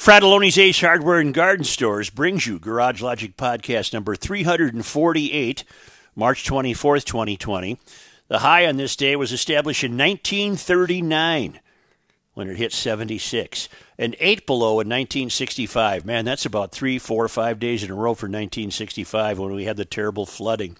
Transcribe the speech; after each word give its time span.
Frattallone's 0.00 0.56
Ace 0.56 0.80
Hardware 0.80 1.20
and 1.20 1.34
Garden 1.34 1.62
Stores 1.62 2.08
brings 2.08 2.46
you 2.46 2.58
Garage 2.58 3.02
Logic 3.02 3.36
Podcast 3.36 3.92
number 3.92 4.16
348, 4.16 5.62
March 6.16 6.48
24th, 6.48 7.04
2020. 7.04 7.78
The 8.28 8.38
high 8.38 8.66
on 8.66 8.78
this 8.78 8.96
day 8.96 9.14
was 9.14 9.30
established 9.30 9.84
in 9.84 9.98
1939 9.98 11.60
when 12.40 12.48
it 12.48 12.56
hit 12.56 12.72
76 12.72 13.68
and 13.98 14.16
eight 14.18 14.46
below 14.46 14.80
in 14.80 14.88
1965. 14.88 16.06
Man, 16.06 16.24
that's 16.24 16.46
about 16.46 16.72
three, 16.72 16.98
four, 16.98 17.28
five 17.28 17.58
days 17.58 17.84
in 17.84 17.90
a 17.90 17.94
row 17.94 18.14
for 18.14 18.28
1965 18.28 19.38
when 19.38 19.52
we 19.52 19.64
had 19.64 19.76
the 19.76 19.84
terrible 19.84 20.24
flooding. 20.24 20.74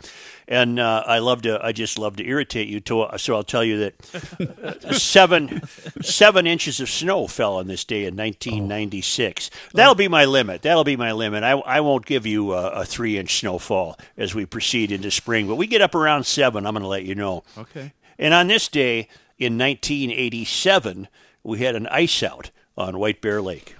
And 0.48 0.80
uh, 0.80 1.04
I 1.06 1.18
love 1.18 1.42
to, 1.42 1.62
I 1.62 1.72
just 1.72 1.98
love 1.98 2.16
to 2.16 2.26
irritate 2.26 2.68
you. 2.68 2.80
To, 2.80 3.10
so 3.18 3.34
I'll 3.34 3.42
tell 3.42 3.62
you 3.62 3.78
that 3.90 4.94
seven, 4.98 5.60
seven 6.00 6.46
inches 6.46 6.80
of 6.80 6.88
snow 6.88 7.26
fell 7.26 7.56
on 7.56 7.66
this 7.66 7.84
day 7.84 8.06
in 8.06 8.16
1996. 8.16 9.50
That'll 9.74 9.94
be 9.94 10.08
my 10.08 10.24
limit. 10.24 10.62
That'll 10.62 10.82
be 10.82 10.96
my 10.96 11.12
limit. 11.12 11.44
I, 11.44 11.50
I 11.50 11.80
won't 11.80 12.06
give 12.06 12.24
you 12.24 12.54
a, 12.54 12.70
a 12.70 12.84
three 12.86 13.18
inch 13.18 13.38
snowfall 13.38 13.98
as 14.16 14.34
we 14.34 14.46
proceed 14.46 14.90
into 14.90 15.10
spring, 15.10 15.46
but 15.46 15.56
we 15.56 15.66
get 15.66 15.82
up 15.82 15.94
around 15.94 16.24
seven. 16.24 16.64
I'm 16.64 16.72
going 16.72 16.84
to 16.84 16.88
let 16.88 17.04
you 17.04 17.14
know. 17.14 17.44
Okay. 17.58 17.92
And 18.18 18.32
on 18.32 18.46
this 18.46 18.66
day 18.66 19.08
in 19.38 19.58
1987, 19.58 21.08
we 21.42 21.60
had 21.60 21.74
an 21.74 21.86
ice 21.88 22.22
out 22.22 22.50
on 22.76 22.98
White 22.98 23.20
Bear 23.20 23.40
Lake. 23.40 23.76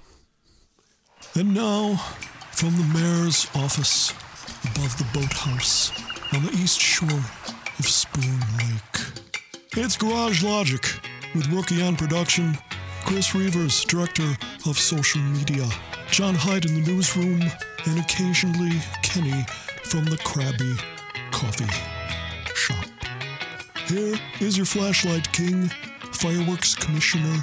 And 1.35 1.53
now, 1.53 1.95
from 2.51 2.75
the 2.77 2.91
mayor's 2.93 3.47
office 3.55 4.11
above 4.63 4.97
the 4.97 5.07
boathouse 5.13 5.91
on 6.33 6.43
the 6.43 6.51
east 6.51 6.79
shore 6.79 7.09
of 7.79 7.87
Spoon 7.87 8.39
Lake, 8.57 9.21
it's 9.77 9.97
Garage 9.97 10.43
Logic 10.43 10.83
with 11.33 11.47
Rookie 11.47 11.81
on 11.81 11.95
production, 11.95 12.57
Chris 13.05 13.31
Reavers, 13.31 13.85
director 13.87 14.35
of 14.69 14.77
social 14.77 15.21
media, 15.21 15.67
John 16.09 16.35
Hyde 16.35 16.65
in 16.65 16.83
the 16.83 16.91
newsroom, 16.91 17.41
and 17.85 17.99
occasionally 17.99 18.79
Kenny 19.01 19.45
from 19.83 20.05
the 20.05 20.17
Krabby 20.17 20.77
Coffee 21.31 21.65
Shop. 22.53 22.85
Here 23.87 24.15
is 24.39 24.57
your 24.57 24.65
flashlight 24.65 25.31
king, 25.31 25.71
fireworks 26.21 26.75
commissioner, 26.75 27.39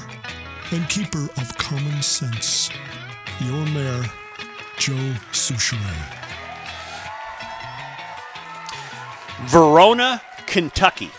and 0.71 0.89
keeper 0.89 1.25
of 1.37 1.59
common 1.59 2.01
sense, 2.01 2.71
your 3.41 3.67
mayor, 3.67 4.05
Joe 4.79 4.95
Soucheray. 5.33 6.15
Verona, 9.47 10.23
Kentucky. 10.47 11.11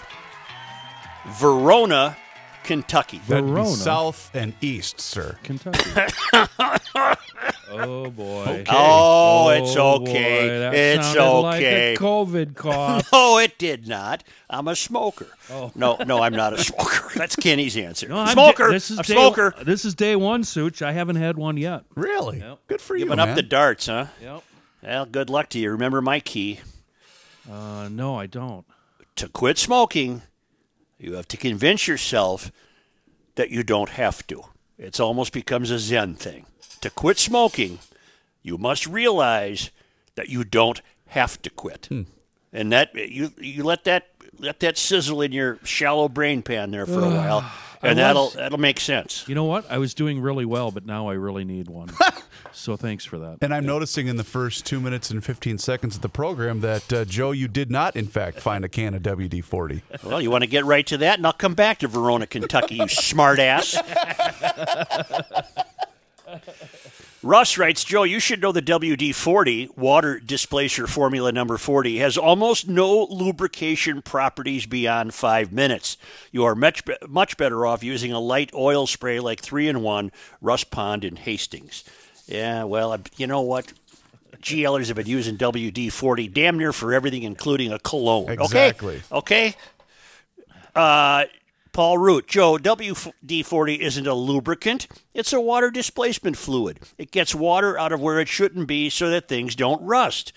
Verona, 1.27 2.15
Kentucky. 2.63 3.19
That'd 3.27 3.43
be 3.43 3.51
Verona. 3.51 3.67
south 3.67 4.31
and 4.33 4.53
east, 4.61 5.01
sir. 5.01 5.37
Kentucky. 5.43 5.89
oh 7.71 8.09
boy. 8.09 8.63
Oh, 8.69 9.49
it's 9.49 9.75
Oh, 9.77 10.01
okay. 10.01 10.47
boy, 10.47 10.59
that 10.59 10.73
it's 10.73 11.07
sounded 11.13 11.39
like 11.41 11.55
okay. 11.61 11.93
a 11.93 11.97
COVID 11.97 12.55
cough. 12.55 13.11
No, 13.11 13.37
it 13.39 13.57
did 13.57 13.87
not. 13.87 14.23
I'm 14.49 14.67
a 14.67 14.75
smoker. 14.75 15.27
Oh. 15.51 15.71
No, 15.75 15.97
no, 16.05 16.21
I'm 16.21 16.33
not 16.33 16.53
a 16.53 16.57
smoker. 16.57 17.09
That's 17.15 17.35
Kenny's 17.35 17.77
answer. 17.77 18.07
Oh. 18.09 18.15
No, 18.15 18.19
I'm 18.21 18.27
smoker. 18.33 18.67
da- 18.67 18.73
this 18.73 18.89
is 18.91 18.99
a 18.99 19.03
day, 19.03 19.13
smoker. 19.13 19.53
This 19.63 19.85
is 19.85 19.95
day 19.95 20.15
one, 20.15 20.43
Such. 20.43 20.81
I 20.81 20.91
haven't 20.91 21.17
had 21.17 21.37
one 21.37 21.57
yet. 21.57 21.83
Really? 21.95 22.43
Good 22.67 22.81
for 22.81 22.95
you, 22.95 23.05
Giving 23.05 23.17
man. 23.17 23.29
up 23.29 23.35
the 23.35 23.43
darts, 23.43 23.85
huh? 23.87 24.07
Yep. 24.21 24.43
Well, 24.83 25.05
good 25.05 25.29
luck 25.29 25.49
to 25.49 25.59
you. 25.59 25.71
Remember 25.71 26.01
my 26.01 26.19
key. 26.19 26.61
Uh, 27.51 27.89
no, 27.91 28.15
I 28.15 28.25
don't. 28.27 28.65
To 29.17 29.27
quit 29.27 29.57
smoking, 29.57 30.21
you 30.97 31.13
have 31.15 31.27
to 31.29 31.37
convince 31.37 31.87
yourself 31.87 32.51
that 33.35 33.49
you 33.49 33.63
don't 33.63 33.89
have 33.89 34.25
to. 34.27 34.43
It's 34.77 34.99
almost 34.99 35.33
becomes 35.33 35.71
a 35.71 35.79
Zen 35.79 36.15
thing. 36.15 36.45
To 36.81 36.89
quit 36.89 37.17
smoking, 37.17 37.79
you 38.41 38.57
must 38.57 38.87
realize 38.87 39.69
that 40.15 40.29
you 40.29 40.43
don't 40.43 40.81
have 41.07 41.41
to 41.41 41.49
quit. 41.49 41.87
Hmm. 41.87 42.03
And 42.51 42.71
that 42.71 42.95
you 42.95 43.31
you 43.37 43.63
let 43.63 43.83
that 43.83 44.07
let 44.39 44.59
that 44.61 44.77
sizzle 44.77 45.21
in 45.21 45.31
your 45.31 45.59
shallow 45.63 46.07
brain 46.09 46.41
pan 46.41 46.71
there 46.71 46.85
for 46.85 46.99
a 46.99 47.09
while, 47.09 47.51
and 47.83 47.99
that'll 47.99 48.29
that'll 48.29 48.57
make 48.57 48.79
sense. 48.79 49.27
You 49.27 49.35
know 49.35 49.43
what? 49.43 49.69
I 49.69 49.77
was 49.77 49.93
doing 49.93 50.19
really 50.21 50.45
well, 50.45 50.71
but 50.71 50.85
now 50.85 51.09
I 51.09 51.13
really 51.13 51.43
need 51.43 51.69
one. 51.69 51.89
so 52.51 52.75
thanks 52.75 53.05
for 53.05 53.19
that. 53.19 53.37
and 53.41 53.53
I'm 53.53 53.65
noticing 53.65 54.07
in 54.07 54.15
the 54.15 54.23
first 54.23 54.65
two 54.65 54.79
minutes 54.79 55.11
and 55.11 55.23
15 55.23 55.59
seconds 55.59 55.97
of 55.97 56.01
the 56.01 56.09
program 56.09 56.61
that, 56.61 56.91
uh, 56.91 57.05
Joe, 57.05 57.31
you 57.31 57.47
did 57.47 57.69
not, 57.69 57.95
in 57.95 58.07
fact, 58.07 58.39
find 58.39 58.65
a 58.65 58.69
can 58.69 58.95
of 58.95 59.03
WD 59.03 59.43
40. 59.43 59.83
Well, 60.03 60.19
you 60.21 60.31
want 60.31 60.43
to 60.43 60.49
get 60.49 60.65
right 60.65 60.87
to 60.87 60.97
that, 60.97 61.19
and 61.19 61.27
I'll 61.27 61.33
come 61.33 61.53
back 61.53 61.79
to 61.79 61.87
Verona, 61.87 62.25
Kentucky, 62.25 62.75
you 62.75 62.83
smartass. 62.85 63.75
Russ 67.21 67.57
writes, 67.57 67.83
Joe, 67.83 68.03
you 68.03 68.19
should 68.19 68.41
know 68.41 68.51
the 68.51 68.61
WD 68.61 69.13
40, 69.13 69.71
water 69.75 70.19
displacer 70.19 70.87
formula 70.87 71.31
number 71.31 71.57
40, 71.57 71.97
has 71.97 72.17
almost 72.17 72.69
no 72.69 73.07
lubrication 73.09 74.01
properties 74.01 74.65
beyond 74.65 75.13
five 75.13 75.51
minutes. 75.51 75.97
You 76.31 76.45
are 76.45 76.55
much, 76.55 76.83
much 77.07 77.35
better 77.35 77.65
off 77.65 77.83
using 77.83 78.13
a 78.13 78.19
light 78.19 78.51
oil 78.53 78.87
spray 78.87 79.19
like 79.19 79.41
3 79.41 79.67
in 79.67 79.81
1, 79.81 80.11
Rust 80.41 80.71
Pond, 80.71 81.03
and 81.03 81.19
Hastings. 81.19 81.83
Yeah, 82.25 82.63
well, 82.63 82.97
you 83.17 83.27
know 83.27 83.41
what? 83.41 83.73
GLers 84.41 84.87
have 84.87 84.95
been 84.95 85.07
using 85.07 85.37
WD 85.37 85.91
40 85.91 86.27
damn 86.29 86.57
near 86.57 86.71
for 86.71 86.93
everything, 86.93 87.23
including 87.23 87.73
a 87.73 87.79
cologne. 87.79 88.29
Exactly. 88.29 89.01
Okay? 89.11 89.47
Okay? 89.49 89.55
Uh, 90.73 91.25
Paul 91.71 91.97
Root, 91.97 92.27
Joe, 92.27 92.57
WD 92.57 93.45
40 93.45 93.81
isn't 93.81 94.07
a 94.07 94.13
lubricant, 94.13 94.87
it's 95.13 95.33
a 95.33 95.39
water 95.39 95.69
displacement 95.71 96.37
fluid. 96.37 96.79
It 96.97 97.11
gets 97.11 97.35
water 97.35 97.77
out 97.77 97.91
of 97.91 98.01
where 98.01 98.19
it 98.19 98.27
shouldn't 98.27 98.67
be 98.67 98.89
so 98.89 99.09
that 99.09 99.27
things 99.27 99.55
don't 99.55 99.81
rust. 99.83 100.33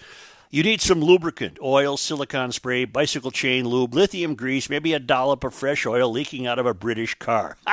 You 0.50 0.62
need 0.62 0.82
some 0.82 1.00
lubricant 1.00 1.56
oil, 1.62 1.97
silicone 1.97 2.53
spray, 2.53 2.84
bicycle 2.84 3.31
chain 3.31 3.66
lube, 3.66 3.94
lithium 3.94 4.34
grease, 4.34 4.69
maybe 4.69 4.93
a 4.93 4.98
dollop 4.98 5.44
of 5.44 5.54
fresh 5.54 5.87
oil 5.87 6.10
leaking 6.10 6.47
out 6.47 6.59
of 6.59 6.66
a 6.66 6.75
British 6.75 7.15
car. 7.15 7.56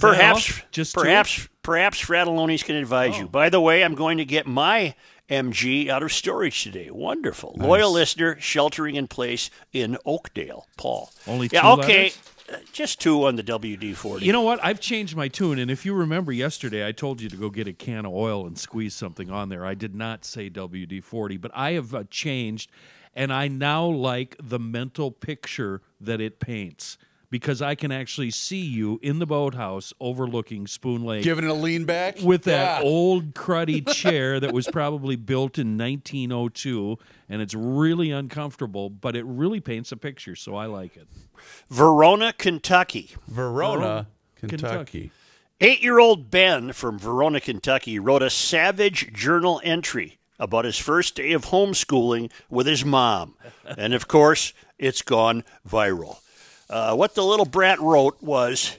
Perhaps, 0.00 0.62
just 0.72 0.94
two? 0.94 1.00
Oh. 1.00 1.04
perhaps, 1.04 1.48
perhaps 1.62 2.00
Frattallone's 2.00 2.64
can 2.64 2.74
advise 2.74 3.16
you. 3.16 3.26
Oh. 3.26 3.28
By 3.28 3.50
the 3.50 3.60
way, 3.60 3.84
I'm 3.84 3.94
going 3.94 4.18
to 4.18 4.24
get 4.24 4.48
my 4.48 4.96
MG 5.28 5.88
out 5.88 6.02
of 6.02 6.12
storage 6.12 6.62
today. 6.62 6.90
Wonderful, 6.90 7.54
loyal 7.56 7.92
listener, 7.92 8.38
sheltering 8.40 8.96
in 8.96 9.06
place 9.08 9.50
in 9.72 9.96
Oakdale. 10.04 10.66
Paul, 10.76 11.10
Only 11.26 11.48
two. 11.48 11.56
yeah, 11.56 11.72
okay, 11.72 12.02
letters? 12.04 12.18
uh, 12.52 12.56
just 12.72 13.00
two 13.00 13.26
on 13.26 13.36
the 13.36 13.42
WD 13.42 13.94
forty. 13.96 14.26
You 14.26 14.32
know 14.32 14.42
what? 14.42 14.62
I've 14.62 14.80
changed 14.80 15.16
my 15.16 15.28
tune, 15.28 15.58
and 15.58 15.70
if 15.70 15.86
you 15.86 15.94
remember 15.94 16.32
yesterday, 16.32 16.86
I 16.86 16.92
told 16.92 17.20
you 17.20 17.28
to 17.30 17.36
go 17.36 17.48
get 17.50 17.66
a 17.68 17.72
can 17.72 18.04
of 18.04 18.12
oil 18.12 18.46
and 18.46 18.58
squeeze 18.58 18.94
something 18.94 19.30
on 19.30 19.48
there. 19.48 19.64
I 19.64 19.74
did 19.74 19.94
not 19.94 20.24
say 20.24 20.50
WD 20.50 21.02
forty, 21.02 21.36
but 21.36 21.50
I 21.54 21.72
have 21.72 21.94
uh, 21.94 22.04
changed, 22.10 22.70
and 23.14 23.32
I 23.32 23.48
now 23.48 23.86
like 23.86 24.36
the 24.42 24.58
mental 24.58 25.10
picture 25.10 25.80
that 26.00 26.20
it 26.20 26.40
paints 26.40 26.98
because 27.32 27.62
I 27.62 27.74
can 27.74 27.90
actually 27.90 28.30
see 28.30 28.60
you 28.60 29.00
in 29.02 29.18
the 29.18 29.26
boathouse 29.26 29.92
overlooking 29.98 30.66
Spoon 30.66 31.02
Lake. 31.02 31.24
Giving 31.24 31.44
it 31.46 31.50
a 31.50 31.54
lean 31.54 31.86
back? 31.86 32.18
with 32.22 32.44
that 32.44 32.82
Yeah. 32.82 32.86
old 32.88 33.34
cruddy 33.34 33.84
chair 33.92 34.38
that 34.38 34.52
was 34.52 34.68
probably 34.68 35.16
built 35.16 35.58
in 35.58 35.78
1902 35.78 36.98
and 37.30 37.40
it's 37.40 37.54
really 37.54 38.10
uncomfortable 38.10 38.90
but 38.90 39.16
it 39.16 39.24
really 39.24 39.60
paints 39.60 39.90
a 39.92 39.96
picture 39.96 40.36
so 40.36 40.54
i 40.54 40.66
like 40.66 40.96
it 40.96 41.08
Verona, 41.70 42.32
Kentucky. 42.36 43.10
Verona, 43.26 44.06
Kentucky. 44.36 44.58
Kentucky. 44.58 45.10
Eight 45.60 45.82
year 45.82 45.98
old 45.98 46.30
Ben 46.30 46.72
from 46.72 46.98
Verona, 46.98 47.40
Kentucky 47.40 47.98
wrote 47.98 48.22
a 48.22 48.30
savage 48.30 49.12
journal 49.12 49.60
entry 49.64 50.18
about 50.38 50.64
his 50.64 50.76
first 50.78 51.14
day 51.16 51.32
of 51.32 51.46
homeschooling 51.46 52.30
with 52.50 52.66
his 52.66 52.84
mom. 52.84 53.34
And 53.76 53.94
of 53.94 54.06
course, 54.08 54.52
it's 54.78 55.02
gone 55.02 55.44
viral. 55.68 56.18
Uh, 56.72 56.94
what 56.94 57.14
the 57.14 57.22
little 57.22 57.44
brat 57.44 57.78
wrote 57.80 58.16
was 58.22 58.78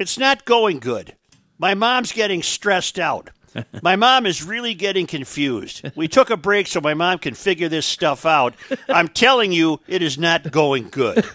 It's 0.00 0.18
not 0.18 0.44
going 0.44 0.80
good. 0.80 1.14
My 1.56 1.74
mom's 1.74 2.10
getting 2.10 2.42
stressed 2.42 2.98
out. 2.98 3.30
My 3.82 3.94
mom 3.94 4.26
is 4.26 4.42
really 4.42 4.74
getting 4.74 5.06
confused. 5.06 5.88
We 5.94 6.08
took 6.08 6.30
a 6.30 6.36
break 6.36 6.68
so 6.68 6.80
my 6.80 6.94
mom 6.94 7.18
can 7.18 7.34
figure 7.34 7.68
this 7.68 7.84
stuff 7.84 8.24
out. 8.24 8.54
I'm 8.88 9.08
telling 9.08 9.50
you, 9.50 9.80
it 9.88 10.02
is 10.02 10.16
not 10.16 10.52
going 10.52 10.88
good. 10.88 11.16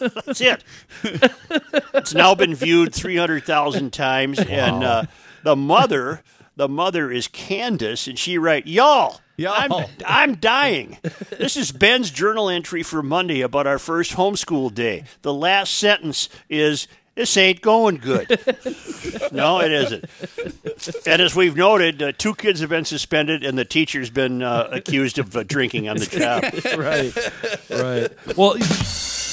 That's 0.00 0.40
it. 0.40 0.64
It's 1.94 2.12
now 2.12 2.34
been 2.34 2.56
viewed 2.56 2.92
300,000 2.92 3.92
times. 3.92 4.40
And 4.40 4.82
uh, 4.82 5.04
the 5.44 5.54
mother, 5.54 6.24
the 6.56 6.68
mother 6.68 7.12
is 7.12 7.28
Candace, 7.28 8.08
and 8.08 8.18
she 8.18 8.36
write, 8.36 8.66
Y'all, 8.66 9.20
Y'all. 9.36 9.54
I'm, 9.56 9.86
I'm 10.06 10.34
dying. 10.36 10.98
This 11.30 11.56
is 11.56 11.72
Ben's 11.72 12.10
journal 12.10 12.48
entry 12.48 12.82
for 12.82 13.02
Monday 13.02 13.40
about 13.40 13.66
our 13.66 13.78
first 13.78 14.12
homeschool 14.12 14.72
day. 14.72 15.04
The 15.22 15.34
last 15.34 15.74
sentence 15.74 16.28
is, 16.48 16.86
this 17.16 17.36
ain't 17.36 17.60
going 17.60 17.96
good. 17.96 18.28
no, 19.32 19.60
it 19.60 19.72
isn't. 19.72 20.04
And 21.06 21.22
as 21.22 21.34
we've 21.34 21.56
noted, 21.56 22.02
uh, 22.02 22.12
two 22.12 22.34
kids 22.34 22.60
have 22.60 22.70
been 22.70 22.84
suspended, 22.84 23.44
and 23.44 23.56
the 23.56 23.64
teacher's 23.64 24.10
been 24.10 24.42
uh, 24.42 24.68
accused 24.70 25.18
of 25.18 25.36
uh, 25.36 25.42
drinking 25.44 25.88
on 25.88 25.96
the 25.96 26.06
job. 26.06 26.42
right 26.78 27.14
right 27.70 28.36
well 28.36 28.56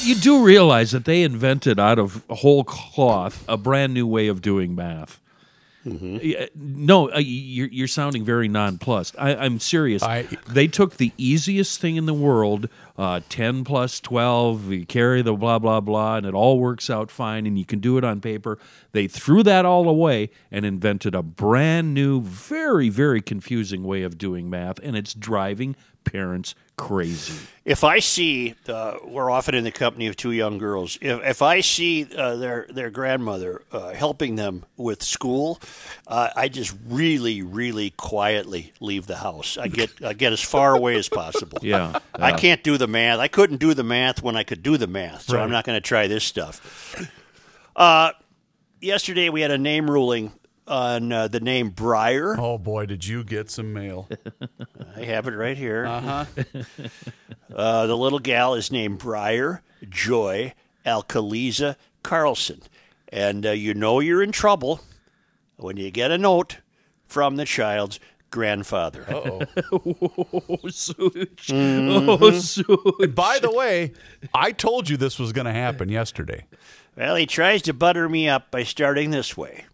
You 0.04 0.16
do 0.16 0.44
realize 0.44 0.92
that 0.92 1.06
they 1.06 1.24
invented 1.24 1.80
out 1.80 2.00
of 2.00 2.24
whole 2.30 2.64
cloth 2.64 3.44
a 3.48 3.58
brand 3.58 3.94
new 3.94 4.08
way 4.08 4.28
of 4.28 4.42
doing 4.42 4.76
math. 4.76 5.20
Mm-hmm. 5.86 6.86
No, 6.86 7.12
uh, 7.12 7.18
you're, 7.18 7.68
you're 7.68 7.88
sounding 7.88 8.24
very 8.24 8.48
nonplussed. 8.48 9.16
I, 9.18 9.36
I'm 9.36 9.60
serious. 9.60 10.04
I- 10.04 10.28
they 10.48 10.68
took 10.68 10.98
the 10.98 11.12
easiest 11.18 11.80
thing 11.80 11.96
in 11.96 12.06
the 12.06 12.14
world, 12.14 12.70
uh, 12.98 13.22
10 13.30 13.64
plus 13.64 14.00
12, 14.00 14.72
you 14.72 14.86
carry 14.86 15.22
the 15.24 15.34
blah, 15.34 15.58
blah, 15.60 15.80
blah, 15.80 16.18
and 16.18 16.26
it 16.26 16.34
all 16.36 16.60
works 16.60 16.90
out 16.90 17.10
fine, 17.10 17.48
and 17.48 17.58
you 17.58 17.66
can 17.66 17.80
do 17.80 17.98
it 17.98 18.04
on 18.04 18.22
paper. 18.22 18.60
They 18.92 19.08
threw 19.08 19.42
that 19.44 19.66
all 19.66 19.90
away 19.90 20.30
and 20.52 20.66
invented 20.66 21.16
a 21.16 21.24
brand 21.24 21.94
new, 21.96 22.22
very, 22.22 22.90
very 22.90 23.22
confusing 23.22 23.84
way 23.84 24.04
of 24.04 24.18
doing 24.20 24.50
math, 24.50 24.80
and 24.84 24.96
it's 24.96 25.14
driving 25.16 25.76
parents 26.04 26.56
crazy. 26.78 27.34
if 27.64 27.84
I 27.84 28.00
see, 28.00 28.56
uh, 28.68 28.98
we're 29.04 29.30
often 29.30 29.54
in 29.54 29.64
the 29.64 29.72
company 29.72 30.08
of 30.08 30.16
two 30.16 30.32
young 30.32 30.58
girls. 30.58 30.98
If, 31.02 31.24
if 31.24 31.42
I 31.42 31.62
see 31.62 32.08
uh, 32.16 32.36
their 32.38 32.66
their 32.70 32.90
grandmother 32.90 33.62
uh, 33.72 33.92
helping 33.92 34.36
them 34.36 34.66
with 34.78 35.04
school, 35.04 35.60
uh, 36.08 36.30
I 36.36 36.50
just 36.50 36.76
really, 36.88 37.44
really 37.44 37.92
quietly 37.92 38.74
leave 38.80 39.06
the 39.06 39.18
house. 39.18 39.58
I 39.58 39.68
get 39.68 40.04
I 40.04 40.14
get 40.14 40.34
as 40.34 40.42
far 40.42 40.76
away 40.76 40.96
as 40.96 41.10
possible. 41.10 41.60
Yeah, 41.72 42.00
I 42.16 42.34
can't 42.34 42.64
do 42.64 42.78
the 42.78 42.88
math. 42.88 43.20
I 43.20 43.28
couldn't 43.28 43.58
do 43.58 43.74
the 43.74 43.84
math 43.84 44.24
when 44.24 44.36
I 44.36 44.44
could 44.44 44.64
do 44.64 44.78
the 44.78 44.88
math, 44.88 45.24
so 45.24 45.40
I'm 45.40 45.52
not 45.52 45.64
going 45.64 45.78
to 45.78 45.82
try 45.82 46.08
this 46.08 46.24
stuff. 46.24 46.96
Uh, 47.76 48.12
yesterday 48.82 49.30
we 49.30 49.42
had 49.42 49.52
a 49.52 49.58
name 49.58 49.90
ruling 49.90 50.34
on 50.68 51.12
uh, 51.12 51.28
the 51.28 51.40
name 51.40 51.70
Briar. 51.70 52.36
Oh 52.40 52.58
boy, 52.58 52.86
did 52.86 53.06
you 53.06 53.24
get 53.24 53.50
some 53.50 53.74
mail? 53.74 54.10
I 54.96 55.04
have 55.04 55.28
it 55.28 55.36
right 55.36 55.58
here. 55.58 55.86
Uh-huh. 55.86 56.26
uh, 57.56 57.88
the 57.88 57.98
little 57.98 58.20
gal 58.20 58.54
is 58.56 58.72
named 58.72 59.00
Briar 59.00 59.62
Joy 59.90 60.54
Alcaliza 60.86 61.76
Carlson. 62.04 62.62
And 63.10 63.46
uh, 63.46 63.52
you 63.52 63.74
know 63.74 64.00
you're 64.00 64.24
in 64.24 64.32
trouble 64.32 64.82
when 65.58 65.78
you 65.78 65.92
get 65.92 66.12
a 66.12 66.18
note 66.18 66.58
from 67.06 67.36
the 67.36 67.46
child's 67.46 68.00
grandfather. 68.30 69.06
Oh, 69.74 70.58
Such. 70.70 71.48
Mm-hmm. 71.48 72.10
Oh, 72.10 72.32
Such. 72.40 73.16
By 73.16 73.40
the 73.40 73.52
way, 73.52 73.92
I 74.34 74.52
told 74.52 74.90
you 74.90 74.98
this 74.98 75.20
was 75.20 75.34
going 75.34 75.46
to 75.46 75.54
happen 75.54 75.90
yesterday. 75.90 76.46
Well, 76.96 77.16
he 77.16 77.26
tries 77.26 77.62
to 77.64 77.74
butter 77.74 78.08
me 78.08 78.30
up 78.30 78.52
by 78.52 78.64
starting 78.64 79.12
this 79.12 79.36
way 79.36 79.66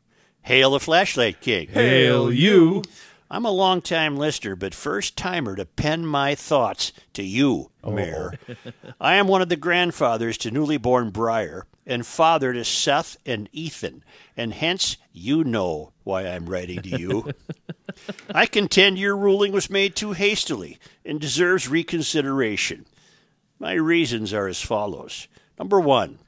Hail 0.47 0.71
the 0.71 0.79
Flashlight 0.79 1.41
King. 1.41 1.67
Hail 1.67 2.31
you. 2.31 2.81
I'm 3.29 3.43
a 3.43 3.51
long-time 3.51 4.15
listener, 4.15 4.55
but 4.55 4.73
first 4.73 5.17
timer 5.17 5.57
to 5.57 5.65
pen 5.65 6.05
my 6.05 6.35
thoughts 6.35 6.93
to 7.15 7.23
you, 7.23 7.71
oh. 7.83 7.91
Mayor. 7.91 8.39
I 9.01 9.15
am 9.15 9.27
one 9.27 9.41
of 9.41 9.49
the 9.49 9.57
grandfathers 9.57 10.37
to 10.37 10.49
newly 10.49 10.77
born 10.77 11.09
Briar 11.09 11.65
and 11.85 12.05
father 12.05 12.53
to 12.53 12.63
Seth 12.63 13.17
and 13.25 13.49
Ethan, 13.51 14.05
and 14.37 14.53
hence 14.53 14.95
you 15.11 15.43
know 15.43 15.91
why 16.05 16.21
I'm 16.21 16.49
writing 16.49 16.81
to 16.81 16.97
you. 16.97 17.29
I 18.33 18.45
contend 18.45 18.97
your 18.97 19.17
ruling 19.17 19.51
was 19.51 19.69
made 19.69 19.97
too 19.97 20.13
hastily 20.13 20.79
and 21.03 21.19
deserves 21.19 21.67
reconsideration. 21.67 22.85
My 23.59 23.73
reasons 23.73 24.31
are 24.31 24.47
as 24.47 24.61
follows. 24.61 25.27
Number 25.59 25.81
one, 25.81 26.19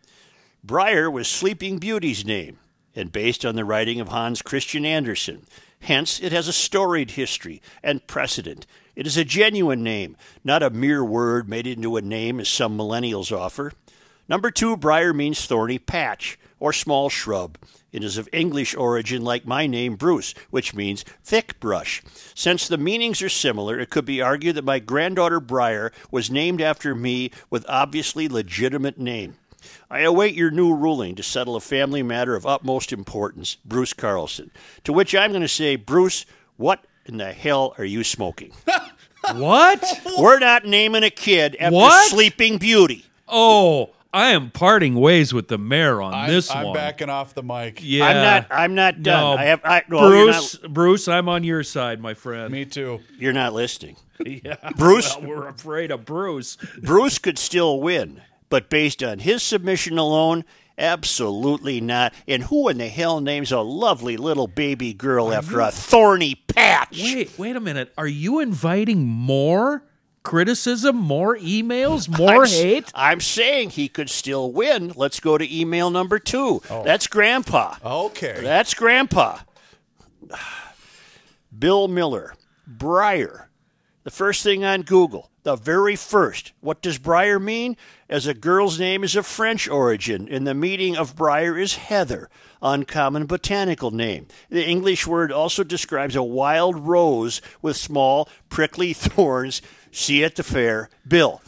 Briar 0.61 1.09
was 1.09 1.29
Sleeping 1.29 1.77
Beauty's 1.77 2.25
name, 2.25 2.59
and 2.95 3.11
based 3.11 3.45
on 3.45 3.55
the 3.55 3.65
writing 3.65 3.99
of 3.99 4.09
Hans 4.09 4.41
Christian 4.41 4.85
Andersen. 4.85 5.45
Hence, 5.81 6.19
it 6.19 6.31
has 6.31 6.47
a 6.47 6.53
storied 6.53 7.11
history 7.11 7.61
and 7.81 8.05
precedent. 8.05 8.65
It 8.95 9.07
is 9.07 9.17
a 9.17 9.23
genuine 9.23 9.81
name, 9.81 10.17
not 10.43 10.63
a 10.63 10.69
mere 10.69 11.03
word 11.03 11.47
made 11.47 11.65
into 11.65 11.95
a 11.95 12.01
name 12.01 12.39
as 12.39 12.49
some 12.49 12.77
millennials 12.77 13.35
offer. 13.35 13.71
Number 14.27 14.51
two, 14.51 14.75
Briar 14.75 15.13
means 15.13 15.45
thorny 15.45 15.79
patch 15.79 16.37
or 16.59 16.73
small 16.73 17.09
shrub. 17.09 17.57
It 17.91 18.03
is 18.03 18.17
of 18.17 18.29
English 18.31 18.75
origin, 18.75 19.23
like 19.23 19.47
my 19.47 19.65
name, 19.65 19.95
Bruce, 19.95 20.35
which 20.51 20.75
means 20.75 21.05
thick 21.23 21.59
brush. 21.59 22.03
Since 22.35 22.67
the 22.67 22.77
meanings 22.77 23.21
are 23.21 23.29
similar, 23.29 23.79
it 23.79 23.89
could 23.89 24.05
be 24.05 24.21
argued 24.21 24.55
that 24.55 24.65
my 24.65 24.79
granddaughter 24.79 25.39
Briar 25.39 25.91
was 26.11 26.29
named 26.29 26.61
after 26.61 26.93
me 26.93 27.31
with 27.49 27.65
obviously 27.67 28.27
legitimate 28.27 28.99
name. 28.99 29.35
I 29.91 30.01
await 30.01 30.35
your 30.35 30.51
new 30.51 30.73
ruling 30.75 31.15
to 31.15 31.23
settle 31.23 31.55
a 31.55 31.59
family 31.59 32.03
matter 32.03 32.35
of 32.35 32.45
utmost 32.45 32.93
importance, 32.93 33.57
Bruce 33.65 33.93
Carlson. 33.93 34.51
To 34.83 34.93
which 34.93 35.15
I'm 35.15 35.31
going 35.31 35.41
to 35.41 35.47
say, 35.47 35.75
Bruce, 35.75 36.25
what 36.57 36.85
in 37.05 37.17
the 37.17 37.33
hell 37.33 37.73
are 37.77 37.85
you 37.85 38.03
smoking? 38.03 38.51
What? 39.33 39.83
We're 40.17 40.39
not 40.39 40.65
naming 40.65 41.03
a 41.03 41.09
kid 41.09 41.55
after 41.59 41.75
What? 41.75 42.09
Sleeping 42.09 42.57
Beauty. 42.57 43.05
Oh, 43.27 43.91
I 44.13 44.29
am 44.29 44.49
parting 44.49 44.95
ways 44.95 45.33
with 45.33 45.49
the 45.49 45.57
mayor 45.57 46.01
on 46.01 46.13
I'm, 46.13 46.29
this 46.29 46.49
I'm 46.49 46.67
one. 46.67 46.73
backing 46.73 47.09
off 47.09 47.33
the 47.35 47.43
mic. 47.43 47.79
Yeah. 47.83 48.05
I'm 48.05 48.15
not. 48.15 48.47
I'm 48.49 48.75
not 48.75 49.03
done. 49.03 49.35
No, 49.35 49.41
I 49.41 49.45
have. 49.45 49.61
I, 49.63 49.83
well, 49.89 50.09
you're 50.09 50.25
Bruce, 50.31 50.55
Bruce, 50.69 51.07
I'm 51.07 51.29
on 51.29 51.43
your 51.43 51.63
side, 51.63 51.99
my 52.01 52.13
friend. 52.15 52.51
Me 52.51 52.65
too. 52.65 53.01
you're 53.19 53.33
not 53.33 53.53
listening. 53.53 53.97
Yeah. 54.25 54.55
Bruce? 54.75 55.15
Well, 55.17 55.29
we're 55.29 55.47
afraid 55.47 55.91
of 55.91 56.03
Bruce. 56.03 56.57
Bruce 56.83 57.19
could 57.19 57.39
still 57.39 57.79
win, 57.79 58.21
but 58.49 58.69
based 58.69 59.03
on 59.03 59.19
his 59.19 59.43
submission 59.43 59.97
alone, 59.97 60.43
absolutely 60.77 61.81
not. 61.81 62.13
And 62.27 62.43
who 62.43 62.69
in 62.69 62.77
the 62.79 62.87
hell 62.87 63.21
names 63.21 63.51
a 63.51 63.59
lovely 63.59 64.17
little 64.17 64.47
baby 64.47 64.93
girl 64.93 65.31
after 65.31 65.59
a 65.59 65.71
thorny 65.71 66.35
patch? 66.35 67.01
Wait, 67.01 67.37
wait 67.37 67.55
a 67.55 67.59
minute. 67.59 67.93
Are 67.97 68.07
you 68.07 68.39
inviting 68.39 69.05
more 69.05 69.83
criticism, 70.23 70.95
more 70.95 71.37
emails, 71.37 72.09
more 72.17 72.43
I'm, 72.43 72.49
hate? 72.49 72.91
I'm 72.95 73.21
saying 73.21 73.71
he 73.71 73.87
could 73.87 74.09
still 74.09 74.51
win. 74.51 74.93
Let's 74.95 75.19
go 75.19 75.37
to 75.37 75.59
email 75.59 75.89
number 75.89 76.19
two. 76.19 76.61
Oh. 76.69 76.83
That's 76.83 77.07
Grandpa. 77.07 77.75
Okay. 77.83 78.39
That's 78.41 78.73
Grandpa. 78.73 79.39
Bill 81.57 81.87
Miller, 81.87 82.33
Briar. 82.65 83.49
The 84.03 84.11
first 84.11 84.43
thing 84.43 84.63
on 84.63 84.83
Google, 84.83 85.28
the 85.43 85.55
very 85.55 85.95
first. 85.95 86.51
What 86.61 86.81
does 86.81 86.97
Briar 86.97 87.39
mean? 87.39 87.77
As 88.09 88.27
a 88.27 88.33
girl's 88.33 88.79
name 88.79 89.03
is 89.03 89.15
of 89.15 89.25
French 89.25 89.67
origin, 89.67 90.27
and 90.29 90.45
the 90.45 90.53
meaning 90.53 90.97
of 90.97 91.15
Briar 91.15 91.57
is 91.57 91.75
heather, 91.75 92.29
uncommon 92.61 93.25
botanical 93.25 93.91
name. 93.91 94.27
The 94.49 94.65
English 94.65 95.05
word 95.07 95.31
also 95.31 95.63
describes 95.63 96.15
a 96.15 96.23
wild 96.23 96.87
rose 96.87 97.41
with 97.61 97.77
small, 97.77 98.27
prickly 98.49 98.93
thorns. 98.93 99.61
See 99.91 100.23
at 100.23 100.35
the 100.35 100.43
fair, 100.43 100.89
Bill. 101.07 101.41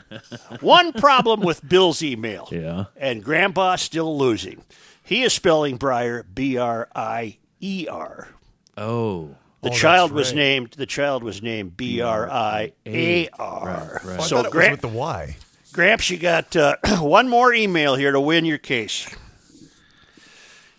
One 0.60 0.92
problem 0.92 1.40
with 1.40 1.66
Bill's 1.66 2.02
email. 2.02 2.48
Yeah. 2.52 2.86
And 2.96 3.24
Grandpa 3.24 3.76
still 3.76 4.18
losing. 4.18 4.62
He 5.02 5.22
is 5.22 5.32
spelling 5.32 5.76
Briar 5.78 6.22
B 6.22 6.58
R 6.58 6.88
I 6.94 7.38
E 7.60 7.86
R. 7.90 8.28
Oh. 8.76 9.36
The 9.68 9.74
Oh, 9.74 9.78
child 9.78 10.12
was 10.12 10.28
right. 10.28 10.36
named. 10.36 10.70
The 10.72 10.86
child 10.86 11.22
was 11.22 11.42
named 11.42 11.76
B 11.76 12.00
R 12.00 12.30
I 12.30 12.72
A 12.86 13.28
R. 13.38 13.66
Right, 14.02 14.04
right. 14.04 14.20
I 14.20 14.22
So 14.22 14.36
thought 14.36 14.46
it 14.46 14.48
was 14.48 14.52
Gra- 14.52 14.70
with 14.70 14.80
the 14.80 14.88
Y. 14.88 15.36
Gramps, 15.72 16.08
you 16.10 16.16
got 16.16 16.56
uh, 16.56 16.76
one 17.00 17.28
more 17.28 17.52
email 17.52 17.94
here 17.94 18.12
to 18.12 18.20
win 18.20 18.44
your 18.44 18.58
case. 18.58 19.06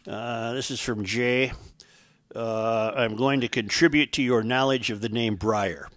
Uh, 0.07 0.53
this 0.53 0.71
is 0.71 0.79
from 0.79 1.05
Jay. 1.05 1.51
Uh, 2.35 2.91
I'm 2.95 3.15
going 3.15 3.41
to 3.41 3.47
contribute 3.47 4.11
to 4.13 4.23
your 4.23 4.43
knowledge 4.43 4.89
of 4.89 5.01
the 5.01 5.09
name 5.09 5.35
Briar. 5.35 5.87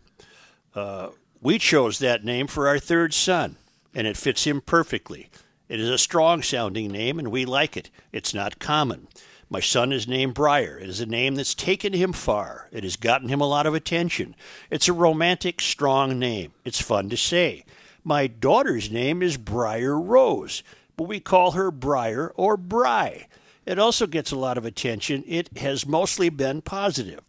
Uh, 0.75 1.11
we 1.41 1.59
chose 1.59 1.99
that 1.99 2.25
name 2.25 2.47
for 2.47 2.69
our 2.69 2.79
third 2.79 3.15
son, 3.15 3.57
and 3.95 4.07
it 4.07 4.17
fits 4.17 4.45
him 4.45 4.61
perfectly. 4.61 5.31
It 5.69 5.81
is 5.81 5.89
a 5.89 5.99
strong 5.99 6.43
sounding 6.43 6.89
name, 6.91 7.19
and 7.19 7.31
we 7.31 7.45
like 7.45 7.77
it. 7.77 7.91
It's 8.13 8.35
not 8.35 8.59
common. 8.59 9.09
My 9.53 9.61
son 9.61 9.93
is 9.93 10.09
named 10.09 10.33
Briar. 10.33 10.79
It 10.79 10.89
is 10.89 11.03
a 11.03 11.07
name 11.07 11.35
that's 11.35 11.55
taken 11.55 11.93
him 11.93 12.15
far. 12.15 12.69
It 12.73 12.85
has 12.85 12.97
gotten 12.97 13.29
him 13.29 13.43
a 13.43 13.47
lot 13.47 13.67
of 13.67 13.75
attention. 13.75 14.35
It's 14.71 14.89
a 14.89 14.95
romantic, 14.95 15.61
strong 15.61 16.19
name. 16.19 16.55
It's 16.65 16.81
fun 16.81 17.11
to 17.11 17.19
say. 17.19 17.67
My 18.03 18.29
daughter's 18.29 18.91
name 18.91 19.23
is 19.23 19.37
Briar 19.37 20.01
Rose, 20.01 20.63
but 20.97 21.07
we 21.07 21.21
call 21.21 21.51
her 21.51 21.71
Briar 21.71 22.33
or 22.35 22.57
Bry. 22.57 23.27
It 23.67 23.79
also 23.79 24.07
gets 24.07 24.33
a 24.33 24.39
lot 24.39 24.57
of 24.57 24.65
attention. 24.65 25.23
It 25.27 25.59
has 25.59 25.85
mostly 25.85 26.31
been 26.31 26.63
positive. 26.63 27.21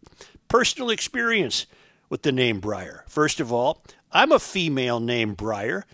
Personal 0.48 0.88
experience 0.88 1.66
with 2.08 2.22
the 2.22 2.32
name 2.32 2.58
Briar. 2.58 3.04
First 3.06 3.38
of 3.38 3.52
all, 3.52 3.82
I'm 4.12 4.32
a 4.32 4.38
female 4.38 4.98
named 4.98 5.36
Briar. 5.36 5.84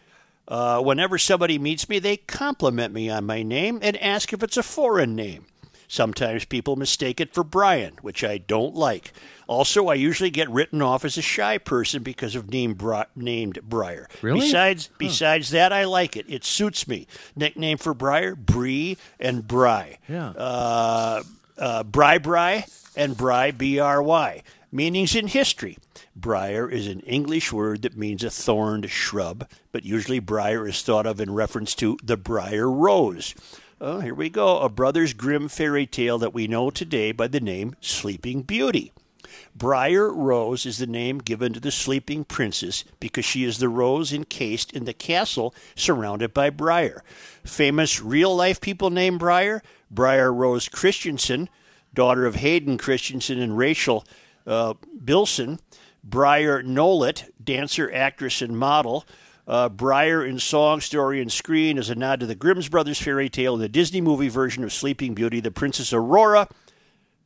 Uh, 0.47 0.81
whenever 0.81 1.19
somebody 1.19 1.59
meets 1.59 1.89
me, 1.89 1.99
they 1.99 2.19
compliment 2.19 2.95
me 2.95 3.11
on 3.11 3.27
my 3.27 3.43
name 3.43 3.81
and 3.83 4.01
ask 4.01 4.33
if 4.33 4.45
it's 4.45 4.57
a 4.57 4.63
foreign 4.63 5.17
name. 5.17 5.47
Sometimes 5.91 6.45
people 6.45 6.77
mistake 6.77 7.21
it 7.21 7.35
for 7.35 7.43
Brian, 7.43 7.95
which 8.01 8.23
I 8.23 8.39
don't 8.39 8.77
like. 8.77 9.13
Also, 9.49 9.89
I 9.89 9.95
usually 9.95 10.31
get 10.31 10.49
written 10.49 10.81
off 10.81 11.05
as 11.05 11.19
a 11.19 11.23
shy 11.23 11.59
person 11.59 12.05
because 12.05 12.37
of 12.37 12.49
name 12.49 12.75
Bri- 12.75 13.07
named 13.17 13.59
Briar. 13.65 14.09
Really? 14.23 14.43
Besides, 14.43 14.89
besides 14.99 15.51
that, 15.51 15.73
I 15.73 15.87
like 15.87 16.17
it. 16.17 16.27
It 16.29 16.45
suits 16.45 16.87
me. 16.87 17.09
Nickname 17.35 17.77
for 17.77 17.93
Briar: 17.93 18.37
Bree 18.37 18.99
and 19.19 19.49
Bry. 19.49 19.99
Yeah. 20.09 20.29
Uh, 20.29 21.25
uh, 21.59 21.83
Bry 21.83 22.19
Bry 22.19 22.67
and 22.95 23.17
Bry 23.17 23.51
B 23.51 23.81
R 23.81 24.01
Y. 24.01 24.45
Meanings 24.71 25.17
in 25.17 25.27
history. 25.27 25.77
Briar 26.15 26.71
is 26.71 26.87
an 26.87 27.01
English 27.01 27.53
word 27.53 27.83
that 27.83 27.97
means 27.97 28.23
a 28.23 28.31
thorned 28.31 28.89
shrub, 28.91 29.49
but 29.73 29.85
usually 29.85 30.21
briar 30.21 30.69
is 30.69 30.83
thought 30.83 31.07
of 31.07 31.21
in 31.21 31.33
reference 31.33 31.75
to 31.75 31.99
the 32.05 32.17
briar 32.17 32.71
rose. 32.71 33.35
Oh, 33.83 34.01
here 34.01 34.15
we 34.15 34.29
go. 34.29 34.59
A 34.59 34.69
Brothers 34.69 35.15
Grimm 35.15 35.49
fairy 35.49 35.87
tale 35.87 36.19
that 36.19 36.35
we 36.35 36.47
know 36.47 36.69
today 36.69 37.13
by 37.13 37.29
the 37.29 37.41
name 37.41 37.75
Sleeping 37.81 38.43
Beauty. 38.43 38.93
Briar 39.57 40.13
Rose 40.13 40.67
is 40.67 40.77
the 40.77 40.87
name 40.87 41.17
given 41.17 41.55
to 41.55 41.61
the 41.61 41.71
sleeping 41.71 42.25
princess 42.25 42.85
because 42.99 43.25
she 43.25 43.43
is 43.43 43.57
the 43.57 43.71
rose 43.71 44.13
encased 44.13 44.71
in 44.75 44.85
the 44.85 44.93
castle 44.93 45.55
surrounded 45.75 46.35
by 46.35 46.51
briar. 46.51 47.03
Famous 47.43 48.03
real 48.03 48.37
life 48.37 48.61
people 48.61 48.91
named 48.91 49.19
Briar 49.19 49.63
Briar 49.91 50.31
Rose 50.31 50.69
Christensen, 50.69 51.49
daughter 51.95 52.27
of 52.27 52.35
Hayden 52.35 52.77
Christensen 52.77 53.41
and 53.41 53.57
Rachel 53.57 54.05
uh, 54.47 54.75
Bilson. 55.03 55.59
Briar 56.05 56.63
Nolet, 56.63 57.31
dancer, 57.43 57.91
actress, 57.95 58.43
and 58.43 58.59
model. 58.59 59.07
Uh, 59.47 59.69
Briar 59.69 60.25
in 60.25 60.39
song, 60.39 60.81
story, 60.81 61.21
and 61.21 61.31
screen 61.33 61.77
is 61.79 61.91
a 61.91 61.95
nod 61.95 62.21
to 62.21 62.27
the 62.27 62.35
Grimm's 62.35 62.69
Brothers 62.69 63.01
fairy 63.01 63.29
tale 63.29 63.55
in 63.55 63.61
the 63.61 63.69
Disney 63.69 64.01
movie 64.01 64.29
version 64.29 64.63
of 64.63 64.73
Sleeping 64.73 65.15
Beauty. 65.15 65.41
The 65.41 65.51
Princess 65.51 65.93
Aurora 65.93 66.49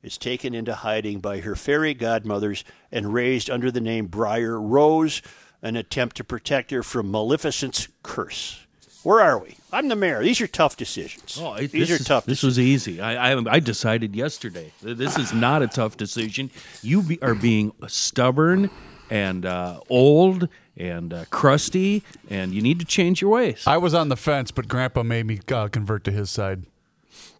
is 0.02 0.16
taken 0.16 0.54
into 0.54 0.74
hiding 0.74 1.20
by 1.20 1.40
her 1.40 1.54
fairy 1.54 1.92
godmothers 1.92 2.64
and 2.90 3.12
raised 3.12 3.50
under 3.50 3.70
the 3.70 3.80
name 3.80 4.06
Briar 4.06 4.60
Rose, 4.60 5.20
an 5.60 5.76
attempt 5.76 6.16
to 6.16 6.24
protect 6.24 6.70
her 6.70 6.82
from 6.82 7.10
Maleficent's 7.10 7.88
curse. 8.02 8.60
Where 9.02 9.20
are 9.20 9.38
we? 9.38 9.56
I'm 9.70 9.88
the 9.88 9.96
mayor. 9.96 10.22
These 10.22 10.40
are 10.40 10.46
tough 10.46 10.78
decisions. 10.78 11.38
Oh, 11.38 11.54
it- 11.54 11.72
These 11.72 11.90
are 11.90 11.94
is- 11.96 12.04
tough. 12.06 12.24
This 12.24 12.42
was 12.42 12.58
easy. 12.58 13.02
I, 13.02 13.32
I 13.34 13.54
I 13.56 13.60
decided 13.60 14.16
yesterday. 14.16 14.72
This 14.82 15.18
is 15.18 15.34
not 15.34 15.60
a 15.62 15.66
tough 15.66 15.98
decision. 15.98 16.50
You 16.82 17.02
be, 17.02 17.20
are 17.20 17.34
being 17.34 17.72
stubborn 17.86 18.70
and 19.10 19.44
uh, 19.44 19.80
old 19.90 20.48
and 20.76 21.12
uh, 21.14 21.24
crusty, 21.30 22.02
and 22.28 22.52
you 22.52 22.60
need 22.62 22.78
to 22.80 22.84
change 22.84 23.20
your 23.20 23.30
ways. 23.30 23.62
I 23.66 23.76
was 23.78 23.94
on 23.94 24.08
the 24.08 24.16
fence, 24.16 24.50
but 24.50 24.68
Grandpa 24.68 25.02
made 25.02 25.26
me 25.26 25.40
uh, 25.52 25.68
convert 25.68 26.04
to 26.04 26.10
his 26.10 26.30
side. 26.30 26.62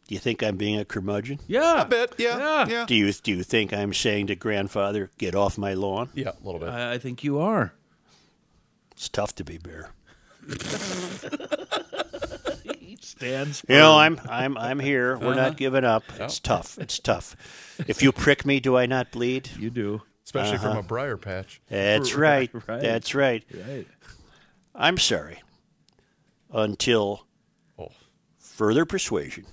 Do 0.07 0.15
you 0.15 0.19
think 0.19 0.43
I'm 0.43 0.57
being 0.57 0.79
a 0.79 0.85
curmudgeon? 0.85 1.41
yeah, 1.49 1.81
A 1.83 1.85
bit, 1.87 2.15
yeah, 2.19 2.39
Yeah. 2.39 2.67
yeah. 2.69 2.85
Do 2.87 2.95
you 2.95 3.11
do 3.13 3.33
you 3.33 3.43
think 3.43 3.73
I'm 3.73 3.95
saying 3.95 4.27
to 4.29 4.35
grandfather, 4.35 5.11
"Get 5.19 5.35
off 5.35 5.57
my 5.57 5.73
lawn"? 5.75 6.11
Yeah, 6.15 6.33
a 6.33 6.45
little 6.45 6.61
bit. 6.61 6.69
I, 6.69 6.93
I 6.93 6.99
think 6.99 7.25
you 7.25 7.39
are. 7.39 7.73
It's 8.93 9.09
tough 9.09 9.35
to 9.37 9.45
be 9.45 9.57
bear. 9.59 9.91
Stands. 13.01 13.65
You 13.69 13.77
know, 13.77 13.97
I'm 13.99 14.21
I'm 14.29 14.57
I'm 14.59 14.79
here. 14.81 15.17
We're 15.19 15.35
not 15.35 15.57
giving 15.57 15.85
up. 15.85 16.03
It's 16.19 16.41
tough. 16.41 16.79
It's 16.79 16.99
tough. 16.99 17.37
If 17.87 18.03
you 18.03 18.13
prick 18.13 18.45
me, 18.47 18.61
do 18.61 18.77
I 18.77 18.87
not 18.87 19.11
bleed? 19.11 19.51
You 19.59 19.71
do. 19.71 20.03
Especially 20.25 20.59
from 20.59 20.77
a 20.79 20.83
briar 20.83 21.17
patch. 21.17 21.61
That's 21.69 22.15
right. 22.15 22.51
Right. 22.67 22.81
That's 22.81 23.15
right. 23.15 23.45
Right. 23.69 23.87
I'm 24.75 24.99
sorry. 24.99 25.43
Until 26.53 27.27
Oh. 27.79 27.91
further 28.39 28.85
persuasion, 28.85 29.47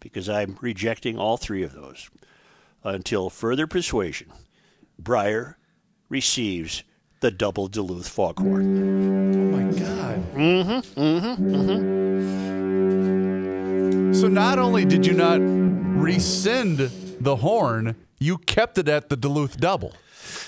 because 0.00 0.28
I'm 0.28 0.56
rejecting 0.60 1.18
all 1.18 1.36
three 1.36 1.62
of 1.62 1.72
those. 1.72 2.10
Until 2.84 3.30
further 3.30 3.66
persuasion, 3.66 4.30
Briar 4.98 5.56
receives 6.08 6.84
the 7.20 7.30
double 7.30 7.68
Duluth 7.68 8.08
foghorn. 8.08 9.34
Oh 9.34 9.56
my 9.56 9.62
God. 9.78 10.34
Mm-hmm. 10.34 11.00
Mm-hmm. 11.00 11.54
Mm-hmm. 11.54 14.14
So 14.14 14.28
not 14.28 14.58
only 14.58 14.84
did 14.84 15.06
you 15.06 15.12
not 15.14 15.38
rescind 15.40 16.78
the 17.20 17.36
horn, 17.36 17.96
you 18.20 18.38
kept 18.38 18.78
it 18.78 18.88
at 18.88 19.08
the 19.08 19.16
Duluth 19.16 19.58
double. 19.58 19.92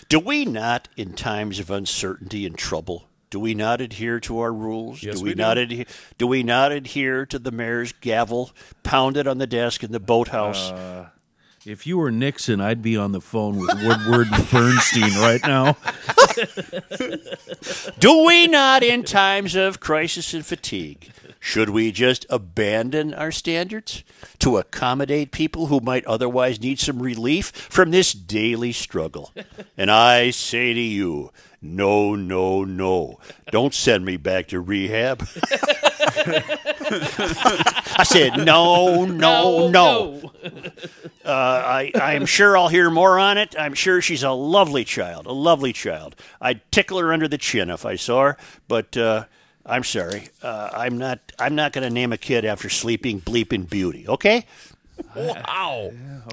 Do 0.09 0.18
we 0.18 0.45
not, 0.45 0.88
in 0.97 1.12
times 1.14 1.59
of 1.59 1.71
uncertainty 1.71 2.47
and 2.47 2.56
trouble, 2.56 3.09
do 3.30 3.40
we 3.40 3.54
not 3.54 3.80
adhere 3.80 4.21
to 4.21 4.38
our 4.38 4.52
rules? 4.52 5.02
Yes, 5.02 5.16
do 5.16 5.23
we 5.23 5.30
we, 5.30 5.35
do. 5.35 5.42
not 5.42 5.59
adhere? 5.59 5.85
Do 6.16 6.26
we 6.26 6.42
not 6.42 6.73
adhere 6.73 7.26
to 7.26 7.38
the 7.38 7.50
mayor's 7.50 7.92
gavel 7.92 8.50
pounded 8.83 9.26
on 9.26 9.38
the 9.38 9.47
desk 9.47 9.83
in 9.83 9.92
the 9.92 10.00
boathouse? 10.00 10.71
Uh, 10.71 11.09
if 11.66 11.87
you 11.87 11.99
were 11.99 12.12
Nixon, 12.12 12.61
I'd 12.61 12.80
be 12.80 12.97
on 12.97 13.11
the 13.11 13.21
phone 13.21 13.59
with 13.59 13.75
Woodward 13.83 14.28
and 14.30 14.50
Bernstein 14.50 15.12
right 15.18 15.40
now. 15.45 15.76
Do 17.99 18.25
we 18.25 18.47
not, 18.47 18.85
in 18.85 19.02
times 19.02 19.56
of 19.56 19.80
crisis 19.80 20.33
and 20.33 20.47
fatigue, 20.47 21.11
should 21.40 21.70
we 21.70 21.92
just 21.92 22.26
abandon 22.28 23.14
our 23.14 23.30
standards 23.30 24.04
to 24.40 24.58
accommodate 24.58 25.30
people 25.32 25.66
who 25.66 25.80
might 25.80 26.04
otherwise 26.06 26.60
need 26.60 26.80
some 26.80 27.02
relief 27.02 27.46
from 27.46 27.90
this 27.90 28.12
daily 28.12 28.72
struggle? 28.72 29.32
And 29.78 29.90
I 29.90 30.30
say 30.30 30.72
to 30.72 30.80
you, 30.80 31.32
no, 31.60 32.14
no, 32.14 32.64
no. 32.64 33.18
Don't 33.50 33.74
send 33.74 34.04
me 34.06 34.16
back 34.16 34.48
to 34.48 34.60
rehab. 34.60 35.26
I 37.98 38.04
said, 38.04 38.38
no, 38.38 39.04
no, 39.04 39.68
no. 39.68 40.32
Uh, 41.24 41.30
I, 41.30 41.90
I'm 41.94 42.26
sure 42.26 42.56
I'll 42.56 42.68
hear 42.68 42.90
more 42.90 43.18
on 43.18 43.36
it. 43.38 43.54
I'm 43.58 43.74
sure 43.74 44.00
she's 44.00 44.22
a 44.22 44.30
lovely 44.30 44.84
child, 44.84 45.26
a 45.26 45.32
lovely 45.32 45.72
child. 45.72 46.16
I'd 46.40 46.60
tickle 46.70 46.98
her 46.98 47.12
under 47.12 47.28
the 47.28 47.38
chin 47.38 47.68
if 47.70 47.84
I 47.84 47.96
saw 47.96 48.22
her, 48.22 48.36
but 48.68 48.96
uh, 48.96 49.24
I'm 49.68 49.82
sorry. 49.85 50.28
Uh, 50.42 50.70
I'm 50.73 50.96
not. 50.96 51.18
I'm 51.38 51.54
not 51.56 51.73
going 51.73 51.82
to 51.82 51.90
name 51.92 52.12
a 52.12 52.16
kid 52.18 52.44
after 52.44 52.68
sleeping 52.68 53.20
bleeping 53.20 53.68
beauty. 53.68 54.06
Okay? 54.08 54.46
Wow. 55.14 55.90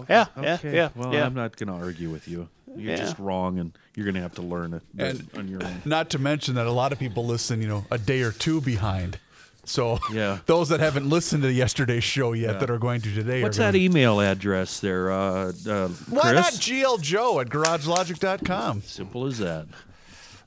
Yeah, 0.09 0.25
yeah, 0.41 0.53
Okay. 0.55 0.75
yeah, 0.75 0.89
Well, 0.95 1.13
yeah. 1.13 1.25
I'm 1.25 1.33
not 1.33 1.57
going 1.57 1.67
to 1.67 1.83
argue 1.85 2.09
with 2.09 2.27
you. 2.27 2.47
You're 2.75 2.91
Yeah. 2.91 2.97
just 2.97 3.19
wrong, 3.19 3.59
and 3.59 3.71
you're 3.95 4.05
going 4.05 4.15
to 4.15 4.21
have 4.21 4.35
to 4.35 4.41
learn 4.41 4.73
it 4.73 4.81
And- 4.97 5.27
on 5.37 5.47
your 5.47 5.63
own. 5.63 5.81
Not 5.85 6.09
to 6.11 6.19
mention 6.19 6.55
that 6.55 6.65
a 6.67 6.71
lot 6.71 6.91
of 6.91 6.99
people 6.99 7.25
listen, 7.25 7.61
you 7.61 7.67
know, 7.67 7.85
a 7.91 7.97
day 7.97 8.21
or 8.21 8.31
two 8.31 8.61
behind. 8.61 9.17
So 9.65 9.99
Yeah. 10.11 10.39
those 10.45 10.69
that 10.69 10.79
haven't 10.79 11.07
listened 11.09 11.43
to 11.43 11.51
yesterday's 11.51 12.03
show 12.03 12.33
yet 12.33 12.59
that 12.59 12.69
are 12.69 12.77
going 12.79 13.01
to 13.01 13.13
today 13.13 13.43
What's 13.43 13.57
are 13.57 13.63
that 13.63 13.71
gonna- 13.73 13.83
email 13.83 14.19
address 14.19 14.79
there, 14.79 15.11
uh, 15.11 15.51
uh, 15.67 15.87
Why 16.09 16.21
Chris? 16.21 16.33
not 16.33 16.53
GL 16.53 16.97
Joe 17.01 17.39
at 17.41 17.49
GarageLogic.com? 17.49 18.81
Simple 18.81 19.25
as 19.27 19.37
that. 19.39 19.67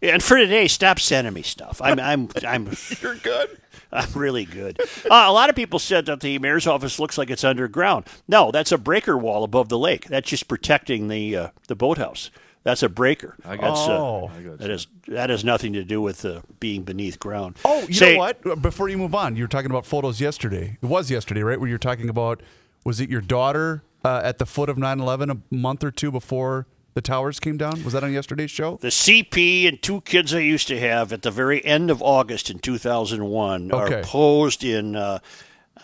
And 0.02 0.22
for 0.22 0.36
today, 0.36 0.68
stop 0.68 0.98
sending 1.00 1.32
me 1.34 1.42
stuff. 1.42 1.80
I'm. 1.82 1.98
I'm. 1.98 2.28
I'm. 2.46 2.70
You're 3.00 3.16
good. 3.16 3.58
I'm 3.92 4.12
really 4.14 4.44
good. 4.44 4.80
Uh, 5.04 5.24
a 5.26 5.32
lot 5.32 5.48
of 5.48 5.56
people 5.56 5.78
said 5.78 6.06
that 6.06 6.20
the 6.20 6.38
mayor's 6.38 6.66
office 6.66 6.98
looks 6.98 7.16
like 7.16 7.30
it's 7.30 7.44
underground. 7.44 8.06
No, 8.28 8.50
that's 8.50 8.72
a 8.72 8.78
breaker 8.78 9.16
wall 9.16 9.44
above 9.44 9.68
the 9.68 9.78
lake. 9.78 10.06
That's 10.06 10.28
just 10.28 10.48
protecting 10.48 11.08
the 11.08 11.36
uh, 11.36 11.48
the 11.68 11.76
boathouse. 11.76 12.30
That's 12.64 12.82
a 12.82 12.88
breaker. 12.88 13.36
I 13.44 13.56
got 13.56 13.74
That's, 13.76 13.86
you. 13.86 13.92
uh, 13.92 13.98
Oh. 13.98 14.30
I 14.36 14.42
got 14.42 14.58
that 14.58 14.86
that 15.06 15.30
has 15.30 15.44
nothing 15.44 15.72
to 15.74 15.84
do 15.84 16.02
with 16.02 16.24
uh, 16.24 16.40
being 16.58 16.82
beneath 16.82 17.20
ground. 17.20 17.56
Oh, 17.64 17.82
you 17.86 17.94
Say- 17.94 18.14
know 18.14 18.18
what? 18.18 18.60
Before 18.60 18.88
you 18.88 18.98
move 18.98 19.14
on, 19.14 19.36
you 19.36 19.44
were 19.44 19.48
talking 19.48 19.70
about 19.70 19.86
photos 19.86 20.20
yesterday. 20.20 20.76
It 20.82 20.86
was 20.86 21.08
yesterday, 21.10 21.42
right? 21.44 21.58
Where 21.60 21.68
you 21.68 21.74
were 21.74 21.78
talking 21.78 22.08
about, 22.08 22.42
was 22.84 22.98
it 23.00 23.08
your 23.08 23.20
daughter 23.20 23.84
uh, 24.04 24.20
at 24.24 24.38
the 24.38 24.46
foot 24.46 24.68
of 24.68 24.76
9 24.78 24.98
11 24.98 25.30
a 25.30 25.36
month 25.54 25.84
or 25.84 25.92
two 25.92 26.10
before 26.10 26.66
the 26.96 27.02
towers 27.02 27.38
came 27.38 27.58
down? 27.58 27.84
Was 27.84 27.92
that 27.92 28.02
on 28.02 28.10
yesterday's 28.10 28.50
show? 28.50 28.78
The 28.80 28.88
CP 28.88 29.68
and 29.68 29.82
two 29.82 30.00
kids 30.00 30.32
I 30.34 30.38
used 30.38 30.66
to 30.68 30.80
have 30.80 31.12
at 31.12 31.20
the 31.20 31.30
very 31.30 31.62
end 31.62 31.90
of 31.90 32.00
August 32.02 32.48
in 32.48 32.58
2001 32.58 33.70
Okay. 33.70 33.94
are 34.00 34.02
posed 34.02 34.64
in. 34.64 34.96
Uh, 34.96 35.18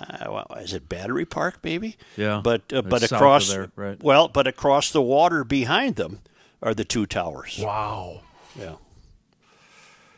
uh, 0.00 0.24
well, 0.30 0.46
is 0.58 0.72
it 0.72 0.88
Battery 0.88 1.26
Park, 1.26 1.58
maybe? 1.62 1.98
Yeah. 2.16 2.40
But 2.42 2.72
uh, 2.72 2.80
but 2.80 3.02
across 3.02 3.50
there, 3.52 3.70
right. 3.76 4.02
well, 4.02 4.26
but 4.28 4.46
across 4.46 4.90
the 4.90 5.02
water 5.02 5.44
behind 5.44 5.96
them 5.96 6.20
are 6.62 6.72
the 6.72 6.84
two 6.84 7.04
towers. 7.04 7.60
Wow. 7.62 8.22
Yeah. 8.58 8.76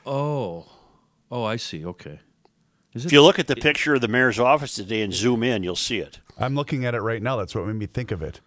Oh. 0.06 0.66
Oh, 1.28 1.42
I 1.42 1.56
see. 1.56 1.84
Okay. 1.84 2.20
Is 2.92 3.04
If 3.04 3.10
it? 3.10 3.16
you 3.16 3.20
look 3.22 3.40
at 3.40 3.48
the 3.48 3.56
picture 3.56 3.94
of 3.96 4.00
the 4.00 4.06
mayor's 4.06 4.38
office 4.38 4.76
today 4.76 5.02
and 5.02 5.12
zoom 5.12 5.42
in, 5.42 5.64
you'll 5.64 5.74
see 5.74 5.98
it. 5.98 6.20
I'm 6.38 6.54
looking 6.54 6.84
at 6.84 6.94
it 6.94 7.00
right 7.00 7.20
now. 7.20 7.34
That's 7.36 7.52
what 7.52 7.66
made 7.66 7.74
me 7.74 7.86
think 7.86 8.12
of 8.12 8.22
it. 8.22 8.40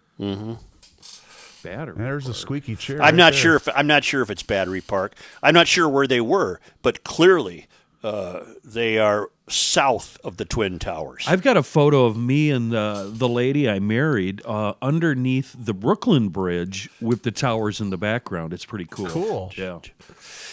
Battery. 1.62 1.96
And 1.96 2.04
there's 2.04 2.28
a 2.28 2.34
squeaky 2.34 2.76
chair. 2.76 2.96
I'm 2.96 3.02
right 3.02 3.14
not 3.14 3.32
there. 3.32 3.40
sure 3.40 3.56
if 3.56 3.68
I'm 3.74 3.86
not 3.86 4.04
sure 4.04 4.22
if 4.22 4.30
it's 4.30 4.42
Battery 4.42 4.80
Park. 4.80 5.14
I'm 5.42 5.54
not 5.54 5.66
sure 5.68 5.88
where 5.88 6.06
they 6.06 6.20
were, 6.20 6.60
but 6.82 7.04
clearly 7.04 7.66
uh, 8.02 8.40
they 8.64 8.98
are 8.98 9.30
south 9.48 10.18
of 10.22 10.36
the 10.36 10.44
twin 10.44 10.78
towers. 10.78 11.24
I've 11.26 11.42
got 11.42 11.56
a 11.56 11.62
photo 11.62 12.04
of 12.04 12.16
me 12.16 12.50
and 12.50 12.74
uh, 12.74 13.06
the 13.08 13.28
lady 13.28 13.68
I 13.68 13.78
married 13.80 14.42
uh, 14.44 14.74
underneath 14.80 15.54
the 15.58 15.74
Brooklyn 15.74 16.28
Bridge 16.28 16.88
with 17.00 17.22
the 17.22 17.30
towers 17.30 17.80
in 17.80 17.90
the 17.90 17.96
background. 17.96 18.52
It's 18.52 18.64
pretty 18.64 18.86
cool. 18.88 19.06
Cool. 19.06 19.52
Yeah. 19.56 19.80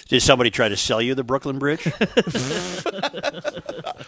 Did 0.08 0.22
somebody 0.22 0.50
try 0.50 0.70
to 0.70 0.78
sell 0.78 1.02
you 1.02 1.14
the 1.16 1.24
Brooklyn 1.24 1.60
Bridge? 1.60 1.86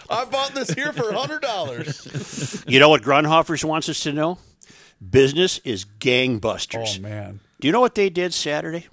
I 0.10 0.26
bought 0.26 0.52
this 0.54 0.70
here 0.70 0.94
for 0.94 1.04
$100. 1.12 2.70
you 2.70 2.80
know 2.80 2.90
what 2.90 3.02
Grundhofers 3.02 3.64
wants 3.64 3.90
us 3.90 4.02
to 4.04 4.14
know? 4.14 4.38
Business 5.08 5.60
is 5.60 5.86
gangbusters. 6.00 6.98
oh, 7.00 7.02
man. 7.02 7.40
Do 7.60 7.68
you 7.68 7.72
know 7.72 7.80
what 7.82 7.96
they 7.96 8.10
did 8.10 8.34
Saturday 8.34 8.88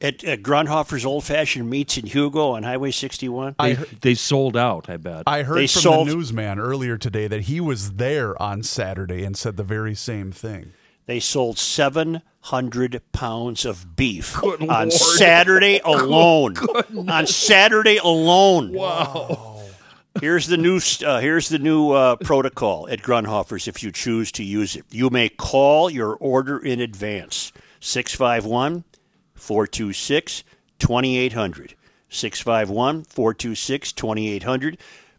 at, 0.00 0.22
at 0.24 0.42
Grundhofer's 0.42 1.04
Old 1.06 1.24
Fashioned 1.24 1.68
Meats 1.70 1.96
in 1.98 2.06
Hugo 2.06 2.50
on 2.50 2.62
Highway 2.64 2.90
61? 2.90 3.56
They, 3.60 3.74
heard- 3.74 3.88
they 4.00 4.14
sold 4.14 4.56
out, 4.56 4.88
I 4.90 4.96
bet. 4.96 5.22
I 5.26 5.42
heard 5.42 5.58
They 5.58 5.66
from 5.66 5.82
sold- 5.82 6.08
the 6.08 6.14
newsman 6.14 6.58
earlier 6.58 6.98
today 6.98 7.28
that 7.28 7.42
he 7.42 7.60
was 7.60 7.92
there 7.92 8.40
on 8.40 8.62
Saturday 8.62 9.24
and 9.24 9.36
said 9.36 9.56
the 9.56 9.64
very 9.64 9.94
same 9.94 10.32
thing. 10.32 10.72
They 11.06 11.20
sold 11.20 11.56
700 11.58 13.00
pounds 13.12 13.64
of 13.64 13.94
beef 13.94 14.42
on 14.42 14.90
Saturday 14.90 15.80
alone. 15.84 16.56
On 17.08 17.26
Saturday 17.28 17.98
alone. 17.98 18.72
Wow. 18.72 19.55
Here's 20.20 20.46
the 20.46 20.56
new 20.56 20.80
uh, 21.04 21.20
here's 21.20 21.48
the 21.48 21.58
new 21.58 21.90
uh, 21.92 22.16
protocol 22.16 22.88
at 22.88 23.00
Grundhofer's 23.00 23.68
if 23.68 23.82
you 23.82 23.92
choose 23.92 24.32
to 24.32 24.44
use 24.44 24.76
it. 24.76 24.84
You 24.90 25.10
may 25.10 25.28
call 25.28 25.90
your 25.90 26.14
order 26.16 26.58
in 26.58 26.80
advance. 26.80 27.52
651 27.80 28.84
426 29.34 30.44
2800. 30.78 31.74
651 32.08 33.04
426 33.04 33.92
2800. 33.92 34.78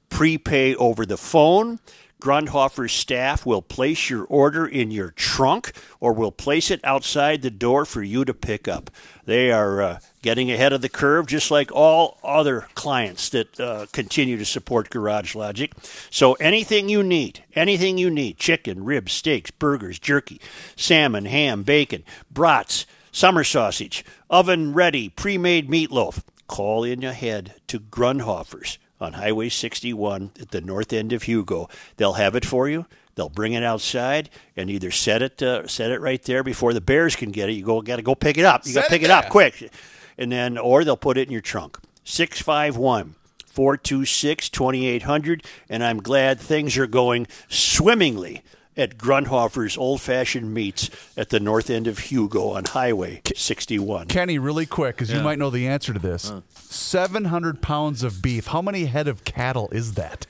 Prepay 0.09 0.75
over 0.75 1.05
the 1.05 1.17
phone. 1.17 1.79
Grundhofer's 2.19 2.93
staff 2.93 3.45
will 3.45 3.61
place 3.61 4.09
your 4.09 4.25
order 4.25 4.65
in 4.65 4.89
your 4.89 5.11
trunk 5.11 5.73
or 5.99 6.13
will 6.13 6.31
place 6.31 6.71
it 6.71 6.79
outside 6.83 7.43
the 7.43 7.51
door 7.51 7.85
for 7.85 8.01
you 8.01 8.25
to 8.25 8.33
pick 8.33 8.67
up. 8.67 8.89
They 9.25 9.51
are 9.51 9.81
uh, 9.81 9.99
getting 10.27 10.51
ahead 10.51 10.73
of 10.73 10.81
the 10.81 10.89
curve, 10.89 11.25
just 11.25 11.49
like 11.49 11.71
all 11.71 12.19
other 12.21 12.67
clients 12.75 13.29
that 13.29 13.57
uh, 13.61 13.85
continue 13.93 14.37
to 14.37 14.43
support 14.43 14.89
Garage 14.89 15.35
Logic. 15.35 15.71
So 16.09 16.33
anything 16.33 16.89
you 16.89 17.01
need, 17.01 17.45
anything 17.55 17.97
you 17.97 18.09
need 18.09 18.37
chicken, 18.37 18.83
ribs, 18.83 19.13
steaks, 19.13 19.51
burgers, 19.51 19.99
jerky, 19.99 20.41
salmon, 20.75 21.23
ham, 21.23 21.63
bacon, 21.63 22.03
brats, 22.29 22.85
summer 23.09 23.45
sausage, 23.45 24.03
oven 24.29 24.73
ready, 24.73 25.07
pre 25.07 25.37
made 25.37 25.69
meatloaf 25.69 26.23
call 26.47 26.83
in 26.83 27.05
ahead 27.05 27.53
to 27.67 27.79
Grundhofer's 27.79 28.77
on 28.99 29.13
Highway 29.13 29.47
61 29.47 30.31
at 30.41 30.51
the 30.51 30.59
north 30.59 30.91
end 30.91 31.13
of 31.13 31.23
Hugo. 31.23 31.69
They'll 31.95 32.13
have 32.13 32.35
it 32.35 32.43
for 32.43 32.67
you. 32.67 32.85
They'll 33.15 33.29
bring 33.29 33.53
it 33.53 33.63
outside 33.63 34.29
and 34.57 34.69
either 34.69 34.91
set 34.91 35.21
it 35.21 35.41
uh, 35.41 35.67
set 35.67 35.89
it 35.89 36.01
right 36.01 36.21
there 36.23 36.43
before 36.43 36.73
the 36.73 36.81
bears 36.81 37.15
can 37.15 37.31
get 37.31 37.49
it. 37.49 37.53
You 37.53 37.63
go 37.63 37.81
got 37.81 37.95
to 37.95 38.01
go 38.01 38.13
pick 38.13 38.37
it 38.37 38.43
up. 38.43 38.67
You 38.67 38.73
got 38.73 38.83
to 38.83 38.89
pick 38.89 39.03
it, 39.03 39.05
it 39.05 39.11
up 39.11 39.29
quick, 39.29 39.71
and 40.17 40.31
then 40.31 40.57
or 40.57 40.83
they'll 40.83 40.97
put 40.97 41.17
it 41.17 41.27
in 41.27 41.31
your 41.31 41.41
trunk. 41.41 41.77
Six 42.03 42.41
five 42.41 42.77
one. 42.77 43.15
426 43.57 44.49
2800, 44.49 45.43
and 45.67 45.83
I'm 45.83 45.99
glad 45.99 46.39
things 46.39 46.77
are 46.77 46.85
going 46.85 47.25
swimmingly 47.49 48.43
at 48.77 48.99
Grundhofer's 48.99 49.75
Old 49.75 49.99
Fashioned 49.99 50.53
Meats 50.53 50.91
at 51.17 51.29
the 51.29 51.39
north 51.39 51.71
end 51.71 51.87
of 51.87 51.97
Hugo 51.97 52.49
on 52.49 52.65
Highway 52.65 53.21
61. 53.35 54.07
Kenny, 54.09 54.37
really 54.37 54.67
quick, 54.67 54.95
because 54.95 55.11
you 55.11 55.21
might 55.21 55.39
know 55.39 55.49
the 55.49 55.67
answer 55.67 55.91
to 55.91 55.99
this. 55.99 56.31
700 56.53 57.61
pounds 57.61 58.03
of 58.03 58.21
beef. 58.21 58.45
How 58.47 58.61
many 58.61 58.85
head 58.85 59.07
of 59.07 59.23
cattle 59.23 59.69
is 59.71 59.95
that? 59.95 60.27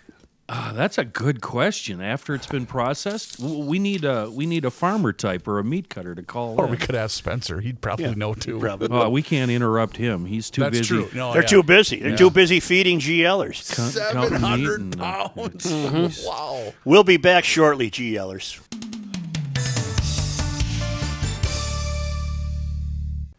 Uh, 0.50 0.72
that's 0.72 0.98
a 0.98 1.04
good 1.04 1.42
question. 1.42 2.02
After 2.02 2.34
it's 2.34 2.48
been 2.48 2.66
processed, 2.66 3.38
we 3.38 3.80
need 3.80 4.06
a 4.06 4.30
we 4.32 4.46
need 4.46 4.64
a 4.64 4.72
farmer 4.72 5.12
type 5.12 5.46
or 5.46 5.60
a 5.60 5.64
meat 5.64 5.90
cutter 5.90 6.16
to 6.16 6.24
call. 6.24 6.60
Or 6.60 6.66
in. 6.66 6.72
we 6.72 6.78
could 6.78 6.96
ask 6.96 7.18
Spencer. 7.18 7.60
He'd 7.60 7.82
probably 7.82 8.16
know 8.16 8.34
too. 8.34 8.58
Probably. 8.60 8.88
Oh, 8.90 9.10
we 9.10 9.22
can't 9.22 9.52
interrupt 9.52 9.98
him. 9.98 10.26
He's 10.26 10.50
too 10.50 10.62
That's 10.62 10.78
busy. 10.80 10.88
true. 10.88 11.10
No, 11.14 11.34
They're 11.34 11.42
yeah. 11.42 11.48
too 11.50 11.64
busy. 11.64 12.00
They're 12.00 12.16
too 12.18 12.30
busy 12.30 12.62
feeding 12.62 13.00
GLers. 13.00 13.76
Count- 13.76 14.14
counting 14.14 14.32
meat 14.32 14.40
700 14.40 14.80
and, 14.82 15.02
uh, 15.02 15.28
pounds. 15.30 16.24
Wow. 16.26 16.74
We'll 16.86 17.04
be 17.04 17.18
back 17.18 17.44
shortly, 17.44 17.92
GLers. 17.92 18.62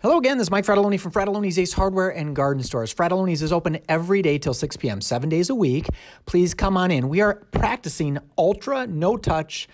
Hello 0.00 0.17
again, 0.17 0.38
this 0.38 0.45
is 0.45 0.50
Mike 0.52 0.64
Frattallone 0.64 1.00
from 1.00 1.11
Frattallone's 1.11 1.59
Ace 1.59 1.73
Hardware 1.73 2.11
and 2.11 2.37
Garden 2.37 2.62
Stores. 2.62 2.95
Frattallone's 2.95 3.43
is 3.43 3.50
open 3.50 3.81
every 3.88 4.23
day 4.23 4.38
till 4.38 4.55
6 4.55 4.76
p.m., 4.76 5.00
seven 5.00 5.28
days 5.28 5.50
a 5.50 5.57
week. 5.57 5.88
Please 6.25 6.55
come 6.55 6.76
on 6.76 6.93
in. 6.93 7.09
We 7.09 7.21
are 7.21 7.35
practicing 7.50 8.17
ultra 8.38 8.87
no 8.87 9.17
touch 9.17 9.69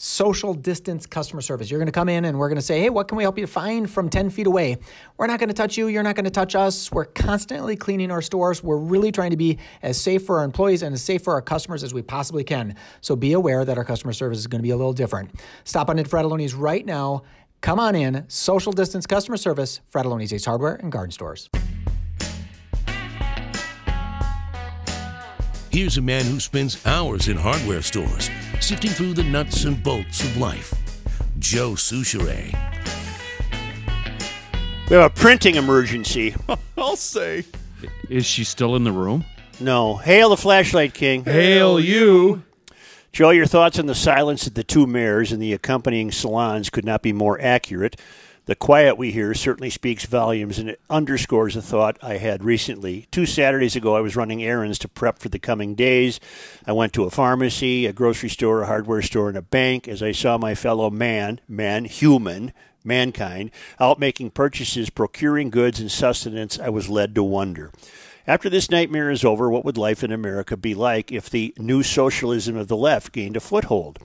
social 0.00 0.54
distance 0.54 1.06
customer 1.06 1.42
service. 1.42 1.70
You're 1.70 1.80
going 1.80 1.86
to 1.86 1.92
come 1.92 2.08
in 2.08 2.24
and 2.24 2.38
we're 2.38 2.48
going 2.48 2.56
to 2.56 2.62
say, 2.62 2.80
hey, 2.80 2.88
what 2.88 3.08
can 3.08 3.18
we 3.18 3.24
help 3.24 3.36
you 3.36 3.48
find 3.48 3.90
from 3.90 4.08
10 4.08 4.30
feet 4.30 4.46
away? 4.46 4.78
We're 5.16 5.26
not 5.26 5.40
going 5.40 5.48
to 5.48 5.54
touch 5.54 5.76
you. 5.76 5.88
You're 5.88 6.04
not 6.04 6.14
going 6.14 6.24
to 6.24 6.30
touch 6.30 6.54
us. 6.54 6.90
We're 6.92 7.04
constantly 7.04 7.74
cleaning 7.74 8.12
our 8.12 8.22
stores. 8.22 8.62
We're 8.62 8.78
really 8.78 9.10
trying 9.10 9.30
to 9.30 9.36
be 9.36 9.58
as 9.82 10.00
safe 10.00 10.24
for 10.24 10.38
our 10.38 10.44
employees 10.44 10.82
and 10.82 10.94
as 10.94 11.02
safe 11.02 11.22
for 11.22 11.34
our 11.34 11.42
customers 11.42 11.82
as 11.82 11.92
we 11.92 12.02
possibly 12.02 12.44
can. 12.44 12.76
So 13.00 13.16
be 13.16 13.32
aware 13.32 13.64
that 13.64 13.76
our 13.76 13.84
customer 13.84 14.12
service 14.12 14.38
is 14.38 14.46
going 14.46 14.60
to 14.60 14.64
be 14.64 14.70
a 14.70 14.76
little 14.76 14.92
different. 14.92 15.32
Stop 15.64 15.90
on 15.90 15.98
in 15.98 16.04
Frattallone's 16.04 16.54
right 16.54 16.86
now. 16.86 17.24
Come 17.60 17.80
on 17.80 17.94
in. 17.94 18.24
Social 18.28 18.72
distance 18.72 19.06
customer 19.06 19.36
service, 19.36 19.80
Frattallone's 19.92 20.32
Ace 20.32 20.44
Hardware 20.44 20.74
and 20.76 20.90
Garden 20.92 21.10
Stores. 21.12 21.48
Here's 25.70 25.98
a 25.98 26.02
man 26.02 26.24
who 26.24 26.40
spends 26.40 26.84
hours 26.86 27.28
in 27.28 27.36
hardware 27.36 27.82
stores, 27.82 28.30
sifting 28.60 28.90
through 28.90 29.14
the 29.14 29.22
nuts 29.22 29.64
and 29.64 29.82
bolts 29.82 30.22
of 30.22 30.36
life. 30.38 30.74
Joe 31.38 31.72
Soucheray. 31.72 32.52
We 34.88 34.96
have 34.96 35.04
a 35.04 35.10
printing 35.10 35.56
emergency. 35.56 36.34
I'll 36.78 36.96
say. 36.96 37.44
Is 38.08 38.24
she 38.24 38.44
still 38.44 38.74
in 38.76 38.84
the 38.84 38.92
room? 38.92 39.24
No. 39.60 39.96
Hail 39.96 40.30
the 40.30 40.36
flashlight 40.36 40.94
king. 40.94 41.24
Hail 41.24 41.78
you! 41.78 42.42
Joe, 43.12 43.30
your 43.30 43.46
thoughts 43.46 43.78
on 43.78 43.86
the 43.86 43.94
silence 43.94 44.46
of 44.46 44.54
the 44.54 44.62
two 44.62 44.86
mayors 44.86 45.32
and 45.32 45.42
the 45.42 45.52
accompanying 45.52 46.12
salons 46.12 46.70
could 46.70 46.84
not 46.84 47.02
be 47.02 47.12
more 47.12 47.40
accurate. 47.40 48.00
The 48.44 48.54
quiet 48.54 48.96
we 48.96 49.10
hear 49.10 49.34
certainly 49.34 49.70
speaks 49.70 50.06
volumes 50.06 50.58
and 50.58 50.70
it 50.70 50.80
underscores 50.88 51.56
a 51.56 51.60
thought 51.62 51.98
I 52.00 52.18
had 52.18 52.44
recently. 52.44 53.06
Two 53.10 53.26
Saturdays 53.26 53.76
ago, 53.76 53.96
I 53.96 54.00
was 54.00 54.16
running 54.16 54.42
errands 54.42 54.78
to 54.80 54.88
prep 54.88 55.18
for 55.18 55.28
the 55.28 55.38
coming 55.38 55.74
days. 55.74 56.18
I 56.66 56.72
went 56.72 56.92
to 56.94 57.04
a 57.04 57.10
pharmacy, 57.10 57.86
a 57.86 57.92
grocery 57.92 58.30
store, 58.30 58.62
a 58.62 58.66
hardware 58.66 59.02
store, 59.02 59.28
and 59.28 59.36
a 59.36 59.42
bank 59.42 59.86
as 59.86 60.02
I 60.02 60.12
saw 60.12 60.38
my 60.38 60.54
fellow 60.54 60.88
man, 60.88 61.40
man, 61.48 61.84
human, 61.84 62.52
mankind, 62.84 63.50
out 63.78 63.98
making 63.98 64.30
purchases, 64.30 64.90
procuring 64.90 65.50
goods 65.50 65.80
and 65.80 65.90
sustenance. 65.90 66.58
I 66.58 66.68
was 66.68 66.88
led 66.88 67.14
to 67.16 67.22
wonder. 67.22 67.72
After 68.28 68.50
this 68.50 68.70
nightmare 68.70 69.10
is 69.10 69.24
over, 69.24 69.48
what 69.48 69.64
would 69.64 69.78
life 69.78 70.04
in 70.04 70.12
America 70.12 70.54
be 70.54 70.74
like 70.74 71.10
if 71.10 71.30
the 71.30 71.54
new 71.56 71.82
socialism 71.82 72.58
of 72.58 72.68
the 72.68 72.76
left 72.76 73.10
gained 73.10 73.38
a 73.38 73.40
foothold? 73.40 73.98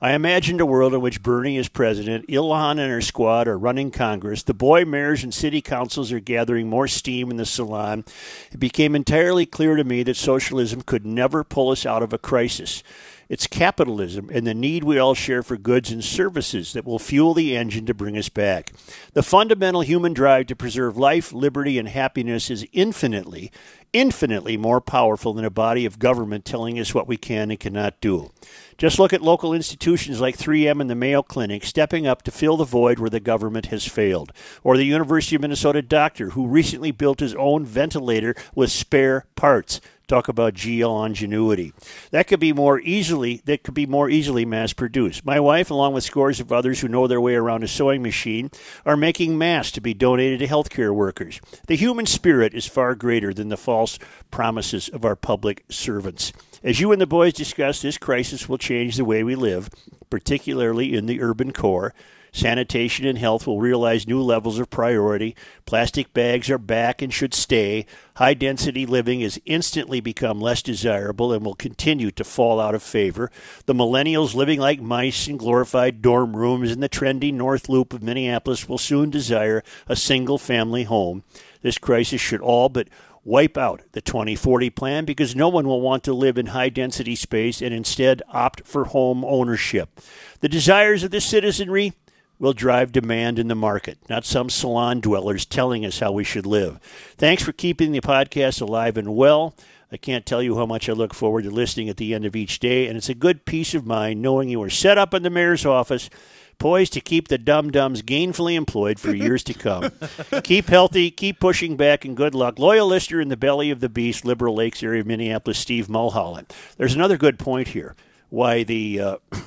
I 0.00 0.14
imagined 0.14 0.60
a 0.60 0.66
world 0.66 0.94
in 0.94 1.00
which 1.00 1.22
Bernie 1.22 1.56
is 1.56 1.68
president, 1.68 2.26
Ilhan 2.26 2.72
and 2.72 2.90
her 2.90 3.00
squad 3.00 3.46
are 3.46 3.56
running 3.56 3.92
Congress, 3.92 4.42
the 4.42 4.52
boy 4.52 4.84
mayors 4.84 5.22
and 5.22 5.32
city 5.32 5.60
councils 5.60 6.10
are 6.10 6.18
gathering 6.18 6.68
more 6.68 6.88
steam 6.88 7.30
in 7.30 7.36
the 7.36 7.46
salon. 7.46 8.04
It 8.50 8.58
became 8.58 8.96
entirely 8.96 9.46
clear 9.46 9.76
to 9.76 9.84
me 9.84 10.02
that 10.02 10.16
socialism 10.16 10.82
could 10.82 11.06
never 11.06 11.44
pull 11.44 11.70
us 11.70 11.86
out 11.86 12.02
of 12.02 12.12
a 12.12 12.18
crisis. 12.18 12.82
It's 13.28 13.46
capitalism 13.46 14.30
and 14.32 14.46
the 14.46 14.54
need 14.54 14.84
we 14.84 14.98
all 14.98 15.14
share 15.14 15.42
for 15.42 15.58
goods 15.58 15.90
and 15.90 16.02
services 16.02 16.72
that 16.72 16.86
will 16.86 16.98
fuel 16.98 17.34
the 17.34 17.54
engine 17.54 17.84
to 17.84 17.92
bring 17.92 18.16
us 18.16 18.30
back. 18.30 18.72
The 19.12 19.22
fundamental 19.22 19.82
human 19.82 20.14
drive 20.14 20.46
to 20.46 20.56
preserve 20.56 20.96
life, 20.96 21.30
liberty, 21.30 21.78
and 21.78 21.88
happiness 21.88 22.50
is 22.50 22.66
infinitely, 22.72 23.52
infinitely 23.92 24.56
more 24.56 24.80
powerful 24.80 25.34
than 25.34 25.44
a 25.44 25.50
body 25.50 25.84
of 25.84 25.98
government 25.98 26.46
telling 26.46 26.78
us 26.78 26.94
what 26.94 27.06
we 27.06 27.18
can 27.18 27.50
and 27.50 27.60
cannot 27.60 28.00
do. 28.00 28.30
Just 28.78 28.98
look 28.98 29.12
at 29.12 29.20
local 29.20 29.52
institutions 29.52 30.22
like 30.22 30.38
3M 30.38 30.80
and 30.80 30.88
the 30.88 30.94
Mayo 30.94 31.22
Clinic 31.22 31.64
stepping 31.64 32.06
up 32.06 32.22
to 32.22 32.30
fill 32.30 32.56
the 32.56 32.64
void 32.64 32.98
where 32.98 33.10
the 33.10 33.20
government 33.20 33.66
has 33.66 33.86
failed, 33.86 34.32
or 34.62 34.78
the 34.78 34.84
University 34.84 35.36
of 35.36 35.42
Minnesota 35.42 35.82
doctor 35.82 36.30
who 36.30 36.46
recently 36.46 36.92
built 36.92 37.20
his 37.20 37.34
own 37.34 37.66
ventilator 37.66 38.34
with 38.54 38.70
spare 38.70 39.26
parts. 39.36 39.82
Talk 40.08 40.28
about 40.28 40.54
GL 40.54 41.04
ingenuity. 41.04 41.74
That 42.12 42.26
could 42.26 42.40
be 42.40 42.54
more 42.54 42.80
easily 42.80 43.42
that 43.44 43.62
could 43.62 43.74
be 43.74 43.84
more 43.84 44.08
easily 44.08 44.46
mass 44.46 44.72
produced. 44.72 45.22
My 45.26 45.38
wife, 45.38 45.70
along 45.70 45.92
with 45.92 46.02
scores 46.02 46.40
of 46.40 46.50
others 46.50 46.80
who 46.80 46.88
know 46.88 47.06
their 47.06 47.20
way 47.20 47.34
around 47.34 47.62
a 47.62 47.68
sewing 47.68 48.02
machine, 48.02 48.50
are 48.86 48.96
making 48.96 49.36
masks 49.36 49.72
to 49.72 49.82
be 49.82 49.92
donated 49.92 50.38
to 50.38 50.46
healthcare 50.46 50.94
workers. 50.94 51.42
The 51.66 51.76
human 51.76 52.06
spirit 52.06 52.54
is 52.54 52.64
far 52.64 52.94
greater 52.94 53.34
than 53.34 53.50
the 53.50 53.58
false 53.58 53.98
promises 54.30 54.88
of 54.88 55.04
our 55.04 55.14
public 55.14 55.64
servants. 55.68 56.32
As 56.64 56.80
you 56.80 56.90
and 56.90 57.02
the 57.02 57.06
boys 57.06 57.34
discuss, 57.34 57.82
this 57.82 57.98
crisis 57.98 58.48
will 58.48 58.56
change 58.56 58.96
the 58.96 59.04
way 59.04 59.22
we 59.22 59.34
live, 59.34 59.68
particularly 60.08 60.96
in 60.96 61.04
the 61.04 61.20
urban 61.20 61.52
core. 61.52 61.92
Sanitation 62.32 63.06
and 63.06 63.18
health 63.18 63.46
will 63.46 63.60
realize 63.60 64.06
new 64.06 64.20
levels 64.20 64.58
of 64.58 64.70
priority. 64.70 65.34
Plastic 65.66 66.12
bags 66.12 66.50
are 66.50 66.58
back 66.58 67.02
and 67.02 67.12
should 67.12 67.34
stay. 67.34 67.86
High 68.16 68.34
density 68.34 68.86
living 68.86 69.20
has 69.20 69.40
instantly 69.44 70.00
become 70.00 70.40
less 70.40 70.62
desirable 70.62 71.32
and 71.32 71.44
will 71.44 71.54
continue 71.54 72.10
to 72.12 72.24
fall 72.24 72.60
out 72.60 72.74
of 72.74 72.82
favor. 72.82 73.30
The 73.66 73.74
millennials 73.74 74.34
living 74.34 74.60
like 74.60 74.80
mice 74.80 75.28
in 75.28 75.36
glorified 75.36 76.02
dorm 76.02 76.36
rooms 76.36 76.72
in 76.72 76.80
the 76.80 76.88
trendy 76.88 77.32
North 77.32 77.68
Loop 77.68 77.92
of 77.92 78.02
Minneapolis 78.02 78.68
will 78.68 78.78
soon 78.78 79.10
desire 79.10 79.62
a 79.86 79.96
single 79.96 80.38
family 80.38 80.84
home. 80.84 81.24
This 81.62 81.78
crisis 81.78 82.20
should 82.20 82.40
all 82.40 82.68
but 82.68 82.88
wipe 83.24 83.58
out 83.58 83.82
the 83.92 84.00
2040 84.00 84.70
plan 84.70 85.04
because 85.04 85.36
no 85.36 85.48
one 85.48 85.66
will 85.66 85.82
want 85.82 86.02
to 86.04 86.14
live 86.14 86.38
in 86.38 86.46
high 86.46 86.70
density 86.70 87.14
space 87.14 87.60
and 87.60 87.74
instead 87.74 88.22
opt 88.28 88.64
for 88.64 88.86
home 88.86 89.24
ownership. 89.24 90.00
The 90.40 90.48
desires 90.48 91.04
of 91.04 91.10
the 91.10 91.20
citizenry 91.20 91.92
will 92.38 92.52
drive 92.52 92.92
demand 92.92 93.38
in 93.38 93.48
the 93.48 93.54
market, 93.54 93.98
not 94.08 94.24
some 94.24 94.48
salon 94.48 95.00
dwellers 95.00 95.44
telling 95.44 95.84
us 95.84 95.98
how 95.98 96.12
we 96.12 96.24
should 96.24 96.46
live. 96.46 96.78
Thanks 97.16 97.42
for 97.42 97.52
keeping 97.52 97.92
the 97.92 98.00
podcast 98.00 98.60
alive 98.60 98.96
and 98.96 99.14
well. 99.14 99.54
I 99.90 99.96
can't 99.96 100.26
tell 100.26 100.42
you 100.42 100.56
how 100.56 100.66
much 100.66 100.88
I 100.88 100.92
look 100.92 101.14
forward 101.14 101.44
to 101.44 101.50
listening 101.50 101.88
at 101.88 101.96
the 101.96 102.14
end 102.14 102.24
of 102.24 102.36
each 102.36 102.58
day, 102.60 102.86
and 102.86 102.96
it's 102.96 103.08
a 103.08 103.14
good 103.14 103.46
peace 103.46 103.74
of 103.74 103.86
mind 103.86 104.20
knowing 104.20 104.48
you 104.48 104.62
are 104.62 104.70
set 104.70 104.98
up 104.98 105.14
in 105.14 105.22
the 105.22 105.30
mayor's 105.30 105.64
office, 105.64 106.10
poised 106.58 106.92
to 106.92 107.00
keep 107.00 107.28
the 107.28 107.38
dum 107.38 107.70
dums 107.70 108.02
gainfully 108.02 108.54
employed 108.54 109.00
for 109.00 109.14
years 109.14 109.42
to 109.44 109.54
come. 109.54 109.90
keep 110.42 110.66
healthy, 110.66 111.10
keep 111.10 111.40
pushing 111.40 111.76
back, 111.76 112.04
and 112.04 112.16
good 112.16 112.34
luck. 112.34 112.58
Loyal 112.58 112.86
listener 112.86 113.20
in 113.20 113.28
the 113.28 113.36
belly 113.36 113.70
of 113.70 113.80
the 113.80 113.88
beast, 113.88 114.24
Liberal 114.24 114.54
Lakes 114.54 114.82
area 114.82 115.00
of 115.00 115.06
Minneapolis, 115.06 115.58
Steve 115.58 115.88
Mulholland. 115.88 116.52
There's 116.76 116.94
another 116.94 117.16
good 117.16 117.38
point 117.38 117.68
here. 117.68 117.96
Why 118.28 118.64
the 118.64 119.00
uh, 119.00 119.16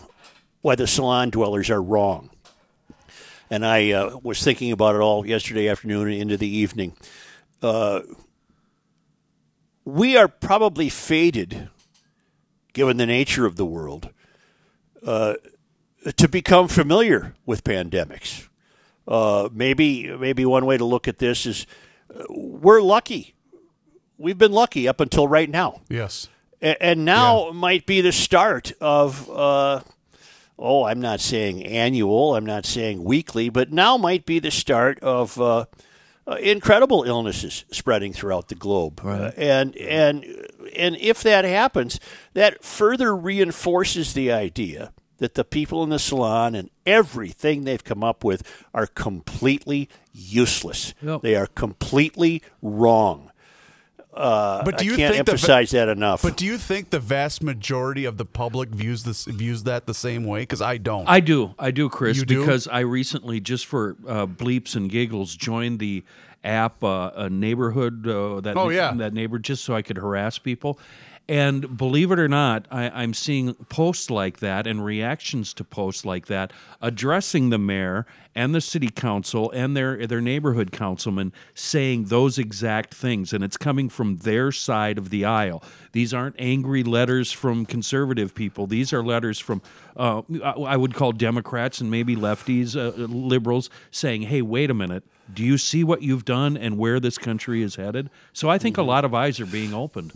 why 0.62 0.76
the 0.76 0.88
salon 0.88 1.30
dwellers 1.30 1.70
are 1.70 1.82
wrong. 1.82 2.32
And 3.52 3.66
I 3.66 3.92
uh, 3.92 4.18
was 4.24 4.42
thinking 4.42 4.72
about 4.72 4.96
it 4.96 5.02
all 5.02 5.28
yesterday 5.28 5.68
afternoon 5.68 6.08
and 6.08 6.22
into 6.22 6.38
the 6.38 6.48
evening. 6.48 6.96
Uh, 7.62 8.00
we 9.84 10.16
are 10.16 10.30
probably 10.30 10.88
fated, 10.88 11.70
given 12.72 12.96
the 12.96 13.06
nature 13.06 13.46
of 13.46 13.58
the 13.58 13.66
world, 13.66 14.10
uh, 15.06 15.34
to 16.16 16.30
become 16.30 16.70
familiar 16.70 17.36
with 17.46 17.66
pandemics. 17.66 18.48
Uh, 19.06 19.50
maybe, 19.52 20.08
maybe 20.16 20.46
one 20.46 20.66
way 20.66 20.78
to 20.78 20.86
look 20.86 21.10
at 21.10 21.18
this 21.18 21.46
is 21.46 21.68
uh, 22.16 22.24
we're 22.30 22.82
lucky. 22.82 23.36
We've 24.18 24.38
been 24.38 24.54
lucky 24.54 24.88
up 24.88 25.02
until 25.02 25.28
right 25.28 25.50
now. 25.50 25.82
Yes. 25.90 26.30
A- 26.62 26.82
and 26.82 27.04
now 27.04 27.52
might 27.52 27.86
be 27.86 28.00
the 28.00 28.14
start 28.14 28.72
of 28.80 29.30
uh, 29.30 29.82
oh 30.62 30.86
i'm 30.86 31.02
not 31.02 31.20
saying 31.20 31.66
annual 31.66 32.36
i'm 32.36 32.46
not 32.46 32.66
saying 32.66 33.04
weekly 33.04 33.50
but 33.50 33.72
now 33.72 33.98
might 33.98 34.26
be 34.26 34.40
the 34.40 34.52
start 34.52 35.00
of 35.00 35.40
uh, 35.42 35.66
uh, 36.28 36.36
incredible 36.36 37.04
illnesses 37.04 37.66
spreading 37.72 38.14
throughout 38.14 38.48
the 38.48 38.56
globe. 38.56 39.02
Uh, 39.04 39.32
and 39.36 39.76
and 39.78 40.24
and 40.76 40.96
if 40.98 41.24
that 41.24 41.46
happens 41.46 42.00
that 42.34 42.64
further 42.64 43.16
reinforces 43.16 44.14
the 44.14 44.32
idea 44.32 44.94
that 45.18 45.36
the 45.36 45.44
people 45.44 45.84
in 45.84 45.90
the 45.90 46.00
salon 46.00 46.56
and 46.56 46.70
everything 46.86 47.64
they've 47.64 47.84
come 47.84 48.04
up 48.04 48.24
with 48.24 48.44
are 48.74 48.88
completely 48.88 49.90
useless. 50.14 50.94
Yep. 51.02 51.22
they 51.22 51.36
are 51.36 51.48
completely 51.48 52.42
wrong 52.62 53.31
But 54.14 54.78
do 54.78 54.86
you 54.86 54.94
I 54.94 54.98
can't 54.98 55.14
think 55.16 55.26
the 55.26 55.32
va- 55.32 55.36
emphasize 55.38 55.72
that 55.72 55.88
enough 55.90 56.22
But 56.22 56.36
do 56.38 56.46
you 56.46 56.58
think 56.58 56.90
the 56.90 57.00
vast 57.00 57.42
majority 57.42 58.06
of 58.06 58.18
the 58.18 58.26
public 58.26 58.70
views 58.70 59.04
this 59.04 59.26
views 59.26 59.64
that 59.64 59.86
the 59.86 59.94
same 59.94 60.26
way? 60.26 60.42
Because 60.42 60.62
I 60.62 60.78
don't. 60.78 61.08
I 61.08 61.20
do, 61.22 61.56
I 61.58 61.72
do, 61.72 61.88
Chris, 61.90 62.18
You 62.18 62.26
do? 62.26 62.40
because 62.40 62.68
I 62.68 62.80
recently, 62.82 63.40
just 63.40 63.66
for 63.66 63.96
uh, 64.08 64.26
bleeps 64.26 64.76
and 64.76 64.90
giggles, 64.90 65.36
joined 65.36 65.80
the 65.80 66.04
app 66.44 66.84
uh, 66.84 67.12
a 67.16 67.30
neighborhood 67.30 68.08
uh, 68.08 68.42
that 68.42 68.58
Oh, 68.58 68.70
yeah. 68.70 68.92
that 68.96 69.14
neighbor 69.14 69.38
just 69.40 69.64
so 69.64 69.76
I 69.76 69.82
could 69.82 69.98
harass 69.98 70.38
people. 70.40 70.80
And 71.32 71.78
believe 71.78 72.12
it 72.12 72.20
or 72.20 72.28
not, 72.28 72.66
I, 72.70 72.90
I'm 72.90 73.14
seeing 73.14 73.54
posts 73.54 74.10
like 74.10 74.40
that 74.40 74.68
and 74.68 74.84
reactions 74.84 75.54
to 75.54 75.64
posts 75.64 76.04
like 76.04 76.26
that 76.26 76.52
addressing 76.82 77.52
the 77.52 77.58
mayor 77.58 78.06
and 78.36 78.54
the 78.54 78.60
city 78.60 78.90
council 78.90 79.50
and 79.52 79.76
their 79.76 80.06
their 80.08 80.20
neighborhood 80.20 80.74
councilmen 80.74 81.32
saying 81.56 82.08
those 82.08 82.38
exact 82.38 82.94
things, 82.94 83.32
and 83.32 83.46
it's 83.46 83.56
coming 83.56 83.88
from 83.88 84.18
their 84.18 84.52
side 84.52 84.98
of 84.98 85.10
the 85.10 85.24
aisle. 85.24 85.64
These 85.94 86.14
aren't 86.14 86.36
angry 86.38 86.84
letters 86.84 87.32
from 87.32 87.66
conservative 87.66 88.36
people. 88.36 88.68
These 88.68 88.92
are 88.92 89.02
letters 89.02 89.40
from 89.40 89.62
uh, 89.96 90.24
I 90.44 90.74
I 90.74 90.76
would 90.76 90.96
call 90.96 91.14
Democrats 91.14 91.80
and 91.80 91.90
maybe 91.90 92.14
lefties, 92.14 92.76
uh, 92.76 92.92
liberals, 93.06 93.70
saying, 93.90 94.24
"Hey, 94.24 94.42
wait 94.42 94.70
a 94.70 94.74
minute." 94.74 95.06
Do 95.34 95.46
you 95.46 95.58
see 95.58 95.86
what 95.86 96.02
you've 96.02 96.26
done 96.26 96.58
and 96.58 96.78
where 96.78 97.00
this 97.00 97.18
country 97.18 97.62
is 97.62 97.78
headed? 97.78 98.10
So 98.34 98.50
I 98.50 98.58
think 98.58 98.78
a 98.78 98.84
lot 98.84 99.06
of 99.06 99.14
eyes 99.14 99.40
are 99.40 99.46
being 99.46 99.74
opened. 99.74 100.12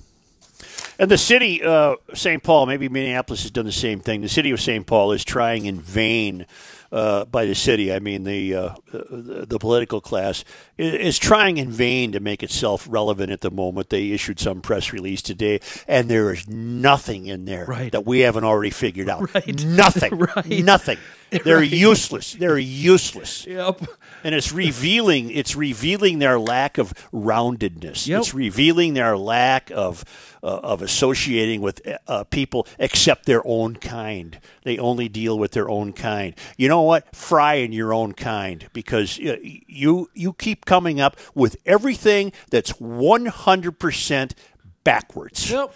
And 0.97 1.11
the 1.11 1.17
city, 1.17 1.61
uh, 1.63 1.95
St. 2.13 2.41
Paul, 2.41 2.65
maybe 2.67 2.87
Minneapolis 2.89 3.41
has 3.43 3.51
done 3.51 3.65
the 3.65 3.71
same 3.71 3.99
thing. 3.99 4.21
The 4.21 4.29
city 4.29 4.51
of 4.51 4.61
St. 4.61 4.85
Paul 4.85 5.11
is 5.11 5.23
trying 5.25 5.65
in 5.65 5.79
vain. 5.81 6.45
Uh, 6.91 7.25
by 7.25 7.45
the 7.45 7.55
city, 7.55 7.91
I 7.91 7.99
mean 7.99 8.23
the, 8.23 8.53
uh, 8.55 8.75
the 8.93 9.45
the 9.49 9.59
political 9.59 9.99
class 9.99 10.45
is 10.77 11.17
trying 11.17 11.57
in 11.57 11.69
vain 11.69 12.13
to 12.13 12.21
make 12.21 12.41
itself 12.41 12.87
relevant 12.89 13.31
at 13.31 13.41
the 13.41 13.51
moment. 13.51 13.89
They 13.89 14.11
issued 14.11 14.39
some 14.39 14.61
press 14.61 14.93
release 14.93 15.21
today, 15.21 15.59
and 15.89 16.07
there 16.07 16.31
is 16.31 16.47
nothing 16.47 17.25
in 17.25 17.43
there 17.45 17.65
Right. 17.65 17.91
that 17.91 18.05
we 18.05 18.19
haven't 18.19 18.45
already 18.45 18.69
figured 18.69 19.09
out. 19.09 19.29
Right. 19.33 19.65
Nothing. 19.65 20.17
Right. 20.35 20.63
Nothing. 20.63 20.97
They're 21.43 21.63
useless. 21.63 22.33
They're 22.33 22.57
useless 22.57 23.45
Yep. 23.45 23.81
and 24.23 24.33
it's 24.35 24.51
revealing 24.51 25.29
it's 25.31 25.55
revealing 25.55 26.19
their 26.19 26.39
lack 26.39 26.77
of 26.77 26.93
roundedness. 27.11 28.07
Yep. 28.07 28.19
It's 28.19 28.33
revealing 28.33 28.93
their 28.93 29.17
lack 29.17 29.71
of 29.71 30.03
uh, 30.43 30.59
of 30.63 30.81
associating 30.81 31.61
with 31.61 31.81
uh, 32.07 32.23
people 32.25 32.67
except 32.79 33.25
their 33.25 33.41
own 33.45 33.75
kind. 33.75 34.39
They 34.63 34.77
only 34.77 35.09
deal 35.09 35.37
with 35.39 35.51
their 35.51 35.69
own 35.69 35.93
kind. 35.93 36.35
You 36.57 36.69
know 36.69 36.81
what? 36.83 37.15
Fry 37.15 37.55
in 37.55 37.71
your 37.71 37.93
own 37.93 38.13
kind 38.13 38.67
because 38.73 39.19
uh, 39.19 39.37
you 39.41 40.09
you 40.13 40.33
keep 40.33 40.65
coming 40.65 41.01
up 41.01 41.17
with 41.33 41.57
everything 41.65 42.31
that's 42.51 42.71
one 42.79 43.25
hundred 43.25 43.79
percent 43.79 44.35
backwards. 44.83 45.49
Yep. 45.49 45.73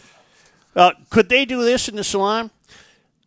Uh, 0.75 0.91
could 1.09 1.29
they 1.29 1.45
do 1.45 1.63
this 1.63 1.89
in 1.89 1.95
the 1.95 2.03
salon? 2.03 2.51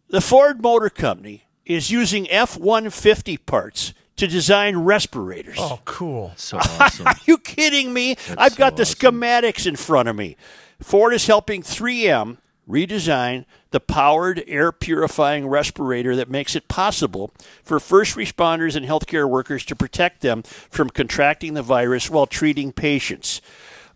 The 0.09 0.21
Ford 0.21 0.63
Motor 0.63 0.91
Company 0.91 1.45
is 1.67 1.91
using 1.91 2.31
F 2.31 2.57
150 2.57 3.37
parts 3.39 3.95
to 4.17 4.27
design 4.27 4.77
respirators. 4.77 5.57
oh, 5.59 5.81
cool. 5.85 6.33
So 6.37 6.59
awesome. 6.59 7.07
Are 7.09 7.17
you 7.25 7.39
kidding 7.39 7.93
me? 7.93 8.17
I've 8.37 8.57
got 8.57 8.73
so 8.73 8.77
the 8.77 8.83
schematics 8.85 9.67
in 9.67 9.77
front 9.77 10.09
of 10.09 10.17
me. 10.17 10.37
Ford 10.81 11.15
is 11.15 11.27
helping 11.27 11.63
3M 11.63 12.39
redesign 12.69 13.45
the 13.71 13.81
powered 13.81 14.43
air 14.47 14.71
purifying 14.71 15.47
respirator 15.49 16.15
that 16.15 16.31
makes 16.31 16.55
it 16.55 16.69
possible 16.69 17.33
for 17.65 17.81
first 17.81 18.17
responders 18.17 18.77
and 18.77 18.87
healthcare 18.87 19.29
workers 19.29 19.65
to 19.65 19.75
protect 19.75 20.21
them 20.21 20.43
from 20.43 20.89
contracting 20.91 21.55
the 21.55 21.63
virus 21.63 22.09
while 22.11 22.27
treating 22.27 22.73
patients. 22.73 23.41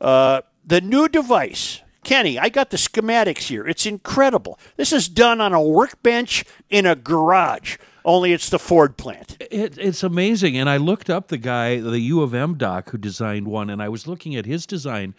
Uh, 0.00 0.40
the 0.64 0.80
new 0.80 1.08
device, 1.08 1.82
Kenny, 2.06 2.38
I 2.38 2.50
got 2.50 2.70
the 2.70 2.76
schematics 2.76 3.48
here. 3.48 3.66
It's 3.66 3.84
incredible. 3.84 4.60
This 4.76 4.92
is 4.92 5.08
done 5.08 5.40
on 5.40 5.52
a 5.52 5.60
workbench 5.60 6.44
in 6.70 6.86
a 6.86 6.94
garage, 6.94 7.78
only 8.04 8.32
it's 8.32 8.48
the 8.48 8.60
Ford 8.60 8.96
plant. 8.96 9.36
It, 9.40 9.76
it's 9.76 10.04
amazing. 10.04 10.56
And 10.56 10.70
I 10.70 10.76
looked 10.76 11.10
up 11.10 11.26
the 11.26 11.36
guy, 11.36 11.80
the 11.80 11.98
U 11.98 12.22
of 12.22 12.32
M 12.32 12.54
doc 12.54 12.90
who 12.90 12.96
designed 12.96 13.48
one, 13.48 13.68
and 13.68 13.82
I 13.82 13.88
was 13.88 14.06
looking 14.06 14.36
at 14.36 14.46
his 14.46 14.66
design, 14.66 15.16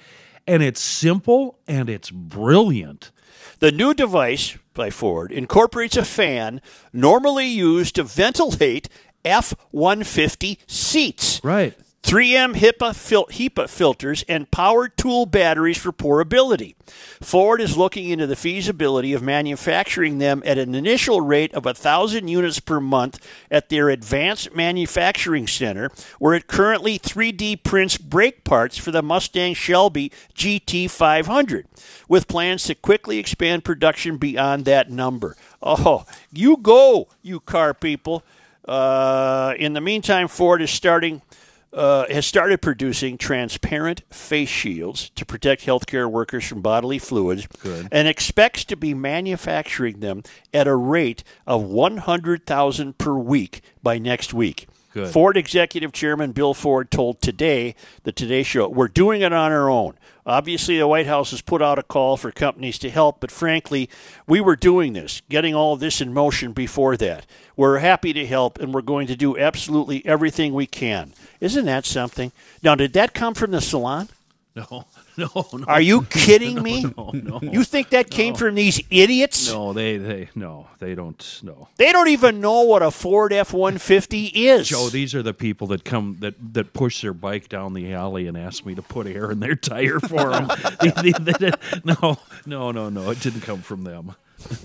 and 0.48 0.64
it's 0.64 0.80
simple 0.80 1.60
and 1.68 1.90
it's 1.90 2.10
brilliant. 2.10 3.12
The 3.60 3.74
new 3.74 3.94
device 3.94 4.58
by 4.74 4.90
Ford 4.90 5.34
incorporates 5.34 5.98
a 5.98 6.06
fan 6.06 6.62
normally 6.94 7.48
used 7.48 7.96
to 7.96 8.04
ventilate 8.04 8.88
F 9.26 9.54
150 9.72 10.60
seats. 10.68 11.42
Right. 11.44 11.78
3M 12.08 12.56
HEPA, 12.56 12.96
fil- 12.96 13.68
filters 13.68 14.24
and 14.30 14.50
power 14.50 14.88
tool 14.88 15.26
batteries 15.26 15.78
for 15.78 15.92
portability. 15.92 16.74
Ford 17.22 17.60
is 17.60 17.76
looking 17.76 18.08
into 18.08 18.26
the 18.26 18.38
feasibility 18.38 19.12
of 19.12 19.22
manufacturing 19.22 20.18
them 20.18 20.42
at 20.46 20.58
an 20.58 20.74
initial 20.74 21.20
rate 21.20 21.54
of 21.54 21.66
1,000 21.66 22.30
units 22.30 22.62
per 22.62 22.80
month 22.80 23.20
at 23.52 23.68
their 23.68 23.90
Advanced 23.90 24.56
Manufacturing 24.56 25.48
Center, 25.48 25.92
where 26.18 26.34
it 26.34 26.48
currently 26.48 26.98
3D 26.98 27.62
prints 27.62 27.98
brake 27.98 28.46
parts 28.46 28.78
for 28.78 28.92
the 28.92 29.04
Mustang 29.04 29.54
Shelby 29.54 30.10
GT500, 30.34 31.66
with 32.08 32.30
plans 32.30 32.64
to 32.64 32.76
quickly 32.76 33.18
expand 33.18 33.66
production 33.66 34.16
beyond 34.16 34.64
that 34.64 34.90
number. 34.90 35.36
Oh, 35.62 36.06
you 36.32 36.56
go, 36.56 37.10
you 37.22 37.42
car 37.42 37.74
people. 37.74 38.24
Uh, 38.66 39.56
in 39.60 39.74
the 39.74 39.82
meantime, 39.82 40.30
Ford 40.30 40.62
is 40.62 40.72
starting 40.72 41.22
uh, 41.78 42.06
has 42.10 42.26
started 42.26 42.62
producing 42.62 43.18
transparent 43.18 44.02
face 44.12 44.50
shields 44.50 45.10
to 45.12 45.26
protect 45.26 45.66
healthcare 45.66 46.10
workers 46.10 46.46
from 46.46 46.62
bodily 46.62 46.98
fluids 47.00 47.48
and 47.92 48.08
expects 48.08 48.66
to 48.66 48.76
be 48.76 48.94
manufacturing 48.94 50.00
them 50.00 50.24
at 50.54 50.68
a 50.68 50.76
rate 50.76 51.24
of 51.46 51.64
100,000 51.64 52.98
per 52.98 53.14
week 53.14 53.62
by 53.84 53.98
next 54.00 54.34
week. 54.34 54.68
Good. 54.94 55.14
Ford 55.14 55.38
executive 55.38 55.92
chairman 55.92 56.32
Bill 56.32 56.56
Ford 56.56 56.90
told 56.90 57.22
Today, 57.22 57.76
the 58.04 58.12
Today 58.12 58.42
Show, 58.42 58.68
we're 58.68 58.88
doing 58.88 59.22
it 59.22 59.32
on 59.32 59.52
our 59.52 59.70
own. 59.70 59.94
Obviously, 60.28 60.78
the 60.78 60.88
White 60.88 61.08
House 61.08 61.32
has 61.32 61.42
put 61.42 61.62
out 61.62 61.80
a 61.80 61.84
call 61.84 62.18
for 62.18 62.32
companies 62.32 62.78
to 62.80 62.90
help, 62.90 63.22
but 63.22 63.32
frankly, 63.32 63.90
we 64.28 64.42
were 64.42 64.58
doing 64.58 64.92
this, 64.92 65.22
getting 65.30 65.56
all 65.56 65.78
this 65.78 66.02
in 66.02 66.14
motion 66.14 66.52
before 66.52 66.98
that. 66.98 67.26
We're 67.56 67.80
happy 67.80 68.12
to 68.12 68.28
help, 68.28 68.60
and 68.60 68.74
we're 68.74 68.82
going 68.82 69.08
to 69.08 69.16
do 69.16 69.38
absolutely 69.38 70.06
everything 70.06 70.54
we 70.54 70.68
can. 70.68 71.14
Isn't 71.40 71.66
that 71.66 71.86
something? 71.86 72.34
Now, 72.62 72.76
did 72.76 72.92
that 72.92 73.14
come 73.14 73.36
from 73.36 73.52
the 73.52 73.62
salon? 73.62 74.10
No, 74.54 74.86
no, 75.36 75.46
no. 75.54 75.66
Are 75.66 75.82
you 75.82 76.02
kidding 76.10 76.62
me? 76.62 76.84
No, 76.96 77.12
no. 77.14 77.40
You 77.42 77.64
think 77.64 77.90
that 77.90 78.10
came 78.10 78.36
from 78.36 78.56
these 78.56 78.80
idiots? 78.92 79.52
No, 79.52 79.74
they, 79.74 79.98
they, 79.98 80.30
no, 80.36 80.68
they 80.80 80.94
don't. 80.96 81.40
No, 81.44 81.68
They 81.78 81.92
don't 81.92 82.10
even 82.10 82.40
know 82.40 82.62
what 82.62 82.84
a 82.84 82.92
Ford 82.92 83.34
F 83.34 83.54
150 83.54 84.26
is. 84.28 84.68
Joe, 84.70 84.90
these 84.90 85.16
are 85.16 85.24
the 85.24 85.34
people 85.34 85.68
that 85.68 85.84
come 85.84 86.18
that 86.20 86.36
that 86.54 86.74
push 86.74 87.02
their 87.02 87.14
bike 87.14 87.50
down 87.50 87.74
the 87.74 87.94
alley 87.94 88.28
and 88.28 88.38
ask 88.38 88.66
me 88.66 88.76
to 88.76 88.82
put 88.82 89.08
air 89.08 89.32
in 89.32 89.40
their 89.40 89.56
tire 89.56 90.00
for 90.00 90.30
them. 90.30 90.48
no, 91.84 91.96
no, 91.96 92.18
no, 92.46 92.72
no, 92.72 92.90
no. 92.90 93.10
It 93.12 93.20
didn't 93.20 93.42
come 93.42 93.62
from 93.62 93.84
them. 93.84 94.16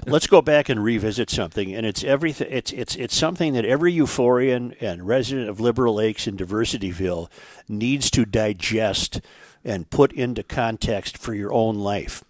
let's 0.06 0.26
go 0.26 0.42
back 0.42 0.68
and 0.68 0.84
revisit 0.84 1.30
something, 1.30 1.74
and 1.74 1.86
it's 1.86 2.04
everything. 2.04 2.48
It's 2.50 2.72
it's 2.72 2.94
it's 2.96 3.16
something 3.16 3.54
that 3.54 3.64
every 3.64 3.92
euphorian 3.94 4.76
and 4.82 5.06
resident 5.06 5.48
of 5.48 5.60
Liberal 5.60 5.94
Lakes 5.94 6.26
and 6.26 6.38
Diversityville 6.38 7.30
needs 7.68 8.10
to 8.10 8.26
digest 8.26 9.20
and 9.64 9.90
put 9.90 10.12
into 10.12 10.42
context 10.42 11.16
for 11.16 11.34
your 11.34 11.52
own 11.52 11.76
life. 11.76 12.24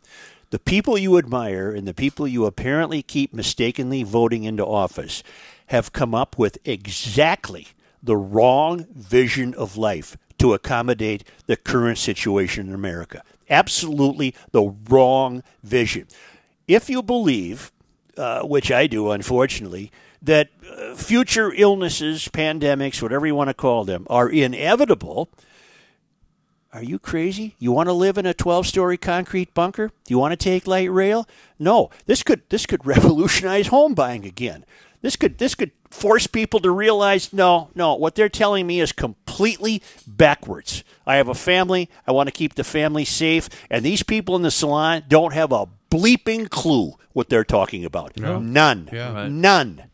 The 0.50 0.58
people 0.58 0.98
you 0.98 1.16
admire 1.16 1.72
and 1.72 1.88
the 1.88 1.94
people 1.94 2.28
you 2.28 2.44
apparently 2.44 3.02
keep 3.02 3.32
mistakenly 3.32 4.02
voting 4.02 4.44
into 4.44 4.66
office 4.66 5.22
have 5.68 5.92
come 5.92 6.14
up 6.14 6.36
with 6.38 6.58
exactly 6.64 7.68
the 8.02 8.16
wrong 8.16 8.86
vision 8.94 9.54
of 9.54 9.76
life 9.78 10.16
to 10.38 10.52
accommodate 10.52 11.24
the 11.46 11.56
current 11.56 11.98
situation 11.98 12.68
in 12.68 12.74
America. 12.74 13.22
Absolutely 13.48 14.34
the 14.50 14.74
wrong 14.88 15.42
vision. 15.62 16.06
If 16.68 16.90
you 16.90 17.02
believe, 17.02 17.72
uh, 18.16 18.42
which 18.42 18.70
I 18.70 18.86
do, 18.86 19.10
unfortunately, 19.10 19.90
that 20.20 20.50
uh, 20.70 20.94
future 20.94 21.52
illnesses, 21.54 22.28
pandemics, 22.28 23.00
whatever 23.00 23.26
you 23.26 23.34
want 23.34 23.48
to 23.48 23.54
call 23.54 23.84
them, 23.84 24.06
are 24.10 24.28
inevitable, 24.28 25.30
are 26.72 26.82
you 26.82 26.98
crazy? 26.98 27.54
You 27.58 27.70
want 27.72 27.88
to 27.88 27.92
live 27.92 28.16
in 28.16 28.24
a 28.24 28.32
12-story 28.32 28.96
concrete 28.96 29.52
bunker? 29.52 29.88
Do 29.88 30.14
you 30.14 30.18
want 30.18 30.32
to 30.32 30.36
take 30.36 30.66
light 30.66 30.90
rail? 30.90 31.28
No. 31.58 31.90
This 32.06 32.22
could 32.22 32.48
this 32.48 32.66
could 32.66 32.86
revolutionize 32.86 33.66
home 33.68 33.94
buying 33.94 34.24
again. 34.24 34.64
This 35.02 35.16
could 35.16 35.38
this 35.38 35.54
could 35.54 35.72
force 35.90 36.26
people 36.26 36.60
to 36.60 36.70
realize 36.70 37.32
no, 37.32 37.68
no, 37.74 37.94
what 37.94 38.14
they're 38.14 38.28
telling 38.28 38.66
me 38.66 38.80
is 38.80 38.92
completely 38.92 39.82
backwards. 40.06 40.84
I 41.06 41.16
have 41.16 41.28
a 41.28 41.34
family, 41.34 41.90
I 42.06 42.12
want 42.12 42.28
to 42.28 42.32
keep 42.32 42.54
the 42.54 42.64
family 42.64 43.04
safe, 43.04 43.48
and 43.68 43.84
these 43.84 44.02
people 44.02 44.36
in 44.36 44.42
the 44.42 44.50
salon 44.50 45.02
don't 45.08 45.34
have 45.34 45.52
a 45.52 45.66
bleeping 45.90 46.48
clue 46.48 46.94
what 47.12 47.28
they're 47.28 47.44
talking 47.44 47.84
about. 47.84 48.16
None. 48.16 48.88
Yeah. 48.90 49.12
Right. 49.12 49.30
None. 49.30 49.84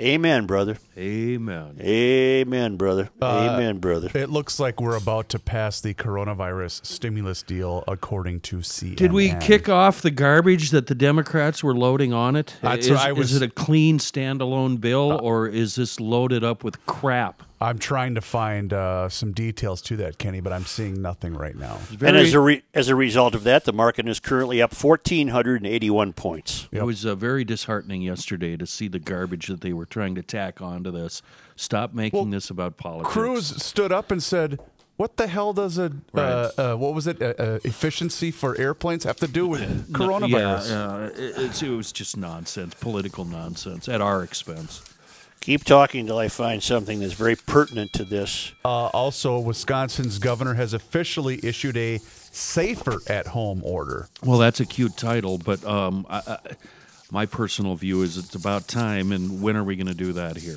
Amen, 0.00 0.46
brother. 0.46 0.76
Amen. 0.98 1.76
Amen, 1.80 2.76
brother. 2.76 3.10
Amen, 3.22 3.78
brother. 3.78 4.10
It 4.12 4.28
looks 4.28 4.58
like 4.58 4.80
we're 4.80 4.96
about 4.96 5.28
to 5.28 5.38
pass 5.38 5.80
the 5.80 5.94
coronavirus 5.94 6.84
stimulus 6.84 7.44
deal, 7.44 7.84
according 7.86 8.40
to 8.40 8.56
CNN. 8.56 8.96
Did 8.96 9.12
we 9.12 9.34
kick 9.34 9.68
off 9.68 10.02
the 10.02 10.10
garbage 10.10 10.70
that 10.70 10.88
the 10.88 10.96
Democrats 10.96 11.62
were 11.62 11.76
loading 11.76 12.12
on 12.12 12.34
it? 12.34 12.56
That's 12.60 12.86
is, 12.86 12.90
what 12.92 13.00
I 13.06 13.12
was- 13.12 13.32
Uh, 13.32 13.36
is 13.36 13.42
it 13.42 13.44
a 13.44 13.48
clean 13.50 13.98
standalone 13.98 14.80
bill 14.80 15.20
or 15.22 15.46
is 15.46 15.76
this 15.76 16.00
loaded 16.00 16.42
up 16.42 16.64
with 16.64 16.84
crap? 16.86 17.44
I'm 17.64 17.78
trying 17.78 18.14
to 18.16 18.20
find 18.20 18.72
uh, 18.72 19.08
some 19.08 19.32
details 19.32 19.80
to 19.82 19.96
that, 19.96 20.18
Kenny, 20.18 20.40
but 20.40 20.52
I'm 20.52 20.64
seeing 20.64 21.00
nothing 21.00 21.34
right 21.34 21.56
now. 21.56 21.78
and 22.00 22.16
as 22.16 22.34
a 22.34 22.40
re- 22.40 22.62
as 22.74 22.88
a 22.88 22.94
result 22.94 23.34
of 23.34 23.44
that, 23.44 23.64
the 23.64 23.72
market 23.72 24.06
is 24.08 24.20
currently 24.20 24.60
up 24.60 24.74
fourteen 24.74 25.28
hundred 25.28 25.62
and 25.62 25.66
eighty 25.66 25.90
one 25.90 26.12
points. 26.12 26.68
It 26.72 26.82
was 26.82 27.04
uh, 27.06 27.14
very 27.14 27.44
disheartening 27.44 28.02
yesterday 28.02 28.56
to 28.56 28.66
see 28.66 28.88
the 28.88 28.98
garbage 28.98 29.46
that 29.48 29.60
they 29.62 29.72
were 29.72 29.86
trying 29.86 30.14
to 30.16 30.22
tack 30.22 30.60
onto 30.60 30.90
this. 30.90 31.22
Stop 31.56 31.94
making 31.94 32.30
this 32.30 32.50
about 32.50 32.76
politics. 32.76 33.12
Cruz 33.12 33.62
stood 33.62 33.92
up 33.92 34.10
and 34.10 34.22
said, 34.22 34.58
"What 34.96 35.16
the 35.16 35.26
hell 35.26 35.52
does 35.52 35.78
a 35.78 35.90
Right. 36.12 36.24
uh, 36.24 36.50
uh, 36.58 36.76
what 36.76 36.94
was 36.94 37.06
it? 37.06 37.22
Uh, 37.22 37.32
uh, 37.38 37.58
efficiency 37.64 38.30
for 38.30 38.58
airplanes 38.60 39.04
have 39.04 39.16
to 39.18 39.26
do 39.28 39.46
with 39.46 39.60
No, 39.88 39.98
coronavirus?" 39.98 40.68
Yeah, 40.70 40.98
yeah. 40.98 41.06
It, 41.06 41.34
it's, 41.38 41.62
it 41.62 41.70
was 41.70 41.92
just 41.92 42.16
nonsense, 42.16 42.74
political 42.74 43.24
nonsense 43.24 43.88
at 43.88 44.00
our 44.00 44.22
expense. 44.22 44.82
Keep 45.44 45.64
talking 45.64 46.00
until 46.00 46.16
I 46.16 46.28
find 46.28 46.62
something 46.62 47.00
that's 47.00 47.12
very 47.12 47.36
pertinent 47.36 47.92
to 47.92 48.04
this. 48.04 48.52
Uh, 48.64 48.86
also, 48.86 49.38
Wisconsin's 49.38 50.18
governor 50.18 50.54
has 50.54 50.72
officially 50.72 51.38
issued 51.42 51.76
a 51.76 51.98
safer 51.98 53.00
at 53.08 53.26
home 53.26 53.60
order. 53.62 54.08
Well, 54.22 54.38
that's 54.38 54.60
a 54.60 54.64
cute 54.64 54.96
title, 54.96 55.36
but 55.36 55.62
um, 55.66 56.06
I, 56.08 56.22
I, 56.26 56.38
my 57.10 57.26
personal 57.26 57.76
view 57.76 58.00
is 58.00 58.16
it's 58.16 58.34
about 58.34 58.68
time. 58.68 59.12
And 59.12 59.42
when 59.42 59.54
are 59.54 59.64
we 59.64 59.76
going 59.76 59.86
to 59.86 59.94
do 59.94 60.14
that 60.14 60.38
here? 60.38 60.56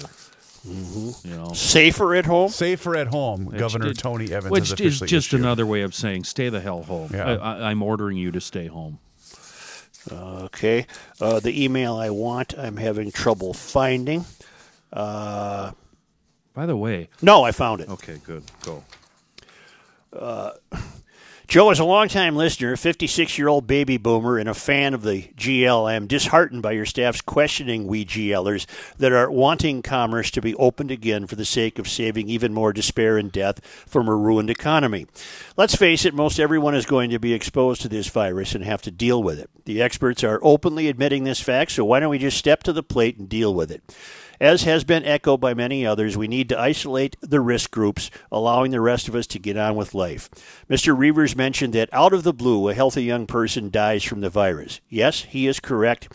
You 0.66 1.14
know, 1.26 1.52
Safer 1.52 2.16
at 2.16 2.26
home. 2.26 2.50
Safer 2.50 2.96
at 2.96 3.08
home, 3.08 3.54
Governor 3.58 3.88
Which- 3.88 3.98
Tony 3.98 4.32
Evers 4.32 4.52
which 4.52 4.70
has 4.70 4.80
is 4.80 5.00
just 5.02 5.12
issued. 5.28 5.42
another 5.42 5.66
way 5.66 5.82
of 5.82 5.94
saying 5.96 6.24
stay 6.24 6.48
the 6.48 6.62
hell 6.62 6.84
home. 6.84 7.12
Yeah. 7.14 7.26
I, 7.26 7.36
I, 7.36 7.70
I'm 7.72 7.84
ordering 7.84 8.16
you 8.16 8.32
to 8.32 8.40
stay 8.40 8.68
home. 8.68 9.00
Okay. 10.10 10.88
Uh, 11.20 11.42
the 11.42 11.64
email 11.64 11.96
I 11.96 12.10
want, 12.10 12.58
I'm 12.58 12.78
having 12.78 13.12
trouble 13.12 13.54
finding. 13.54 14.26
Uh, 14.92 15.72
By 16.54 16.66
the 16.66 16.78
way, 16.78 17.10
no, 17.22 17.44
I 17.44 17.52
found 17.52 17.82
it. 17.82 17.90
okay, 17.90 18.20
good, 18.24 18.44
go. 18.64 18.84
Joe 21.48 21.72
is 21.72 21.80
a 21.80 21.86
longtime 21.86 22.36
listener, 22.36 22.76
56 22.76 23.38
year 23.38 23.48
old 23.48 23.68
baby 23.68 23.96
boomer, 23.96 24.38
and 24.38 24.50
a 24.50 24.54
fan 24.54 24.94
of 24.94 25.04
the 25.04 25.30
GL. 25.38 25.90
I 25.90 25.94
am 25.94 26.06
disheartened 26.06 26.62
by 26.62 26.74
your 26.74 26.86
staff's 26.86 27.22
questioning 27.22 27.88
we 27.88 28.04
GLers 28.04 28.66
that 28.98 29.14
are 29.14 29.32
wanting 29.32 29.82
commerce 29.82 30.30
to 30.32 30.42
be 30.42 30.56
opened 30.56 30.92
again 30.92 31.26
for 31.26 31.38
the 31.38 31.46
sake 31.46 31.80
of 31.80 31.88
saving 31.88 32.28
even 32.28 32.54
more 32.54 32.74
despair 32.74 33.18
and 33.18 33.32
death 33.32 33.66
from 33.88 34.10
a 34.10 34.16
ruined 34.16 34.50
economy. 34.50 35.08
Let's 35.56 35.76
face 35.78 36.04
it, 36.04 36.14
most 36.14 36.38
everyone 36.38 36.76
is 36.76 36.86
going 36.86 37.12
to 37.12 37.20
be 37.20 37.34
exposed 37.34 37.80
to 37.84 37.88
this 37.88 38.10
virus 38.10 38.54
and 38.54 38.66
have 38.66 38.82
to 38.82 38.92
deal 38.92 39.24
with 39.24 39.40
it. 39.40 39.50
The 39.64 39.82
experts 39.82 40.26
are 40.26 40.42
openly 40.44 40.90
admitting 40.90 41.24
this 41.24 41.40
fact, 41.40 41.72
so 41.72 41.86
why 41.86 42.02
don't 42.02 42.10
we 42.10 42.18
just 42.20 42.38
step 42.38 42.62
to 42.64 42.74
the 42.74 42.84
plate 42.84 43.18
and 43.18 43.30
deal 43.30 43.54
with 43.54 43.72
it? 43.72 43.82
As 44.40 44.64
has 44.64 44.84
been 44.84 45.04
echoed 45.06 45.42
by 45.42 45.54
many 45.54 45.86
others, 45.86 46.18
we 46.18 46.28
need 46.28 46.50
to 46.50 46.60
isolate 46.60 47.16
the 47.22 47.42
risk 47.42 47.72
groups, 47.72 48.12
allowing 48.32 48.72
the 48.72 48.82
rest 48.82 49.08
of 49.08 49.16
us 49.16 49.28
to 49.28 49.40
get 49.40 49.58
on 49.58 49.76
with 49.76 49.96
life. 49.96 50.30
Mr. 50.70 50.96
Reavers 50.96 51.36
mentioned 51.36 51.74
that 51.74 51.90
out 51.92 52.14
of 52.14 52.24
the 52.24 52.34
blue, 52.34 52.70
a 52.70 52.74
healthy 52.74 53.04
young 53.04 53.26
person 53.26 53.70
dies 53.70 54.04
from 54.04 54.22
the 54.22 54.30
virus. 54.30 54.80
Yes, 54.90 55.24
he 55.24 55.48
is 55.48 55.60
correct. 55.60 56.08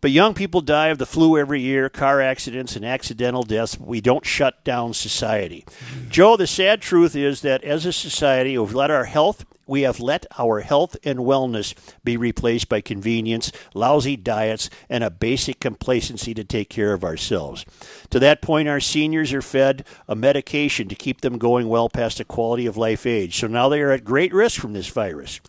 But 0.00 0.10
young 0.10 0.34
people 0.34 0.60
die 0.60 0.88
of 0.88 0.98
the 0.98 1.06
flu 1.06 1.38
every 1.38 1.60
year, 1.60 1.88
car 1.88 2.20
accidents, 2.20 2.76
and 2.76 2.84
accidental 2.84 3.42
deaths. 3.42 3.78
We 3.78 4.00
don't 4.00 4.26
shut 4.26 4.64
down 4.64 4.94
society. 4.94 5.64
Mm-hmm. 5.68 6.10
Joe, 6.10 6.36
the 6.36 6.46
sad 6.46 6.80
truth 6.80 7.14
is 7.14 7.42
that 7.42 7.62
as 7.64 7.86
a 7.86 7.92
society, 7.92 8.56
we've 8.58 8.74
let 8.74 8.90
our 8.90 9.04
health 9.04 9.44
we 9.68 9.82
have 9.82 10.00
let 10.00 10.26
our 10.38 10.60
health 10.60 10.96
and 11.04 11.20
wellness 11.20 11.74
be 12.02 12.16
replaced 12.16 12.68
by 12.68 12.80
convenience, 12.80 13.52
lousy 13.74 14.16
diets, 14.16 14.70
and 14.88 15.04
a 15.04 15.10
basic 15.10 15.60
complacency 15.60 16.34
to 16.34 16.42
take 16.42 16.70
care 16.70 16.92
of 16.92 17.04
ourselves. 17.04 17.64
To 18.10 18.18
that 18.18 18.42
point, 18.42 18.68
our 18.68 18.80
seniors 18.80 19.32
are 19.32 19.42
fed 19.42 19.84
a 20.08 20.16
medication 20.16 20.88
to 20.88 20.94
keep 20.94 21.20
them 21.20 21.38
going 21.38 21.68
well 21.68 21.88
past 21.88 22.18
a 22.18 22.24
quality 22.24 22.66
of 22.66 22.76
life 22.76 23.06
age. 23.06 23.38
So 23.38 23.46
now 23.46 23.68
they 23.68 23.80
are 23.80 23.92
at 23.92 24.04
great 24.04 24.32
risk 24.32 24.60
from 24.60 24.72
this 24.72 24.88
virus. 24.88 25.40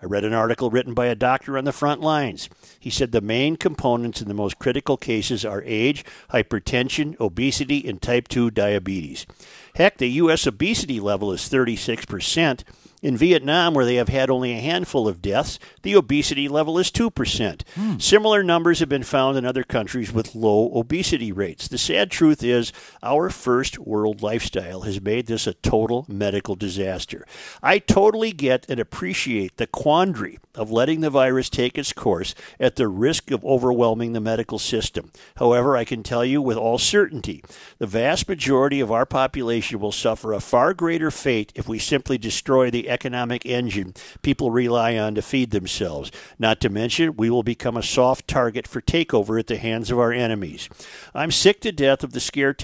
I 0.00 0.06
read 0.06 0.24
an 0.24 0.32
article 0.32 0.70
written 0.70 0.94
by 0.94 1.06
a 1.06 1.16
doctor 1.16 1.58
on 1.58 1.64
the 1.64 1.72
front 1.72 2.00
lines. 2.00 2.48
He 2.78 2.88
said 2.88 3.10
the 3.10 3.20
main 3.20 3.56
components 3.56 4.22
in 4.22 4.28
the 4.28 4.34
most 4.34 4.60
critical 4.60 4.96
cases 4.96 5.44
are 5.44 5.62
age, 5.66 6.04
hypertension, 6.30 7.18
obesity, 7.18 7.86
and 7.88 8.00
type 8.00 8.28
2 8.28 8.52
diabetes. 8.52 9.26
Heck, 9.74 9.98
the 9.98 10.10
U.S. 10.10 10.46
obesity 10.46 11.00
level 11.00 11.32
is 11.32 11.40
36%. 11.40 12.62
In 13.00 13.16
Vietnam, 13.16 13.74
where 13.74 13.84
they 13.84 13.94
have 13.94 14.08
had 14.08 14.28
only 14.28 14.52
a 14.52 14.60
handful 14.60 15.06
of 15.06 15.22
deaths, 15.22 15.60
the 15.82 15.94
obesity 15.94 16.48
level 16.48 16.78
is 16.78 16.90
2%. 16.90 17.62
Hmm. 17.74 17.98
Similar 17.98 18.42
numbers 18.42 18.80
have 18.80 18.88
been 18.88 19.04
found 19.04 19.38
in 19.38 19.44
other 19.44 19.62
countries 19.62 20.12
with 20.12 20.34
low 20.34 20.72
obesity 20.74 21.30
rates. 21.30 21.68
The 21.68 21.78
sad 21.78 22.10
truth 22.10 22.42
is, 22.42 22.72
our 23.00 23.30
first 23.30 23.78
world 23.78 24.20
lifestyle 24.20 24.80
has 24.80 25.00
made 25.00 25.26
this 25.26 25.46
a 25.46 25.54
total 25.54 26.06
medical 26.08 26.56
disaster. 26.56 27.24
I 27.62 27.78
totally 27.78 28.32
get 28.32 28.66
and 28.68 28.80
appreciate 28.80 29.58
the 29.58 29.68
quandary 29.68 30.38
of 30.56 30.72
letting 30.72 31.00
the 31.00 31.10
virus 31.10 31.48
take 31.48 31.78
its 31.78 31.92
course 31.92 32.34
at 32.58 32.74
the 32.74 32.88
risk 32.88 33.30
of 33.30 33.44
overwhelming 33.44 34.12
the 34.12 34.20
medical 34.20 34.58
system. 34.58 35.12
However, 35.36 35.76
I 35.76 35.84
can 35.84 36.02
tell 36.02 36.24
you 36.24 36.42
with 36.42 36.56
all 36.56 36.78
certainty, 36.78 37.44
the 37.78 37.86
vast 37.86 38.28
majority 38.28 38.80
of 38.80 38.90
our 38.90 39.06
population 39.06 39.78
will 39.78 39.92
suffer 39.92 40.32
a 40.32 40.40
far 40.40 40.74
greater 40.74 41.12
fate 41.12 41.52
if 41.54 41.68
we 41.68 41.78
simply 41.78 42.18
destroy 42.18 42.70
the 42.70 42.87
economic 42.88 43.44
engine 43.46 43.94
people 44.22 44.50
rely 44.50 44.96
on 44.96 45.14
to 45.14 45.22
feed 45.22 45.50
themselves. 45.50 46.10
Not 46.38 46.60
to 46.60 46.68
mention, 46.68 47.16
we 47.16 47.30
will 47.30 47.42
become 47.42 47.76
a 47.76 47.82
soft 47.82 48.28
target 48.28 48.66
for 48.66 48.80
takeover 48.80 49.38
at 49.38 49.46
the 49.46 49.56
hands 49.56 49.90
of 49.90 49.98
our 49.98 50.12
enemies. 50.12 50.68
I'm 51.14 51.30
sick 51.30 51.60
to 51.62 51.72
death 51.72 52.02
of 52.02 52.12
the 52.12 52.20
scare 52.20 52.54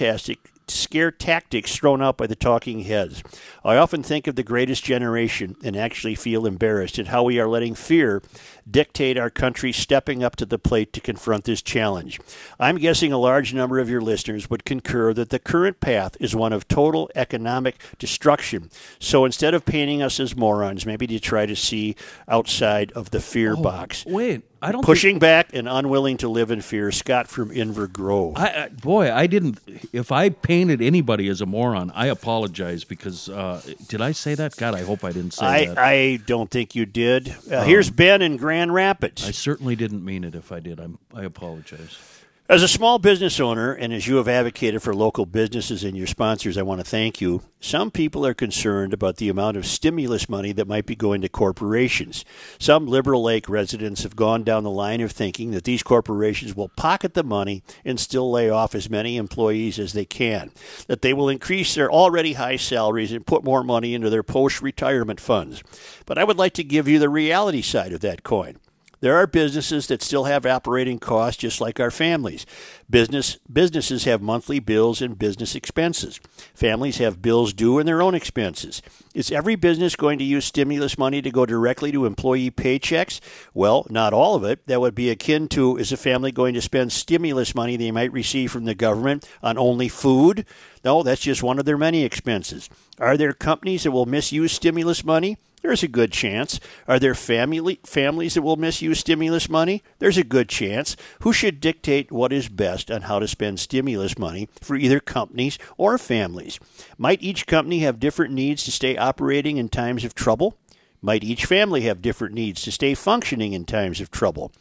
scare 0.67 1.11
tactics 1.11 1.75
thrown 1.75 2.01
out 2.01 2.17
by 2.17 2.27
the 2.27 2.35
talking 2.35 2.81
heads. 2.81 3.23
I 3.63 3.77
often 3.77 4.03
think 4.03 4.27
of 4.27 4.35
the 4.35 4.43
greatest 4.43 4.83
generation 4.83 5.55
and 5.63 5.75
actually 5.75 6.15
feel 6.15 6.45
embarrassed 6.45 6.97
at 6.99 7.07
how 7.07 7.23
we 7.23 7.39
are 7.39 7.47
letting 7.47 7.75
fear 7.75 8.21
dictate 8.69 9.17
our 9.17 9.29
country 9.29 9.71
stepping 9.71 10.23
up 10.23 10.35
to 10.37 10.45
the 10.45 10.57
plate 10.57 10.91
to 10.93 10.99
confront 10.99 11.43
this 11.43 11.61
challenge. 11.61 12.19
I'm 12.59 12.77
guessing 12.77 13.11
a 13.11 13.17
large 13.17 13.53
number 13.53 13.79
of 13.79 13.89
your 13.89 14.01
listeners 14.01 14.49
would 14.49 14.65
concur 14.65 15.13
that 15.13 15.29
the 15.29 15.39
current 15.39 15.79
path 15.79 16.17
is 16.19 16.35
one 16.35 16.51
of 16.53 16.67
total 16.67 17.09
economic 17.15 17.75
destruction. 17.99 18.69
So 18.99 19.23
instead 19.25 19.53
of 19.53 19.65
painting 19.65 20.01
us 20.01 20.19
as 20.19 20.35
morons, 20.35 20.85
maybe 20.85 21.05
to 21.07 21.19
try 21.19 21.45
to 21.45 21.55
see 21.55 21.95
outside 22.27 22.91
of 22.93 23.11
the 23.11 23.19
fear 23.19 23.55
box. 23.55 24.03
Wait, 24.05 24.41
I 24.61 24.71
don't 24.71 24.81
think- 24.81 24.85
Pushing 24.85 25.19
back 25.19 25.49
and 25.53 25.69
unwilling 25.69 26.17
to 26.17 26.27
live 26.27 26.49
in 26.49 26.61
fear. 26.61 26.91
Scott 26.91 27.27
from 27.27 27.51
Inver 27.51 27.91
Grove. 27.91 28.33
I, 28.35 28.63
I, 28.63 28.69
boy, 28.69 29.13
I 29.13 29.27
didn't. 29.27 29.59
If 29.93 30.11
I 30.11 30.29
painted 30.29 30.81
anybody 30.81 31.27
as 31.27 31.41
a 31.41 31.45
moron, 31.45 31.91
I 31.93 32.07
apologize 32.07 32.83
because 32.83 33.29
uh, 33.29 33.61
did 33.87 34.01
I 34.01 34.11
say 34.11 34.33
that? 34.33 34.55
God, 34.55 34.73
I 34.73 34.81
hope 34.83 35.03
I 35.03 35.11
didn't 35.11 35.33
say 35.33 35.45
I, 35.45 35.65
that. 35.67 35.77
I 35.77 36.15
don't 36.25 36.49
think 36.49 36.73
you 36.73 36.85
did. 36.87 37.35
Uh, 37.51 37.63
here's 37.63 37.91
Ben 37.91 38.21
and 38.23 38.39
Grant 38.39 38.54
Grand 38.55 38.73
Rapids. 38.73 39.27
I 39.27 39.31
certainly 39.31 39.75
didn't 39.75 40.05
mean 40.05 40.23
it. 40.23 40.33
If 40.33 40.49
I 40.49 40.61
did, 40.61 40.79
I'm, 40.79 40.97
I 41.13 41.25
apologize. 41.25 42.14
As 42.47 42.61
a 42.61 42.67
small 42.67 42.99
business 42.99 43.39
owner, 43.39 43.73
and 43.73 43.91
as 43.91 44.05
you 44.05 44.17
have 44.17 44.27
advocated 44.27 44.83
for 44.83 44.93
local 44.93 45.25
businesses 45.25 45.83
and 45.83 45.97
your 45.97 46.05
sponsors, 46.05 46.59
I 46.59 46.61
want 46.61 46.79
to 46.79 46.85
thank 46.85 47.19
you. 47.19 47.41
Some 47.59 47.89
people 47.89 48.23
are 48.23 48.35
concerned 48.35 48.93
about 48.93 49.17
the 49.17 49.29
amount 49.29 49.57
of 49.57 49.65
stimulus 49.65 50.29
money 50.29 50.51
that 50.51 50.67
might 50.67 50.85
be 50.85 50.95
going 50.95 51.21
to 51.21 51.27
corporations. 51.27 52.23
Some 52.59 52.85
Liberal 52.85 53.23
Lake 53.23 53.49
residents 53.49 54.03
have 54.03 54.15
gone 54.15 54.43
down 54.43 54.63
the 54.63 54.69
line 54.69 55.01
of 55.01 55.11
thinking 55.11 55.49
that 55.51 55.63
these 55.63 55.81
corporations 55.81 56.55
will 56.55 56.69
pocket 56.69 57.15
the 57.15 57.23
money 57.23 57.63
and 57.83 57.99
still 57.99 58.29
lay 58.29 58.47
off 58.47 58.75
as 58.75 58.91
many 58.91 59.17
employees 59.17 59.79
as 59.79 59.93
they 59.93 60.05
can, 60.05 60.51
that 60.85 61.01
they 61.01 61.15
will 61.15 61.29
increase 61.29 61.73
their 61.73 61.91
already 61.91 62.33
high 62.33 62.57
salaries 62.57 63.11
and 63.11 63.25
put 63.25 63.43
more 63.43 63.63
money 63.63 63.95
into 63.95 64.11
their 64.11 64.21
post 64.21 64.61
retirement 64.61 65.19
funds. 65.19 65.63
But 66.05 66.19
I 66.19 66.23
would 66.23 66.37
like 66.37 66.53
to 66.53 66.63
give 66.63 66.87
you 66.87 66.99
the 66.99 67.09
reality 67.09 67.63
side 67.63 67.91
of 67.91 68.01
that 68.01 68.21
coin. 68.21 68.59
There 69.05 69.17
are 69.17 69.27
businesses 69.27 69.85
that 69.85 70.01
still 70.01 70.23
have 70.23 70.47
operating 70.47 70.97
costs 70.97 71.39
just 71.39 71.61
like 71.61 71.79
our 71.79 71.91
families. 71.91 72.43
Business 72.89 73.37
businesses 73.53 74.05
have 74.05 74.19
monthly 74.19 74.57
bills 74.57 74.99
and 74.99 75.15
business 75.15 75.53
expenses. 75.53 76.19
Families 76.55 76.97
have 76.97 77.21
bills 77.21 77.53
due 77.53 77.77
and 77.77 77.87
their 77.87 78.01
own 78.01 78.15
expenses. 78.15 78.81
Is 79.13 79.31
every 79.31 79.53
business 79.53 79.95
going 79.95 80.17
to 80.17 80.23
use 80.23 80.45
stimulus 80.45 80.97
money 80.97 81.21
to 81.21 81.29
go 81.29 81.45
directly 81.45 81.91
to 81.91 82.07
employee 82.07 82.49
paychecks? 82.49 83.19
Well, 83.53 83.85
not 83.91 84.11
all 84.11 84.33
of 84.33 84.43
it. 84.43 84.65
That 84.65 84.81
would 84.81 84.95
be 84.95 85.11
akin 85.11 85.49
to 85.49 85.77
is 85.77 85.91
a 85.91 85.97
family 85.97 86.31
going 86.31 86.55
to 86.55 86.61
spend 86.63 86.91
stimulus 86.91 87.53
money 87.53 87.77
they 87.77 87.91
might 87.91 88.11
receive 88.11 88.51
from 88.51 88.65
the 88.65 88.73
government 88.73 89.29
on 89.43 89.55
only 89.55 89.87
food? 89.87 90.47
No, 90.83 91.03
that's 91.03 91.21
just 91.21 91.43
one 91.43 91.59
of 91.59 91.65
their 91.65 91.77
many 91.77 92.03
expenses. 92.03 92.71
Are 92.97 93.17
there 93.17 93.33
companies 93.33 93.83
that 93.83 93.91
will 93.91 94.07
misuse 94.07 94.51
stimulus 94.51 95.03
money? 95.03 95.37
There's 95.65 95.81
a 95.81 95.87
good 95.87 96.11
chance. 96.11 96.59
Are 96.87 96.99
there 96.99 97.15
family 97.15 97.79
families 97.83 98.35
that 98.35 98.43
will 98.43 98.55
misuse 98.55 98.99
stimulus 98.99 99.49
money? 99.49 99.81
There's 99.97 100.19
a 100.19 100.23
good 100.23 100.47
chance. 100.47 100.95
Who 101.21 101.33
should 101.33 101.59
dictate 101.59 102.11
what 102.11 102.31
is 102.31 102.49
best 102.49 102.91
on 102.91 103.01
how 103.01 103.17
to 103.17 103.27
spend 103.27 103.59
stimulus 103.59 104.15
money 104.15 104.47
for 104.61 104.75
either 104.75 104.99
companies 104.99 105.57
or 105.75 105.97
families? 105.97 106.59
Might 106.99 107.23
each 107.23 107.47
company 107.47 107.79
have 107.79 107.99
different 107.99 108.31
needs 108.31 108.63
to 108.65 108.71
stay 108.71 108.95
operating 108.95 109.57
in 109.57 109.69
times 109.69 110.05
of 110.05 110.13
trouble? 110.13 110.55
Might 111.01 111.23
each 111.23 111.45
family 111.45 111.81
have 111.81 112.01
different 112.01 112.35
needs 112.35 112.61
to 112.61 112.71
stay 112.71 112.93
functioning 112.93 113.53
in 113.53 113.65
times 113.65 113.99
of 113.99 114.11
trouble? 114.11 114.51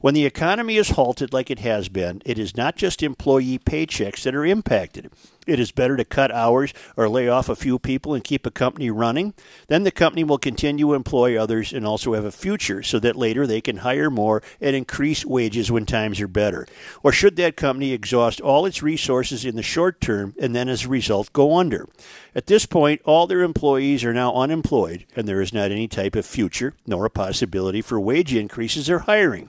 When 0.00 0.14
the 0.14 0.26
economy 0.26 0.76
is 0.76 0.90
halted 0.90 1.32
like 1.32 1.52
it 1.52 1.60
has 1.60 1.88
been, 1.88 2.20
it 2.24 2.36
is 2.36 2.56
not 2.56 2.74
just 2.74 3.02
employee 3.02 3.60
paychecks 3.60 4.22
that 4.24 4.34
are 4.34 4.44
impacted. 4.44 5.12
It 5.48 5.58
is 5.58 5.72
better 5.72 5.96
to 5.96 6.04
cut 6.04 6.30
hours 6.30 6.74
or 6.94 7.08
lay 7.08 7.26
off 7.26 7.48
a 7.48 7.56
few 7.56 7.78
people 7.78 8.12
and 8.12 8.22
keep 8.22 8.44
a 8.44 8.50
company 8.50 8.90
running. 8.90 9.32
Then 9.68 9.82
the 9.82 9.90
company 9.90 10.22
will 10.22 10.36
continue 10.36 10.88
to 10.88 10.94
employ 10.94 11.40
others 11.40 11.72
and 11.72 11.86
also 11.86 12.12
have 12.12 12.26
a 12.26 12.30
future 12.30 12.82
so 12.82 12.98
that 12.98 13.16
later 13.16 13.46
they 13.46 13.62
can 13.62 13.78
hire 13.78 14.10
more 14.10 14.42
and 14.60 14.76
increase 14.76 15.24
wages 15.24 15.72
when 15.72 15.86
times 15.86 16.20
are 16.20 16.28
better. 16.28 16.66
Or 17.02 17.12
should 17.12 17.36
that 17.36 17.56
company 17.56 17.92
exhaust 17.92 18.42
all 18.42 18.66
its 18.66 18.82
resources 18.82 19.46
in 19.46 19.56
the 19.56 19.62
short 19.62 20.02
term 20.02 20.34
and 20.38 20.54
then 20.54 20.68
as 20.68 20.84
a 20.84 20.88
result 20.88 21.32
go 21.32 21.56
under? 21.56 21.88
At 22.34 22.46
this 22.46 22.66
point, 22.66 23.00
all 23.06 23.26
their 23.26 23.42
employees 23.42 24.04
are 24.04 24.12
now 24.12 24.34
unemployed 24.34 25.06
and 25.16 25.26
there 25.26 25.40
is 25.40 25.54
not 25.54 25.70
any 25.70 25.88
type 25.88 26.14
of 26.14 26.26
future 26.26 26.74
nor 26.86 27.06
a 27.06 27.10
possibility 27.10 27.80
for 27.80 27.98
wage 27.98 28.34
increases 28.34 28.90
or 28.90 29.00
hiring. 29.00 29.48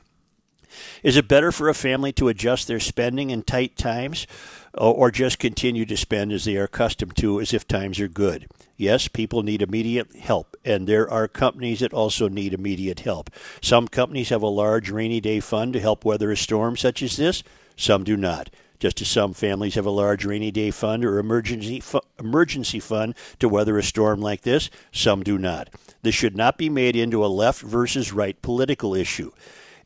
Is 1.04 1.18
it 1.18 1.28
better 1.28 1.52
for 1.52 1.70
a 1.70 1.74
family 1.74 2.12
to 2.14 2.28
adjust 2.28 2.68
their 2.68 2.80
spending 2.80 3.30
in 3.30 3.44
tight 3.44 3.78
times 3.78 4.28
or 4.74 5.12
just 5.12 5.40
continue 5.40 5.86
to 5.86 5.98
spend 5.98 6.32
as 6.32 6.46
they 6.46 6.58
are 6.58 6.66
accustomed 6.66 7.16
to 7.18 7.42
as 7.42 7.54
if 7.54 7.68
times 7.68 8.00
are 8.00 8.08
good? 8.08 8.48
Yes, 8.78 9.10
people 9.10 9.44
need 9.44 9.62
immediate 9.62 10.16
help, 10.16 10.56
and 10.64 10.88
there 10.88 11.10
are 11.10 11.28
companies 11.28 11.82
that 11.82 11.94
also 11.94 12.30
need 12.30 12.54
immediate 12.54 13.02
help. 13.02 13.30
Some 13.62 13.90
companies 13.90 14.30
have 14.30 14.42
a 14.42 14.48
large 14.48 14.90
rainy 14.90 15.20
day 15.20 15.42
fund 15.42 15.74
to 15.74 15.82
help 15.82 16.06
weather 16.06 16.32
a 16.32 16.38
storm 16.38 16.78
such 16.78 17.04
as 17.04 17.18
this, 17.18 17.44
some 17.76 18.06
do 18.06 18.16
not. 18.16 18.50
Just 18.80 19.02
as 19.02 19.10
some 19.10 19.34
families 19.34 19.76
have 19.76 19.86
a 19.86 19.92
large 19.92 20.24
rainy 20.24 20.52
day 20.52 20.72
fund 20.72 21.04
or 21.04 21.20
emergency 21.20 21.82
fu- 21.82 22.00
emergency 22.18 22.80
fund 22.80 23.14
to 23.40 23.50
weather 23.50 23.78
a 23.78 23.84
storm 23.84 24.22
like 24.22 24.42
this, 24.42 24.70
some 24.94 25.22
do 25.22 25.38
not. 25.38 25.70
This 26.02 26.16
should 26.16 26.38
not 26.38 26.58
be 26.58 26.70
made 26.70 26.96
into 26.96 27.26
a 27.26 27.28
left 27.28 27.62
versus 27.62 28.14
right 28.14 28.42
political 28.42 28.96
issue. 28.96 29.32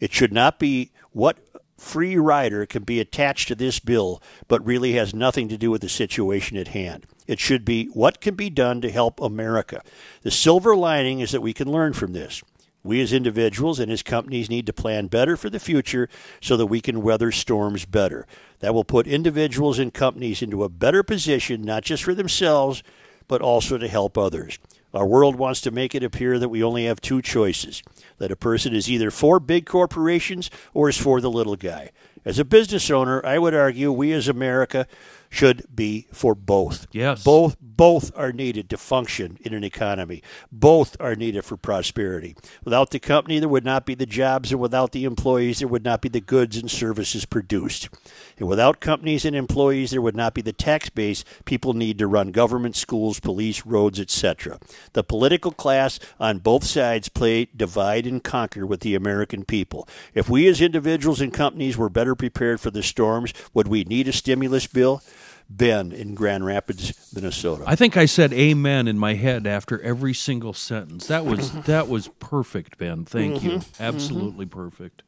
It 0.03 0.11
should 0.11 0.33
not 0.33 0.59
be 0.59 0.91
what 1.13 1.37
free 1.77 2.17
rider 2.17 2.65
can 2.65 2.83
be 2.83 2.99
attached 2.99 3.47
to 3.47 3.55
this 3.55 3.79
bill, 3.79 4.21
but 4.49 4.65
really 4.65 4.91
has 4.95 5.15
nothing 5.15 5.47
to 5.47 5.57
do 5.57 5.71
with 5.71 5.79
the 5.79 5.87
situation 5.87 6.57
at 6.57 6.67
hand. 6.67 7.05
It 7.25 7.39
should 7.39 7.63
be 7.63 7.85
what 7.85 8.19
can 8.19 8.35
be 8.35 8.49
done 8.49 8.81
to 8.81 8.91
help 8.91 9.21
America. 9.21 9.81
The 10.23 10.29
silver 10.29 10.75
lining 10.75 11.21
is 11.21 11.31
that 11.31 11.39
we 11.39 11.53
can 11.53 11.71
learn 11.71 11.93
from 11.93 12.11
this. 12.11 12.43
We 12.83 12.99
as 12.99 13.13
individuals 13.13 13.79
and 13.79 13.89
as 13.89 14.03
companies 14.03 14.49
need 14.49 14.65
to 14.65 14.73
plan 14.73 15.07
better 15.07 15.37
for 15.37 15.49
the 15.49 15.57
future 15.57 16.09
so 16.41 16.57
that 16.57 16.65
we 16.65 16.81
can 16.81 17.01
weather 17.01 17.31
storms 17.31 17.85
better. 17.85 18.27
That 18.59 18.73
will 18.73 18.83
put 18.83 19.07
individuals 19.07 19.79
and 19.79 19.93
companies 19.93 20.41
into 20.41 20.65
a 20.65 20.69
better 20.69 21.03
position, 21.03 21.61
not 21.61 21.83
just 21.83 22.03
for 22.03 22.13
themselves, 22.13 22.83
but 23.29 23.41
also 23.41 23.77
to 23.77 23.87
help 23.87 24.17
others. 24.17 24.59
Our 24.93 25.07
world 25.07 25.35
wants 25.37 25.59
to 25.61 25.71
make 25.71 25.95
it 25.95 26.03
appear 26.03 26.37
that 26.37 26.49
we 26.49 26.63
only 26.63 26.85
have 26.85 27.01
two 27.01 27.21
choices 27.21 27.81
that 28.19 28.31
a 28.31 28.35
person 28.35 28.75
is 28.75 28.89
either 28.89 29.09
for 29.09 29.39
big 29.39 29.65
corporations 29.65 30.51
or 30.73 30.89
is 30.89 30.97
for 30.97 31.19
the 31.19 31.31
little 31.31 31.55
guy. 31.55 31.91
As 32.25 32.39
a 32.39 32.45
business 32.45 32.89
owner, 32.91 33.25
I 33.25 33.39
would 33.39 33.55
argue 33.55 33.91
we 33.91 34.13
as 34.13 34.27
America 34.27 34.87
should 35.33 35.65
be 35.73 36.07
for 36.13 36.35
both. 36.35 36.85
Yes. 36.91 37.23
Both 37.23 37.57
both 37.59 38.11
are 38.15 38.31
needed 38.31 38.69
to 38.69 38.77
function 38.77 39.39
in 39.41 39.51
an 39.55 39.63
economy. 39.63 40.21
Both 40.51 40.95
are 40.99 41.15
needed 41.15 41.43
for 41.43 41.57
prosperity. 41.57 42.35
Without 42.63 42.91
the 42.91 42.99
company 42.99 43.39
there 43.39 43.49
would 43.49 43.65
not 43.65 43.83
be 43.83 43.95
the 43.95 44.05
jobs 44.05 44.51
and 44.51 44.61
without 44.61 44.91
the 44.91 45.05
employees 45.05 45.57
there 45.57 45.67
would 45.67 45.83
not 45.83 46.01
be 46.01 46.09
the 46.09 46.21
goods 46.21 46.55
and 46.55 46.69
services 46.69 47.25
produced. 47.25 47.89
And 48.37 48.47
without 48.47 48.79
companies 48.79 49.25
and 49.25 49.35
employees 49.35 49.89
there 49.89 50.03
would 50.03 50.15
not 50.15 50.35
be 50.35 50.43
the 50.43 50.53
tax 50.53 50.89
base 50.89 51.25
people 51.45 51.73
need 51.73 51.97
to 51.97 52.05
run 52.05 52.31
government, 52.31 52.75
schools, 52.75 53.19
police, 53.19 53.65
roads, 53.65 53.99
etc. 53.99 54.59
The 54.93 55.03
political 55.03 55.51
class 55.51 55.99
on 56.19 56.39
both 56.39 56.63
sides 56.63 57.09
play 57.09 57.45
divide 57.45 58.05
and 58.05 58.23
conquer 58.23 58.67
with 58.67 58.81
the 58.81 58.93
American 58.93 59.45
people. 59.45 59.87
If 60.13 60.29
we 60.29 60.47
as 60.47 60.61
individuals 60.61 61.21
and 61.21 61.33
companies 61.33 61.75
were 61.75 61.89
better 61.89 62.13
prepared 62.13 62.61
for 62.61 62.69
the 62.69 62.83
storms, 62.83 63.33
would 63.51 63.67
we 63.67 63.83
need 63.83 64.07
a 64.07 64.13
stimulus 64.13 64.67
bill? 64.67 65.01
Ben 65.49 65.91
in 65.91 66.15
Grand 66.15 66.45
Rapids, 66.45 66.93
Minnesota. 67.13 67.63
I 67.67 67.75
think 67.75 67.97
I 67.97 68.05
said 68.05 68.33
amen 68.33 68.87
in 68.87 68.97
my 68.97 69.13
head 69.13 69.45
after 69.45 69.81
every 69.81 70.13
single 70.13 70.53
sentence. 70.53 71.07
That 71.07 71.25
was 71.25 71.51
that 71.65 71.87
was 71.87 72.07
perfect, 72.19 72.77
Ben. 72.77 73.05
Thank 73.05 73.43
you. 73.43 73.51
Mm-hmm. 73.51 73.59
Mm-hmm. 73.59 73.83
Absolutely 73.83 74.45
perfect. 74.45 75.03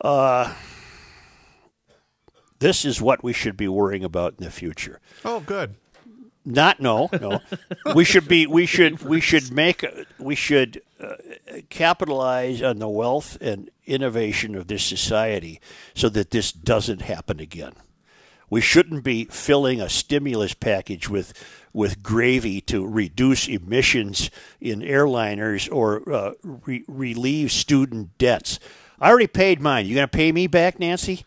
Uh, 0.00 0.52
this 2.58 2.84
is 2.84 3.00
what 3.00 3.24
we 3.24 3.32
should 3.32 3.56
be 3.56 3.68
worrying 3.68 4.04
about 4.04 4.34
in 4.38 4.44
the 4.44 4.50
future. 4.50 5.00
Oh, 5.24 5.40
good. 5.40 5.74
Not 6.44 6.80
no 6.80 7.08
no. 7.20 7.40
we 7.94 8.04
should 8.04 8.26
be 8.26 8.46
we 8.46 8.66
should 8.66 9.02
we 9.02 9.20
should 9.20 9.52
make 9.52 9.84
uh, 9.84 10.04
we 10.18 10.34
should 10.34 10.82
uh, 11.00 11.14
capitalize 11.70 12.60
on 12.62 12.78
the 12.78 12.88
wealth 12.88 13.38
and 13.40 13.70
innovation 13.86 14.56
of 14.56 14.66
this 14.66 14.84
society 14.84 15.60
so 15.94 16.08
that 16.08 16.30
this 16.30 16.50
doesn't 16.52 17.02
happen 17.02 17.38
again. 17.38 17.74
We 18.52 18.60
shouldn't 18.60 19.02
be 19.02 19.24
filling 19.24 19.80
a 19.80 19.88
stimulus 19.88 20.52
package 20.52 21.08
with 21.08 21.32
with 21.72 22.02
gravy 22.02 22.60
to 22.60 22.86
reduce 22.86 23.48
emissions 23.48 24.30
in 24.60 24.80
airliners 24.80 25.72
or 25.72 26.02
uh, 26.12 26.32
re- 26.42 26.84
relieve 26.86 27.50
student 27.50 28.18
debts. 28.18 28.60
I 29.00 29.08
already 29.08 29.26
paid 29.26 29.62
mine. 29.62 29.86
You 29.86 29.94
going 29.94 30.06
to 30.06 30.14
pay 30.14 30.32
me 30.32 30.48
back, 30.48 30.78
Nancy? 30.78 31.24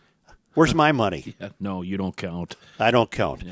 Where's 0.54 0.72
my 0.72 0.92
money? 0.92 1.34
Yeah, 1.40 1.48
no, 1.58 1.82
you 1.82 1.96
don't 1.96 2.16
count. 2.16 2.54
I 2.78 2.92
don't 2.92 3.10
count. 3.10 3.42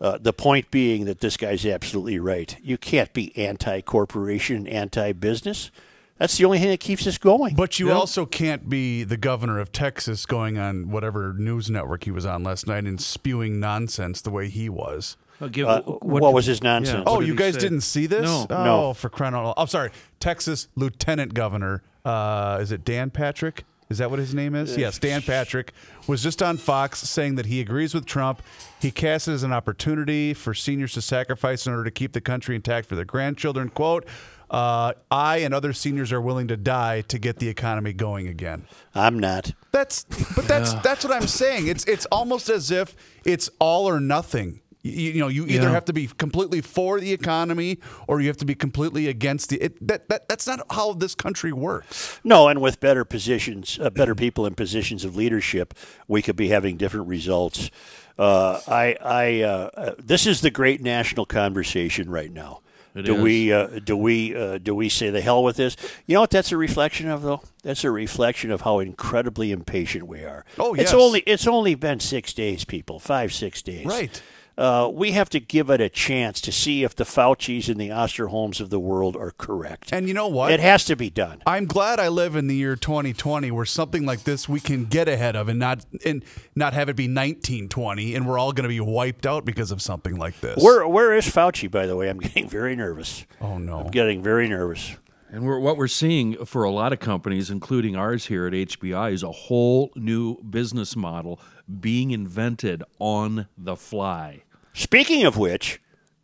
Uh, 0.00 0.16
the 0.16 0.32
point 0.32 0.70
being 0.70 1.06
that 1.06 1.18
this 1.18 1.36
guy's 1.36 1.66
absolutely 1.66 2.20
right. 2.20 2.56
You 2.62 2.78
can't 2.78 3.12
be 3.12 3.36
anti 3.36 3.80
corporation, 3.80 4.68
anti 4.68 5.10
business. 5.10 5.72
That's 6.18 6.36
the 6.38 6.44
only 6.44 6.58
thing 6.60 6.68
that 6.68 6.80
keeps 6.80 7.06
us 7.06 7.18
going. 7.18 7.54
But 7.56 7.80
you 7.80 7.90
also 7.90 8.24
can't 8.24 8.68
be 8.68 9.02
the 9.02 9.16
governor 9.16 9.58
of 9.58 9.72
Texas 9.72 10.26
going 10.26 10.58
on 10.58 10.90
whatever 10.90 11.32
news 11.32 11.68
network 11.70 12.04
he 12.04 12.10
was 12.12 12.24
on 12.24 12.44
last 12.44 12.66
night 12.68 12.84
and 12.84 13.00
spewing 13.00 13.58
nonsense 13.58 14.20
the 14.20 14.30
way 14.30 14.48
he 14.48 14.68
was. 14.68 15.16
I'll 15.40 15.48
give- 15.48 15.66
Uh, 15.66 15.82
what 15.82 16.32
was 16.32 16.46
his 16.46 16.62
nonsense? 16.62 16.98
Yeah, 17.04 17.12
Oh, 17.12 17.20
you 17.20 17.34
guys 17.34 17.54
say? 17.54 17.60
didn't 17.60 17.80
see 17.80 18.06
this? 18.06 18.22
No. 18.22 18.46
Oh, 18.48 18.64
No. 18.64 18.94
for 18.94 19.08
crying 19.08 19.34
out 19.34 19.44
loud. 19.44 19.54
I'm 19.56 19.66
sorry. 19.66 19.90
Texas 20.20 20.68
Lieutenant 20.76 21.34
Governor, 21.34 21.82
uh, 22.04 22.58
is 22.60 22.70
it 22.70 22.84
Dan 22.84 23.10
Patrick? 23.10 23.64
Is 23.90 23.98
that 23.98 24.08
what 24.10 24.18
his 24.18 24.34
name 24.34 24.54
is? 24.54 24.76
Yes, 24.76 24.98
Dan 24.98 25.20
Patrick 25.20 25.72
was 26.06 26.22
just 26.22 26.42
on 26.42 26.56
Fox 26.56 27.00
saying 27.00 27.34
that 27.34 27.46
he 27.46 27.60
agrees 27.60 27.92
with 27.92 28.06
Trump. 28.06 28.40
He 28.80 28.90
casts 28.90 29.28
it 29.28 29.32
as 29.32 29.42
an 29.42 29.52
opportunity 29.52 30.32
for 30.32 30.54
seniors 30.54 30.92
to 30.94 31.02
sacrifice 31.02 31.66
in 31.66 31.72
order 31.72 31.84
to 31.84 31.90
keep 31.90 32.12
the 32.12 32.20
country 32.20 32.54
intact 32.56 32.88
for 32.88 32.94
their 32.96 33.04
grandchildren. 33.04 33.68
Quote, 33.68 34.06
uh, 34.50 34.92
I 35.10 35.38
and 35.38 35.52
other 35.54 35.72
seniors 35.72 36.12
are 36.12 36.20
willing 36.20 36.48
to 36.48 36.56
die 36.56 37.00
to 37.02 37.18
get 37.18 37.38
the 37.38 37.48
economy 37.48 37.92
going 37.92 38.28
again. 38.28 38.66
I'm 38.94 39.18
not. 39.18 39.52
That's 39.72 40.04
but 40.34 40.46
that's 40.46 40.74
that's 40.74 41.04
what 41.04 41.12
I'm 41.14 41.26
saying. 41.26 41.66
It's 41.68 41.84
it's 41.86 42.06
almost 42.06 42.48
as 42.48 42.70
if 42.70 42.94
it's 43.24 43.50
all 43.58 43.88
or 43.88 44.00
nothing. 44.00 44.60
You, 44.86 45.12
you 45.12 45.20
know, 45.20 45.28
you 45.28 45.46
either 45.46 45.68
Yeah. 45.68 45.72
have 45.72 45.86
to 45.86 45.94
be 45.94 46.08
completely 46.08 46.60
for 46.60 47.00
the 47.00 47.10
economy 47.14 47.78
or 48.06 48.20
you 48.20 48.26
have 48.28 48.36
to 48.36 48.44
be 48.44 48.54
completely 48.54 49.08
against 49.08 49.48
the. 49.48 49.56
It, 49.56 49.88
that, 49.88 50.10
that 50.10 50.28
that's 50.28 50.46
not 50.46 50.60
how 50.70 50.92
this 50.92 51.14
country 51.14 51.54
works. 51.54 52.20
No, 52.22 52.48
and 52.48 52.60
with 52.60 52.80
better 52.80 53.02
positions, 53.06 53.78
uh, 53.80 53.88
better 53.88 54.14
people 54.14 54.44
in 54.44 54.54
positions 54.54 55.02
of 55.02 55.16
leadership, 55.16 55.72
we 56.06 56.20
could 56.20 56.36
be 56.36 56.48
having 56.48 56.76
different 56.76 57.08
results. 57.08 57.70
Uh, 58.18 58.60
I, 58.68 58.96
I, 59.02 59.40
uh, 59.40 59.70
uh, 59.74 59.94
this 59.98 60.26
is 60.26 60.42
the 60.42 60.50
great 60.50 60.82
national 60.82 61.24
conversation 61.24 62.10
right 62.10 62.30
now. 62.30 62.60
It 62.94 63.02
do 63.02 63.16
is. 63.16 63.22
we, 63.22 63.52
uh, 63.52 63.66
do 63.82 63.96
we, 63.96 64.36
uh, 64.36 64.58
do 64.58 64.74
we 64.74 64.88
say 64.88 65.10
the 65.10 65.20
hell 65.20 65.42
with 65.42 65.56
this? 65.56 65.76
You 66.06 66.14
know 66.14 66.20
what? 66.20 66.30
That's 66.30 66.52
a 66.52 66.56
reflection 66.56 67.08
of 67.10 67.22
though. 67.22 67.42
That's 67.62 67.82
a 67.82 67.90
reflection 67.90 68.50
of 68.50 68.60
how 68.60 68.78
incredibly 68.78 69.50
impatient 69.50 70.06
we 70.06 70.20
are. 70.20 70.44
Oh, 70.58 70.74
it's 70.74 70.92
only, 70.92 71.20
it's 71.20 71.46
only 71.46 71.74
been 71.74 71.98
six 71.98 72.32
days, 72.32 72.64
people. 72.64 73.00
Five, 73.00 73.32
six 73.32 73.62
days. 73.62 73.86
Right. 73.86 74.22
Uh, 74.56 74.88
we 74.92 75.12
have 75.12 75.28
to 75.30 75.40
give 75.40 75.68
it 75.70 75.80
a 75.80 75.88
chance 75.88 76.40
to 76.42 76.52
see 76.52 76.84
if 76.84 76.94
the 76.94 77.04
Fauci's 77.04 77.68
and 77.68 77.80
the 77.80 77.88
Osterholms 77.88 78.60
of 78.60 78.70
the 78.70 78.78
world 78.78 79.16
are 79.16 79.32
correct. 79.32 79.90
And 79.92 80.06
you 80.06 80.14
know 80.14 80.28
what? 80.28 80.52
it 80.52 80.60
has 80.60 80.84
to 80.86 80.96
be 80.96 81.10
done. 81.10 81.42
I'm 81.46 81.66
glad 81.66 81.98
I 81.98 82.08
live 82.08 82.36
in 82.36 82.46
the 82.46 82.54
year 82.54 82.76
2020 82.76 83.50
where 83.50 83.64
something 83.64 84.06
like 84.06 84.24
this 84.24 84.48
we 84.48 84.60
can 84.60 84.84
get 84.84 85.08
ahead 85.08 85.34
of 85.34 85.48
and 85.48 85.58
not 85.58 85.84
and 86.04 86.24
not 86.54 86.72
have 86.72 86.88
it 86.88 86.96
be 86.96 87.04
1920 87.04 88.14
and 88.14 88.26
we're 88.26 88.38
all 88.38 88.52
going 88.52 88.62
to 88.62 88.68
be 88.68 88.80
wiped 88.80 89.26
out 89.26 89.44
because 89.44 89.70
of 89.70 89.82
something 89.82 90.16
like 90.16 90.38
this. 90.40 90.62
Where 90.62 90.86
where 90.86 91.14
is 91.14 91.26
Fauci, 91.26 91.70
by 91.70 91.86
the 91.86 91.96
way? 91.96 92.08
I'm 92.08 92.18
getting 92.20 92.48
very 92.48 92.76
nervous. 92.76 93.26
oh 93.40 93.58
no. 93.58 93.80
I'm 93.80 93.90
getting 93.90 94.22
very 94.22 94.48
nervous. 94.48 94.96
And 95.30 95.44
we're, 95.44 95.58
what 95.58 95.76
we're 95.76 95.88
seeing 95.88 96.44
for 96.46 96.62
a 96.62 96.70
lot 96.70 96.92
of 96.92 97.00
companies, 97.00 97.50
including 97.50 97.96
ours 97.96 98.26
here 98.26 98.46
at 98.46 98.52
HBI, 98.52 99.12
is 99.12 99.24
a 99.24 99.32
whole 99.32 99.90
new 99.96 100.40
business 100.44 100.94
model 100.94 101.40
being 101.80 102.12
invented 102.12 102.84
on 103.00 103.48
the 103.58 103.74
fly. 103.74 104.43
Speaking 104.74 105.24
of 105.24 105.36
which, 105.36 105.80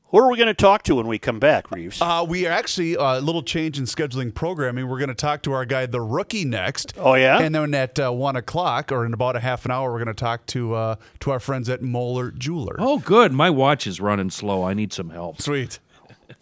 who 0.08 0.18
are 0.18 0.28
we 0.28 0.36
going 0.36 0.48
to 0.48 0.54
talk 0.54 0.82
to 0.82 0.96
when 0.96 1.06
we 1.06 1.20
come 1.20 1.38
back, 1.38 1.70
Reeves? 1.70 2.02
Uh, 2.02 2.26
we 2.28 2.48
are 2.48 2.50
actually 2.50 2.96
uh, 2.96 3.20
a 3.20 3.20
little 3.20 3.44
change 3.44 3.78
in 3.78 3.84
scheduling 3.84 4.34
programming. 4.34 4.88
We're 4.88 4.98
going 4.98 5.08
to 5.08 5.14
talk 5.14 5.42
to 5.42 5.52
our 5.52 5.64
guy, 5.64 5.86
the 5.86 6.00
rookie, 6.00 6.44
next. 6.44 6.92
Oh, 6.96 7.14
yeah? 7.14 7.38
and 7.38 7.54
then 7.54 7.72
at 7.74 8.00
uh, 8.00 8.10
one 8.10 8.34
o'clock, 8.34 8.90
or 8.90 9.06
in 9.06 9.14
about 9.14 9.36
a 9.36 9.40
half 9.40 9.64
an 9.64 9.70
hour, 9.70 9.92
we're 9.92 9.98
going 9.98 10.08
to 10.08 10.14
talk 10.14 10.46
to 10.46 10.74
uh, 10.74 10.96
to 11.20 11.30
our 11.30 11.38
friends 11.38 11.68
at 11.68 11.80
Moeller 11.80 12.32
Jeweler. 12.32 12.74
Oh, 12.80 12.98
good. 12.98 13.32
My 13.32 13.50
watch 13.50 13.86
is 13.86 14.00
running 14.00 14.30
slow. 14.30 14.64
I 14.64 14.74
need 14.74 14.92
some 14.92 15.10
help. 15.10 15.40
sweet. 15.40 15.78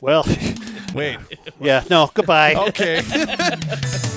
well, 0.01 0.25
Wait. 0.95 1.19
yeah, 1.61 1.85
no, 1.91 2.11
goodbye. 2.15 2.55
Okay. 2.55 3.03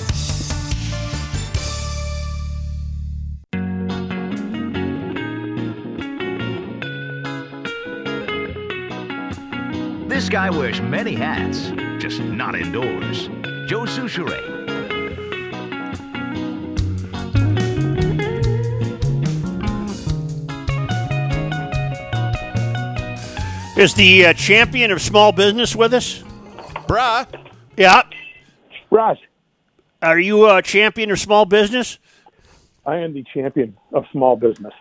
guy 10.32 10.48
wears 10.48 10.80
many 10.80 11.14
hats, 11.14 11.72
just 12.02 12.18
not 12.22 12.54
indoors. 12.54 13.28
Joe 13.66 13.82
Soucheray. 13.82 14.40
Is 23.76 23.92
the 23.92 24.24
uh, 24.24 24.32
champion 24.32 24.90
of 24.90 25.02
small 25.02 25.32
business 25.32 25.76
with 25.76 25.92
us? 25.92 26.22
Brah. 26.88 27.26
Yeah. 27.76 28.00
Raj, 28.90 29.18
Are 30.00 30.18
you 30.18 30.48
a 30.48 30.62
champion 30.62 31.10
of 31.10 31.20
small 31.20 31.44
business? 31.44 31.98
I 32.86 32.96
am 32.96 33.12
the 33.12 33.24
champion 33.34 33.76
of 33.92 34.06
small 34.10 34.36
business. 34.36 34.72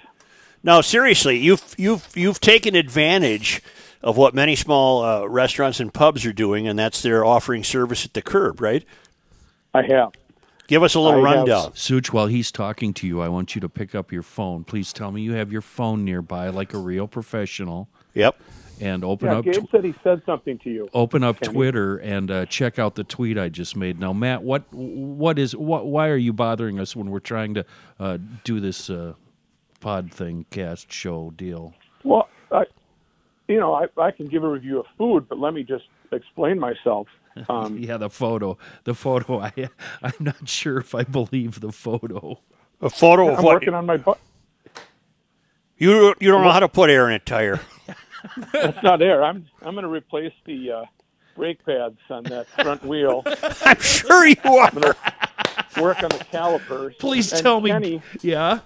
No, 0.63 0.79
seriously, 0.79 1.39
you've 1.39 1.75
you've 1.77 2.07
you've 2.15 2.39
taken 2.39 2.73
advantage 2.73 3.61
of 4.03 4.17
what 4.17 4.33
many 4.33 4.55
small 4.55 5.03
uh, 5.03 5.25
restaurants 5.25 5.79
and 5.79 5.93
pubs 5.93 6.25
are 6.25 6.33
doing, 6.33 6.67
and 6.67 6.77
that's 6.77 7.01
they're 7.01 7.25
offering 7.25 7.63
service 7.63 8.05
at 8.05 8.13
the 8.13 8.21
curb, 8.21 8.59
right? 8.61 8.83
I 9.73 9.83
have. 9.83 10.11
Give 10.67 10.83
us 10.83 10.95
a 10.95 10.99
little 10.99 11.25
I 11.25 11.29
have- 11.29 11.37
rundown. 11.39 11.71
Such, 11.75 12.13
while 12.13 12.27
he's 12.27 12.51
talking 12.51 12.93
to 12.95 13.07
you, 13.07 13.21
I 13.21 13.27
want 13.27 13.55
you 13.55 13.61
to 13.61 13.69
pick 13.69 13.93
up 13.93 14.11
your 14.11 14.21
phone. 14.23 14.63
Please 14.63 14.93
tell 14.93 15.11
me 15.11 15.21
you 15.21 15.33
have 15.33 15.51
your 15.51 15.61
phone 15.61 16.05
nearby 16.05 16.49
like 16.49 16.73
a 16.73 16.77
real 16.77 17.07
professional 17.07 17.89
Yep. 18.13 18.35
and 18.79 19.03
open 19.03 19.27
Yeah, 19.27 19.37
up 19.39 19.45
Gabe 19.45 19.65
tw- 19.67 19.69
said 19.71 19.83
he 19.83 19.93
said 20.03 20.21
something 20.25 20.57
to 20.59 20.69
you. 20.69 20.87
open 20.93 21.23
up 21.23 21.39
Kenny. 21.41 21.53
Twitter 21.53 21.97
and 21.97 22.31
uh, 22.31 22.45
check 22.45 22.79
out 22.79 22.95
the 22.95 23.03
tweet 23.03 23.37
I 23.37 23.49
just 23.49 23.75
made. 23.75 23.99
Now, 23.99 24.13
Matt, 24.13 24.43
what 24.43 24.63
what 24.73 25.37
is 25.37 25.55
what? 25.55 25.87
Why 25.87 26.07
are 26.07 26.15
you 26.17 26.31
bothering 26.33 26.79
us 26.79 26.95
when 26.95 27.09
we're 27.09 27.19
trying 27.19 27.53
to 27.55 27.65
uh, 27.99 28.17
do 28.45 28.59
this 28.61 28.89
uh, 28.89 29.13
pod 29.81 30.11
thing, 30.13 30.45
cast 30.51 30.91
show 30.91 31.31
deal? 31.35 31.73
Well, 32.05 32.29
I, 32.51 32.63
you 33.51 33.59
know, 33.59 33.73
I, 33.73 33.85
I 34.01 34.11
can 34.11 34.27
give 34.27 34.43
a 34.43 34.49
review 34.49 34.79
of 34.79 34.85
food, 34.97 35.27
but 35.29 35.37
let 35.39 35.53
me 35.53 35.63
just 35.63 35.85
explain 36.11 36.59
myself. 36.59 37.07
Um, 37.47 37.77
Yeah, 37.77 37.95
the 37.97 38.09
photo, 38.09 38.57
the 38.83 38.93
photo. 38.93 39.39
I 39.39 39.53
I'm 40.03 40.13
not 40.19 40.49
sure 40.49 40.77
if 40.79 40.93
I 40.93 41.03
believe 41.03 41.61
the 41.61 41.71
photo. 41.71 42.39
A 42.81 42.89
photo 42.89 43.29
of 43.31 43.39
I'm 43.39 43.45
what 43.45 43.53
working 43.55 43.73
on 43.73 43.85
my 43.85 43.95
butt. 43.95 44.19
you 45.77 46.13
you 46.19 46.29
don't 46.31 46.43
know 46.43 46.51
how 46.51 46.59
to 46.59 46.67
put 46.67 46.89
air 46.89 47.07
in 47.07 47.13
a 47.15 47.19
tire. 47.19 47.61
That's 48.53 48.83
not 48.83 49.01
air. 49.01 49.23
I'm 49.23 49.45
I'm 49.61 49.73
going 49.75 49.83
to 49.83 49.89
replace 49.89 50.33
the 50.45 50.71
uh, 50.71 50.85
brake 51.37 51.65
pads 51.65 51.97
on 52.09 52.23
that 52.23 52.47
front 52.47 52.83
wheel. 52.83 53.23
I'm 53.65 53.79
sure 53.79 54.25
you 54.27 54.35
are. 54.43 54.71
Work 55.81 56.03
on 56.03 56.09
the 56.09 56.25
calipers. 56.31 56.95
Please 56.99 57.31
And 57.31 57.41
tell 57.41 57.61
me. 57.61 57.69
Kenny, 57.69 58.01
Yeah. 58.21 58.59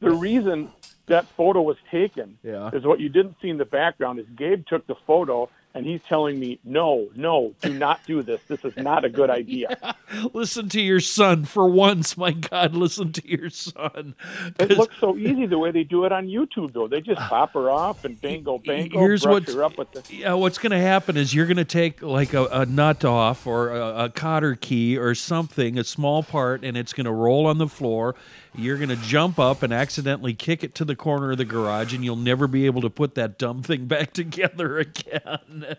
the 0.00 0.10
reason 0.10 0.70
that 1.06 1.26
photo 1.36 1.62
was 1.62 1.76
taken 1.90 2.38
Yeah. 2.42 2.70
is 2.72 2.84
what 2.84 3.00
you 3.00 3.08
didn't 3.08 3.36
see 3.42 3.48
in 3.48 3.58
the 3.58 3.64
background 3.64 4.18
is 4.18 4.26
Gabe 4.36 4.66
took 4.66 4.86
the 4.86 4.94
photo 5.06 5.48
and 5.74 5.86
he's 5.86 6.02
telling 6.06 6.38
me, 6.38 6.58
no, 6.64 7.08
no, 7.16 7.54
do 7.62 7.72
not 7.72 8.00
do 8.06 8.22
this. 8.22 8.42
This 8.46 8.62
is 8.62 8.76
not 8.76 9.06
a 9.06 9.08
good 9.08 9.30
idea. 9.30 9.94
Listen 10.34 10.68
to 10.68 10.80
your 10.82 11.00
son 11.00 11.46
for 11.46 11.66
once. 11.66 12.14
My 12.18 12.32
God, 12.32 12.74
listen 12.74 13.10
to 13.12 13.26
your 13.26 13.48
son. 13.48 14.14
It 14.60 14.76
looks 14.76 14.94
so 15.00 15.16
easy 15.16 15.46
the 15.46 15.56
way 15.58 15.70
they 15.70 15.84
do 15.84 16.04
it 16.04 16.12
on 16.12 16.26
YouTube, 16.26 16.74
though. 16.74 16.88
They 16.88 17.00
just 17.00 17.22
pop 17.22 17.54
her 17.54 17.70
off 17.70 18.04
and 18.04 18.20
bango, 18.20 18.58
bango, 18.58 18.98
Here's 18.98 19.26
what's- 19.26 19.54
her 19.54 19.64
up 19.64 19.78
with 19.78 19.90
the. 19.92 20.02
Yeah, 20.14 20.34
what's 20.34 20.58
going 20.58 20.72
to 20.72 20.78
happen 20.78 21.16
is 21.16 21.32
you're 21.32 21.46
going 21.46 21.56
to 21.56 21.64
take 21.64 22.02
like 22.02 22.34
a, 22.34 22.44
a 22.52 22.66
nut 22.66 23.02
off 23.06 23.46
or 23.46 23.70
a, 23.74 24.04
a 24.04 24.08
cotter 24.10 24.54
key 24.54 24.98
or 24.98 25.14
something, 25.14 25.78
a 25.78 25.84
small 25.84 26.22
part, 26.22 26.62
and 26.64 26.76
it's 26.76 26.92
going 26.92 27.06
to 27.06 27.12
roll 27.12 27.46
on 27.46 27.56
the 27.56 27.68
floor. 27.68 28.14
You're 28.54 28.76
going 28.76 28.90
to 28.90 28.96
jump 28.96 29.38
up 29.38 29.62
and 29.62 29.72
accidentally 29.72 30.34
kick 30.34 30.62
it 30.62 30.74
to 30.74 30.84
the 30.84 30.94
corner 30.94 31.32
of 31.32 31.38
the 31.38 31.44
garage, 31.46 31.94
and 31.94 32.04
you'll 32.04 32.16
never 32.16 32.46
be 32.46 32.66
able 32.66 32.82
to 32.82 32.90
put 32.90 33.14
that 33.14 33.38
dumb 33.38 33.62
thing 33.62 33.86
back 33.86 34.12
together 34.12 34.78
again. 34.78 35.76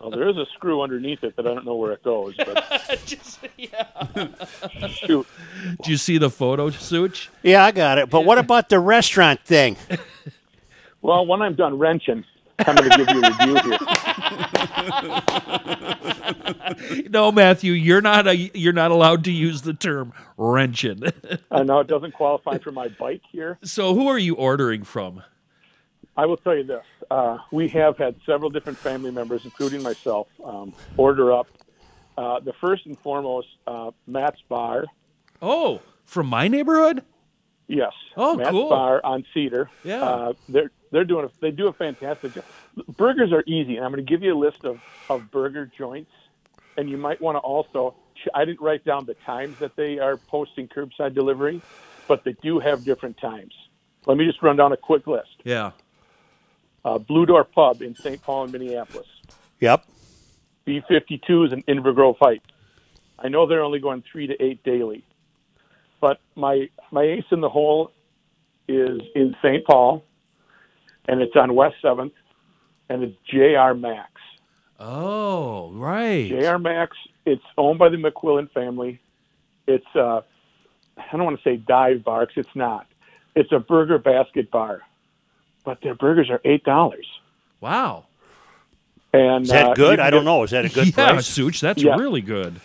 Well, 0.00 0.10
there 0.10 0.28
is 0.28 0.36
a 0.36 0.44
screw 0.54 0.82
underneath 0.82 1.24
it 1.24 1.36
that 1.36 1.46
I 1.46 1.54
don't 1.54 1.64
know 1.64 1.76
where 1.76 1.92
it 1.92 2.02
goes. 2.02 2.36
But 2.36 3.00
Just, 3.06 3.40
yeah. 3.56 3.86
shoot, 4.88 5.26
Do 5.82 5.90
you 5.90 5.96
see 5.96 6.18
the 6.18 6.30
photo, 6.30 6.68
Such? 6.70 7.30
Yeah, 7.42 7.64
I 7.64 7.70
got 7.72 7.96
it. 7.98 8.10
But 8.10 8.26
what 8.26 8.36
about 8.38 8.68
the 8.68 8.78
restaurant 8.80 9.40
thing? 9.44 9.76
well, 11.00 11.24
when 11.24 11.40
I'm 11.40 11.54
done 11.54 11.78
wrenching, 11.78 12.24
I'm 12.66 12.76
going 12.76 12.90
to 12.90 12.96
give 12.96 13.08
you 13.10 13.22
a 13.22 13.30
review 13.30 13.56
here. 13.70 13.78
No, 17.10 17.30
Matthew, 17.32 17.72
you're 17.72 18.00
not 18.00 18.26
a, 18.26 18.36
you're 18.36 18.72
not 18.72 18.90
allowed 18.90 19.24
to 19.24 19.32
use 19.32 19.62
the 19.62 19.74
term 19.74 20.12
wrenching. 20.36 21.02
I 21.50 21.62
know 21.62 21.80
it 21.80 21.86
doesn't 21.88 22.12
qualify 22.14 22.58
for 22.58 22.70
my 22.72 22.88
bike 22.88 23.22
here. 23.30 23.58
so, 23.62 23.94
who 23.94 24.06
are 24.08 24.18
you 24.18 24.34
ordering 24.34 24.84
from? 24.84 25.22
I 26.16 26.26
will 26.26 26.36
tell 26.36 26.56
you 26.56 26.64
this: 26.64 26.84
uh, 27.10 27.38
we 27.50 27.68
have 27.68 27.96
had 27.98 28.14
several 28.24 28.50
different 28.50 28.78
family 28.78 29.10
members, 29.10 29.44
including 29.44 29.82
myself, 29.82 30.28
um, 30.44 30.72
order 30.96 31.32
up. 31.32 31.48
Uh, 32.16 32.40
the 32.40 32.52
first 32.60 32.86
and 32.86 32.98
foremost, 32.98 33.48
uh, 33.66 33.90
Matt's 34.06 34.40
Bar. 34.48 34.84
Oh, 35.42 35.80
from 36.04 36.26
my 36.26 36.48
neighborhood? 36.48 37.02
Yes. 37.70 37.92
Oh, 38.16 38.34
Matt's 38.34 38.50
cool. 38.50 38.68
Bar 38.68 39.00
on 39.04 39.24
Cedar. 39.32 39.70
Yeah. 39.84 40.02
Uh, 40.02 40.32
they're 40.48 40.72
they're 40.90 41.04
doing 41.04 41.26
a, 41.26 41.30
they 41.40 41.52
do 41.52 41.68
a 41.68 41.72
fantastic 41.72 42.34
job. 42.34 42.44
Burgers 42.96 43.32
are 43.32 43.44
easy, 43.46 43.76
and 43.76 43.84
I'm 43.84 43.92
going 43.92 44.04
to 44.04 44.10
give 44.10 44.22
you 44.22 44.34
a 44.34 44.38
list 44.38 44.64
of, 44.64 44.80
of 45.08 45.30
burger 45.30 45.70
joints, 45.78 46.10
and 46.76 46.90
you 46.90 46.96
might 46.96 47.20
want 47.20 47.36
to 47.36 47.40
also. 47.40 47.94
I 48.34 48.44
didn't 48.44 48.60
write 48.60 48.84
down 48.84 49.06
the 49.06 49.14
times 49.14 49.58
that 49.60 49.76
they 49.76 49.98
are 50.00 50.16
posting 50.16 50.68
curbside 50.68 51.14
delivery, 51.14 51.62
but 52.08 52.24
they 52.24 52.32
do 52.42 52.58
have 52.58 52.84
different 52.84 53.16
times. 53.18 53.54
Let 54.04 54.18
me 54.18 54.26
just 54.26 54.42
run 54.42 54.56
down 54.56 54.72
a 54.72 54.76
quick 54.76 55.06
list. 55.06 55.36
Yeah. 55.44 55.70
Uh, 56.84 56.98
Blue 56.98 57.24
Door 57.24 57.44
Pub 57.44 57.82
in 57.82 57.94
St. 57.94 58.20
Paul 58.20 58.44
and 58.44 58.52
Minneapolis. 58.52 59.06
Yep. 59.60 59.84
B-52s 60.64 61.52
in 61.52 61.62
Inver 61.62 61.94
Grove 61.94 62.16
Heights. 62.20 62.44
I 63.18 63.28
know 63.28 63.46
they're 63.46 63.62
only 63.62 63.78
going 63.78 64.02
three 64.10 64.26
to 64.26 64.42
eight 64.42 64.62
daily, 64.64 65.04
but 66.00 66.20
my 66.36 66.68
my 66.90 67.02
ace 67.02 67.24
in 67.30 67.40
the 67.40 67.48
hole 67.48 67.92
is 68.68 69.00
in 69.14 69.34
St. 69.42 69.64
Paul, 69.64 70.04
and 71.06 71.20
it's 71.20 71.34
on 71.36 71.54
West 71.54 71.76
Seventh, 71.82 72.12
and 72.88 73.02
it's 73.02 73.16
J.R. 73.30 73.74
Mac's. 73.74 74.20
Oh, 74.78 75.70
right. 75.72 76.28
J.R. 76.28 76.58
Mac's. 76.58 76.96
It's 77.26 77.42
owned 77.58 77.78
by 77.78 77.88
the 77.90 77.96
McQuillan 77.96 78.50
family. 78.52 79.00
It's 79.66 79.84
uh, 79.94 80.20
I 80.96 81.04
don't 81.12 81.24
want 81.24 81.36
to 81.38 81.42
say 81.42 81.56
dive 81.56 82.04
bar 82.04 82.26
'cause 82.26 82.34
it's 82.38 82.56
not. 82.56 82.86
It's 83.36 83.52
a 83.52 83.58
burger 83.60 83.98
basket 83.98 84.50
bar, 84.50 84.80
but 85.64 85.80
their 85.82 85.94
burgers 85.94 86.30
are 86.30 86.40
eight 86.44 86.64
dollars. 86.64 87.06
Wow. 87.60 88.04
And 89.12 89.44
Is 89.44 89.50
that 89.50 89.70
uh, 89.70 89.74
good? 89.74 89.98
I 90.00 90.08
don't 90.10 90.20
get- 90.20 90.24
know. 90.26 90.42
Is 90.44 90.50
that 90.52 90.64
a 90.64 90.68
good 90.68 90.86
yeah, 90.96 91.10
price? 91.12 91.26
Such, 91.26 91.60
that's 91.60 91.82
Yeah. 91.82 91.96
really 91.96 92.20
good. 92.20 92.60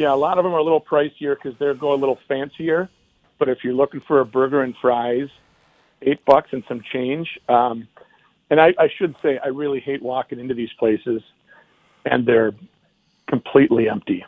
Yeah, 0.00 0.14
a 0.14 0.16
lot 0.16 0.38
of 0.38 0.44
them 0.44 0.54
are 0.54 0.58
a 0.58 0.62
little 0.62 0.80
pricier 0.80 1.36
because 1.36 1.58
they're 1.58 1.74
go 1.74 1.92
a 1.92 1.94
little 1.94 2.18
fancier. 2.26 2.88
But 3.38 3.50
if 3.50 3.58
you're 3.62 3.74
looking 3.74 4.00
for 4.00 4.20
a 4.20 4.24
burger 4.24 4.62
and 4.62 4.74
fries, 4.80 5.28
eight 6.00 6.24
bucks 6.24 6.48
and 6.52 6.64
some 6.66 6.80
change. 6.90 7.38
Um, 7.50 7.86
and 8.48 8.58
I, 8.62 8.72
I 8.78 8.88
should 8.96 9.14
say, 9.20 9.38
I 9.44 9.48
really 9.48 9.78
hate 9.78 10.00
walking 10.00 10.40
into 10.40 10.54
these 10.54 10.72
places, 10.78 11.20
and 12.06 12.24
they're 12.24 12.54
completely 13.28 13.90
empty. 13.90 14.24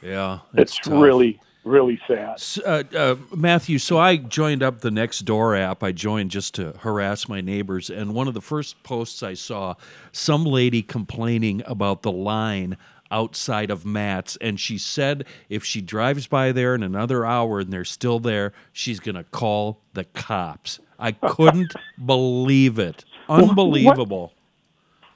Yeah, 0.00 0.38
It's, 0.54 0.78
tough. 0.78 0.94
really, 0.94 1.38
really 1.64 2.00
sad. 2.08 2.42
Uh, 2.64 2.84
uh, 2.96 3.16
Matthew, 3.36 3.78
so 3.78 3.98
I 3.98 4.16
joined 4.16 4.62
up 4.62 4.80
the 4.80 4.90
Next 4.90 5.26
Door 5.26 5.56
app. 5.56 5.82
I 5.82 5.92
joined 5.92 6.30
just 6.30 6.54
to 6.54 6.72
harass 6.78 7.28
my 7.28 7.42
neighbors, 7.42 7.90
and 7.90 8.14
one 8.14 8.26
of 8.26 8.32
the 8.32 8.40
first 8.40 8.82
posts 8.84 9.22
I 9.22 9.34
saw, 9.34 9.74
some 10.12 10.44
lady 10.44 10.80
complaining 10.80 11.62
about 11.66 12.00
the 12.00 12.10
line 12.12 12.78
outside 13.10 13.70
of 13.70 13.84
Matt's, 13.84 14.36
and 14.40 14.58
she 14.60 14.78
said 14.78 15.24
if 15.48 15.64
she 15.64 15.80
drives 15.80 16.26
by 16.26 16.52
there 16.52 16.74
in 16.74 16.82
another 16.82 17.24
hour 17.26 17.60
and 17.60 17.72
they're 17.72 17.84
still 17.84 18.18
there, 18.20 18.52
she's 18.72 19.00
gonna 19.00 19.24
call 19.24 19.80
the 19.94 20.04
cops. 20.04 20.80
I 20.98 21.12
couldn't 21.12 21.74
believe 22.04 22.78
it. 22.78 23.04
Unbelievable. 23.28 24.32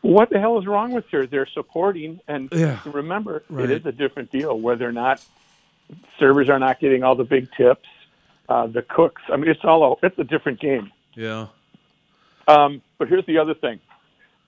What 0.03 0.29
the 0.31 0.39
hell 0.39 0.59
is 0.59 0.67
wrong 0.67 0.93
with 0.93 1.09
her? 1.11 1.27
They're 1.27 1.47
supporting, 1.47 2.21
and 2.29 2.49
Yeah. 2.53 2.79
remember, 2.85 3.43
Right. 3.49 3.71
it 3.71 3.81
is 3.81 3.87
a 3.87 3.93
different 3.93 4.31
deal 4.31 4.59
whether 4.59 4.79
they're 4.81 4.93
not 4.93 5.23
servers 6.19 6.49
are 6.49 6.59
not 6.59 6.81
getting 6.81 7.03
all 7.03 7.15
the 7.15 7.25
big 7.25 7.51
tips. 7.57 7.89
Uh, 8.49 8.67
the 8.67 8.83
cooks, 8.83 9.23
I 9.33 9.37
mean, 9.37 9.51
it's 9.51 9.65
all 9.65 9.93
a, 10.03 10.07
it's 10.07 10.19
a 10.19 10.25
different 10.25 10.61
game. 10.61 10.91
Yeah. 11.15 11.47
Um, 12.47 12.83
but 12.99 13.09
here's 13.09 13.25
the 13.25 13.39
other 13.39 13.55
thing: 13.55 13.81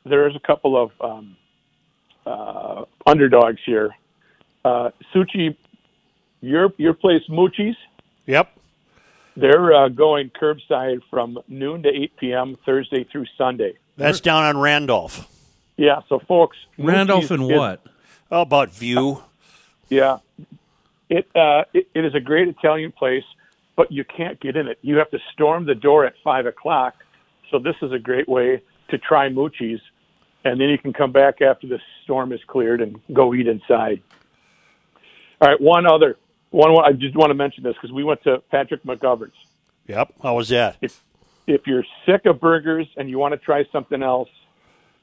there's 0.05 0.37
a 0.37 0.41
couple 0.41 0.77
of 0.77 0.93
um, 1.01 1.37
uh, 2.27 2.85
underdogs 3.07 3.61
here. 3.65 3.91
Uh, 4.65 4.91
Suchi, 5.15 5.57
your 6.41 6.73
your 6.77 6.93
place, 6.95 7.23
Mucci's, 7.31 7.77
Yep. 8.27 8.51
they're 9.37 9.73
uh, 9.73 9.89
going 9.89 10.31
curbside 10.31 11.01
from 11.11 11.39
noon 11.49 11.83
to 11.85 11.89
8 11.89 12.17
p.m. 12.17 12.57
Thursday 12.67 13.05
through 13.05 13.27
Sunday. 13.39 13.75
That's 13.97 14.21
down 14.21 14.43
on 14.45 14.59
Randolph. 14.59 15.29
Yeah, 15.77 16.01
so 16.09 16.19
folks, 16.19 16.57
Randolph 16.79 17.25
Mucci's 17.25 17.31
and 17.31 17.51
is- 17.51 17.59
what? 17.59 17.87
How 18.31 18.43
about 18.43 18.73
View? 18.73 19.23
Yeah, 19.89 20.19
it, 21.09 21.29
uh, 21.37 21.63
it 21.73 21.87
it 21.95 22.05
is 22.05 22.15
a 22.17 22.21
great 22.21 22.49
Italian 22.49 22.91
place, 22.91 23.23
but 23.77 23.93
you 23.93 24.03
can't 24.05 24.41
get 24.41 24.57
in 24.57 24.67
it. 24.67 24.79
You 24.83 24.97
have 24.97 25.11
to 25.13 25.19
storm 25.33 25.65
the 25.67 25.77
door 25.77 26.05
at 26.05 26.15
five 26.25 26.45
o'clock. 26.47 26.95
So 27.53 27.61
this 27.61 27.77
is 27.83 27.93
a 27.93 27.99
great 28.01 28.29
way 28.29 28.63
to 28.89 28.99
try 28.99 29.29
Mucci's, 29.29 29.81
and 30.47 30.61
then 30.61 30.69
you 30.69 30.79
can 30.79 30.93
come 30.93 31.13
back 31.13 31.43
after 31.43 31.67
the 31.67 31.81
storm 32.05 32.33
is 32.33 32.41
cleared 32.47 32.81
and 32.81 33.01
go 33.13 33.35
eat 33.35 33.47
inside. 33.49 34.03
All 35.41 35.49
right, 35.49 35.61
one 35.61 35.87
other 35.87 36.17
one. 36.51 36.71
I 36.85 36.93
just 36.93 37.17
want 37.17 37.31
to 37.31 37.35
mention 37.35 37.63
this 37.63 37.75
because 37.75 37.93
we 37.93 38.05
went 38.05 38.23
to 38.25 38.39
Patrick 38.51 38.83
McGovern's. 38.85 39.35
Yep. 39.89 40.15
How 40.23 40.37
was 40.37 40.49
that? 40.49 40.77
If 40.81 41.03
if 41.47 41.67
you're 41.67 41.85
sick 42.07 42.27
of 42.27 42.41
burgers 42.41 42.87
and 42.97 43.09
you 43.11 43.19
want 43.19 43.33
to 43.33 43.39
try 43.39 43.65
something 43.71 44.03
else, 44.03 44.29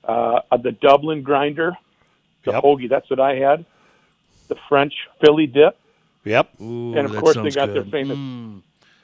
uh, 0.03 0.39
the 0.61 0.71
Dublin 0.71 1.21
grinder, 1.21 1.77
the 2.45 2.51
Yep. 2.51 2.63
hoagie. 2.63 2.89
That's 2.89 3.09
what 3.09 3.19
I 3.19 3.35
had. 3.35 3.65
The 4.49 4.55
French 4.67 4.93
Philly 5.23 5.47
dip. 5.47 5.77
Yep. 6.25 6.61
Ooh, 6.61 6.95
and 6.97 7.05
of 7.05 7.15
course 7.17 7.35
they 7.35 7.43
sounds 7.43 7.55
got 7.55 7.73
their 7.73 7.83
good. 7.83 7.91
famous 7.91 8.17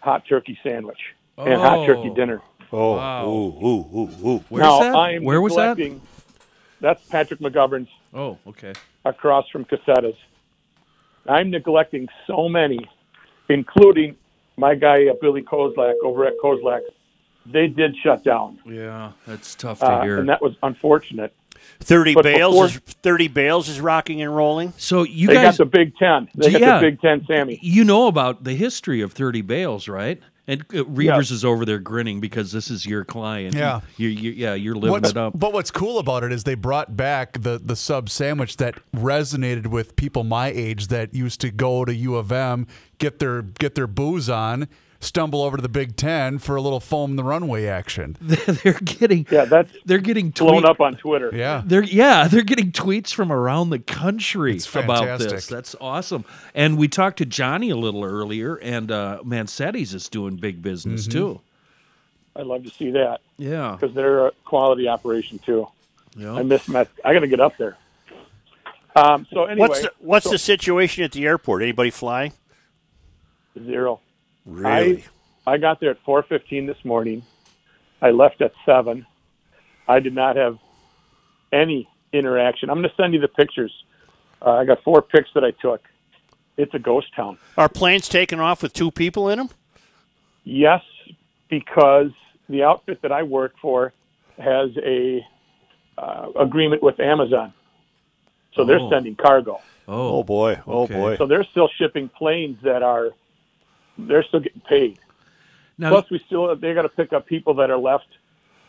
hot 0.01 0.23
turkey 0.27 0.57
sandwich 0.63 0.99
and 1.37 1.61
hot 1.61 1.85
turkey 1.85 2.09
Oh. 2.09 2.13
dinner. 2.15 2.41
Oh, 2.71 2.95
Wow. 2.97 3.25
ooh, 3.25 3.65
ooh, 3.65 3.99
ooh, 3.99 4.27
ooh. 4.29 4.43
Where's 4.49 4.63
now 4.63 4.79
that? 4.79 4.95
I 4.95 5.13
am 5.13 5.23
Where 5.23 5.41
was 5.41 5.55
that? 5.55 5.77
Neglecting- 6.81 6.81
That's 6.81 7.09
Patrick 7.09 7.39
McGovern's 7.39 7.89
Oh, 8.13 8.37
okay. 8.47 8.73
across 9.05 9.47
from 9.49 9.65
Cossetta's. 9.65 10.15
I'm 11.27 11.49
neglecting 11.51 12.07
so 12.27 12.49
many, 12.49 12.79
including 13.49 14.15
my 14.57 14.75
guy 14.75 15.07
uh, 15.07 15.13
Billy 15.21 15.41
Kozlak 15.41 15.93
over 16.03 16.25
at 16.25 16.33
Kozlak. 16.43 16.81
They 17.45 17.67
did 17.67 17.95
shut 18.03 18.23
down, 18.23 18.59
Yeah, 18.65 19.11
that's 19.25 19.55
tough 19.55 19.79
to 19.79 19.85
uh, 19.85 20.03
hear. 20.03 20.19
and 20.19 20.29
that 20.29 20.41
was 20.41 20.55
unfortunate. 20.63 21.33
Thirty 21.81 22.13
But 22.13 22.23
bales. 22.23 22.53
before- 22.53 22.65
is, 22.65 22.77
Thirty 23.01 23.27
bales 23.27 23.67
is 23.69 23.81
rocking 23.81 24.21
and 24.21 24.33
rolling. 24.35 24.73
so 24.77 25.03
you 25.03 25.27
They 25.27 25.33
guys, 25.35 25.57
got 25.57 25.57
the 25.57 25.65
Big 25.65 25.95
Ten. 25.97 26.29
They 26.35 26.51
got 26.51 26.61
Yeah. 26.61 26.79
the 26.79 26.87
Big 26.91 27.01
Ten 27.01 27.25
Sammy. 27.25 27.59
you 27.61 27.83
know 27.83 28.07
about 28.07 28.43
the 28.43 28.53
history 28.53 29.01
of 29.01 29.13
Thirty 29.13 29.41
Bales, 29.41 29.87
right? 29.87 30.21
And 30.49 30.61
uh, 30.73 30.83
Reavers 30.85 31.05
Yes. 31.05 31.31
is 31.31 31.45
over 31.45 31.63
there 31.63 31.77
grinning 31.77 32.19
because 32.19 32.51
this 32.51 32.71
is 32.71 32.83
your 32.85 33.05
client. 33.05 33.53
Yeah. 33.53 33.81
you, 33.97 34.07
you, 34.07 34.31
yeah, 34.31 34.55
you're 34.55 34.73
living 34.73 34.89
What's, 34.89 35.11
it 35.11 35.17
up. 35.17 35.37
but 35.37 35.53
what's 35.53 35.69
cool 35.69 35.99
about 35.99 36.23
it 36.23 36.31
is 36.31 36.43
they 36.43 36.55
brought 36.55 36.97
back 36.97 37.41
the 37.41 37.59
the 37.63 37.75
sub 37.75 38.09
sandwich 38.09 38.57
that 38.57 38.75
resonated 38.95 39.67
with 39.67 39.95
people 39.95 40.23
my 40.23 40.47
age 40.47 40.87
that 40.87 41.13
used 41.13 41.39
to 41.41 41.51
go 41.51 41.85
to 41.85 41.93
U 41.93 42.15
of 42.15 42.31
M, 42.31 42.65
get 42.97 43.19
their 43.19 43.43
get 43.43 43.75
their 43.75 43.85
booze 43.87 44.27
on, 44.29 44.67
stumble 45.01 45.41
over 45.43 45.55
to 45.57 45.61
the 45.61 45.69
Big 45.69 45.95
Ten 45.95 46.39
for 46.39 46.55
a 46.55 46.61
little 46.61 46.79
foam 46.79 47.15
the 47.15 47.23
runway 47.23 47.65
action. 47.67 48.17
they're 48.21 48.73
getting, 48.73 49.25
Yeah, 49.31 49.45
that's 49.45 49.71
they're 49.85 49.97
getting 49.99 50.29
blown 50.31 50.65
up 50.65 50.81
on 50.81 50.95
Twitter. 50.97 51.31
Yeah. 51.33 51.61
They're 51.65 51.83
yeah, 51.83 52.27
they're 52.27 52.41
getting 52.43 52.71
tweets 52.71 53.13
from 53.13 53.31
around 53.31 53.69
the 53.69 53.79
country 53.79 54.59
about 54.75 55.19
this. 55.19 55.47
That's 55.47 55.75
awesome. 55.79 56.25
And 56.53 56.77
we 56.77 56.87
talked 56.87 57.17
to 57.19 57.25
Johnny 57.25 57.69
a 57.69 57.77
little 57.77 58.03
earlier, 58.03 58.55
and 58.55 58.91
uh, 58.91 59.21
Mancini's 59.23 59.93
is 59.93 60.09
doing 60.09 60.35
big 60.35 60.61
business 60.61 61.07
Mm-hmm. 61.07 61.11
too. 61.17 61.41
I'd 62.35 62.45
love 62.45 62.63
to 62.63 62.69
see 62.69 62.91
that 62.91 63.21
Yeah, 63.37 63.75
because 63.79 63.95
they're 63.95 64.27
a 64.27 64.31
quality 64.45 64.87
operation 64.87 65.39
too. 65.39 65.67
yeah. 66.15 66.33
I 66.33 66.43
miss 66.43 66.67
Met. 66.67 66.87
I 67.03 67.13
got 67.13 67.19
to 67.21 67.27
get 67.27 67.39
up 67.39 67.53
there. 67.57 67.75
Um, 68.95 69.27
so 69.31 69.45
anyway, 69.45 69.67
What's 69.67 69.81
the, 69.81 69.91
what's 69.99 70.25
so- 70.25 70.31
the 70.31 70.37
situation 70.37 71.03
at 71.03 71.11
the 71.11 71.25
airport? 71.25 71.61
Anybody 71.63 71.89
flying? 71.89 72.33
zero? 73.65 73.99
Really? 74.49 75.05
I 75.45 75.57
got 75.57 75.79
there 75.79 75.91
at 75.91 76.03
4:15 76.05 76.65
this 76.67 76.83
morning. 76.83 77.23
I 78.01 78.11
left 78.11 78.41
at 78.41 78.51
seven. 78.65 79.05
I 79.87 79.99
did 79.99 80.13
not 80.13 80.35
have 80.35 80.57
any 81.51 81.87
interaction. 82.13 82.69
I'm 82.69 82.77
going 82.77 82.89
to 82.89 82.95
send 82.95 83.13
you 83.13 83.19
the 83.19 83.27
pictures. 83.27 83.71
Uh, 84.41 84.51
I 84.51 84.65
got 84.65 84.81
four 84.83 85.01
pics 85.01 85.29
that 85.35 85.43
I 85.43 85.51
took. 85.51 85.81
It's 86.57 86.73
a 86.73 86.79
ghost 86.79 87.07
town. 87.15 87.37
Are 87.57 87.69
planes 87.69 88.07
taking 88.07 88.39
off 88.39 88.61
with 88.63 88.73
two 88.73 88.91
people 88.91 89.29
in 89.29 89.37
them? 89.39 89.49
Yes, 90.43 90.81
because 91.49 92.11
the 92.47 92.63
outfit 92.63 93.01
that 93.01 93.11
I 93.11 93.23
work 93.23 93.53
for 93.61 93.93
has 94.37 94.69
a 94.77 95.25
uh, 95.97 96.27
agreement 96.39 96.81
with 96.81 96.99
Amazon, 96.99 97.53
so 98.53 98.63
they're 98.65 98.79
Oh. 98.79 98.89
sending 98.89 99.15
cargo. 99.15 99.61
Oh 99.87 100.23
boy! 100.23 100.59
Oh 100.67 100.83
Okay. 100.83 100.93
boy! 100.93 101.17
So 101.17 101.25
they're 101.27 101.43
still 101.51 101.67
shipping 101.77 102.09
planes 102.09 102.57
that 102.63 102.83
are 102.83 103.09
they're 104.07 104.23
still 104.23 104.39
getting 104.39 104.61
paid. 104.67 104.99
now 105.77 105.89
Plus, 105.89 106.09
we 106.09 106.19
still 106.25 106.55
they 106.55 106.73
got 106.73 106.83
to 106.83 106.89
pick 106.89 107.13
up 107.13 107.25
people 107.25 107.53
that 107.55 107.69
are 107.69 107.77
left 107.77 108.07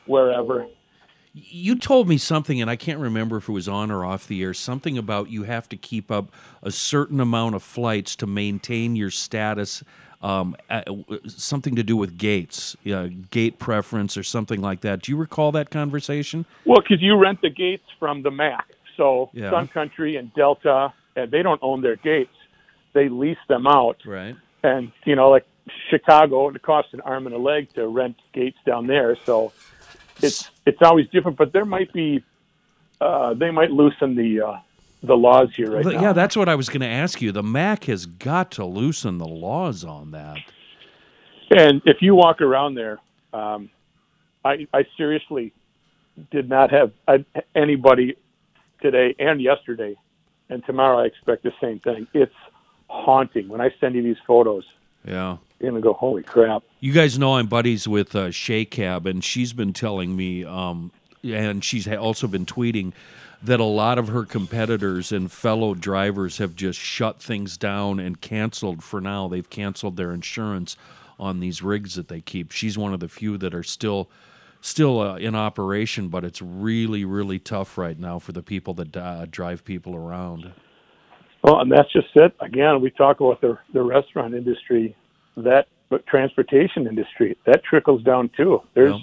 wherever. 0.07 0.66
you 1.33 1.76
told 1.76 2.09
me 2.09 2.18
something, 2.18 2.61
and 2.61 2.68
I 2.70 2.76
can't 2.76 2.99
remember 2.99 3.37
if 3.37 3.49
it 3.49 3.53
was 3.53 3.68
on 3.68 3.91
or 3.91 4.05
off 4.05 4.26
the 4.26 4.43
air. 4.43 4.53
Something 4.55 4.99
about 4.99 5.31
you 5.31 5.45
have 5.45 5.68
to 5.68 5.76
keep 5.76 6.11
up 6.11 6.33
a 6.62 6.70
certain 6.70 7.20
amount 7.20 7.55
of 7.55 7.62
flights 7.62 8.16
to 8.16 8.26
maintain 8.26 8.97
your 8.97 9.11
status. 9.11 9.85
Um, 10.22 10.55
something 11.28 11.76
to 11.76 11.83
do 11.83 11.97
with 11.97 12.18
gates, 12.18 12.76
uh, 12.93 13.09
gate 13.31 13.59
preference, 13.59 14.18
or 14.18 14.22
something 14.22 14.61
like 14.61 14.83
that. 14.83 15.01
Do 15.03 15.12
you 15.12 15.16
recall 15.16 15.51
that 15.53 15.70
conversation? 15.70 16.45
Well, 16.66 16.81
because 16.83 17.01
you 17.01 17.16
rent 17.16 17.41
the 17.41 17.49
gates 17.49 17.87
from 17.99 18.22
the 18.22 18.31
MAC, 18.31 18.66
so 18.99 19.31
Yeah. 19.33 19.49
Sun 19.51 19.68
Country 19.68 20.16
and 20.16 20.35
Delta, 20.35 20.93
and 21.16 21.31
they 21.31 21.43
don't 21.43 21.59
own 21.62 21.81
their 21.81 21.97
gates; 21.97 22.35
they 22.93 23.09
lease 23.09 23.39
them 23.49 23.66
out. 23.66 23.97
Right. 24.05 24.37
And 24.63 24.93
you 25.05 25.17
know, 25.17 25.31
like 25.31 25.47
Chicago, 25.91 26.49
it 26.49 26.63
costs 26.63 26.93
an 26.93 27.01
arm 27.01 27.27
and 27.27 27.35
a 27.35 27.39
leg 27.39 27.73
to 27.75 27.87
rent 27.87 28.17
gates 28.33 28.59
down 28.67 28.87
there. 28.87 29.17
So 29.25 29.53
it's 30.23 30.51
it's 30.67 30.83
always 30.83 31.09
different. 31.09 31.39
But 31.39 31.53
there 31.53 31.65
might 31.65 31.93
be 31.93 32.23
uh, 33.01 33.35
they 33.35 33.51
might 33.51 33.71
loosen 33.71 34.15
the 34.17 34.43
uh, 34.43 34.59
the 35.03 35.17
laws 35.17 35.49
here 35.57 35.73
right 35.73 35.85
Well, 35.85 35.95
now. 35.95 36.03
yeah, 36.03 36.13
that's 36.13 36.37
what 36.37 36.49
I 36.49 36.55
was 36.55 36.69
going 36.69 36.83
to 36.83 36.87
ask 36.87 37.23
you. 37.23 37.33
The 37.33 37.43
MAC 37.43 37.85
has 37.85 38.07
got 38.07 38.51
to 38.53 38.65
loosen 38.65 39.19
the 39.19 39.29
laws 39.29 39.85
on 39.85 40.11
that. 40.11 40.39
And 41.51 41.83
if 41.85 41.99
you 42.01 42.15
walk 42.15 42.41
around 42.41 42.75
there, 42.75 43.01
um, 43.33 43.71
I, 44.45 44.67
I 44.73 44.85
seriously 44.97 45.53
did 46.31 46.49
not 46.49 46.71
have 46.71 46.93
I, 47.09 47.25
anybody 47.55 48.17
today 48.83 49.15
and 49.19 49.41
yesterday, 49.41 49.97
and 50.49 50.65
tomorrow 50.65 51.01
I 51.01 51.07
expect 51.07 51.43
the 51.43 51.53
same 51.61 51.81
thing. 51.81 52.07
It's 52.15 52.33
haunting. 52.91 53.49
When 53.49 53.61
I 53.61 53.70
send 53.80 53.95
you 53.95 54.03
these 54.03 54.18
photos, 54.26 54.64
Yeah. 55.07 55.36
you're 55.61 55.70
gonna 55.70 55.80
go, 55.80 55.93
"Holy 55.95 56.22
crap!" 56.22 56.62
You 56.80 56.93
guys 56.93 57.18
know 57.18 57.36
I'm 57.36 57.47
buddies 57.47 57.86
with 57.88 58.14
uh, 58.14 58.30
Shay 58.30 58.64
Cab, 58.64 59.07
and 59.07 59.22
she's 59.24 59.53
been 59.53 59.72
telling 59.72 60.16
me, 60.16 60.45
um, 60.45 60.91
and 61.24 61.64
she's 61.64 61.86
also 61.88 62.26
been 62.26 62.47
tweeting 62.47 62.93
that 63.43 63.61
a 63.61 63.64
lot 63.64 63.97
of 63.99 64.09
her 64.09 64.24
competitors 64.24 65.12
and 65.12 65.32
fellow 65.32 65.74
drivers 65.74 66.38
have 66.38 66.55
just 66.55 66.78
shut 66.78 67.22
things 67.22 67.57
down 67.57 67.99
and 67.99 68.20
canceled 68.20 68.82
for 68.82 69.01
now. 69.01 69.28
They've 69.28 69.49
canceled 69.49 69.97
their 69.97 70.12
insurance 70.12 70.76
on 71.18 71.41
these 71.41 71.62
rigs 71.62 71.95
that 71.95 72.09
they 72.09 72.20
keep. 72.20 72.53
She's 72.53 72.76
one 72.76 72.93
of 72.93 73.01
the 73.01 73.09
few 73.09 73.38
that 73.38 73.55
are 73.55 73.62
still 73.62 74.11
still 74.62 75.01
uh, 75.01 75.16
in 75.16 75.34
operation, 75.34 76.09
but 76.09 76.22
it's 76.22 76.43
really, 76.43 77.03
really 77.03 77.38
tough 77.38 77.78
right 77.78 77.99
now 77.99 78.18
for 78.18 78.32
the 78.32 78.43
people 78.43 78.74
that 78.74 78.95
uh, 78.95 79.24
drive 79.30 79.64
people 79.64 79.97
around. 79.97 80.53
Well, 81.43 81.61
and 81.61 81.70
that's 81.72 81.91
just 81.93 82.09
it. 82.14 82.34
Again, 82.41 82.80
we 82.80 82.91
talk 82.91 83.20
about 83.20 83.41
the 83.41 83.59
the 83.72 83.82
restaurant 83.82 84.34
industry, 84.34 84.95
that 85.36 85.66
but 85.88 86.07
transportation 86.07 86.86
industry 86.86 87.36
that 87.47 87.64
trickles 87.64 88.03
down 88.03 88.28
too. 88.36 88.62
There's 88.74 88.93
Yeah. 88.95 89.01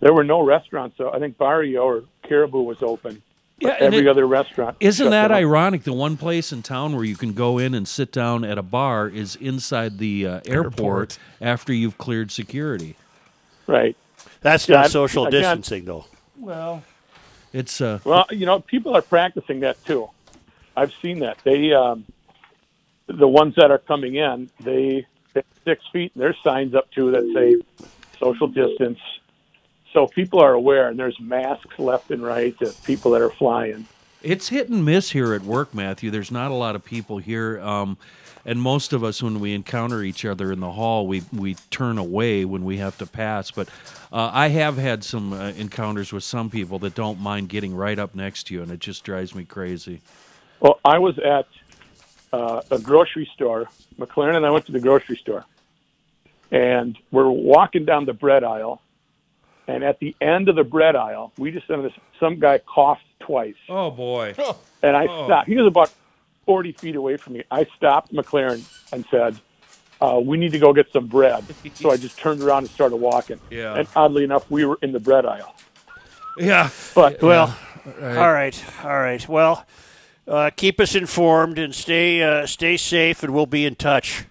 there 0.00 0.12
were 0.14 0.24
no 0.24 0.42
restaurants, 0.42 0.96
so 0.96 1.12
I 1.12 1.18
think 1.18 1.36
Barrio 1.36 1.82
or 1.82 2.04
Caribou 2.22 2.62
was 2.62 2.82
open. 2.82 3.22
Yeah, 3.60 3.74
every 3.80 3.98
it- 3.98 4.06
other 4.06 4.24
restaurant. 4.24 4.76
Isn't 4.78 5.10
that 5.10 5.28
down. 5.28 5.36
ironic? 5.38 5.82
The 5.82 5.92
one 5.92 6.16
place 6.16 6.52
in 6.52 6.62
town 6.62 6.94
where 6.94 7.04
you 7.04 7.16
can 7.16 7.32
go 7.32 7.58
in 7.58 7.74
and 7.74 7.88
sit 7.88 8.12
down 8.12 8.44
at 8.44 8.56
a 8.56 8.62
bar 8.62 9.08
is 9.08 9.34
inside 9.34 9.98
the 9.98 10.26
uh, 10.26 10.40
airport, 10.46 10.78
Airport. 10.78 11.18
after 11.40 11.72
you've 11.72 11.98
cleared 11.98 12.30
security. 12.30 12.94
Right. 13.66 13.96
That's 14.42 14.68
Yeah, 14.68 14.76
not 14.76 14.82
I'm- 14.82 14.90
social 14.92 15.26
again- 15.26 15.40
distancing, 15.42 15.86
though. 15.86 16.04
Well, 16.38 16.84
it's 17.52 17.80
uh, 17.80 17.98
Well, 18.04 18.26
you 18.30 18.46
know, 18.46 18.60
people 18.60 18.94
are 18.96 19.02
practicing 19.02 19.58
that 19.60 19.84
too. 19.84 20.08
I've 20.78 20.94
seen 21.02 21.18
that. 21.20 21.38
They, 21.44 21.72
um, 21.72 22.04
the 23.06 23.28
ones 23.28 23.54
that 23.56 23.70
are 23.70 23.78
coming 23.78 24.14
in, 24.14 24.50
they 24.60 25.06
six 25.64 25.84
feet. 25.92 26.12
And 26.14 26.22
there's 26.22 26.38
signs 26.42 26.74
up 26.74 26.90
too 26.90 27.10
that 27.10 27.24
say 27.34 27.88
social 28.18 28.48
distance. 28.48 28.98
So 29.92 30.06
people 30.06 30.40
are 30.40 30.52
aware, 30.52 30.88
and 30.88 30.98
there's 30.98 31.18
masks 31.20 31.78
left 31.78 32.10
and 32.10 32.22
right 32.22 32.60
of 32.62 32.82
people 32.84 33.12
that 33.12 33.22
are 33.22 33.30
flying. 33.30 33.86
It's 34.22 34.48
hit 34.48 34.68
and 34.68 34.84
miss 34.84 35.10
here 35.12 35.32
at 35.32 35.42
work, 35.42 35.74
Matthew. 35.74 36.10
There's 36.10 36.30
not 36.30 36.50
a 36.50 36.54
lot 36.54 36.74
of 36.74 36.84
people 36.84 37.18
here, 37.18 37.60
um, 37.60 37.96
and 38.44 38.60
most 38.60 38.92
of 38.92 39.04
us, 39.04 39.22
when 39.22 39.40
we 39.40 39.54
encounter 39.54 40.02
each 40.02 40.24
other 40.24 40.52
in 40.52 40.60
the 40.60 40.72
hall, 40.72 41.06
we 41.06 41.22
we 41.32 41.54
turn 41.70 41.98
away 41.98 42.44
when 42.44 42.64
we 42.64 42.78
have 42.78 42.98
to 42.98 43.06
pass. 43.06 43.50
But 43.50 43.68
uh, 44.12 44.30
I 44.32 44.48
have 44.48 44.76
had 44.76 45.04
some 45.04 45.32
uh, 45.32 45.50
encounters 45.50 46.12
with 46.12 46.24
some 46.24 46.50
people 46.50 46.78
that 46.80 46.94
don't 46.94 47.20
mind 47.20 47.48
getting 47.48 47.74
right 47.74 47.98
up 47.98 48.14
next 48.14 48.48
to 48.48 48.54
you, 48.54 48.62
and 48.62 48.72
it 48.72 48.80
just 48.80 49.04
drives 49.04 49.34
me 49.34 49.44
crazy. 49.44 50.00
Well, 50.60 50.80
I 50.84 50.98
was 50.98 51.18
at 51.18 51.46
uh, 52.32 52.62
a 52.70 52.78
grocery 52.78 53.28
store. 53.34 53.68
McLaren 53.98 54.36
and 54.36 54.46
I 54.46 54.50
went 54.50 54.66
to 54.66 54.72
the 54.72 54.80
grocery 54.80 55.16
store, 55.16 55.44
and 56.50 56.96
we're 57.10 57.30
walking 57.30 57.84
down 57.84 58.04
the 58.04 58.12
bread 58.12 58.44
aisle. 58.44 58.82
And 59.66 59.84
at 59.84 59.98
the 59.98 60.16
end 60.20 60.48
of 60.48 60.56
the 60.56 60.64
bread 60.64 60.96
aisle, 60.96 61.32
we 61.36 61.50
just 61.50 61.68
noticed 61.68 61.98
some 62.18 62.38
guy 62.38 62.58
coughed 62.58 63.02
twice. 63.20 63.56
Oh 63.68 63.90
boy! 63.90 64.34
And 64.82 64.96
I 64.96 65.04
stopped. 65.04 65.48
He 65.48 65.56
was 65.56 65.66
about 65.66 65.92
40 66.48 66.72
feet 66.72 66.96
away 66.96 67.18
from 67.18 67.34
me. 67.34 67.44
I 67.50 67.66
stopped 67.76 68.10
McLaren 68.10 68.64
and 68.90 69.04
said, 69.10 69.38
uh, 70.00 70.18
We 70.24 70.38
need 70.38 70.52
to 70.52 70.58
go 70.58 70.72
get 70.72 70.90
some 70.92 71.06
bread. 71.06 71.44
so 71.74 71.90
I 71.90 71.98
just 71.98 72.18
turned 72.18 72.40
around 72.40 72.62
and 72.64 72.70
started 72.70 72.96
walking. 72.96 73.38
Yeah. 73.50 73.74
And 73.74 73.86
oddly 73.94 74.24
enough, 74.24 74.50
we 74.50 74.64
were 74.64 74.78
in 74.80 74.92
the 74.92 74.98
bread 75.00 75.26
aisle. 75.26 75.54
Yeah, 76.38 76.70
But, 76.94 77.20
Well, 77.20 77.54
all 78.00 78.32
right, 78.32 78.64
all 78.82 78.98
right. 78.98 79.28
Well, 79.28 79.66
uh, 80.28 80.50
keep 80.54 80.78
us 80.80 80.94
informed 80.94 81.58
and 81.58 81.74
stay 81.74 82.22
uh, 82.22 82.46
stay 82.46 82.76
safe, 82.76 83.22
and 83.22 83.32
we'll 83.34 83.46
be 83.46 83.64
in 83.64 83.74
touch. 83.74 84.24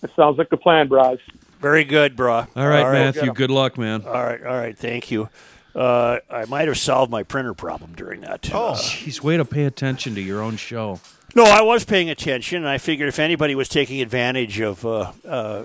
That 0.00 0.14
sounds 0.16 0.38
like 0.38 0.48
the 0.48 0.56
plan, 0.56 0.88
Braz. 0.88 1.20
Very 1.60 1.84
good, 1.84 2.16
brah. 2.16 2.48
All 2.56 2.66
right, 2.66 2.84
all 2.84 2.92
Matthew. 2.92 3.32
Good 3.32 3.50
luck, 3.50 3.78
man. 3.78 4.04
All 4.04 4.24
right, 4.24 4.42
all 4.42 4.56
right. 4.56 4.76
Thank 4.76 5.12
you. 5.12 5.28
Uh, 5.74 6.18
I 6.28 6.44
might 6.46 6.68
have 6.68 6.76
solved 6.76 7.10
my 7.10 7.22
printer 7.22 7.54
problem 7.54 7.92
during 7.94 8.20
that. 8.22 8.50
Oh. 8.52 8.72
Jeez, 8.72 9.22
way 9.22 9.36
to 9.36 9.44
pay 9.44 9.64
attention 9.64 10.14
to 10.16 10.20
your 10.20 10.42
own 10.42 10.56
show. 10.56 11.00
No, 11.34 11.44
I 11.44 11.62
was 11.62 11.84
paying 11.84 12.10
attention, 12.10 12.58
and 12.58 12.68
I 12.68 12.76
figured 12.76 13.08
if 13.08 13.18
anybody 13.18 13.54
was 13.54 13.68
taking 13.68 14.02
advantage 14.02 14.60
of 14.60 14.84
uh, 14.84 15.12
uh, 15.26 15.62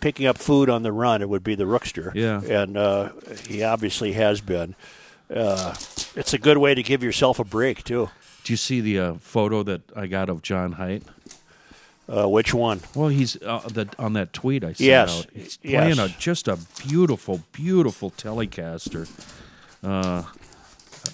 picking 0.00 0.26
up 0.26 0.38
food 0.38 0.70
on 0.70 0.82
the 0.82 0.92
run, 0.92 1.20
it 1.20 1.28
would 1.28 1.44
be 1.44 1.54
the 1.54 1.64
Rookster. 1.64 2.14
Yeah. 2.14 2.40
And 2.40 2.76
uh, 2.78 3.10
he 3.46 3.62
obviously 3.62 4.12
has 4.12 4.40
been. 4.40 4.74
Uh, 5.28 5.74
it's 6.16 6.32
a 6.32 6.38
good 6.38 6.56
way 6.56 6.74
to 6.74 6.82
give 6.82 7.02
yourself 7.02 7.38
a 7.38 7.44
break, 7.44 7.84
too. 7.84 8.08
Do 8.44 8.52
you 8.52 8.56
see 8.58 8.80
the 8.80 8.98
uh, 8.98 9.14
photo 9.14 9.62
that 9.64 9.80
I 9.96 10.06
got 10.06 10.28
of 10.28 10.42
John 10.42 10.72
Height? 10.72 11.02
Uh, 12.06 12.28
which 12.28 12.52
one? 12.52 12.80
Well, 12.94 13.08
he's 13.08 13.40
uh, 13.42 13.60
the, 13.66 13.88
on 13.98 14.12
that 14.12 14.34
tweet 14.34 14.62
I 14.62 14.74
sent 14.74 14.80
Yes, 14.80 15.20
out. 15.20 15.26
He's 15.34 15.58
yes. 15.62 15.82
playing 15.96 15.98
a 15.98 16.14
just 16.18 16.46
a 16.48 16.58
beautiful, 16.86 17.40
beautiful 17.52 18.10
Telecaster. 18.10 19.08
Uh, 19.82 20.24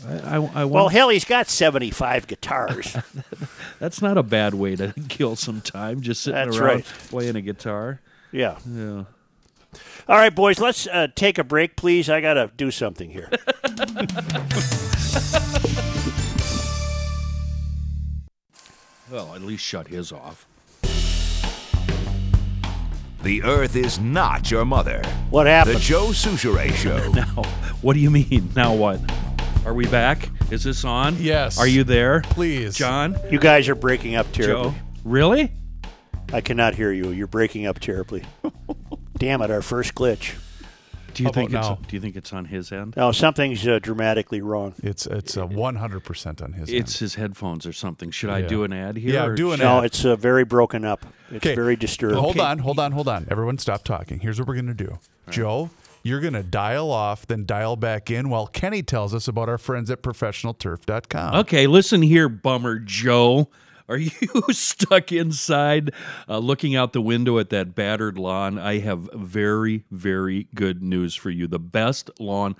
I, 0.07 0.37
I, 0.37 0.51
I 0.63 0.65
Well, 0.65 0.89
hell, 0.89 1.09
he's 1.09 1.25
got 1.25 1.49
75 1.49 2.27
guitars. 2.27 2.97
that's 3.79 4.03
not 4.03 4.19
a 4.19 4.25
bad 4.25 4.55
way 4.55 4.75
to 4.75 4.93
kill 5.09 5.37
some 5.37 5.61
time, 5.61 6.01
just 6.01 6.23
sitting 6.23 6.45
That's 6.47 6.57
around 6.57 6.75
right. 6.77 6.85
playing 7.09 7.37
a 7.37 7.41
guitar. 7.41 8.01
yeah. 8.33 8.59
Yeah. 8.69 9.05
All 10.09 10.17
right, 10.17 10.35
boys, 10.35 10.59
let's 10.59 10.89
uh, 10.89 11.07
take 11.15 11.39
a 11.39 11.45
break, 11.45 11.77
please. 11.77 12.11
I 12.11 12.21
got 12.21 12.35
to 12.35 12.51
do 12.57 12.73
something 12.73 13.09
here. 13.11 13.31
Well, 19.11 19.35
at 19.35 19.43
least 19.43 19.65
shut 19.65 19.89
his 19.89 20.13
off. 20.13 20.47
The 23.23 23.43
Earth 23.43 23.77
is 23.77 23.99
not 23.99 24.51
your 24.51 24.65
mother. 24.65 25.03
What 25.31 25.47
happened? 25.47 25.77
The? 25.77 25.81
Joe 25.81 26.07
Soucheray 26.09 26.73
Show. 26.73 27.11
Now, 27.13 27.43
what 27.83 27.95
do 27.95 28.01
you 28.01 28.11
mean? 28.11 28.51
Now 28.55 28.75
what? 28.75 29.01
Are 29.67 29.75
we 29.75 29.87
back? 29.87 30.31
Is 30.51 30.65
this 30.65 30.85
on? 30.85 31.17
Yes. 31.19 31.59
Are 31.59 31.67
you 31.67 31.85
there? 31.85 32.21
Please. 32.23 32.77
John? 32.77 33.17
You 33.31 33.39
guys 33.39 33.69
are 33.69 33.75
breaking 33.75 34.15
up 34.15 34.31
terribly. 34.33 34.71
Joe? 34.71 34.75
Really? 35.05 35.53
I 36.33 36.41
cannot 36.41 36.75
hear 36.77 36.93
you. 36.93 37.11
You're 37.11 37.27
breaking 37.27 37.67
up 37.67 37.79
terribly. 37.81 38.23
Damn 39.19 39.43
it, 39.43 39.51
our 39.51 39.61
first 39.63 39.95
glitch. 39.95 40.35
Do 41.15 41.23
you 41.23 41.29
How 41.29 41.33
think 41.33 41.51
about 41.51 41.73
it's 41.73 41.81
now? 41.83 41.89
do 41.89 41.97
you 41.97 42.01
think 42.01 42.17
it's 42.17 42.33
on 42.33 42.45
his 42.47 42.71
end? 42.73 42.95
No, 42.97 43.13
something's 43.13 43.67
uh, 43.67 43.79
dramatically 43.81 44.41
wrong. 44.41 44.75
It's 44.83 45.07
it's 45.07 45.37
a 45.37 45.41
100% 45.47 46.43
on 46.43 46.53
his 46.53 46.69
It's 46.71 46.95
end. 46.95 46.99
his 47.01 47.15
headphones 47.17 47.67
or 47.67 47.73
something. 47.73 48.11
Should 48.11 48.31
I 48.31 48.43
do 48.43 48.65
an 48.65 48.73
ad 48.73 48.97
here? 48.97 49.15
Yeah, 49.15 49.27
or 49.27 49.35
do 49.35 49.53
an 49.53 49.59
should- 49.59 49.65
No, 49.65 49.79
ad. 49.79 49.85
it's 49.87 50.05
uh, 50.05 50.17
very 50.17 50.45
broken 50.45 50.85
up. 50.85 51.05
It's 51.31 51.45
Okay. 51.47 51.55
very 51.55 51.77
disturbing. 51.77 52.19
Hold 52.19 52.41
on, 52.41 52.59
hold 52.59 52.79
on, 52.79 52.93
hold 52.93 53.09
on. 53.09 53.27
Everyone 53.31 53.59
stop 53.59 53.85
talking. 53.85 54.21
Here's 54.21 54.39
what 54.39 54.49
we're 54.49 54.55
going 54.55 54.67
to 54.67 54.75
do. 54.75 54.99
Joe, 55.31 55.71
you're 56.03 56.21
going 56.21 56.33
to 56.35 56.43
dial 56.43 56.91
off, 56.91 57.27
then 57.27 57.45
dial 57.45 57.77
back 57.77 58.11
in 58.11 58.31
while 58.31 58.47
Kenny 58.47 58.83
tells 58.83 59.13
us 59.15 59.29
about 59.29 59.49
our 59.49 59.59
friends 59.59 59.91
at 59.91 60.03
professionalturf.com. 60.03 61.35
Okay, 61.41 61.67
listen 61.67 62.03
here, 62.03 62.29
bummer 62.29 62.79
Joe. 62.79 63.49
Are 63.91 63.99
you 63.99 64.11
stuck 64.51 65.11
inside 65.11 65.93
uh, 66.29 66.39
looking 66.39 66.77
out 66.77 66.93
the 66.93 67.03
window 67.03 67.39
at 67.41 67.51
that 67.51 67.75
battered 67.75 68.19
lawn? 68.19 68.57
I 68.57 68.79
have 68.79 69.11
very, 69.13 69.85
very 69.91 70.47
good 70.55 70.81
news 70.81 71.17
for 71.17 71.29
you. 71.29 71.49
The 71.49 71.59
best 71.59 72.09
lawn. 72.21 72.55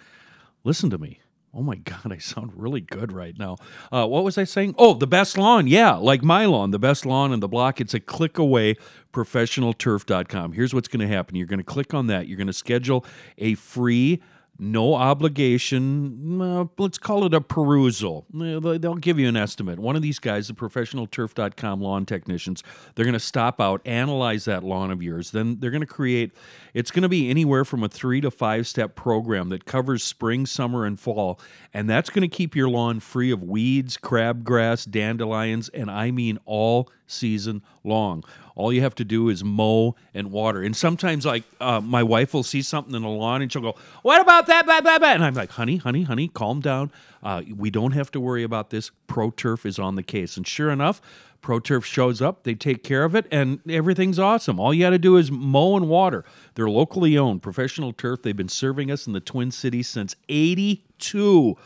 Listen 0.65 0.91
to 0.91 0.99
me. 0.99 1.21
Oh 1.55 1.63
my 1.63 1.77
God, 1.77 2.13
I 2.13 2.19
sound 2.19 2.53
really 2.55 2.81
good 2.81 3.13
right 3.13 3.37
now. 3.37 3.57
Uh, 3.91 4.07
what 4.07 4.23
was 4.23 4.39
I 4.39 4.45
saying? 4.45 4.75
Oh, 4.79 4.95
the 4.95 5.07
best 5.07 5.39
lawn. 5.39 5.67
Yeah, 5.67 5.95
like 5.95 6.23
my 6.23 6.47
lawn, 6.47 6.71
the 6.71 6.79
best 6.79 7.07
lawn 7.07 7.33
in 7.33 7.41
the 7.41 7.49
block. 7.49 7.81
It's 7.81 7.95
a 7.95 7.99
click 8.01 8.39
away, 8.39 8.77
professionalturf.com. 9.13 10.53
Here's 10.53 10.75
what's 10.75 10.87
going 10.89 11.09
to 11.09 11.13
happen 11.13 11.37
you're 11.37 11.47
going 11.47 11.59
to 11.59 11.65
click 11.65 11.93
on 11.95 12.07
that. 12.09 12.29
You're 12.29 12.37
going 12.37 12.47
to 12.49 12.53
schedule 12.53 13.05
a 13.39 13.55
free 13.55 14.21
no 14.61 14.95
obligation. 14.95 16.41
Uh, 16.41 16.67
let's 16.79 16.99
call 16.99 17.25
it 17.25 17.33
a 17.35 17.41
perusal. 17.41 18.27
Uh, 18.35 18.61
they- 18.61 18.79
They'll 18.79 18.95
give 18.95 19.19
you 19.19 19.29
an 19.29 19.37
estimate. 19.37 19.79
One 19.79 19.97
of 19.97 20.03
these 20.03 20.19
guys, 20.19 20.49
the 20.49 20.55
professionalturf.com 20.55 21.81
lawn 21.81 22.07
technicians, 22.07 22.63
they're 22.95 23.05
going 23.05 23.13
to 23.15 23.19
stop 23.21 23.61
out, 23.61 23.81
analyze 23.87 24.45
that 24.45 24.63
lawn 24.63 24.91
of 24.91 25.03
yours. 25.03 25.31
Then 25.31 25.59
they're 25.61 25.71
going 25.71 25.81
to 25.81 25.87
create, 25.87 26.33
it's 26.75 26.91
going 26.91 27.03
to 27.03 27.09
be 27.09 27.31
anywhere 27.31 27.65
from 27.65 27.83
a 27.83 27.89
three 27.89 28.21
to 28.21 28.31
five 28.31 28.67
step 28.67 28.95
program 28.95 29.49
that 29.49 29.65
covers 29.65 30.05
spring, 30.05 30.47
summer, 30.47 30.85
and 30.85 30.99
fall. 31.01 31.41
And 31.75 31.89
that's 31.89 32.11
going 32.11 32.29
to 32.29 32.35
keep 32.37 32.55
your 32.55 32.69
lawn 32.69 33.01
free 33.01 33.31
of 33.31 33.43
weeds, 33.43 33.97
crabgrass, 33.97 34.89
dandelions, 34.91 35.69
and 35.71 35.91
I 35.91 36.11
mean 36.11 36.39
all 36.45 36.91
season 37.07 37.63
long. 37.83 38.23
All 38.57 38.73
you 38.73 38.81
have 38.83 38.95
to 38.97 39.05
do 39.05 39.29
is 39.29 39.43
mow 39.45 39.95
and 40.15 40.31
water. 40.31 40.63
And 40.63 40.77
sometimes, 40.77 41.25
like, 41.25 41.45
uh, 41.61 41.81
my 41.81 42.03
wife 42.03 42.35
will 42.35 42.43
see 42.43 42.63
something 42.63 42.95
in 42.95 43.03
the 43.03 43.09
lawn 43.09 43.43
and 43.43 43.53
she'll 43.53 43.63
go, 43.63 43.75
What 44.03 44.21
about 44.21 44.47
that? 44.47 44.67
Blah, 44.67 44.81
blah, 44.81 44.99
blah. 44.99 45.13
And 45.13 45.25
I'm 45.25 45.35
like, 45.35 45.51
Honey, 45.51 45.77
honey, 45.77 46.03
honey, 46.03 46.29
calm 46.29 46.61
down. 46.61 46.91
Uh, 47.23 47.43
we 47.57 47.71
don't 47.71 47.93
have 47.93 48.11
to 48.13 48.21
worry 48.21 48.43
about 48.43 48.71
this. 48.71 48.91
Pro 49.07 49.31
Turf 49.31 49.67
is 49.67 49.79
on 49.79 49.97
the 49.97 50.03
case. 50.03 50.37
And 50.37 50.47
sure 50.47 50.71
enough, 50.71 51.01
Pro 51.41 51.59
Turf 51.59 51.87
shows 51.87 52.21
up, 52.21 52.43
they 52.43 52.55
take 52.55 52.85
care 52.85 53.05
of 53.05 53.15
it, 53.15 53.27
and 53.31 53.61
everything's 53.69 54.19
awesome. 54.19 54.61
All 54.61 54.75
you 54.75 54.85
got 54.85 54.91
to 54.91 54.99
do 54.99 55.17
is 55.17 55.31
mow 55.31 55.77
and 55.77 55.89
water. 55.89 56.25
They're 56.55 56.69
locally 56.69 57.17
owned, 57.17 57.43
professional 57.43 57.93
turf. 57.93 58.23
They've 58.23 58.37
been 58.37 58.49
serving 58.49 58.91
us 58.91 59.07
in 59.07 59.15
the 59.15 59.21
Twin 59.21 59.51
Cities 59.51 59.89
since 59.89 60.17
82. 60.29 61.57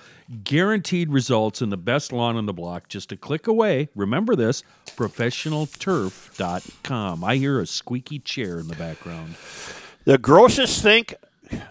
Guaranteed 0.42 1.10
results 1.10 1.60
in 1.60 1.68
the 1.68 1.76
best 1.76 2.10
lawn 2.12 2.36
on 2.36 2.46
the 2.46 2.54
block, 2.54 2.88
just 2.88 3.12
a 3.12 3.16
click 3.16 3.46
away. 3.46 3.90
Remember 3.94 4.34
this 4.34 4.62
professionalturf.com. 4.96 7.24
I 7.24 7.36
hear 7.36 7.60
a 7.60 7.66
squeaky 7.66 8.20
chair 8.20 8.58
in 8.58 8.68
the 8.68 8.76
background. 8.76 9.34
The 10.04 10.16
grossest 10.16 10.82
thing, 10.82 11.04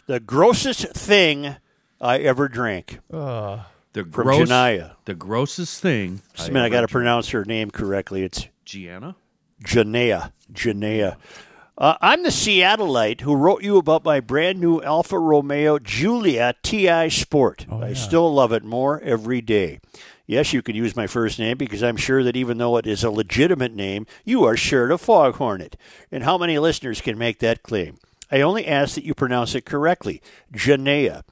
the 0.05 0.19
grossest 0.19 0.93
thing 0.93 1.55
I 1.99 2.19
ever 2.19 2.47
drank. 2.47 2.99
The 3.09 3.65
From 3.93 4.11
gross, 4.11 4.49
Janaya. 4.49 4.97
The 5.05 5.15
grossest 5.15 5.81
thing. 5.81 6.21
Just 6.33 6.49
a 6.49 6.51
minute, 6.51 6.65
I 6.65 6.69
got 6.69 6.81
to 6.81 6.87
pronounce 6.87 7.29
her 7.29 7.43
name 7.45 7.71
correctly. 7.71 8.23
It's 8.23 8.47
Gianna? 8.65 9.15
Janea. 9.63 10.31
Janea. 10.51 11.15
Uh, 11.76 11.95
I'm 12.01 12.21
the 12.21 12.30
Seattleite 12.30 13.21
who 13.21 13.36
wrote 13.36 13.63
you 13.63 13.78
about 13.78 14.05
my 14.05 14.19
brand 14.19 14.59
new 14.59 14.80
Alfa 14.84 15.17
Romeo 15.17 15.80
Giulia 15.80 16.53
TI 16.61 17.09
Sport. 17.09 17.65
I 17.71 17.93
still 17.93 18.32
love 18.32 18.51
it 18.53 18.63
more 18.63 19.01
every 19.01 19.41
day. 19.41 19.80
Yes, 20.28 20.53
you 20.53 20.61
can 20.61 20.76
use 20.76 20.95
my 20.95 21.07
first 21.07 21.39
name 21.39 21.57
because 21.57 21.82
I'm 21.82 21.97
sure 21.97 22.24
that 22.24 22.36
even 22.36 22.59
though 22.59 22.78
it 22.78 22.86
is 22.86 23.03
a 23.03 23.09
legitimate 23.09 23.74
name, 23.74 24.05
you 24.24 24.43
are 24.45 24.55
sure 24.55 24.88
to 24.88 24.99
foghorn 24.99 25.61
it. 25.61 25.76
And 26.11 26.24
how 26.24 26.38
many 26.38 26.59
listeners 26.59 27.01
can 27.01 27.17
make 27.17 27.39
that 27.39 27.63
claim? 27.63 27.97
I 28.32 28.41
only 28.41 28.67
ask 28.67 28.93
that 28.95 29.03
you 29.03 29.15
pronounce 29.15 29.55
it 29.55 29.65
correctly 29.65 30.21
Janea. 30.53 31.24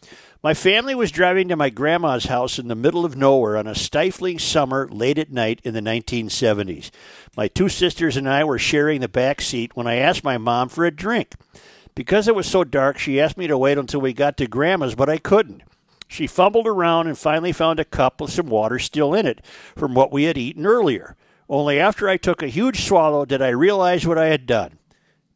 My 0.43 0.55
family 0.55 0.95
was 0.95 1.11
driving 1.11 1.49
to 1.49 1.55
my 1.55 1.69
grandma's 1.69 2.25
house 2.25 2.57
in 2.57 2.67
the 2.67 2.73
middle 2.73 3.05
of 3.05 3.15
nowhere 3.15 3.57
on 3.57 3.67
a 3.67 3.75
stifling 3.75 4.39
summer 4.39 4.87
late 4.89 5.19
at 5.19 5.31
night 5.31 5.61
in 5.63 5.75
the 5.75 5.81
1970s. 5.81 6.89
My 7.37 7.47
two 7.47 7.69
sisters 7.69 8.17
and 8.17 8.27
I 8.27 8.43
were 8.43 8.57
sharing 8.57 9.01
the 9.01 9.07
back 9.07 9.39
seat 9.39 9.75
when 9.75 9.85
I 9.85 9.97
asked 9.97 10.23
my 10.23 10.39
mom 10.39 10.69
for 10.69 10.83
a 10.83 10.89
drink. 10.89 11.35
Because 11.93 12.27
it 12.27 12.33
was 12.33 12.47
so 12.47 12.63
dark, 12.63 12.97
she 12.97 13.21
asked 13.21 13.37
me 13.37 13.45
to 13.45 13.57
wait 13.57 13.77
until 13.77 14.01
we 14.01 14.13
got 14.13 14.35
to 14.37 14.47
grandma's, 14.47 14.95
but 14.95 15.09
I 15.09 15.19
couldn't. 15.19 15.61
She 16.07 16.25
fumbled 16.25 16.65
around 16.65 17.05
and 17.05 17.15
finally 17.15 17.51
found 17.51 17.79
a 17.79 17.85
cup 17.85 18.19
with 18.19 18.31
some 18.31 18.47
water 18.47 18.79
still 18.79 19.13
in 19.13 19.27
it 19.27 19.45
from 19.75 19.93
what 19.93 20.11
we 20.11 20.23
had 20.23 20.39
eaten 20.39 20.65
earlier. 20.65 21.15
Only 21.49 21.79
after 21.79 22.09
I 22.09 22.17
took 22.17 22.41
a 22.41 22.47
huge 22.47 22.83
swallow 22.83 23.25
did 23.25 23.43
I 23.43 23.49
realize 23.49 24.07
what 24.07 24.17
I 24.17 24.27
had 24.27 24.47
done. 24.47 24.79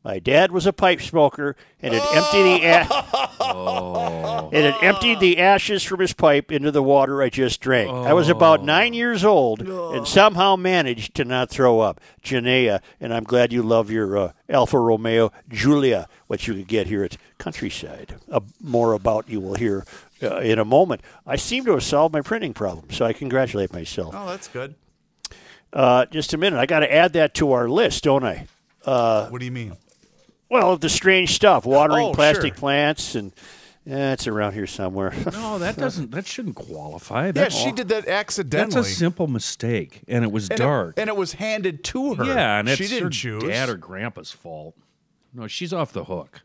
My 0.06 0.20
dad 0.20 0.51
was 0.51 0.68
a 0.68 0.72
pipe 0.72 1.01
smoker 1.01 1.56
and 1.82 1.91
had 1.91 2.03
emptied 2.16 2.43
the 2.43 2.64
a- 3.41 4.49
and 4.53 4.66
had 4.74 4.84
emptied 4.84 5.20
the 5.20 5.39
ashes 5.39 5.82
from 5.82 5.99
his 5.99 6.14
pipe 6.14 6.51
into 6.51 6.70
the 6.70 6.84
water 6.84 7.24
I 7.24 7.30
just 7.30 7.60
drank. 7.60 7.89
I 7.89 8.14
was 8.14 8.30
about 8.30 8.64
nine 8.64 8.93
years 8.93 9.26
old 9.26 9.62
and 9.62 10.08
somehow 10.08 10.58
managed 10.58 11.16
to 11.16 11.26
not 11.26 11.49
throw 11.49 11.80
up. 11.80 11.99
Janea, 12.24 12.82
and 13.01 13.16
I'm 13.16 13.24
glad 13.24 13.51
you 13.51 13.64
love 13.64 13.89
your 13.89 14.16
uh, 14.16 14.32
Alfa 14.47 14.80
Romeo 14.80 15.32
Giulia, 15.49 16.08
which 16.28 16.47
you 16.47 16.53
can 16.53 16.66
get 16.66 16.86
here 16.86 17.03
at 17.03 17.18
Countryside. 17.39 18.16
Uh, 18.32 18.41
more 18.62 18.93
about 18.93 19.28
you 19.28 19.39
will 19.39 19.56
hear 19.56 19.86
uh, 20.22 20.38
in 20.38 20.60
a 20.60 20.66
moment. 20.66 21.01
I 21.26 21.36
seem 21.36 21.66
to 21.66 21.72
have 21.72 21.84
solved 21.84 22.14
my 22.14 22.22
printing 22.22 22.53
problem, 22.53 22.91
so 22.91 23.06
I 23.08 23.14
congratulate 23.14 23.74
myself. 23.74 24.14
Oh, 24.16 24.28
that's 24.28 24.49
good. 24.49 24.76
Uh, 25.74 26.06
just 26.06 26.32
a 26.34 26.38
minute, 26.38 26.60
I 26.60 26.68
got 26.68 26.82
to 26.82 26.93
add 26.93 27.14
that 27.14 27.34
to 27.36 27.53
our 27.53 27.68
list, 27.68 28.03
don't 28.03 28.24
I? 28.24 28.45
what 28.86 29.39
do 29.39 29.45
you 29.45 29.51
mean? 29.51 29.76
Well, 30.50 30.78
the 30.78 30.89
strange 30.89 31.34
stuff, 31.34 31.66
watering 31.66 32.08
Oh, 32.08 32.14
plastic 32.14 32.54
sure. 32.54 32.60
plants, 32.60 33.16
and 33.16 33.32
eh, 33.88 34.14
it's 34.14 34.28
around 34.28 34.54
here 34.54 34.68
somewhere. 34.68 35.12
No, 35.34 35.58
that 35.60 35.76
doesn't. 35.78 36.12
That 36.12 36.28
shouldn't 36.28 36.56
qualify. 36.56 37.28
Yeah, 37.28 37.32
That's, 37.32 37.56
she 37.56 37.72
did 37.72 37.88
that 37.89 38.08
accidentally. 38.08 38.76
That's 38.76 38.91
a 38.91 38.96
simple 38.96 39.28
mistake, 39.28 40.02
and 40.08 40.24
it 40.24 40.32
was 40.32 40.50
and 40.50 40.60
it- 40.60 40.64
dark. 40.64 40.93
and 40.98 41.10
it 41.10 41.16
was 41.16 41.34
handed 41.34 41.84
to 41.86 42.16
her. 42.16 42.26
Yeah, 42.26 42.60
and 42.60 42.70
it's 42.70 42.78
she 42.78 42.88
didn't 42.88 43.04
her 43.06 43.10
choose. 43.10 43.43
dad 43.43 43.70
or 43.70 43.76
grandpa's 43.78 44.32
fault. 44.32 44.76
No, 45.34 45.48
she's 45.48 45.74
off 45.74 45.91
the 45.91 46.06
hook. 46.06 46.41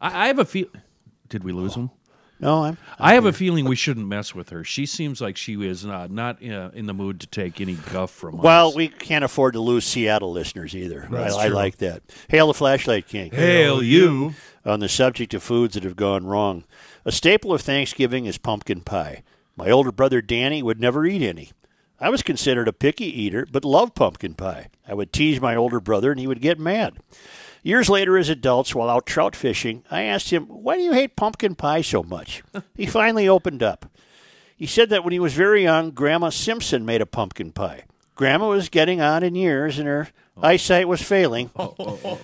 I, 0.00 0.24
I 0.24 0.26
have 0.28 0.38
a 0.38 0.44
feel. 0.44 0.66
Did 1.28 1.44
we 1.44 1.52
lose 1.52 1.74
him? 1.74 1.90
No, 2.40 2.64
I'm. 2.64 2.78
I 2.98 3.14
have 3.14 3.26
a 3.26 3.32
feeling 3.32 3.66
we 3.66 3.76
shouldn't 3.76 4.06
mess 4.06 4.34
with 4.34 4.48
her. 4.50 4.64
She 4.64 4.86
seems 4.86 5.20
like 5.20 5.36
she 5.36 5.54
is 5.66 5.84
not 5.84 6.10
not 6.10 6.42
uh, 6.42 6.70
in 6.72 6.86
the 6.86 6.94
mood 6.94 7.20
to 7.20 7.26
take 7.26 7.60
any 7.60 7.74
guff 7.74 8.10
from 8.10 8.36
us. 8.36 8.42
Well, 8.42 8.74
we 8.74 8.88
can't 8.88 9.24
afford 9.24 9.52
to 9.54 9.60
lose 9.60 9.84
Seattle 9.84 10.32
listeners 10.32 10.74
either. 10.74 11.08
I, 11.12 11.28
I 11.28 11.48
like 11.48 11.78
that. 11.78 12.02
Hail 12.28 12.48
the 12.48 12.54
Flashlight 12.54 13.06
King. 13.06 13.30
hail 13.32 13.82
you. 13.82 14.34
On 14.64 14.80
the 14.80 14.88
subject 14.88 15.32
of 15.32 15.42
foods 15.42 15.74
that 15.74 15.84
have 15.84 15.96
gone 15.96 16.26
wrong, 16.26 16.64
a 17.06 17.12
staple 17.12 17.54
of 17.54 17.62
Thanksgiving 17.62 18.26
is 18.26 18.36
pumpkin 18.36 18.82
pie. 18.82 19.22
My 19.56 19.70
older 19.70 19.90
brother 19.90 20.20
Danny 20.20 20.62
would 20.62 20.80
never 20.80 21.06
eat 21.06 21.22
any. 21.22 21.50
I 21.98 22.08
was 22.08 22.22
considered 22.22 22.68
a 22.68 22.72
picky 22.72 23.04
eater, 23.04 23.46
but 23.50 23.64
loved 23.64 23.94
pumpkin 23.94 24.34
pie. 24.34 24.68
I 24.88 24.94
would 24.94 25.12
tease 25.12 25.40
my 25.40 25.54
older 25.54 25.80
brother, 25.80 26.10
and 26.10 26.18
he 26.18 26.26
would 26.26 26.40
get 26.40 26.58
mad. 26.58 26.98
Years 27.62 27.90
later, 27.90 28.16
as 28.16 28.28
adults, 28.28 28.74
while 28.74 28.88
out 28.88 29.06
trout 29.06 29.36
fishing, 29.36 29.84
I 29.90 30.02
asked 30.02 30.30
him, 30.30 30.46
Why 30.46 30.76
do 30.76 30.82
you 30.82 30.92
hate 30.92 31.16
pumpkin 31.16 31.54
pie 31.54 31.82
so 31.82 32.02
much? 32.02 32.42
he 32.74 32.86
finally 32.86 33.28
opened 33.28 33.62
up. 33.62 33.86
He 34.56 34.66
said 34.66 34.90
that 34.90 35.04
when 35.04 35.12
he 35.12 35.18
was 35.18 35.34
very 35.34 35.62
young, 35.62 35.90
Grandma 35.90 36.30
Simpson 36.30 36.84
made 36.84 37.00
a 37.00 37.06
pumpkin 37.06 37.52
pie. 37.52 37.84
Grandma 38.14 38.48
was 38.48 38.68
getting 38.68 39.00
on 39.00 39.22
in 39.22 39.34
years 39.34 39.78
and 39.78 39.88
her 39.88 40.08
oh. 40.36 40.42
eyesight 40.46 40.86
was 40.86 41.00
failing. 41.00 41.46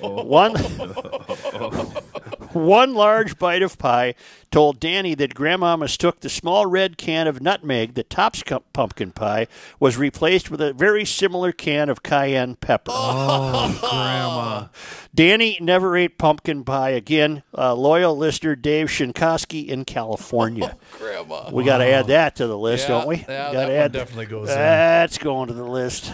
One, 0.00 0.52
one 2.56 2.94
large 2.94 3.38
bite 3.38 3.62
of 3.62 3.78
pie 3.78 4.14
told 4.50 4.80
Danny 4.80 5.14
that 5.14 5.34
Grandma 5.34 5.76
mistook 5.76 6.20
the 6.20 6.28
small 6.30 6.66
red 6.66 6.96
can 6.96 7.26
of 7.26 7.40
nutmeg 7.42 7.94
that 7.94 8.08
tops 8.10 8.42
cu- 8.42 8.60
pumpkin 8.72 9.12
pie 9.12 9.46
was 9.78 9.96
replaced 9.96 10.50
with 10.50 10.60
a 10.60 10.72
very 10.72 11.04
similar 11.04 11.52
can 11.52 11.88
of 11.88 12.02
cayenne 12.02 12.54
pepper. 12.56 12.90
Oh, 12.94 13.76
Grandma. 13.80 14.68
Danny 15.14 15.58
never 15.60 15.96
ate 15.96 16.16
pumpkin 16.18 16.64
pie 16.64 16.90
again. 16.90 17.42
Uh, 17.56 17.74
loyal 17.74 18.16
listener 18.16 18.54
Dave 18.56 18.88
Shinkoski 18.88 19.66
in 19.68 19.84
California. 19.84 20.76
Grandma. 20.98 21.50
We 21.52 21.64
got 21.64 21.78
to 21.78 21.86
add 21.86 22.06
that 22.08 22.36
to 22.36 22.46
the 22.46 22.56
list, 22.58 22.88
Yeah, 22.88 22.98
don't 22.98 23.08
we? 23.08 23.16
yeah, 23.16 23.26
Gotta 23.26 23.56
that 23.58 23.66
one 23.68 23.76
add 23.76 23.92
definitely 23.92 24.26
goes 24.26 24.48
in. 24.48 24.54
That's 24.56 25.18
going 25.18 25.48
to 25.48 25.54
the 25.54 25.64
list. 25.64 26.12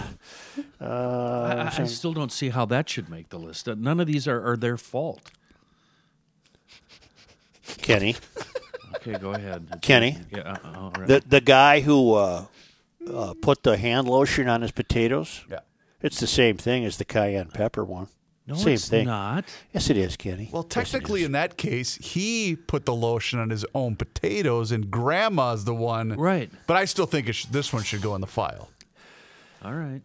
Uh, 0.80 1.70
I, 1.78 1.82
I 1.82 1.86
still 1.86 2.12
don't 2.12 2.32
see 2.32 2.48
how 2.50 2.64
that 2.66 2.88
should 2.88 3.08
make 3.08 3.28
the 3.28 3.38
list. 3.38 3.68
Uh, 3.68 3.74
None 3.78 4.00
of 4.00 4.06
these 4.06 4.26
are, 4.26 4.44
are 4.52 4.56
their 4.56 4.76
fault. 4.76 5.30
Kenny, 7.78 8.16
Okay, 8.96 9.18
go 9.18 9.32
ahead. 9.32 9.78
Kenny, 9.82 10.18
Yeah, 10.30 10.56
uh, 10.64 10.78
all 10.78 10.92
right. 10.98 11.08
the 11.08 11.22
the 11.26 11.40
guy 11.40 11.80
who 11.80 12.14
uh, 12.14 12.44
uh, 13.12 13.34
put 13.40 13.62
the 13.62 13.76
hand 13.76 14.08
lotion 14.08 14.48
on 14.48 14.62
his 14.62 14.70
potatoes. 14.70 15.44
Yeah. 15.50 15.60
It's 16.02 16.18
the 16.20 16.26
same 16.26 16.56
thing 16.56 16.84
as 16.84 16.96
the 16.98 17.04
cayenne 17.04 17.48
pepper 17.48 17.84
one. 17.84 18.08
no, 18.46 18.56
same 18.56 18.74
it's 18.74 18.88
thing. 18.88 19.06
not. 19.06 19.44
Yes, 19.72 19.88
it 19.88 19.96
is, 19.96 20.16
Kenny. 20.16 20.48
Well, 20.52 20.64
technically, 20.64 21.20
is. 21.20 21.26
in 21.26 21.32
that 21.32 21.56
case, 21.56 21.94
he 21.96 22.56
put 22.56 22.84
the 22.86 22.94
lotion 22.94 23.38
on 23.38 23.50
his 23.50 23.64
own 23.74 23.94
potatoes, 23.96 24.72
and 24.72 24.90
Grandma's 24.90 25.64
the 25.64 25.74
one. 25.74 26.10
Right. 26.18 26.50
But 26.66 26.76
I 26.76 26.84
still 26.86 27.06
think 27.06 27.28
it 27.28 27.34
sh- 27.34 27.44
this 27.46 27.72
one 27.72 27.84
should 27.84 28.02
go 28.02 28.14
in 28.16 28.20
the 28.20 28.26
file. 28.26 28.68
All 29.64 29.72
right. 29.74 30.02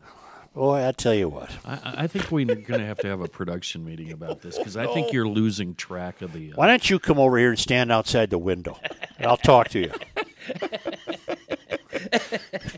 Boy, 0.57 0.85
I 0.87 0.91
tell 0.91 1.13
you 1.13 1.29
what. 1.29 1.49
I, 1.63 1.73
I- 1.73 1.93
I 2.03 2.07
think 2.07 2.31
we're 2.31 2.45
going 2.45 2.79
to 2.79 2.85
have 2.85 2.97
to 2.99 3.07
have 3.07 3.21
a 3.21 3.27
production 3.27 3.85
meeting 3.85 4.11
about 4.11 4.41
this 4.41 4.57
because 4.57 4.75
I 4.75 4.87
think 4.93 5.13
you're 5.13 5.27
losing 5.27 5.75
track 5.75 6.21
of 6.21 6.33
the. 6.33 6.51
Uh, 6.51 6.55
Why 6.55 6.67
don't 6.67 6.89
you 6.89 6.99
come 6.99 7.19
over 7.19 7.37
here 7.37 7.49
and 7.49 7.59
stand 7.59 7.91
outside 7.91 8.29
the 8.29 8.37
window? 8.37 8.77
And 9.17 9.27
I'll 9.27 9.37
talk 9.37 9.69
to 9.69 9.79
you. 9.79 9.91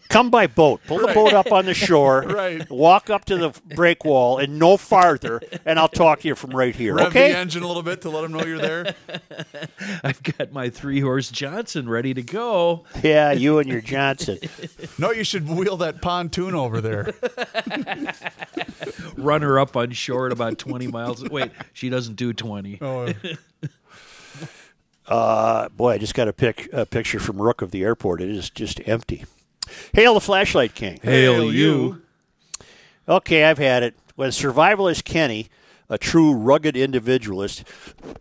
Come 0.10 0.30
by 0.30 0.48
boat. 0.48 0.82
Pull 0.88 1.00
the 1.00 1.14
boat 1.14 1.34
up 1.34 1.52
on 1.52 1.66
the 1.66 1.74
shore. 1.74 2.26
Right. 2.40 2.70
Walk 2.70 3.10
up 3.10 3.26
to 3.26 3.38
the 3.38 3.62
break 3.76 4.06
wall 4.06 4.38
and 4.38 4.60
no 4.60 4.78
farther, 4.78 5.42
and 5.66 5.78
I'll 5.78 5.90
talk 5.90 6.22
to 6.22 6.28
you 6.28 6.36
from 6.36 6.52
right 6.52 6.76
here. 6.76 6.96
Rev 6.96 7.08
okay? 7.08 7.32
the 7.32 7.38
engine 7.38 7.64
a 7.64 7.68
little 7.68 7.84
bit 7.84 8.02
to 8.02 8.10
let 8.10 8.24
him 8.24 8.32
know 8.32 8.46
you're 8.46 8.60
there. 8.60 8.96
I've 10.04 10.22
got 10.24 10.54
my 10.54 10.70
three 10.70 11.02
horse 11.02 11.30
Johnson 11.30 11.90
ready 11.90 12.14
to 12.14 12.22
go. 12.22 12.86
Yeah, 13.04 13.32
you 13.32 13.60
and 13.60 13.70
your 13.70 13.82
Johnson. 13.82 14.40
no, 14.98 15.12
you 15.12 15.24
should 15.24 15.50
wheel 15.50 15.76
that 15.78 16.02
pontoon 16.02 16.56
over 16.56 16.80
there. 16.80 17.14
Run 19.18 19.42
her 19.42 19.60
up 19.60 19.76
on 19.76 19.92
shore 19.92 20.28
at 20.28 20.32
about 20.32 20.58
20 20.58 20.88
miles. 20.88 21.28
Wait, 21.28 21.52
she 21.74 21.90
doesn't 21.90 22.16
do 22.16 22.32
20. 22.32 22.80
Oh, 22.82 23.12
Uh, 25.10 25.68
boy, 25.70 25.94
I 25.94 25.98
just 25.98 26.14
got 26.14 26.28
a 26.28 26.34
pic 26.34 26.70
a 26.72 26.86
picture 26.86 27.20
from 27.20 27.42
Rook 27.42 27.62
of 27.62 27.72
the 27.72 27.84
airport. 27.84 28.22
It 28.22 28.30
is 28.30 28.50
just 28.50 28.80
empty. 28.88 29.26
Hail 29.94 30.14
the 30.14 30.22
flashlight 30.22 30.76
king. 30.76 31.00
Hail 31.04 31.52
you. 31.54 32.02
Okay, 33.08 33.44
I've 33.44 33.58
had 33.58 33.84
it. 33.84 33.96
When 34.16 34.30
survivalist 34.30 35.04
Kenny, 35.04 35.50
a 35.90 35.98
true 35.98 36.34
rugged 36.34 36.78
individualist, 36.78 37.64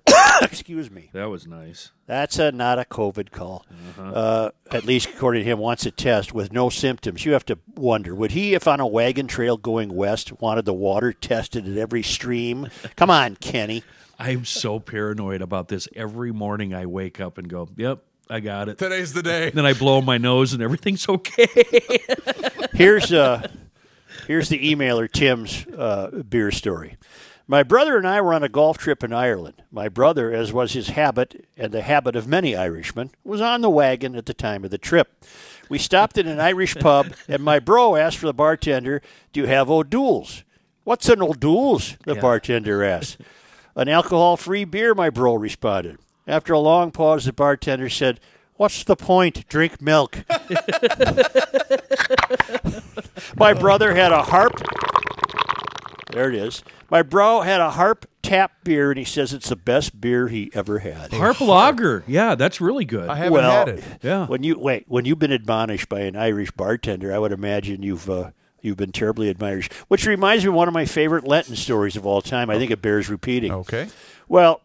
excuse 0.43 0.91
me, 0.91 1.11
That 1.13 1.27
was 1.29 1.47
nice. 1.47 1.91
that's 2.07 2.39
a, 2.39 2.53
not 2.53 2.79
a 2.79 2.85
COVID 2.85 3.31
call. 3.33 3.67
Uh, 3.99 4.51
at 4.71 4.85
least 4.85 5.09
according 5.11 5.45
to 5.45 5.51
him, 5.51 5.59
wants 5.59 5.85
a 5.85 5.91
test 5.91 6.33
with 6.33 6.53
no 6.53 6.71
symptoms. 6.71 7.27
You 7.27 7.33
have 7.33 7.45
to 7.47 7.59
wonder 7.75 8.15
would 8.15 8.31
he, 8.31 8.55
if 8.55 8.67
on 8.67 8.81
a 8.81 8.87
wagon 8.87 9.27
trail 9.27 9.57
going 9.59 9.95
west, 9.95 10.41
wanted 10.41 10.65
the 10.65 10.73
water 10.73 11.13
tested 11.13 11.69
at 11.69 11.77
every 11.77 12.03
stream? 12.03 12.69
Come 12.97 13.11
on, 13.11 13.37
Kenny. 13.37 13.83
I'm 14.19 14.45
so 14.45 14.81
paranoid 14.81 15.43
about 15.43 15.69
this. 15.69 15.89
Every 15.95 16.33
morning 16.33 16.75
I 16.75 16.87
wake 16.87 17.21
up 17.21 17.39
and 17.39 17.49
go, 17.49 17.69
yep, 17.77 18.03
I 18.29 18.41
got 18.41 18.69
it. 18.69 18.79
today's 18.79 19.13
the 19.13 19.23
day. 19.23 19.51
Then 19.51 19.65
I 19.65 19.73
blow 19.75 20.01
my 20.01 20.19
nose 20.19 20.53
and 20.53 20.63
everything's 20.63 21.09
okay. 21.09 21.47
Here's 22.75 23.13
uh, 23.13 23.49
here's 24.27 24.49
the 24.49 24.75
emailer 24.75 25.11
Tim's 25.11 25.67
uh, 25.67 26.23
beer 26.29 26.51
story. 26.51 26.97
My 27.47 27.63
brother 27.63 27.97
and 27.97 28.07
I 28.07 28.21
were 28.21 28.35
on 28.35 28.43
a 28.43 28.49
golf 28.49 28.77
trip 28.77 29.03
in 29.03 29.13
Ireland. 29.13 29.63
My 29.73 29.89
brother, 29.89 30.31
as 30.33 30.53
was 30.53 30.73
his 30.73 30.89
habit 30.91 31.47
and 31.57 31.73
the 31.73 31.81
habit 31.81 32.15
of 32.15 32.29
many 32.29 32.55
Irishmen, 32.55 33.11
was 33.25 33.41
on 33.41 33.63
the 33.63 33.71
wagon 33.71 34.15
at 34.17 34.27
the 34.27 34.35
time 34.35 34.65
of 34.65 34.71
the 34.71 34.77
trip. 34.79 35.25
We 35.71 35.79
stopped 35.79 36.19
at 36.19 36.27
an 36.27 36.41
Irish 36.41 36.75
pub, 36.77 37.15
and 37.27 37.43
my 37.43 37.59
bro 37.59 37.97
asked 37.97 38.19
for 38.19 38.27
the 38.27 38.35
bartender, 38.35 39.01
"Do 39.33 39.41
you 39.41 39.47
have 39.47 39.71
O'Doul's?" 39.71 40.45
"What's 40.85 41.09
an 41.09 41.23
O'Doul's?" 41.23 41.97
the 42.05 42.15
bartender 42.17 42.85
asked. 42.85 43.17
"An 43.79 43.89
alcohol-free 43.89 44.65
beer," 44.67 44.95
my 44.95 45.09
bro 45.09 45.35
responded. 45.35 45.99
After 46.27 46.53
a 46.53 46.59
long 46.59 46.91
pause, 46.91 47.25
the 47.25 47.33
bartender 47.33 47.89
said, 47.89 48.21
"What's 48.57 48.85
the 48.85 48.97
point? 48.97 49.49
Drink 49.49 49.81
milk." 49.81 50.25
My 53.37 53.55
brother 53.55 53.95
had 53.95 54.13
a 54.13 54.23
harp. 54.23 54.61
There 56.13 56.29
it 56.29 56.35
is. 56.35 56.65
My 56.91 57.03
bro 57.03 57.43
had 57.43 57.61
a 57.61 57.71
harp 57.71 58.07
tap 58.23 58.53
beer, 58.65 58.91
and 58.91 58.99
he 58.99 59.05
says 59.05 59.33
it's 59.33 59.49
the 59.49 59.57
best 59.57 60.01
beer 60.01 60.29
he 60.29 60.51
ever 60.55 60.81
had. 60.81 61.13
Harp 61.13 61.41
Lager. 61.41 62.03
Yeah, 62.07 62.35
that's 62.35 62.61
really 62.61 62.85
good. 62.85 63.09
I 63.09 63.17
haven't 63.17 63.33
well, 63.33 63.51
had 63.51 63.69
it. 63.69 63.85
Yeah. 64.03 64.27
When 64.27 64.43
you 64.43 64.59
wait, 64.59 64.85
when 64.89 65.05
you've 65.05 65.19
been 65.19 65.33
admonished 65.33 65.89
by 65.89 66.01
an 66.01 66.17
Irish 66.17 66.51
bartender, 66.51 67.15
I 67.15 67.19
would 67.19 67.33
imagine 67.33 67.83
you've 67.83 68.11
uh, 68.11 68.31
you've 68.61 68.77
been 68.77 68.93
terribly 68.93 69.29
admonished. 69.29 69.73
Which 69.89 70.07
reminds 70.07 70.45
me 70.45 70.49
of 70.49 70.55
one 70.55 70.69
of 70.69 70.75
my 70.75 70.85
favorite 70.85 71.25
Lenten 71.25 71.57
stories 71.57 71.97
of 71.97 72.07
all 72.07 72.21
time. 72.21 72.51
I 72.51 72.59
think 72.59 72.71
it 72.71 72.83
bears 72.83 73.09
repeating. 73.09 73.53
Okay. 73.53 73.89
Well, 74.29 74.61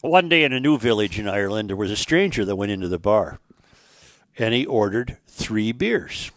one 0.00 0.28
day 0.28 0.44
in 0.44 0.52
a 0.52 0.60
new 0.60 0.78
village 0.78 1.18
in 1.18 1.28
Ireland, 1.28 1.70
there 1.70 1.76
was 1.76 1.90
a 1.90 1.96
stranger 1.96 2.44
that 2.44 2.56
went 2.56 2.72
into 2.72 2.88
the 2.88 2.98
bar, 2.98 3.38
and 4.38 4.54
he 4.54 4.64
ordered 4.64 5.18
three 5.26 5.72
beers 5.72 6.30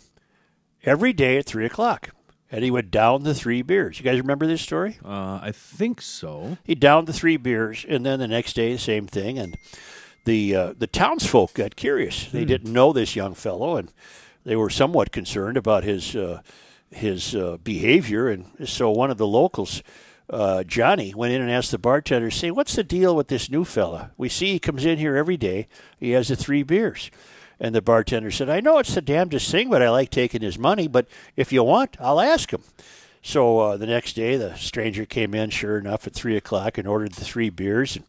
every 0.84 1.14
day 1.14 1.38
at 1.38 1.46
three 1.46 1.66
o'clock, 1.66 2.10
and 2.52 2.64
he 2.64 2.72
would 2.72 2.90
down 2.90 3.24
the 3.24 3.36
three 3.36 3.62
beers. 3.62 4.00
You 4.00 4.04
guys 4.04 4.20
remember 4.20 4.48
this 4.48 4.62
story? 4.62 4.98
Uh, 5.06 5.40
I 5.42 5.52
think 5.54 6.02
so. 6.02 6.58
He 6.64 6.76
downed 6.76 7.08
the 7.08 7.14
three 7.14 7.38
beers, 7.38 7.86
and 7.88 8.06
then 8.06 8.20
the 8.20 8.28
next 8.28 8.54
day, 8.54 8.74
the 8.74 8.80
same 8.80 9.06
thing. 9.06 9.38
And 9.38 9.58
the 10.26 10.56
uh, 10.56 10.74
the 10.78 10.88
townsfolk 10.88 11.54
got 11.54 11.76
curious. 11.76 12.26
They 12.26 12.46
didn't 12.46 12.74
know 12.74 12.94
this 12.94 13.16
young 13.16 13.36
fellow, 13.36 13.76
and 13.76 13.92
they 14.44 14.56
were 14.56 14.70
somewhat 14.70 15.12
concerned 15.12 15.58
about 15.58 15.84
his 15.84 16.16
uh, 16.16 16.42
his 16.92 17.36
uh, 17.36 17.58
behavior. 17.64 18.30
And 18.30 18.46
so 18.66 18.92
one 18.92 19.12
of 19.12 19.18
the 19.18 19.28
locals, 19.28 19.82
uh, 20.30 20.64
Johnny, 20.64 21.14
went 21.14 21.34
in 21.34 21.42
and 21.42 21.52
asked 21.52 21.72
the 21.72 21.78
bartender, 21.78 22.32
"Say, 22.32 22.52
what's 22.52 22.76
the 22.76 22.84
deal 22.84 23.16
with 23.16 23.28
this 23.28 23.50
new 23.50 23.66
fella? 23.66 24.12
We 24.18 24.30
see 24.30 24.52
he 24.52 24.60
comes 24.60 24.86
in 24.86 24.98
here 24.98 25.16
every 25.16 25.38
day. 25.38 25.68
He 26.00 26.12
has 26.12 26.28
the 26.28 26.36
three 26.36 26.64
beers." 26.64 27.12
And 27.60 27.76
the 27.76 27.82
bartender 27.82 28.32
said, 28.32 28.50
"I 28.50 28.60
know 28.60 28.80
it's 28.80 28.96
the 28.96 29.02
damnedest 29.02 29.52
thing, 29.52 29.70
but 29.70 29.82
I 29.82 29.90
like 29.90 30.10
taking 30.10 30.42
his 30.42 30.58
money. 30.58 30.88
But 30.88 31.08
if 31.36 31.52
you 31.52 31.64
want, 31.64 31.96
I'll 32.00 32.20
ask 32.20 32.52
him." 32.52 32.64
So 33.22 33.60
uh, 33.60 33.78
the 33.78 33.86
next 33.86 34.14
day, 34.14 34.36
the 34.36 34.56
stranger 34.56 35.06
came 35.06 35.36
in, 35.36 35.52
sure 35.52 35.78
enough, 35.78 36.08
at 36.08 36.14
three 36.14 36.36
o'clock 36.36 36.80
and 36.80 36.88
ordered 36.88 37.14
the 37.14 37.24
three 37.24 37.52
beers. 37.52 37.96
And, 37.96 38.06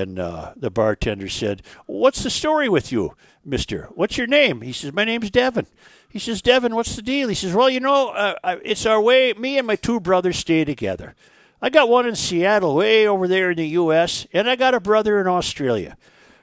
and 0.00 0.18
uh, 0.18 0.54
the 0.56 0.70
bartender 0.70 1.28
said, 1.28 1.62
"What's 1.84 2.22
the 2.22 2.30
story 2.30 2.68
with 2.68 2.90
you, 2.90 3.14
Mister? 3.44 3.90
What's 3.94 4.16
your 4.16 4.26
name?" 4.26 4.62
He 4.62 4.72
says, 4.72 4.94
"My 4.94 5.04
name's 5.04 5.30
Devin." 5.30 5.66
He 6.10 6.18
says, 6.18 6.40
"Devin, 6.40 6.74
what's 6.74 6.96
the 6.96 7.02
deal?" 7.02 7.28
He 7.28 7.34
says, 7.34 7.54
"Well, 7.54 7.68
you 7.68 7.80
know, 7.80 8.08
uh, 8.08 8.56
it's 8.64 8.86
our 8.86 9.00
way. 9.00 9.32
Me 9.34 9.58
and 9.58 9.66
my 9.66 9.76
two 9.76 10.00
brothers 10.00 10.38
stay 10.38 10.64
together. 10.64 11.14
I 11.60 11.70
got 11.70 11.88
one 11.88 12.06
in 12.06 12.14
Seattle, 12.14 12.74
way 12.74 13.06
over 13.06 13.28
there 13.28 13.50
in 13.50 13.56
the 13.56 13.68
U.S., 13.68 14.26
and 14.32 14.48
I 14.48 14.56
got 14.56 14.74
a 14.74 14.80
brother 14.80 15.20
in 15.20 15.26
Australia." 15.26 15.96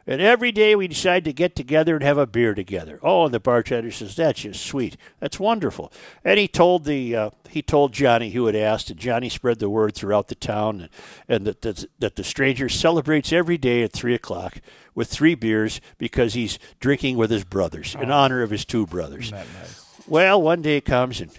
And 0.07 0.21
every 0.21 0.51
day 0.51 0.75
we 0.75 0.87
decide 0.87 1.25
to 1.25 1.33
get 1.33 1.55
together 1.55 1.95
and 1.95 2.03
have 2.03 2.19
a 2.19 2.27
beer 2.27 2.53
together. 2.53 2.99
Oh, 3.01 3.25
and 3.25 3.33
the 3.33 3.39
bartender 3.39 3.91
says, 3.91 4.15
"That's 4.15 4.41
just 4.41 4.63
sweet. 4.63 4.97
That's 5.19 5.39
wonderful." 5.39 5.91
And 6.23 6.37
he 6.37 6.47
told 6.47 6.85
the 6.85 7.15
uh, 7.15 7.29
he 7.49 7.63
told 7.63 7.91
Johnny 7.91 8.29
who 8.29 8.45
had 8.45 8.55
asked, 8.55 8.91
and 8.91 8.99
Johnny 8.99 9.29
spread 9.29 9.57
the 9.57 9.69
word 9.69 9.95
throughout 9.95 10.27
the 10.27 10.35
town, 10.35 10.81
and, 10.81 10.89
and 11.27 11.47
that, 11.47 11.61
that 11.63 11.85
that 11.97 12.15
the 12.17 12.23
stranger 12.23 12.69
celebrates 12.69 13.33
every 13.33 13.57
day 13.57 13.81
at 13.81 13.93
three 13.93 14.13
o'clock 14.13 14.61
with 14.93 15.09
three 15.09 15.33
beers 15.33 15.81
because 15.97 16.35
he's 16.35 16.59
drinking 16.79 17.17
with 17.17 17.31
his 17.31 17.43
brothers 17.43 17.95
in 17.99 18.11
honor 18.11 18.43
of 18.43 18.51
his 18.51 18.63
two 18.63 18.85
brothers. 18.85 19.31
Well, 20.07 20.39
one 20.39 20.61
day 20.61 20.81
comes 20.81 21.19
and 21.19 21.31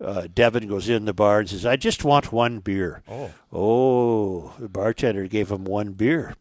uh, 0.00 0.28
Devin 0.32 0.68
goes 0.68 0.88
in 0.88 1.06
the 1.06 1.12
bar 1.12 1.40
and 1.40 1.48
says, 1.50 1.66
"I 1.66 1.74
just 1.74 2.04
want 2.04 2.32
one 2.32 2.60
beer." 2.60 3.02
Oh, 3.08 3.30
oh, 3.52 4.54
the 4.60 4.68
bartender 4.68 5.26
gave 5.26 5.50
him 5.50 5.64
one 5.64 5.92
beer, 5.92 6.36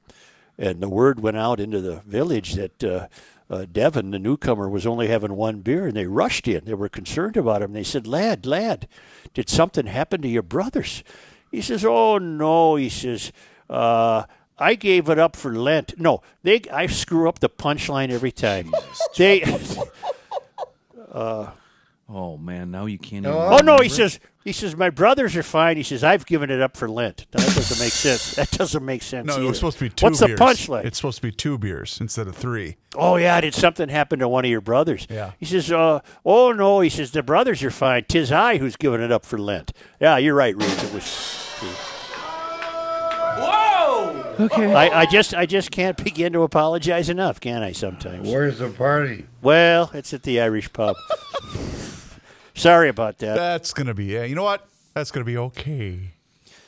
and 0.58 0.82
the 0.82 0.90
word 0.90 1.20
went 1.20 1.38
out 1.38 1.60
into 1.60 1.82
the 1.82 1.98
village 2.02 2.54
that 2.54 2.84
uh, 2.84 3.08
uh, 3.50 3.66
Devin, 3.72 4.12
the 4.12 4.20
newcomer, 4.20 4.70
was 4.70 4.86
only 4.86 5.08
having 5.08 5.36
one 5.36 5.60
beer, 5.62 5.88
and 5.88 5.96
they 5.96 6.06
rushed 6.06 6.48
in. 6.48 6.66
They 6.66 6.74
were 6.74 6.90
concerned 6.90 7.38
about 7.38 7.62
him. 7.62 7.74
They 7.74 7.84
said, 7.84 8.08
"Lad, 8.08 8.46
lad, 8.46 8.88
did 9.34 9.50
something 9.50 9.88
happen 9.88 10.22
to 10.22 10.28
your 10.28 10.44
brothers?" 10.44 11.04
He 11.52 11.62
says, 11.62 11.84
"Oh 11.86 12.18
no," 12.18 12.76
he 12.76 12.90
says. 12.90 13.32
Uh, 13.70 14.26
I 14.58 14.76
gave 14.76 15.10
it 15.10 15.18
up 15.18 15.36
for 15.36 15.56
Lent. 15.56 15.98
No, 15.98 16.22
they. 16.44 16.62
I 16.72 16.86
screw 16.86 17.28
up 17.28 17.40
the 17.40 17.50
punchline 17.50 18.12
every 18.12 18.32
time. 18.32 18.72
they. 19.18 19.44
Oh 22.14 22.36
man, 22.38 22.72
now 22.72 22.88
you 22.88 22.98
can't. 22.98 23.26
Even 23.26 23.38
Oh 23.38 23.60
no, 23.64 23.80
he 23.80 23.88
says. 23.90 24.20
He 24.44 24.54
says 24.54 24.76
my 24.76 24.90
brothers 24.90 25.36
are 25.38 25.44
fine. 25.44 25.78
He 25.78 25.84
says 25.84 26.04
I've 26.04 26.26
given 26.26 26.50
it 26.50 26.60
up 26.62 26.76
for 26.76 26.90
Lent. 26.90 27.28
Now, 27.34 27.42
that 27.46 27.56
doesn't 27.56 27.80
make 27.80 27.94
sense. 27.94 28.36
That 28.36 28.50
doesn't 28.50 28.84
make 28.84 29.04
sense. 29.04 29.28
No, 29.28 29.40
it 29.40 29.46
was 29.46 29.58
supposed 29.58 29.78
to 29.78 29.84
be 29.86 29.90
two 29.90 30.08
What's 30.08 30.20
beers. 30.20 30.38
the 30.38 30.44
punchline? 30.44 30.84
It's 30.84 30.98
supposed 30.98 31.18
to 31.18 31.22
be 31.22 31.32
two 31.32 31.60
beers 31.60 32.00
instead 32.02 32.28
of 32.28 32.36
three. 32.36 32.78
oh 32.96 33.18
yeah, 33.18 33.40
did 33.40 33.54
something 33.54 33.88
happen 33.88 34.18
to 34.20 34.28
one 34.28 34.44
of 34.44 34.50
your 34.52 34.60
brothers? 34.62 35.06
Yeah. 35.10 35.34
He 35.38 35.46
says, 35.46 35.72
uh, 35.72 36.00
oh 36.26 36.52
no. 36.52 36.80
He 36.82 36.90
says 36.90 37.12
the 37.12 37.22
brothers 37.24 37.62
are 37.64 37.70
fine. 37.72 38.06
Tis 38.10 38.32
I 38.32 38.58
who's 38.58 38.76
given 38.76 39.00
it 39.00 39.12
up 39.12 39.26
for 39.26 39.38
Lent. 39.38 39.74
Yeah, 40.00 40.18
you're 40.18 40.36
right, 40.36 40.56
Ruth. 40.56 40.84
It 40.84 40.94
was. 40.94 41.38
Whoa. 43.38 44.36
Okay. 44.40 44.74
I, 44.74 45.02
I 45.02 45.06
just 45.06 45.36
I 45.36 45.46
just 45.46 45.70
can't 45.72 46.04
begin 46.04 46.34
to 46.34 46.42
apologize 46.42 47.10
enough, 47.10 47.40
can 47.40 47.62
I? 47.62 47.72
Sometimes. 47.74 48.28
Where's 48.28 48.58
the 48.58 48.70
party? 48.70 49.28
Well, 49.44 49.92
it's 49.94 50.14
at 50.14 50.24
the 50.24 50.42
Irish 50.42 50.74
pub. 50.74 50.96
Sorry 52.54 52.90
about 52.90 53.18
that. 53.20 53.36
That's 53.36 53.74
gonna 53.74 53.94
be. 53.94 54.06
Yeah, 54.06 54.24
you 54.24 54.36
know 54.36 54.44
what? 54.44 54.68
That's 54.94 55.12
gonna 55.12 55.26
be 55.26 55.38
okay. 55.38 56.12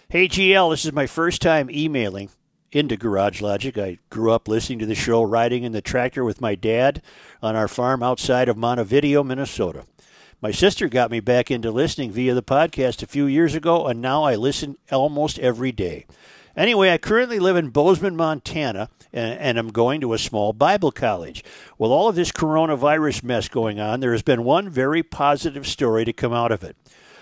Hey, 0.10 0.28
GL, 0.28 0.72
this 0.72 0.86
is 0.86 0.94
my 0.94 1.08
first 1.08 1.42
time 1.42 1.70
emailing 1.72 2.30
into 2.72 2.98
Garage 2.98 3.42
Logic. 3.42 3.78
I 3.78 3.98
grew 4.10 4.32
up 4.32 4.48
listening 4.48 4.80
to 4.80 4.86
the 4.86 4.96
show, 4.96 5.24
riding 5.24 5.64
in 5.64 5.72
the 5.72 5.82
tractor 5.82 6.24
with 6.24 6.42
my 6.42 6.56
dad 6.56 7.02
on 7.42 7.56
our 7.56 7.68
farm 7.68 8.04
outside 8.04 8.50
of 8.50 8.58
Montevideo, 8.58 9.24
Minnesota. 9.24 9.86
My 10.42 10.52
sister 10.52 10.90
got 10.90 11.10
me 11.10 11.20
back 11.20 11.50
into 11.50 11.72
listening 11.72 12.12
via 12.12 12.34
the 12.34 12.44
podcast 12.44 13.02
a 13.02 13.08
few 13.08 13.26
years 13.26 13.56
ago, 13.56 13.88
and 13.88 14.02
now 14.02 14.24
I 14.24 14.36
listen 14.36 14.78
almost 14.92 15.40
every 15.40 15.72
day. 15.72 16.06
Anyway, 16.56 16.92
I 16.92 17.00
currently 17.00 17.40
live 17.40 17.56
in 17.56 17.70
Bozeman, 17.70 18.16
Montana, 18.16 18.90
and, 19.12 19.40
and 19.40 19.58
I'm 19.58 19.70
going 19.70 20.02
to 20.02 20.14
a 20.14 20.20
small 20.20 20.54
Bible 20.54 20.92
college. 20.92 21.44
With 21.80 21.90
all 21.90 22.10
of 22.10 22.16
this 22.16 22.32
coronavirus 22.32 23.24
mess 23.24 23.48
going 23.48 23.80
on, 23.80 24.02
there 24.02 24.12
has 24.12 24.22
been 24.22 24.44
one 24.44 24.70
very 24.70 25.02
positive 25.02 25.66
story 25.66 26.06
to 26.06 26.14
come 26.14 26.32
out 26.32 26.52
of 26.52 26.64
it. 26.64 26.76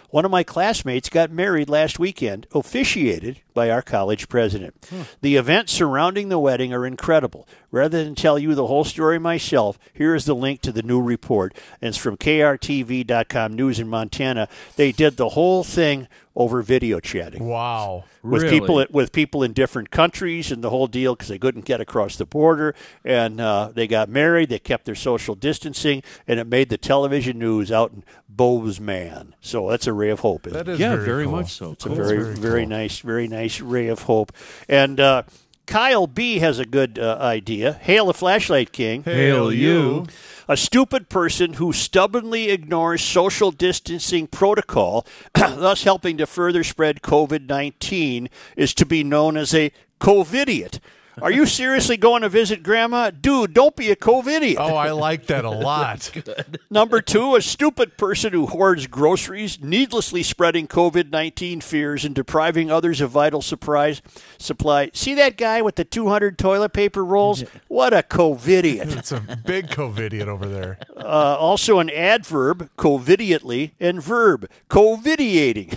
One 0.09 0.25
of 0.25 0.31
my 0.31 0.43
classmates 0.43 1.07
got 1.07 1.31
married 1.31 1.69
last 1.69 1.97
weekend, 1.97 2.45
officiated 2.53 3.39
by 3.53 3.69
our 3.69 3.81
college 3.81 4.29
president. 4.29 4.75
The 5.21 5.35
events 5.35 5.71
surrounding 5.71 6.29
the 6.29 6.39
wedding 6.39 6.73
are 6.73 6.85
incredible. 6.85 7.47
Rather 7.71 8.03
than 8.03 8.15
tell 8.15 8.37
you 8.37 8.53
the 8.55 8.67
whole 8.67 8.83
story 8.83 9.17
myself, 9.19 9.79
here 9.93 10.13
is 10.15 10.25
the 10.25 10.35
link 10.35 10.61
to 10.61 10.71
the 10.71 10.81
new 10.83 11.01
report. 11.01 11.53
And 11.81 11.89
it's 11.89 11.97
from 11.97 12.17
KRTV.com 12.17 13.53
News 13.53 13.79
in 13.79 13.87
Montana. 13.87 14.47
They 14.75 14.91
did 14.91 15.17
the 15.17 15.29
whole 15.29 15.63
thing 15.63 16.07
over 16.33 16.61
video 16.61 17.01
chatting 17.01 17.45
Wow. 17.45 18.05
with 18.23 18.43
Really? 18.43 18.59
people 18.61 18.85
with 18.91 19.11
people 19.11 19.43
in 19.43 19.51
different 19.51 19.91
countries 19.91 20.49
and 20.49 20.63
the 20.63 20.69
whole 20.69 20.87
deal 20.87 21.13
because 21.13 21.27
they 21.27 21.37
couldn't 21.37 21.65
get 21.65 21.81
across 21.81 22.15
the 22.15 22.25
border 22.25 22.73
and 23.03 23.41
uh, 23.41 23.69
they 23.73 23.85
got 23.85 24.07
married 24.07 24.47
they 24.47 24.57
kept 24.57 24.85
their 24.85 24.95
social 24.95 25.35
distancing 25.35 26.01
and 26.29 26.39
it 26.39 26.47
made 26.47 26.69
the 26.69 26.77
television 26.77 27.37
news 27.37 27.69
out 27.69 27.91
in 27.91 28.01
Bozeman 28.29 29.35
so 29.41 29.69
that's 29.69 29.87
a 29.87 29.91
ray 29.93 30.09
of 30.09 30.21
hope 30.21 30.47
isn't 30.47 30.57
That 30.57 30.69
it? 30.69 30.75
is 30.75 30.79
yeah, 30.79 30.91
very, 30.95 31.05
very 31.05 31.23
cool. 31.25 31.31
much 31.33 31.51
so. 31.51 31.71
it's 31.71 31.85
a 31.85 31.89
Cool. 31.89 31.97
very 31.97 32.17
very 32.23 32.35
very, 32.35 32.61
cool. 32.61 32.69
nice 32.69 32.99
very 32.99 33.27
nice 33.27 33.40
ray 33.61 33.87
of 33.87 34.03
hope 34.03 34.31
and 34.67 34.99
uh, 34.99 35.23
Kyle 35.67 36.07
B 36.07 36.39
has 36.39 36.59
a 36.59 36.65
good 36.65 36.99
uh, 36.99 37.17
idea 37.21 37.73
hail 37.73 38.07
the 38.07 38.13
flashlight 38.13 38.71
king 38.71 39.03
Hail 39.03 39.53
you. 39.53 40.05
a 40.47 40.57
stupid 40.57 41.07
person 41.07 41.53
who 41.53 41.71
stubbornly 41.71 42.49
ignores 42.49 43.01
social 43.01 43.51
distancing 43.51 44.27
protocol, 44.27 45.05
thus 45.33 45.83
helping 45.83 46.17
to 46.17 46.27
further 46.27 46.65
spread 46.65 47.01
COVID 47.01 47.47
19, 47.47 48.29
is 48.57 48.73
to 48.73 48.85
be 48.85 49.03
known 49.03 49.37
as 49.37 49.53
a 49.53 49.71
COVIDiot. 50.01 50.79
Are 51.21 51.31
you 51.31 51.45
seriously 51.45 51.97
going 51.97 52.21
to 52.21 52.29
visit 52.29 52.63
grandma? 52.63 53.09
Dude, 53.11 53.53
don't 53.53 53.75
be 53.75 53.91
a 53.91 53.95
COVIDiot. 53.95 54.55
Oh, 54.57 54.75
I 54.75 54.91
like 54.91 55.25
that 55.27 55.45
a 55.45 55.49
lot. 55.49 56.11
Number 56.69 57.01
two, 57.01 57.35
a 57.35 57.41
stupid 57.41 57.97
person 57.97 58.33
who 58.33 58.45
hoards 58.47 58.87
groceries, 58.87 59.61
needlessly 59.61 60.23
spreading 60.23 60.67
COVID 60.67 61.09
19 61.11 61.61
fears 61.61 62.05
and 62.05 62.15
depriving 62.15 62.71
others 62.71 63.01
of 63.01 63.11
vital 63.11 63.41
surprise 63.41 64.01
supply. 64.37 64.89
See 64.93 65.13
that 65.15 65.37
guy 65.37 65.61
with 65.61 65.75
the 65.75 65.83
200 65.85 66.37
toilet 66.37 66.73
paper 66.73 67.03
rolls? 67.03 67.43
What 67.67 67.93
a 67.93 68.03
COVIDiot. 68.03 68.91
It's 69.01 69.11
a 69.11 69.19
big 69.45 69.67
COVIDiot 69.69 70.27
over 70.27 70.47
there. 70.47 70.77
Uh, 70.95 71.35
also 71.39 71.79
an 71.79 71.89
adverb, 71.89 72.69
covidiately, 72.77 73.71
and 73.79 74.01
verb, 74.01 74.47
covidiating. 74.69 75.73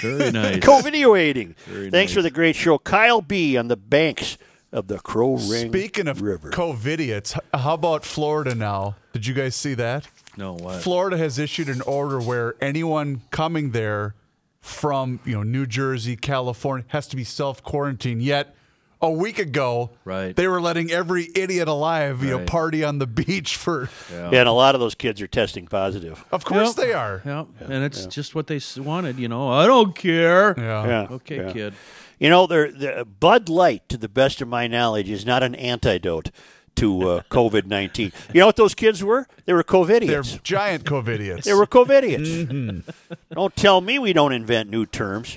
Very 0.00 0.30
nice. 0.32 0.58
covidiating. 0.60 1.54
Thanks 1.56 1.92
nice. 1.92 2.12
for 2.12 2.22
the 2.22 2.30
great 2.30 2.56
show. 2.56 2.78
Kyle 2.78 3.20
B. 3.20 3.56
on 3.56 3.68
the 3.68 3.76
banks 3.76 4.38
of 4.72 4.86
the 4.88 4.98
Crow 4.98 5.30
Wing 5.32 5.68
Speaking 5.68 6.08
of 6.08 6.22
River. 6.22 6.50
COVIDiots, 6.50 7.38
how 7.54 7.74
about 7.74 8.04
Florida 8.04 8.54
now? 8.54 8.96
Did 9.12 9.26
you 9.26 9.34
guys 9.34 9.54
see 9.54 9.74
that? 9.74 10.08
no 10.36 10.54
what? 10.54 10.80
Florida 10.82 11.18
has 11.18 11.38
issued 11.38 11.68
an 11.68 11.82
order 11.82 12.18
where 12.20 12.54
anyone 12.60 13.20
coming 13.30 13.72
there 13.72 14.14
from 14.60 15.20
you 15.24 15.34
know 15.34 15.42
New 15.42 15.66
Jersey, 15.66 16.16
California 16.16 16.86
has 16.88 17.06
to 17.08 17.16
be 17.16 17.24
self 17.24 17.62
quarantined. 17.62 18.22
Yet 18.22 18.54
a 19.02 19.10
week 19.10 19.40
ago, 19.40 19.90
Right. 20.04 20.34
they 20.36 20.46
were 20.46 20.60
letting 20.60 20.92
every 20.92 21.28
idiot 21.34 21.66
alive 21.66 22.22
you 22.22 22.30
know 22.38 22.44
party 22.44 22.84
on 22.84 22.98
the 23.00 23.06
beach 23.20 23.56
for. 23.56 23.90
yeah, 24.12 24.30
and 24.30 24.48
a 24.48 24.52
lot 24.52 24.74
of 24.76 24.80
those 24.80 24.94
kids 24.94 25.20
are 25.20 25.26
testing 25.26 25.66
positive. 25.66 26.24
Of 26.30 26.44
course 26.44 26.76
Yep. 26.78 26.86
they 26.86 26.92
are. 26.94 27.20
Yep. 27.26 27.46
And 27.70 27.84
it's 27.84 28.06
just 28.06 28.34
what 28.36 28.46
they 28.46 28.60
wanted, 28.78 29.18
you 29.18 29.28
know. 29.28 29.48
I 29.50 29.66
don't 29.66 29.94
care. 29.96 30.54
Yeah. 30.56 30.86
Yeah. 30.86 31.06
Okay, 31.10 31.36
yeah. 31.38 31.52
kid. 31.52 31.74
You 32.22 32.30
know, 32.30 32.46
they're, 32.46 32.70
the 32.70 33.04
Bud 33.04 33.48
Light, 33.48 33.88
to 33.88 33.96
the 33.96 34.08
best 34.08 34.40
of 34.40 34.46
my 34.46 34.68
knowledge, 34.68 35.10
is 35.10 35.26
not 35.26 35.42
an 35.42 35.56
antidote 35.56 36.30
to 36.76 37.08
uh, 37.08 37.22
COVID 37.32 37.66
nineteen. 37.66 38.12
You 38.32 38.38
know 38.38 38.46
what 38.46 38.54
those 38.54 38.76
kids 38.76 39.02
were? 39.02 39.26
They 39.44 39.52
were 39.52 39.64
covidiots. 39.64 40.06
They're 40.06 40.22
COVIDians. 40.22 40.42
giant 40.44 40.84
COVIDiots. 40.84 41.42
They 41.42 41.52
were 41.52 41.66
COVIDians. 41.66 42.84
Don't 43.34 43.56
tell 43.56 43.80
me 43.80 43.98
we 43.98 44.12
don't 44.12 44.32
invent 44.32 44.70
new 44.70 44.86
terms. 44.86 45.36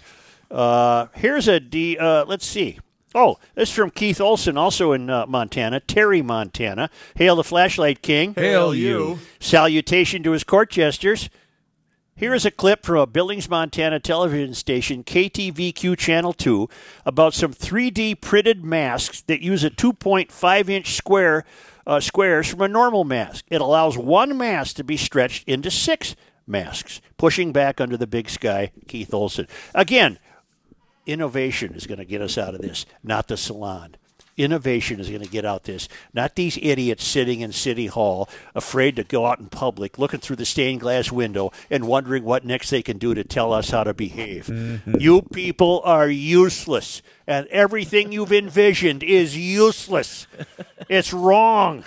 Uh, 0.52 1.08
here's 1.16 1.48
a 1.48 1.60
D. 1.60 1.98
Uh, 1.98 2.24
let's 2.26 2.46
see. 2.46 2.78
Oh, 3.16 3.40
this 3.56 3.70
is 3.70 3.76
from 3.76 3.90
Keith 3.90 4.22
Olson, 4.22 4.56
also 4.56 4.92
in 4.92 5.10
uh, 5.10 5.26
Montana, 5.26 5.80
Terry, 5.80 6.22
Montana. 6.22 6.92
Hail 7.16 7.36
the 7.38 7.44
flashlight 7.44 8.04
king. 8.04 8.36
Hail 8.36 8.76
you. 8.76 9.18
Salutation 9.40 10.22
to 10.22 10.32
his 10.32 10.44
court 10.44 10.70
jesters. 10.70 11.32
Here 12.18 12.34
is 12.34 12.46
a 12.46 12.52
clip 12.52 12.86
from 12.86 13.00
a 13.00 13.06
Billings, 13.06 13.50
Montana 13.50 14.00
television 14.00 14.54
station, 14.54 15.04
KTVQ 15.04 15.98
Channel 15.98 16.32
2, 16.32 16.70
about 17.06 17.34
some 17.34 17.54
3D 17.54 18.22
printed 18.22 18.64
masks 18.64 19.20
that 19.24 19.42
use 19.42 19.66
a 19.66 19.70
2.5 19.70 20.70
inch 20.70 20.94
square 20.94 21.44
uh, 21.86 22.00
squares 22.00 22.48
from 22.48 22.62
a 22.62 22.70
normal 22.70 23.04
mask. 23.04 23.44
It 23.50 23.60
allows 23.60 23.98
one 23.98 24.38
mask 24.38 24.78
to 24.78 24.84
be 24.86 24.96
stretched 24.96 25.46
into 25.46 25.70
six 25.70 26.16
masks, 26.48 27.02
pushing 27.18 27.52
back 27.52 27.82
under 27.82 27.98
the 27.98 28.08
big 28.08 28.30
sky. 28.30 28.72
Keith 28.88 29.14
Olson. 29.14 29.46
Again, 29.74 30.18
innovation 31.06 31.74
is 31.74 31.86
going 31.86 31.98
to 31.98 32.06
get 32.06 32.22
us 32.22 32.38
out 32.38 32.56
of 32.56 32.62
this, 32.62 32.86
not 33.04 33.28
the 33.28 33.36
salon. 33.36 33.98
Innovation 34.38 35.00
is 35.00 35.08
going 35.08 35.22
to 35.22 35.30
get 35.30 35.46
out 35.46 35.64
this, 35.64 35.88
not 36.14 36.36
these 36.36 36.58
idiots 36.62 37.06
sitting 37.06 37.40
in 37.40 37.54
City 37.54 37.88
Hall, 37.88 38.28
afraid 38.54 38.98
to 38.98 39.04
go 39.06 39.26
out 39.26 39.40
in 39.40 39.48
public, 39.48 39.98
looking 39.98 40.20
through 40.20 40.36
the 40.36 40.46
stained 40.46 40.82
glass 40.82 41.10
window 41.10 41.52
and 41.70 41.88
wondering 41.88 42.26
what 42.26 42.44
next 42.44 42.70
they 42.70 42.82
can 42.82 42.98
do 42.98 43.14
to 43.14 43.24
tell 43.24 43.54
us 43.54 43.70
how 43.70 43.86
to 43.86 43.94
behave. 43.94 44.48
Mm-hmm. 44.48 45.00
You 45.00 45.22
people 45.22 45.82
are 45.86 46.10
useless, 46.10 47.02
and 47.26 47.48
everything 47.48 48.12
you've 48.12 48.34
envisioned 48.34 49.04
is 49.04 49.38
useless. 49.38 50.28
It's 50.90 51.14
wrong. 51.14 51.86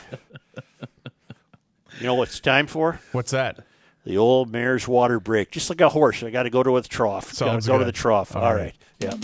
You 2.01 2.07
know 2.07 2.14
what 2.14 2.28
it's 2.28 2.40
time 2.40 2.66
for? 2.66 3.01
What's 3.12 3.32
that? 3.32 3.64
The 4.05 4.16
old 4.16 4.51
mare's 4.51 4.88
water 4.88 5.20
break. 5.20 5.51
Just 5.51 5.68
like 5.68 5.82
a 5.82 5.90
horse. 5.90 6.22
I 6.22 6.30
got 6.30 6.44
to 6.44 6.51
go 6.51 6.62
to 6.62 6.78
a 6.78 6.82
trough. 6.82 7.38
Got 7.38 7.61
to 7.61 7.68
go 7.68 7.78
to 7.78 7.84
the 7.84 7.92
trough. 7.92 8.34
All 8.34 8.42
All 8.42 8.55
right. 8.55 8.61
right. 8.62 8.74
Yeah. 9.01 9.14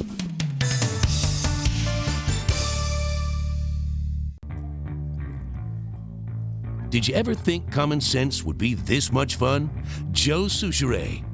Did 6.94 7.08
you 7.08 7.14
ever 7.16 7.34
think 7.34 7.72
common 7.72 8.00
sense 8.00 8.44
would 8.44 8.56
be 8.56 8.74
this 8.74 9.10
much 9.10 9.34
fun? 9.34 9.68
Joe 10.12 10.42
Soucheray. 10.42 11.24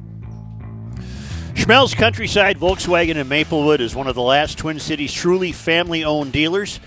Schmelz 1.53 1.95
Countryside 1.95 2.57
Volkswagen 2.57 3.17
in 3.17 3.29
Maplewood 3.29 3.83
is 3.83 3.95
one 3.95 4.07
of 4.07 4.15
the 4.15 4.23
last 4.23 4.57
Twin 4.57 4.81
Cities 4.81 5.13
truly 5.13 5.53
family 5.53 6.03
owned 6.03 6.33
dealers. 6.33 6.81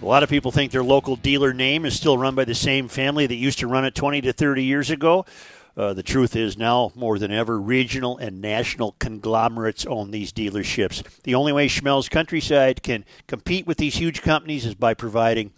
A 0.00 0.06
lot 0.06 0.22
of 0.22 0.30
people 0.30 0.50
think 0.50 0.72
their 0.72 0.82
local 0.82 1.16
dealer 1.16 1.52
name 1.52 1.84
is 1.84 1.94
still 1.94 2.16
run 2.16 2.34
by 2.34 2.46
the 2.46 2.54
same 2.54 2.88
family 2.88 3.26
that 3.26 3.34
used 3.34 3.58
to 3.58 3.66
run 3.66 3.84
it 3.84 3.94
20 3.94 4.22
to 4.22 4.32
30 4.32 4.64
years 4.64 4.88
ago. 4.88 5.26
Uh, 5.76 5.92
the 5.92 6.02
truth 6.02 6.34
is 6.34 6.56
now, 6.56 6.92
more 6.94 7.18
than 7.18 7.30
ever, 7.30 7.60
regional 7.60 8.16
and 8.16 8.40
national 8.40 8.92
conglomerates 8.98 9.84
own 9.84 10.10
these 10.10 10.32
dealerships. 10.32 11.02
The 11.24 11.34
only 11.34 11.52
way 11.52 11.68
Schmelz 11.68 12.08
Countryside 12.08 12.82
can 12.82 13.04
compete 13.26 13.66
with 13.66 13.76
these 13.76 13.96
huge 13.96 14.22
companies 14.22 14.64
is 14.64 14.74
by 14.74 14.94
providing 14.94 15.50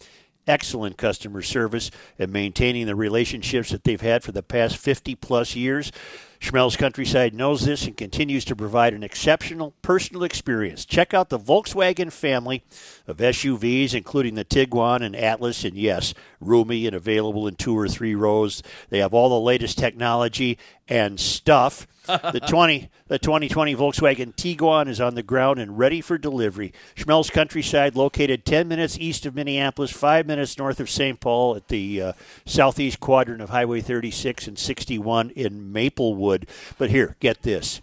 excellent 0.49 0.97
customer 0.97 1.43
service 1.43 1.91
and 2.19 2.33
maintaining 2.33 2.87
the 2.87 2.97
relationships 2.97 3.71
that 3.71 3.85
they've 3.85 4.01
had 4.01 4.25
for 4.25 4.33
the 4.33 4.43
past 4.43 4.77
50 4.77 5.15
plus 5.17 5.55
years. 5.55 5.93
Schmelz 6.41 6.79
Countryside 6.79 7.35
knows 7.35 7.65
this 7.65 7.87
and 7.87 7.97
continues 7.97 8.45
to 8.45 8.55
provide 8.55 8.95
an 8.95 9.03
exceptional 9.03 9.75
personal 9.83 10.23
experience. 10.23 10.85
Check 10.85 11.13
out 11.13 11.31
the 11.31 11.39
Volkswagen 11.39 12.13
family 12.13 12.63
of 13.09 13.17
SUVs, 13.17 13.93
including 13.93 14.37
the 14.37 14.45
Tiguan 14.45 15.03
and 15.03 15.17
Atlas, 15.17 15.65
and 15.65 15.77
yes, 15.77 16.15
roomy 16.41 16.87
and 16.87 16.95
available 16.95 17.49
in 17.49 17.57
two 17.57 17.77
or 17.77 17.89
three 17.89 18.15
rows. 18.15 18.63
They 18.89 18.99
have 18.99 19.15
all 19.15 19.29
the 19.29 19.41
latest 19.41 19.79
technology 19.79 20.59
and 20.87 21.19
stuff. 21.19 21.89
The 22.09 22.41
20 22.47 22.89
the 23.09 23.19
2020 23.19 23.77
Volkswagen 23.77 24.35
Tiguan 24.35 24.89
is 24.89 25.01
on 25.01 25.15
the 25.15 25.23
ground 25.23 25.59
and 25.59 25.79
ready 25.79 26.01
for 26.01 26.19
delivery. 26.19 26.73
Schmelz 26.97 27.31
Countryside, 27.31 27.97
located 27.97 28.45
10 28.45 28.67
minutes 28.69 28.99
east 28.99 29.27
of 29.27 29.35
Minneapolis, 29.35 29.91
5 29.91 30.27
minutes 30.27 30.59
north 30.59 30.81
of 30.81 30.91
St. 30.91 31.21
Paul 31.21 31.57
at 31.57 31.69
the 31.69 32.03
uh, 32.03 32.13
southeast 32.45 33.01
quadrant 33.01 33.41
of 33.41 33.51
Highway 33.51 33.81
36 33.81 34.49
and 34.49 34.59
61 34.59 35.31
in 35.31 35.73
Maplewood. 35.73 36.49
But 36.77 36.91
here, 36.91 37.17
get 37.21 37.43
this. 37.43 37.81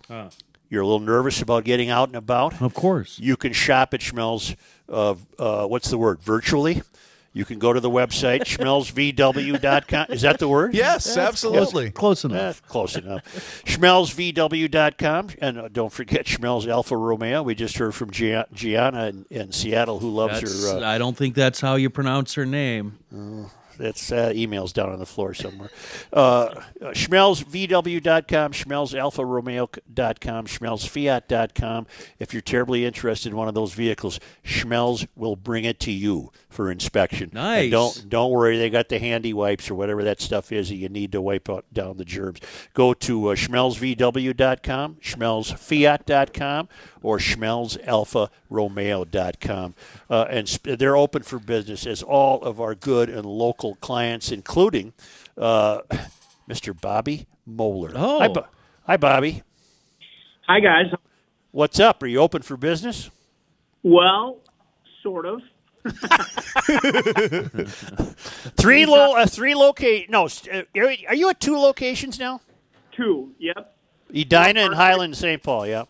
You're 0.70 0.82
a 0.82 0.86
little 0.86 1.00
nervous 1.00 1.42
about 1.42 1.64
getting 1.64 1.90
out 1.90 2.10
and 2.10 2.18
about? 2.18 2.62
Of 2.62 2.74
course. 2.74 3.20
You 3.20 3.38
can 3.38 3.54
shop 3.54 3.94
at 3.94 4.00
Schmelz, 4.02 4.56
uh, 4.90 5.16
uh, 5.38 5.68
what's 5.68 5.90
the 5.90 5.98
word, 5.98 6.22
virtually? 6.22 6.82
You 7.36 7.44
can 7.44 7.60
go 7.60 7.74
to 7.74 7.82
the 7.82 7.90
website, 7.90 8.40
schmelzvw.com. 8.46 10.06
Is 10.10 10.22
that 10.22 10.40
the 10.40 10.48
word? 10.48 10.74
Yes, 10.74 11.18
absolutely. 11.18 11.92
Close 11.92 12.24
enough. 12.24 12.38
That's 12.38 12.60
close 12.62 12.96
enough. 12.96 13.24
SchmelzVW.com. 13.66 15.30
And 15.42 15.58
uh, 15.60 15.68
don't 15.68 15.92
forget 15.92 16.26
Schmelz 16.26 16.66
Alfa 16.66 16.96
Romeo. 16.96 17.44
We 17.44 17.54
just 17.54 17.78
heard 17.78 17.94
from 17.94 18.12
Gia- 18.12 18.48
Gianna 18.54 19.08
in, 19.08 19.26
in 19.30 19.52
Seattle 19.52 20.00
who 20.00 20.10
loves 20.12 20.36
That's- 20.36 20.72
her. 20.72 20.78
Uh, 20.80 20.88
I 20.90 20.98
don't 20.98 21.18
think 21.18 21.36
that's 21.36 21.60
how 21.60 21.76
you 21.76 21.90
pronounce 21.90 22.36
her 22.36 22.46
name. 22.46 23.00
that's 23.78 24.14
uh, 24.14 24.32
emails 24.34 24.72
down 24.72 24.90
on 24.90 25.00
the 25.00 25.06
floor 25.06 25.34
somewhere. 25.34 25.70
Uh, 26.14 26.18
uh, 26.46 26.62
SchmelzVW.com, 26.92 28.54
SchmelzAlfaRomeo.com, 28.54 30.46
SchmelzFiat.com. 30.46 31.88
If 32.18 32.34
you're 32.34 32.42
terribly 32.42 32.86
interested 32.86 33.30
in 33.34 33.36
one 33.38 33.50
of 33.50 33.54
those 33.56 33.74
vehicles, 33.74 34.22
Schmelz 34.46 35.06
will 35.18 35.36
bring 35.36 35.66
it 35.66 35.82
to 35.82 35.92
you 35.92 36.32
for 36.56 36.72
inspection. 36.72 37.30
Nice. 37.34 37.64
And 37.64 37.72
don't 37.72 38.10
don't 38.10 38.32
worry, 38.32 38.58
they 38.58 38.70
got 38.70 38.88
the 38.90 38.98
handy 38.98 39.34
wipes 39.34 39.70
or 39.70 39.76
whatever 39.76 40.04
that 40.06 40.22
stuff 40.22 40.52
is 40.52 40.70
that 40.70 40.76
you 40.76 40.88
need 40.90 41.12
to 41.12 41.22
wipe 41.22 41.50
out, 41.50 41.66
down 41.74 41.98
the 41.98 42.06
germs. 42.06 42.40
Go 42.74 42.94
to 42.94 43.30
uh, 43.30 43.36
SchmelzVW.com, 43.36 44.96
SchmelzFiat.com, 44.96 46.70
or 47.04 47.18
SchmelzAlfaRomeo.com. 47.18 49.76
Uh, 50.10 50.26
and 50.30 50.48
sp- 50.50 50.80
they're 50.80 50.96
open 50.98 51.22
for 51.24 51.40
business 51.40 51.86
as 51.86 52.02
all 52.02 52.42
of 52.42 52.62
our 52.62 52.74
good 52.74 53.10
and 53.10 53.26
local 53.26 53.76
clients, 53.76 54.32
including 54.32 54.94
uh, 55.38 55.82
Mr. 56.50 56.80
Bobby 56.80 57.28
Moeller. 57.46 57.92
Oh. 57.96 58.20
Hi, 58.20 58.28
Bo- 58.30 58.48
Hi, 58.88 58.98
Bobby. 58.98 59.42
Hi, 60.48 60.60
guys. 60.60 60.86
What's 61.52 61.80
up? 61.80 62.04
Are 62.04 62.08
you 62.08 62.20
open 62.20 62.44
for 62.44 62.56
business? 62.56 63.10
Well, 63.82 64.38
sort 65.02 65.26
of. 65.26 65.42
Three 68.58 68.86
lo- 68.86 69.16
uh, 69.16 69.26
three 69.28 69.56
locate. 69.56 70.10
No, 70.10 70.28
st- 70.28 70.68
uh, 70.76 70.80
are 71.08 71.16
you 71.16 71.30
at 71.30 71.40
two 71.40 71.58
locations 71.58 72.20
now? 72.20 72.42
Two. 72.92 73.34
Yep. 73.40 73.76
Edina 74.14 74.62
and 74.62 74.76
Highland, 74.76 75.18
St. 75.18 75.42
Paul. 75.44 75.68
Yep. 75.68 75.90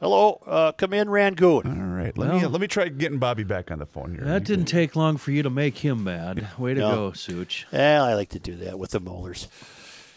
Hello, 0.00 0.40
uh, 0.46 0.72
come 0.72 0.92
in, 0.92 1.08
Rangoon. 1.08 1.66
All 1.66 1.96
right. 1.96 2.16
Let 2.16 2.30
me 2.30 2.36
Well- 2.40 2.50
let 2.50 2.60
me 2.60 2.66
try 2.66 2.88
getting 2.88 3.18
Bobby 3.18 3.44
back 3.44 3.70
on 3.70 3.78
the 3.78 3.86
phone 3.86 4.14
here. 4.14 4.24
That 4.24 4.44
didn't 4.44 4.66
take 4.66 4.94
long 4.94 5.16
for 5.16 5.30
you 5.32 5.42
to 5.42 5.50
make 5.50 5.78
him 5.78 6.04
mad. 6.04 6.46
Way 6.58 6.74
to 6.74 6.80
No. 6.80 6.94
go, 6.94 7.12
Such. 7.12 7.66
Yeah, 7.72 8.02
I 8.04 8.14
like 8.14 8.28
to 8.30 8.38
do 8.38 8.56
that 8.56 8.78
with 8.78 8.90
the 8.90 9.00
molars. 9.00 9.48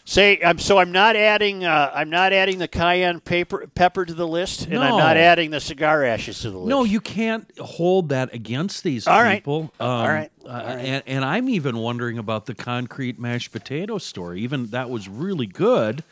Say, 0.09 0.39
I'm 0.43 0.57
so 0.57 0.79
I'm 0.79 0.91
not 0.91 1.15
adding 1.15 1.63
uh, 1.65 1.91
I'm 1.93 2.09
not 2.09 2.33
adding 2.33 2.57
the 2.57 2.67
cayenne 2.67 3.19
pepper 3.19 3.67
pepper 3.75 4.05
to 4.05 4.13
the 4.15 4.27
list, 4.27 4.65
and 4.65 4.79
I'm 4.79 4.97
not 4.97 5.17
adding 5.17 5.51
the 5.51 5.59
cigar 5.59 6.03
ashes 6.03 6.39
to 6.39 6.49
the 6.49 6.57
list. 6.57 6.67
No, 6.67 6.83
you 6.83 6.99
can't 6.99 7.47
hold 7.59 8.09
that 8.09 8.33
against 8.33 8.83
these 8.83 9.05
All 9.05 9.21
right. 9.21 9.35
people. 9.35 9.71
All 9.79 10.07
right. 10.07 10.31
uh, 10.47 10.49
And, 10.79 11.03
and 11.05 11.23
I'm 11.23 11.47
even 11.47 11.77
wondering 11.77 12.17
about 12.17 12.47
the 12.47 12.55
concrete 12.55 13.19
mashed 13.19 13.51
potato 13.51 13.99
story. 13.99 14.41
Even 14.41 14.65
that 14.71 14.89
was 14.89 15.07
really 15.07 15.45
good. 15.45 16.03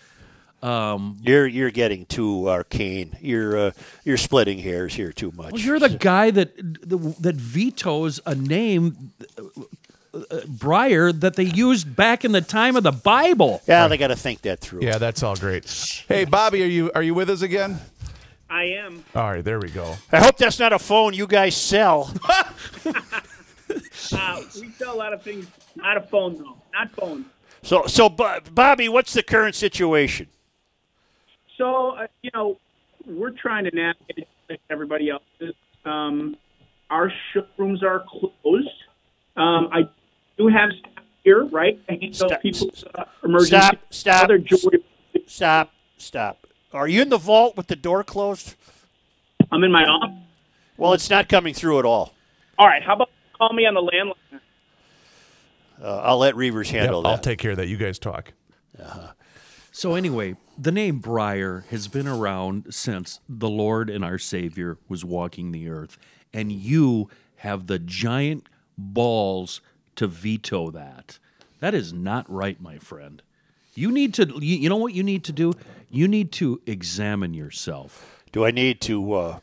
You're 0.61 1.47
you're 1.47 1.71
getting 1.71 2.05
too 2.05 2.49
arcane. 2.49 3.17
You're 3.19 3.57
uh, 3.57 3.71
you're 4.03 4.17
splitting 4.17 4.59
hairs 4.59 4.93
here 4.93 5.11
too 5.11 5.31
much. 5.35 5.53
Well, 5.53 5.61
you're 5.61 5.79
the 5.79 5.89
guy 5.89 6.29
that 6.29 6.55
that 6.55 7.35
vetoes 7.35 8.19
a 8.27 8.35
name, 8.35 9.11
uh, 10.31 10.35
uh, 10.35 11.11
that 11.13 11.33
they 11.35 11.43
used 11.43 11.95
back 11.95 12.25
in 12.25 12.31
the 12.31 12.41
time 12.41 12.75
of 12.75 12.83
the 12.83 12.91
Bible. 12.91 13.61
yeah, 13.67 13.87
they 13.87 13.97
got 13.97 14.07
to 14.07 14.15
think 14.15 14.41
that 14.41 14.59
through. 14.59 14.81
Yeah, 14.81 14.97
that's 14.97 15.23
all 15.23 15.35
great. 15.35 15.65
Hey, 16.07 16.25
Bobby, 16.25 16.63
are 16.63 16.67
you 16.67 16.91
are 16.95 17.03
you 17.03 17.13
with 17.13 17.29
us 17.29 17.41
again? 17.41 17.79
I 18.49 18.63
am. 18.63 19.03
All 19.13 19.29
right, 19.31 19.43
there 19.43 19.59
we 19.59 19.69
go. 19.69 19.95
I 20.11 20.19
hope 20.19 20.37
that's 20.37 20.59
not 20.59 20.71
a 20.73 20.79
phone 20.79 21.13
you 21.13 21.27
guys 21.27 21.55
sell. 21.55 22.13
Uh, 24.13 24.41
we 24.61 24.69
sell 24.71 24.93
a 24.93 24.97
lot 24.97 25.13
of 25.13 25.21
things. 25.21 25.45
Not 25.75 25.97
a 25.97 26.01
phone, 26.01 26.37
though. 26.37 26.57
Not 26.73 26.89
phones. 26.91 27.25
So 27.63 27.85
so, 27.87 28.07
Bobby, 28.09 28.87
what's 28.87 29.13
the 29.13 29.23
current 29.23 29.55
situation? 29.55 30.27
So, 31.57 31.91
uh, 31.91 32.07
you 32.21 32.31
know, 32.33 32.57
we're 33.05 33.31
trying 33.31 33.65
to 33.65 33.75
navigate 33.75 34.27
everybody 34.69 35.09
else. 35.09 35.23
Um, 35.85 36.37
our 36.89 37.11
showrooms 37.33 37.83
are 37.83 38.05
closed. 38.07 38.69
Um, 39.35 39.69
I 39.71 39.83
do 40.37 40.47
have 40.47 40.69
staff 40.79 41.03
here, 41.23 41.45
right? 41.45 41.79
I 41.89 41.93
handle 41.93 42.13
Stop. 42.13 42.41
people's 42.41 42.83
uh, 42.95 43.03
emergency. 43.23 43.49
Stop, 43.49 43.77
stop. 43.89 44.23
Other 44.23 44.37
joy. 44.37 44.57
Stop, 45.25 45.73
stop. 45.97 46.47
Are 46.73 46.87
you 46.87 47.01
in 47.01 47.09
the 47.09 47.17
vault 47.17 47.57
with 47.57 47.67
the 47.67 47.75
door 47.75 48.03
closed? 48.03 48.55
I'm 49.51 49.63
in 49.63 49.71
my 49.71 49.85
office. 49.85 50.15
Well, 50.77 50.93
it's 50.93 51.09
not 51.09 51.27
coming 51.27 51.53
through 51.53 51.79
at 51.79 51.85
all. 51.85 52.13
All 52.59 52.67
right, 52.67 52.83
how 52.83 52.95
about 52.95 53.09
call 53.37 53.53
me 53.53 53.65
on 53.65 53.73
the 53.73 53.81
landline? 53.81 54.39
Uh, 55.81 56.01
I'll 56.03 56.17
let 56.17 56.35
Reavers 56.35 56.71
Yep, 56.71 56.81
handle 56.81 57.07
I'll 57.07 57.17
take 57.19 57.39
care 57.39 57.51
of 57.51 57.57
that. 57.57 57.67
You 57.67 57.77
guys 57.77 57.99
talk. 57.99 58.33
So 59.71 59.93
anyway, 59.93 60.35
the 60.57 60.71
name 60.71 60.97
Briar 60.99 61.65
has 61.69 61.87
been 61.87 62.07
around 62.07 62.73
since 62.73 63.19
the 63.29 63.49
Lord 63.49 63.91
and 63.91 64.03
our 64.03 64.17
Savior 64.17 64.79
was 64.89 65.05
walking 65.05 65.51
the 65.51 65.69
earth, 65.69 65.99
and 66.33 66.51
you 66.51 67.09
have 67.37 67.67
the 67.67 67.77
giant 67.77 68.49
balls 68.75 69.61
to 69.97 70.07
veto 70.07 70.71
that. 70.71 71.19
That 71.59 71.73
is 71.73 71.91
not 71.91 72.31
right, 72.31 72.59
my 72.61 72.77
friend. 72.77 73.21
You 73.75 73.91
need 73.91 74.13
to. 74.15 74.25
You, 74.41 74.69
know 74.69 74.77
what 74.77 74.93
you 74.93 75.03
need 75.03 75.23
to 75.25 75.31
do? 75.31 75.53
You 75.91 76.07
need 76.07 76.31
to 76.33 76.61
examine 76.65 77.33
yourself. 77.33 78.23
Do 78.31 78.45
I 78.45 78.51
need 78.51 78.81
to? 78.81 79.13
Uh, 79.13 79.39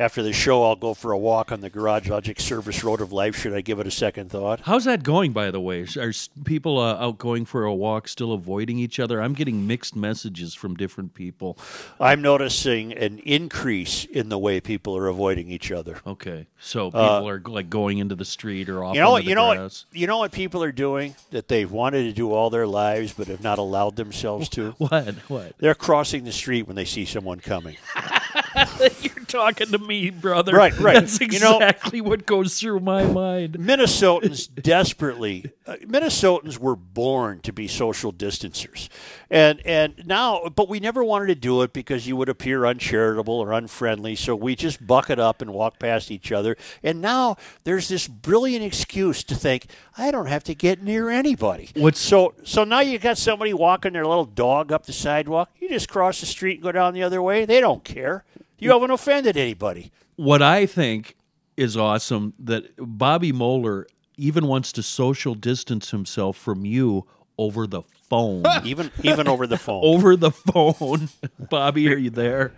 after 0.00 0.22
the 0.22 0.32
show, 0.32 0.64
I'll 0.64 0.76
go 0.76 0.94
for 0.94 1.12
a 1.12 1.18
walk 1.18 1.52
on 1.52 1.60
the 1.60 1.68
Garage 1.68 2.08
Logic 2.08 2.40
Service 2.40 2.82
Road 2.82 3.02
of 3.02 3.12
Life. 3.12 3.36
Should 3.36 3.52
I 3.52 3.60
give 3.60 3.78
it 3.80 3.86
a 3.86 3.90
second 3.90 4.30
thought? 4.30 4.60
How's 4.62 4.86
that 4.86 5.02
going, 5.02 5.32
by 5.32 5.50
the 5.50 5.60
way? 5.60 5.86
Are 5.98 6.12
people 6.44 6.78
uh, 6.78 6.94
out 6.94 7.18
going 7.18 7.44
for 7.44 7.64
a 7.64 7.74
walk 7.74 8.08
still 8.08 8.32
avoiding 8.32 8.78
each 8.78 8.98
other? 8.98 9.20
I'm 9.20 9.34
getting 9.34 9.66
mixed 9.66 9.94
messages 9.94 10.54
from 10.54 10.74
different 10.74 11.12
people. 11.12 11.58
I'm 12.00 12.22
noticing 12.22 12.94
an 12.94 13.18
increase 13.18 14.06
in 14.06 14.30
the 14.30 14.38
way 14.38 14.58
people 14.58 14.96
are 14.96 15.06
avoiding 15.06 15.50
each 15.50 15.70
other. 15.70 15.98
Okay, 16.06 16.46
so 16.58 16.90
people 16.90 17.28
are 17.28 17.42
like 17.44 17.68
going 17.68 17.98
into 17.98 18.14
the 18.14 18.24
street 18.24 18.70
or 18.70 18.82
off 18.82 18.92
Uh, 18.92 18.94
You 18.94 19.00
know 19.02 19.10
what? 19.10 19.24
You 19.24 19.34
know 19.34 19.46
what? 19.48 19.84
You 19.92 20.06
know 20.06 20.18
what 20.18 20.32
people 20.32 20.62
are 20.64 20.72
doing 20.72 21.14
that 21.30 21.48
they've 21.48 21.70
wanted 21.70 22.04
to 22.04 22.12
do 22.12 22.32
all 22.32 22.48
their 22.48 22.66
lives 22.66 23.12
but 23.12 23.26
have 23.28 23.42
not 23.42 23.58
allowed 23.58 23.96
themselves 23.96 24.48
to. 24.50 24.70
What? 24.78 25.14
What? 25.28 25.52
They're 25.58 25.74
crossing 25.74 26.24
the 26.24 26.32
street 26.32 26.66
when 26.66 26.74
they 26.74 26.86
see 26.86 27.04
someone 27.04 27.40
coming. 27.40 27.76
Talking 29.30 29.68
to 29.68 29.78
me, 29.78 30.10
brother. 30.10 30.52
Right, 30.54 30.76
right. 30.78 30.94
That's 31.00 31.20
You 31.20 31.40
know- 31.40 31.56
exactly 31.56 32.00
what 32.00 32.26
goes 32.26 32.58
through 32.58 32.80
my 32.80 33.04
mind. 33.04 33.54
Minnesotans 33.58 34.48
desperately 34.62 35.50
uh, 35.66 35.76
Minnesotans 35.86 36.58
were 36.58 36.76
born 36.76 37.40
to 37.40 37.52
be 37.52 37.68
social 37.68 38.12
distancers. 38.12 38.88
And 39.30 39.64
and 39.64 40.02
now 40.06 40.48
but 40.54 40.68
we 40.68 40.80
never 40.80 41.04
wanted 41.04 41.26
to 41.26 41.34
do 41.36 41.62
it 41.62 41.72
because 41.72 42.06
you 42.06 42.16
would 42.16 42.28
appear 42.28 42.66
uncharitable 42.66 43.34
or 43.34 43.52
unfriendly, 43.52 44.16
so 44.16 44.34
we 44.34 44.56
just 44.56 44.84
buck 44.86 45.10
it 45.10 45.20
up 45.20 45.40
and 45.40 45.52
walk 45.52 45.78
past 45.78 46.10
each 46.10 46.32
other. 46.32 46.56
And 46.82 47.00
now 47.00 47.36
there's 47.64 47.88
this 47.88 48.08
brilliant 48.08 48.64
excuse 48.64 49.22
to 49.24 49.34
think 49.34 49.66
I 49.96 50.10
don't 50.10 50.26
have 50.26 50.42
to 50.44 50.54
get 50.54 50.82
near 50.82 51.08
anybody. 51.10 51.70
What's- 51.76 52.00
so 52.00 52.34
so 52.42 52.64
now 52.64 52.80
you 52.80 52.98
got 52.98 53.18
somebody 53.18 53.54
walking 53.54 53.92
their 53.92 54.06
little 54.06 54.24
dog 54.24 54.72
up 54.72 54.86
the 54.86 54.92
sidewalk. 54.92 55.50
You 55.60 55.68
just 55.68 55.88
cross 55.88 56.20
the 56.20 56.26
street 56.26 56.54
and 56.54 56.62
go 56.62 56.72
down 56.72 56.94
the 56.94 57.02
other 57.04 57.22
way. 57.22 57.44
They 57.44 57.60
don't 57.60 57.84
care. 57.84 58.24
You 58.60 58.72
haven't 58.72 58.90
offended 58.90 59.36
anybody. 59.36 59.90
What 60.16 60.42
I 60.42 60.66
think 60.66 61.16
is 61.56 61.76
awesome 61.76 62.34
that 62.38 62.64
Bobby 62.78 63.32
Moeller 63.32 63.86
even 64.16 64.46
wants 64.46 64.70
to 64.72 64.82
social 64.82 65.34
distance 65.34 65.90
himself 65.90 66.36
from 66.36 66.64
you 66.64 67.06
over 67.38 67.66
the 67.66 67.82
phone. 68.08 68.44
Even 68.64 68.90
even 69.02 69.26
over 69.28 69.46
the 69.46 69.56
phone. 69.56 69.82
over 69.84 70.16
the 70.16 70.30
phone. 70.30 71.08
Bobby, 71.48 71.88
are 71.92 71.96
you 71.96 72.10
there? 72.10 72.52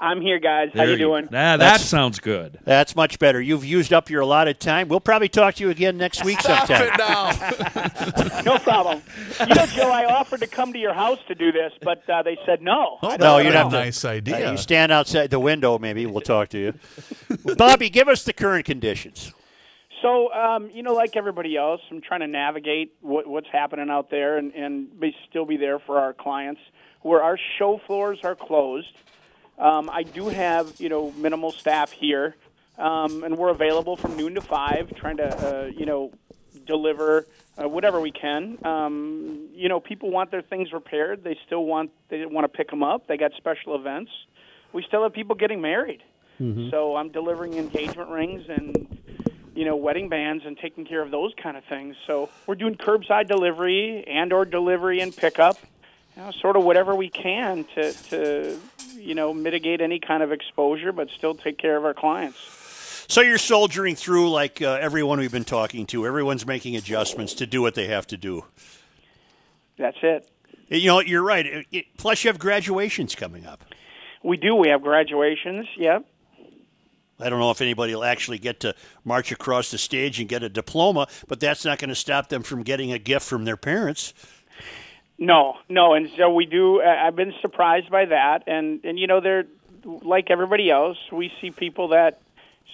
I'm 0.00 0.20
here, 0.20 0.38
guys. 0.38 0.70
How 0.74 0.80
There 0.80 0.90
you 0.90 0.98
doing? 0.98 1.24
Nah, 1.24 1.56
that 1.56 1.56
That's- 1.58 1.84
sounds 1.84 2.20
good. 2.20 2.58
That's 2.64 2.94
much 2.94 3.18
better. 3.18 3.40
You've 3.40 3.64
used 3.64 3.92
up 3.92 4.10
your 4.10 4.20
allotted 4.22 4.60
time. 4.60 4.88
We'll 4.88 5.00
probably 5.00 5.28
talk 5.28 5.54
to 5.56 5.64
you 5.64 5.70
again 5.70 5.96
next 5.96 6.24
week 6.24 6.40
sometime. 6.40 6.88
It 6.92 6.98
now. 6.98 8.42
No 8.44 8.58
problem. 8.58 9.02
You 9.40 9.54
know, 9.54 9.66
Joe, 9.66 9.90
I 9.90 10.04
offered 10.04 10.40
to 10.40 10.46
come 10.46 10.72
to 10.72 10.78
your 10.78 10.92
house 10.94 11.18
to 11.28 11.34
do 11.34 11.50
this, 11.50 11.72
but 11.82 12.08
uh, 12.08 12.22
they 12.22 12.38
said 12.46 12.62
no. 12.62 12.98
Oh, 13.02 13.16
No, 13.18 13.38
you'd 13.38 13.46
would 13.46 13.54
have 13.54 13.70
to- 13.70 13.76
a 13.78 13.84
nice 13.84 14.04
idea. 14.04 14.48
Uh, 14.48 14.52
you 14.52 14.56
stand 14.58 14.92
outside 14.92 15.30
the 15.30 15.40
window, 15.40 15.78
maybe 15.78 16.06
we'll 16.06 16.20
talk 16.20 16.48
to 16.50 16.58
you. 16.58 16.74
Bobby, 17.56 17.90
give 17.90 18.06
us 18.08 18.22
the 18.24 18.32
current 18.32 18.64
conditions. 18.66 19.32
So, 20.02 20.32
um, 20.32 20.70
you 20.72 20.82
know, 20.82 20.92
like 20.92 21.16
everybody 21.16 21.56
else, 21.56 21.80
I'm 21.90 22.00
trying 22.02 22.20
to 22.20 22.26
navigate 22.28 22.94
what, 23.00 23.26
what's 23.26 23.48
happening 23.50 23.88
out 23.90 24.10
there 24.10 24.36
and, 24.36 24.52
and 24.54 25.00
be, 25.00 25.16
still 25.28 25.46
be 25.46 25.56
there 25.56 25.78
for 25.78 25.98
our 25.98 26.12
clients. 26.12 26.60
Where 27.02 27.22
our 27.22 27.38
show 27.58 27.80
floors 27.86 28.18
are 28.24 28.34
closed, 28.34 28.92
um, 29.58 29.88
I 29.90 30.02
do 30.02 30.28
have, 30.28 30.74
you 30.78 30.88
know, 30.88 31.12
minimal 31.12 31.52
staff 31.52 31.92
here, 31.92 32.34
um, 32.78 33.24
and 33.24 33.36
we're 33.38 33.48
available 33.48 33.96
from 33.96 34.16
noon 34.16 34.34
to 34.34 34.40
five, 34.40 34.94
trying 34.94 35.16
to, 35.18 35.24
uh, 35.26 35.66
you 35.66 35.86
know, 35.86 36.12
deliver 36.66 37.26
uh, 37.62 37.68
whatever 37.68 38.00
we 38.00 38.10
can. 38.10 38.58
Um, 38.64 39.48
you 39.54 39.68
know, 39.68 39.80
people 39.80 40.10
want 40.10 40.30
their 40.30 40.42
things 40.42 40.72
repaired. 40.72 41.24
They 41.24 41.38
still 41.46 41.64
want 41.64 41.90
they 42.08 42.24
want 42.26 42.44
to 42.44 42.48
pick 42.56 42.70
them 42.70 42.82
up. 42.82 43.06
They 43.06 43.16
got 43.16 43.32
special 43.36 43.74
events. 43.74 44.10
We 44.72 44.82
still 44.82 45.02
have 45.04 45.12
people 45.12 45.36
getting 45.36 45.60
married. 45.60 46.02
So 46.70 46.96
I'm 46.96 47.08
delivering 47.10 47.54
engagement 47.54 48.10
rings 48.10 48.42
and 48.48 48.98
you 49.54 49.64
know 49.64 49.76
wedding 49.76 50.10
bands 50.10 50.44
and 50.44 50.58
taking 50.58 50.84
care 50.84 51.00
of 51.00 51.10
those 51.10 51.32
kind 51.42 51.56
of 51.56 51.64
things. 51.64 51.96
So 52.06 52.28
we're 52.46 52.56
doing 52.56 52.74
curbside 52.74 53.26
delivery 53.26 54.04
and 54.06 54.32
or 54.34 54.44
delivery 54.44 55.00
and 55.00 55.16
pickup. 55.16 55.56
You 56.16 56.22
know, 56.22 56.30
sort 56.30 56.56
of 56.56 56.64
whatever 56.64 56.94
we 56.94 57.08
can 57.10 57.64
to 57.74 57.92
to 58.10 58.58
you 58.94 59.14
know 59.14 59.34
mitigate 59.34 59.80
any 59.80 59.98
kind 60.00 60.22
of 60.22 60.32
exposure, 60.32 60.92
but 60.92 61.10
still 61.10 61.34
take 61.34 61.58
care 61.58 61.76
of 61.76 61.84
our 61.84 61.94
clients. 61.94 62.38
So 63.08 63.20
you're 63.20 63.38
soldiering 63.38 63.94
through 63.94 64.30
like 64.30 64.60
uh, 64.62 64.78
everyone 64.80 65.18
we've 65.20 65.30
been 65.30 65.44
talking 65.44 65.86
to. 65.86 66.06
Everyone's 66.06 66.46
making 66.46 66.74
adjustments 66.74 67.34
to 67.34 67.46
do 67.46 67.62
what 67.62 67.74
they 67.74 67.86
have 67.86 68.06
to 68.08 68.16
do. 68.16 68.44
That's 69.78 69.98
it. 70.02 70.28
You 70.68 70.86
know, 70.88 71.00
you're 71.00 71.22
right. 71.22 71.46
It- 71.46 71.66
it- 71.70 71.86
plus, 71.98 72.24
you 72.24 72.28
have 72.28 72.38
graduations 72.40 73.14
coming 73.14 73.46
up. 73.46 73.62
We 74.24 74.36
do. 74.36 74.56
We 74.56 74.68
have 74.68 74.82
graduations. 74.82 75.68
Yep. 75.76 76.04
I 77.20 77.30
don't 77.30 77.38
know 77.38 77.50
if 77.50 77.60
anybody 77.60 77.94
will 77.94 78.04
actually 78.04 78.38
get 78.38 78.60
to 78.60 78.74
march 79.04 79.30
across 79.30 79.70
the 79.70 79.78
stage 79.78 80.18
and 80.18 80.28
get 80.28 80.42
a 80.42 80.48
diploma, 80.48 81.06
but 81.28 81.38
that's 81.40 81.64
not 81.64 81.78
going 81.78 81.88
to 81.90 81.94
stop 81.94 82.28
them 82.28 82.42
from 82.42 82.62
getting 82.62 82.92
a 82.92 82.98
gift 82.98 83.24
from 83.26 83.44
their 83.44 83.56
parents. 83.56 84.12
No, 85.18 85.56
no, 85.68 85.94
and 85.94 86.10
so 86.16 86.32
we 86.32 86.44
do. 86.44 86.82
I've 86.82 87.16
been 87.16 87.32
surprised 87.40 87.90
by 87.90 88.06
that, 88.06 88.44
and 88.46 88.84
and 88.84 88.98
you 88.98 89.06
know 89.06 89.20
they're 89.20 89.44
like 89.84 90.30
everybody 90.30 90.70
else. 90.70 90.98
We 91.10 91.32
see 91.40 91.50
people 91.50 91.88
that 91.88 92.20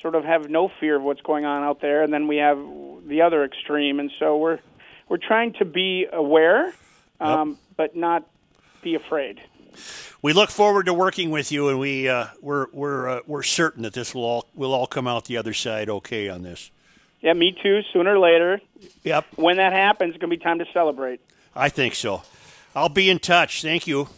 sort 0.00 0.16
of 0.16 0.24
have 0.24 0.50
no 0.50 0.68
fear 0.80 0.96
of 0.96 1.02
what's 1.02 1.20
going 1.20 1.44
on 1.44 1.62
out 1.62 1.80
there, 1.80 2.02
and 2.02 2.12
then 2.12 2.26
we 2.26 2.38
have 2.38 2.58
the 3.06 3.22
other 3.22 3.44
extreme, 3.44 4.00
and 4.00 4.10
so 4.18 4.36
we're 4.38 4.58
we're 5.08 5.18
trying 5.18 5.52
to 5.54 5.64
be 5.64 6.06
aware, 6.12 6.72
um, 7.20 7.58
but 7.76 7.94
not 7.94 8.26
be 8.82 8.96
afraid. 8.96 9.40
We 10.20 10.32
look 10.32 10.50
forward 10.50 10.86
to 10.86 10.94
working 10.94 11.30
with 11.30 11.52
you, 11.52 11.68
and 11.68 11.78
we 11.78 12.08
uh, 12.08 12.26
we're 12.40 12.66
we're 12.72 13.08
uh, 13.08 13.20
we're 13.26 13.42
certain 13.44 13.82
that 13.82 13.92
this 13.92 14.14
will 14.14 14.24
all 14.24 14.48
will 14.54 14.74
all 14.74 14.86
come 14.86 15.06
out 15.06 15.26
the 15.26 15.36
other 15.36 15.54
side 15.54 15.88
okay 15.88 16.28
on 16.28 16.42
this. 16.42 16.70
Yeah, 17.20 17.34
me 17.34 17.56
too. 17.62 17.82
Sooner 17.92 18.16
or 18.16 18.18
later, 18.18 18.60
Yep, 19.04 19.26
when 19.36 19.58
that 19.58 19.72
happens, 19.72 20.14
it's 20.14 20.20
gonna 20.20 20.30
be 20.30 20.38
time 20.38 20.58
to 20.58 20.66
celebrate. 20.72 21.20
I 21.54 21.68
think 21.68 21.94
so. 21.94 22.22
I'll 22.74 22.88
be 22.88 23.10
in 23.10 23.18
touch. 23.18 23.62
Thank 23.62 23.86
you. 23.86 24.08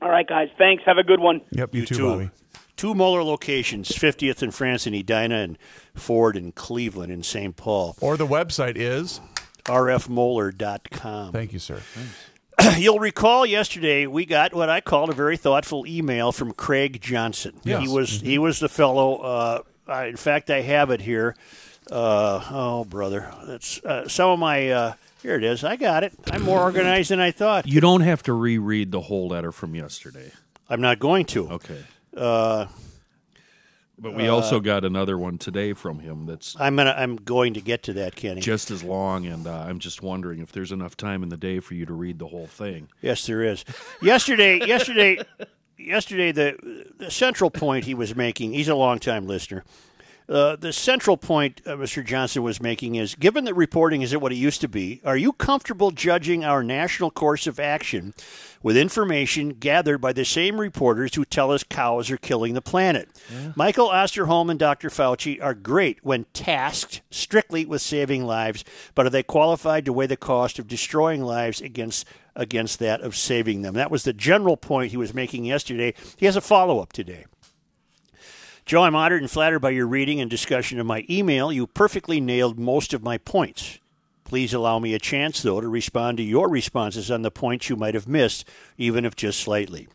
All 0.00 0.08
right, 0.10 0.26
guys. 0.26 0.48
Thanks. 0.58 0.82
Have 0.84 0.98
a 0.98 1.02
good 1.04 1.20
one. 1.20 1.40
Yep, 1.50 1.74
you, 1.74 1.80
You 1.80 1.86
too, 1.86 1.94
too. 1.96 2.08
Bobby. 2.08 2.30
Two 2.76 2.94
Moeller 2.94 3.22
locations: 3.22 3.90
50th 3.90 4.42
in 4.42 4.50
France 4.50 4.86
in 4.86 4.94
Edina, 4.94 5.36
and 5.36 5.58
Ford 5.94 6.36
in 6.36 6.52
Cleveland 6.52 7.12
in 7.12 7.22
St. 7.22 7.56
Paul. 7.56 7.96
Or 8.00 8.16
the 8.16 8.26
website 8.26 8.76
is. 8.76 9.20
rfmoeller.com. 9.64 11.32
Thank 11.32 11.52
you, 11.52 11.58
sir. 11.58 11.80
You'll 12.76 12.98
recall 12.98 13.46
yesterday 13.46 14.06
we 14.06 14.24
got 14.26 14.54
what 14.54 14.68
I 14.68 14.80
called 14.80 15.10
a 15.10 15.14
very 15.14 15.36
thoughtful 15.36 15.86
email 15.86 16.32
from 16.32 16.52
Craig 16.52 17.00
Johnson. 17.00 17.60
Yes. 17.64 17.82
He 17.82 17.88
was 17.88 18.20
he 18.20 18.38
was 18.38 18.58
the 18.58 18.68
fellow. 18.68 19.16
Uh, 19.16 19.62
I, 19.86 20.06
in 20.06 20.16
fact, 20.16 20.50
I 20.50 20.60
have 20.62 20.90
it 20.90 21.00
here. 21.00 21.34
Uh, 21.90 22.42
oh, 22.50 22.84
brother, 22.84 23.32
that's 23.46 23.82
uh, 23.84 24.08
some 24.08 24.30
of 24.30 24.38
my. 24.38 24.70
Uh, 25.22 25.28
here 25.28 25.36
it 25.36 25.44
is. 25.44 25.64
I 25.64 25.76
got 25.76 26.04
it. 26.04 26.12
I'm 26.30 26.42
more 26.42 26.60
organized 26.60 27.10
than 27.10 27.20
I 27.20 27.30
thought. 27.30 27.66
You 27.66 27.80
don't 27.80 28.00
have 28.02 28.22
to 28.24 28.32
reread 28.32 28.90
the 28.90 29.00
whole 29.00 29.28
letter 29.28 29.52
from 29.52 29.74
yesterday. 29.74 30.32
I'm 30.68 30.80
not 30.80 30.98
going 30.98 31.26
to. 31.26 31.48
Okay. 31.52 31.78
Uh, 32.16 32.66
But 33.98 34.14
we 34.14 34.26
also 34.28 34.58
got 34.58 34.84
another 34.84 35.16
one 35.16 35.38
today 35.38 35.74
from 35.74 36.00
him 36.00 36.26
that's 36.26 36.56
I'm 36.58 36.74
gonna. 36.76 36.94
I'm 36.96 37.16
going 37.16 37.54
to 37.54 37.60
get 37.60 37.84
to 37.84 37.92
that, 37.94 38.16
Kenny. 38.16 38.40
just 38.40 38.70
as 38.70 38.82
long, 38.82 39.26
and 39.26 39.46
uh, 39.46 39.64
I'm 39.68 39.78
just 39.78 40.02
wondering 40.02 40.40
if 40.40 40.50
there's 40.50 40.72
enough 40.72 40.96
time 40.96 41.22
in 41.22 41.28
the 41.28 41.36
day 41.36 41.60
for 41.60 41.74
you 41.74 41.86
to 41.86 41.92
read 41.94 42.18
the 42.18 42.26
whole 42.26 42.48
thing. 42.48 42.88
Yes, 43.00 43.24
there 43.26 43.42
is. 43.44 43.64
Yesterday, 44.02 44.58
yesterday, 44.66 45.18
yesterday, 45.78 46.32
the 46.32 46.86
the 46.98 47.10
central 47.12 47.50
point 47.50 47.84
he 47.84 47.94
was 47.94 48.16
making. 48.16 48.52
He's 48.54 48.68
a 48.68 48.74
longtime 48.74 49.26
listener. 49.28 49.62
Uh, 50.28 50.56
the 50.56 50.72
central 50.72 51.16
point 51.16 51.60
uh, 51.66 51.70
Mr. 51.72 52.04
Johnson 52.04 52.42
was 52.42 52.60
making 52.60 52.94
is: 52.94 53.14
given 53.14 53.44
that 53.44 53.54
reporting 53.54 54.02
isn't 54.02 54.20
what 54.20 54.32
it 54.32 54.36
used 54.36 54.60
to 54.60 54.68
be, 54.68 55.00
are 55.04 55.16
you 55.16 55.32
comfortable 55.32 55.90
judging 55.90 56.44
our 56.44 56.62
national 56.62 57.10
course 57.10 57.46
of 57.46 57.58
action 57.58 58.14
with 58.62 58.76
information 58.76 59.50
gathered 59.50 59.98
by 59.98 60.12
the 60.12 60.24
same 60.24 60.60
reporters 60.60 61.14
who 61.14 61.24
tell 61.24 61.50
us 61.50 61.64
cows 61.64 62.10
are 62.10 62.16
killing 62.16 62.54
the 62.54 62.62
planet? 62.62 63.08
Michael 63.56 63.88
Osterholm 63.88 64.50
and 64.50 64.58
Dr. 64.58 64.88
Fauci 64.88 65.42
are 65.42 65.54
great 65.54 65.98
when 66.04 66.26
tasked 66.32 67.02
strictly 67.10 67.64
with 67.64 67.82
saving 67.82 68.24
lives, 68.24 68.64
but 68.94 69.06
are 69.06 69.10
they 69.10 69.22
qualified 69.22 69.84
to 69.84 69.92
weigh 69.92 70.06
the 70.06 70.16
cost 70.16 70.58
of 70.58 70.68
destroying 70.68 71.22
lives 71.22 71.60
against 71.60 72.06
against 72.34 72.78
that 72.78 73.00
of 73.00 73.16
saving 73.16 73.62
them. 73.62 73.74
That 73.74 73.90
was 73.90 74.04
the 74.04 74.12
general 74.12 74.56
point 74.56 74.90
he 74.90 74.96
was 74.96 75.12
making 75.12 75.44
yesterday. 75.44 75.94
He 76.16 76.26
has 76.26 76.36
a 76.36 76.40
follow 76.40 76.80
up 76.80 76.92
today. 76.92 77.26
Joe, 78.64 78.84
I'm 78.84 78.94
honored 78.94 79.20
and 79.20 79.30
flattered 79.30 79.58
by 79.58 79.70
your 79.70 79.86
reading 79.86 80.20
and 80.20 80.30
discussion 80.30 80.78
of 80.78 80.86
my 80.86 81.04
email. 81.10 81.52
You 81.52 81.66
perfectly 81.66 82.20
nailed 82.20 82.58
most 82.58 82.94
of 82.94 83.02
my 83.02 83.18
points. 83.18 83.80
Please 84.24 84.54
allow 84.54 84.78
me 84.78 84.94
a 84.94 84.98
chance, 84.98 85.42
though, 85.42 85.60
to 85.60 85.68
respond 85.68 86.16
to 86.18 86.22
your 86.22 86.48
responses 86.48 87.10
on 87.10 87.22
the 87.22 87.30
points 87.30 87.68
you 87.68 87.76
might 87.76 87.94
have 87.94 88.08
missed, 88.08 88.48
even 88.78 89.04
if 89.04 89.16
just 89.16 89.40
slightly. 89.40 89.88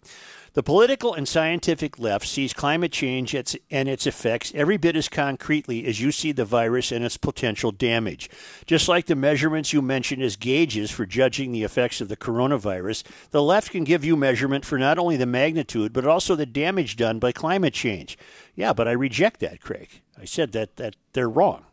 The 0.53 0.64
political 0.64 1.14
and 1.14 1.27
scientific 1.27 1.99
left 1.99 2.27
sees 2.27 2.52
climate 2.52 2.91
change 2.91 3.35
and 3.35 3.89
its 3.89 4.07
effects 4.07 4.52
every 4.56 4.77
bit 4.77 4.95
as 4.95 5.07
concretely 5.07 5.85
as 5.85 6.02
you 6.02 6.11
see 6.11 6.31
the 6.31 6.45
virus 6.45 6.91
and 6.91 7.06
its 7.06 7.15
potential 7.15 7.72
damage. 7.72 8.27
Just 8.65 8.88
like 8.88 9.06
the 9.06 9.15
measurements 9.15 9.72
you 9.72 9.84
mentioned 9.84 10.23
as 10.23 10.35
gauges 10.35 10.89
for 10.89 11.06
judging 11.06 11.52
the 11.52 11.64
effects 11.64 12.02
of 12.02 12.07
the 12.07 12.18
coronavirus, 12.18 13.03
the 13.30 13.44
left 13.44 13.69
can 13.69 13.84
give 13.84 14.03
you 14.03 14.15
measurement 14.15 14.65
for 14.65 14.80
not 14.80 14.98
only 14.98 15.15
the 15.15 15.27
magnitude 15.27 15.94
but 15.94 16.07
also 16.07 16.35
the 16.35 16.48
damage 16.48 16.95
done 16.95 17.19
by 17.19 17.31
climate 17.31 17.76
change. 17.76 18.18
Yeah, 18.58 18.74
but 18.74 18.88
I 18.88 18.92
reject 18.94 19.40
that, 19.42 19.62
Craig. 19.62 20.02
I 20.20 20.26
said 20.26 20.52
that 20.52 20.76
that 20.78 20.96
they're 21.14 21.30
wrong. 21.30 21.66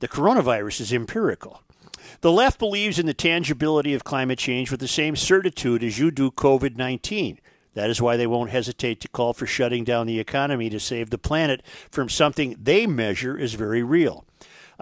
The 0.00 0.08
coronavirus 0.08 0.80
is 0.80 0.92
empirical. 0.92 1.62
The 2.22 2.32
left 2.32 2.58
believes 2.58 2.98
in 2.98 3.06
the 3.06 3.14
tangibility 3.14 3.94
of 3.94 4.02
climate 4.02 4.38
change 4.38 4.70
with 4.70 4.80
the 4.80 4.88
same 4.88 5.14
certitude 5.14 5.84
as 5.84 5.98
you 5.98 6.10
do 6.10 6.30
COVID 6.30 6.76
19. 6.76 7.38
That 7.74 7.90
is 7.90 8.00
why 8.00 8.16
they 8.16 8.26
won't 8.26 8.50
hesitate 8.50 9.00
to 9.02 9.08
call 9.08 9.34
for 9.34 9.46
shutting 9.46 9.84
down 9.84 10.06
the 10.06 10.18
economy 10.18 10.70
to 10.70 10.80
save 10.80 11.10
the 11.10 11.18
planet 11.18 11.62
from 11.90 12.08
something 12.08 12.56
they 12.60 12.86
measure 12.86 13.38
as 13.38 13.52
very 13.52 13.82
real. 13.82 14.24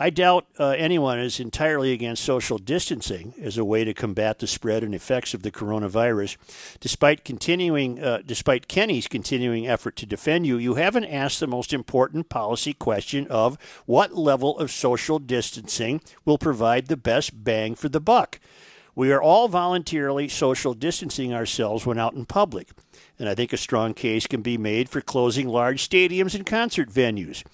I 0.03 0.09
doubt 0.09 0.47
uh, 0.59 0.71
anyone 0.71 1.19
is 1.19 1.41
entirely 1.41 1.93
against 1.93 2.25
social 2.25 2.57
distancing 2.57 3.35
as 3.39 3.59
a 3.59 3.67
way 3.67 3.85
to 3.85 3.93
combat 3.93 4.39
the 4.39 4.47
spread 4.47 4.83
and 4.83 4.95
effects 4.95 5.35
of 5.35 5.43
the 5.43 5.51
coronavirus. 5.51 6.39
Despite 6.81 7.23
continuing, 7.23 8.03
uh, 8.03 8.23
despite 8.25 8.67
Kenny's 8.67 9.07
continuing 9.07 9.69
effort 9.69 9.97
to 9.97 10.07
defend 10.07 10.47
you, 10.47 10.57
you 10.57 10.77
haven't 10.77 11.05
asked 11.05 11.39
the 11.39 11.47
most 11.47 11.75
important 11.75 12.31
policy 12.31 12.73
question 12.73 13.27
of 13.27 13.59
what 13.85 14.17
level 14.17 14.59
of 14.59 14.71
social 14.71 15.19
distancing 15.19 16.01
will 16.25 16.39
provide 16.39 16.87
the 16.87 16.97
best 16.97 17.45
bang 17.45 17.75
for 17.75 17.91
the 17.91 18.01
buck. 18.01 18.41
We 18.95 19.13
are 19.13 19.21
all 19.21 19.49
voluntarily 19.49 20.29
social 20.29 20.73
distancing 20.73 21.35
ourselves 21.35 21.85
when 21.85 21.99
out 21.99 22.15
in 22.15 22.25
public, 22.25 22.71
and 23.19 23.29
I 23.29 23.35
think 23.35 23.53
a 23.53 23.59
strong 23.59 23.93
case 23.93 24.27
can 24.27 24.41
be 24.41 24.57
made 24.57 24.89
for 24.89 25.03
closing 25.03 25.47
large 25.47 25.87
stadiums 25.87 26.35
and 26.35 26.47
concert 26.47 26.89
venues. 26.89 27.45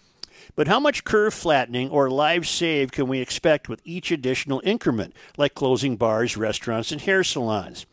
But 0.56 0.68
how 0.68 0.80
much 0.80 1.04
curve 1.04 1.34
flattening 1.34 1.90
or 1.90 2.10
lives 2.10 2.48
saved 2.48 2.92
can 2.92 3.08
we 3.08 3.20
expect 3.20 3.68
with 3.68 3.82
each 3.84 4.10
additional 4.10 4.62
increment, 4.64 5.14
like 5.36 5.54
closing 5.54 5.96
bars, 5.96 6.34
restaurants, 6.34 6.90
and 6.90 7.00
hair 7.02 7.22
salons? 7.22 7.84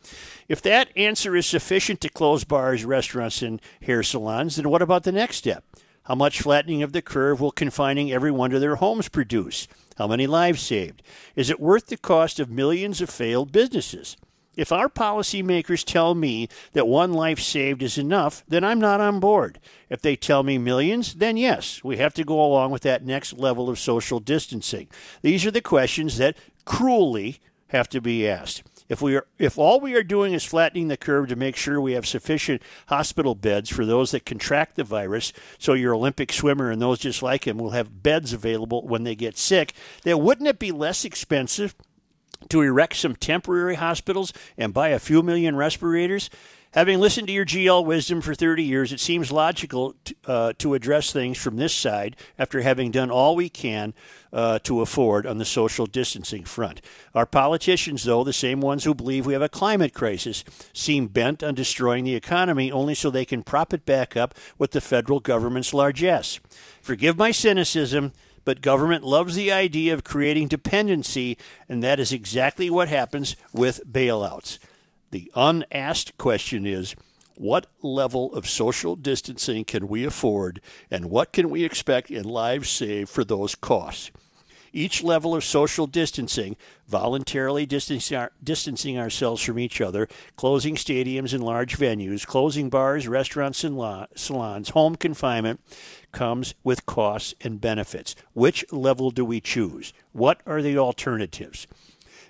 If 0.48 0.62
that 0.62 0.88
answer 0.96 1.36
is 1.36 1.44
sufficient 1.44 2.00
to 2.00 2.08
close 2.08 2.42
bars, 2.44 2.86
restaurants, 2.86 3.42
and 3.42 3.60
hair 3.82 4.02
salons, 4.02 4.56
then 4.56 4.70
what 4.70 4.80
about 4.80 5.02
the 5.04 5.12
next 5.12 5.36
step? 5.36 5.62
How 6.04 6.14
much 6.14 6.40
flattening 6.40 6.82
of 6.82 6.92
the 6.92 7.02
curve 7.02 7.38
will 7.38 7.50
confining 7.50 8.10
everyone 8.10 8.50
to 8.50 8.58
their 8.58 8.76
homes 8.76 9.10
produce? 9.10 9.68
How 9.98 10.06
many 10.06 10.26
lives 10.26 10.62
saved? 10.62 11.02
Is 11.36 11.50
it 11.50 11.60
worth 11.60 11.86
the 11.86 11.98
cost 11.98 12.40
of 12.40 12.50
millions 12.50 13.02
of 13.02 13.10
failed 13.10 13.52
businesses? 13.52 14.16
If 14.56 14.72
our 14.72 14.88
policymakers 14.88 15.84
tell 15.84 16.14
me 16.14 16.48
that 16.72 16.86
one 16.86 17.12
life 17.12 17.40
saved 17.40 17.82
is 17.82 17.98
enough, 17.98 18.44
then 18.48 18.64
I'm 18.64 18.78
not 18.78 19.00
on 19.00 19.20
board. 19.20 19.58
If 19.88 20.00
they 20.00 20.16
tell 20.16 20.42
me 20.42 20.58
millions, 20.58 21.14
then 21.14 21.36
yes, 21.36 21.82
we 21.82 21.96
have 21.96 22.14
to 22.14 22.24
go 22.24 22.42
along 22.44 22.70
with 22.70 22.82
that 22.82 23.04
next 23.04 23.34
level 23.34 23.68
of 23.68 23.78
social 23.78 24.20
distancing. 24.20 24.88
These 25.22 25.44
are 25.44 25.50
the 25.50 25.60
questions 25.60 26.18
that 26.18 26.36
cruelly 26.64 27.40
have 27.68 27.88
to 27.90 28.00
be 28.00 28.28
asked. 28.28 28.62
If 28.88 29.00
we 29.00 29.16
are 29.16 29.26
if 29.38 29.58
all 29.58 29.80
we 29.80 29.94
are 29.94 30.02
doing 30.02 30.34
is 30.34 30.44
flattening 30.44 30.88
the 30.88 30.96
curve 30.98 31.28
to 31.28 31.36
make 31.36 31.56
sure 31.56 31.80
we 31.80 31.94
have 31.94 32.06
sufficient 32.06 32.62
hospital 32.88 33.34
beds 33.34 33.70
for 33.70 33.86
those 33.86 34.10
that 34.10 34.26
contract 34.26 34.76
the 34.76 34.84
virus, 34.84 35.32
so 35.58 35.72
your 35.72 35.94
Olympic 35.94 36.32
swimmer 36.32 36.70
and 36.70 36.82
those 36.82 36.98
just 36.98 37.22
like 37.22 37.46
him 37.46 37.56
will 37.56 37.70
have 37.70 38.02
beds 38.02 38.34
available 38.34 38.86
when 38.86 39.04
they 39.04 39.14
get 39.14 39.38
sick, 39.38 39.72
then 40.02 40.22
wouldn't 40.22 40.48
it 40.48 40.58
be 40.58 40.70
less 40.70 41.04
expensive 41.04 41.74
to 42.48 42.60
erect 42.60 42.96
some 42.96 43.16
temporary 43.16 43.76
hospitals 43.76 44.32
and 44.56 44.74
buy 44.74 44.88
a 44.88 44.98
few 44.98 45.22
million 45.22 45.56
respirators? 45.56 46.30
Having 46.74 46.98
listened 46.98 47.28
to 47.28 47.32
your 47.32 47.44
GL 47.44 47.86
wisdom 47.86 48.20
for 48.20 48.34
30 48.34 48.64
years, 48.64 48.92
it 48.92 48.98
seems 48.98 49.30
logical 49.30 49.94
to, 50.04 50.14
uh, 50.26 50.52
to 50.58 50.74
address 50.74 51.12
things 51.12 51.38
from 51.38 51.56
this 51.56 51.72
side 51.72 52.16
after 52.36 52.62
having 52.62 52.90
done 52.90 53.12
all 53.12 53.36
we 53.36 53.48
can 53.48 53.94
uh, 54.32 54.58
to 54.64 54.80
afford 54.80 55.24
on 55.24 55.38
the 55.38 55.44
social 55.44 55.86
distancing 55.86 56.42
front. 56.42 56.80
Our 57.14 57.26
politicians, 57.26 58.02
though, 58.02 58.24
the 58.24 58.32
same 58.32 58.60
ones 58.60 58.82
who 58.82 58.92
believe 58.92 59.24
we 59.24 59.34
have 59.34 59.42
a 59.42 59.48
climate 59.48 59.94
crisis, 59.94 60.42
seem 60.72 61.06
bent 61.06 61.44
on 61.44 61.54
destroying 61.54 62.02
the 62.02 62.16
economy 62.16 62.72
only 62.72 62.96
so 62.96 63.08
they 63.08 63.24
can 63.24 63.44
prop 63.44 63.72
it 63.72 63.86
back 63.86 64.16
up 64.16 64.34
with 64.58 64.72
the 64.72 64.80
federal 64.80 65.20
government's 65.20 65.74
largesse. 65.74 66.40
Forgive 66.82 67.16
my 67.16 67.30
cynicism 67.30 68.10
but 68.44 68.60
government 68.60 69.04
loves 69.04 69.34
the 69.34 69.52
idea 69.52 69.94
of 69.94 70.04
creating 70.04 70.48
dependency, 70.48 71.36
and 71.68 71.82
that 71.82 72.00
is 72.00 72.12
exactly 72.12 72.70
what 72.70 72.88
happens 72.88 73.36
with 73.52 73.80
bailouts. 73.90 74.58
The 75.10 75.30
unasked 75.34 76.18
question 76.18 76.66
is 76.66 76.94
what 77.36 77.66
level 77.82 78.32
of 78.34 78.48
social 78.48 78.96
distancing 78.96 79.64
can 79.64 79.88
we 79.88 80.04
afford, 80.04 80.60
and 80.90 81.06
what 81.06 81.32
can 81.32 81.50
we 81.50 81.64
expect 81.64 82.10
in 82.10 82.24
lives 82.24 82.68
saved 82.70 83.10
for 83.10 83.24
those 83.24 83.54
costs? 83.54 84.10
Each 84.76 85.04
level 85.04 85.36
of 85.36 85.44
social 85.44 85.86
distancing, 85.86 86.56
voluntarily 86.88 87.64
distancing, 87.64 88.18
our, 88.18 88.32
distancing 88.42 88.98
ourselves 88.98 89.40
from 89.40 89.56
each 89.60 89.80
other, 89.80 90.08
closing 90.34 90.74
stadiums 90.74 91.32
and 91.32 91.44
large 91.44 91.78
venues, 91.78 92.26
closing 92.26 92.70
bars, 92.70 93.06
restaurants, 93.06 93.62
and 93.62 93.78
la- 93.78 94.06
salons, 94.16 94.70
home 94.70 94.96
confinement, 94.96 95.60
comes 96.10 96.56
with 96.64 96.86
costs 96.86 97.36
and 97.40 97.60
benefits. 97.60 98.16
Which 98.32 98.64
level 98.72 99.12
do 99.12 99.24
we 99.24 99.40
choose? 99.40 99.92
What 100.10 100.40
are 100.44 100.60
the 100.60 100.76
alternatives? 100.76 101.68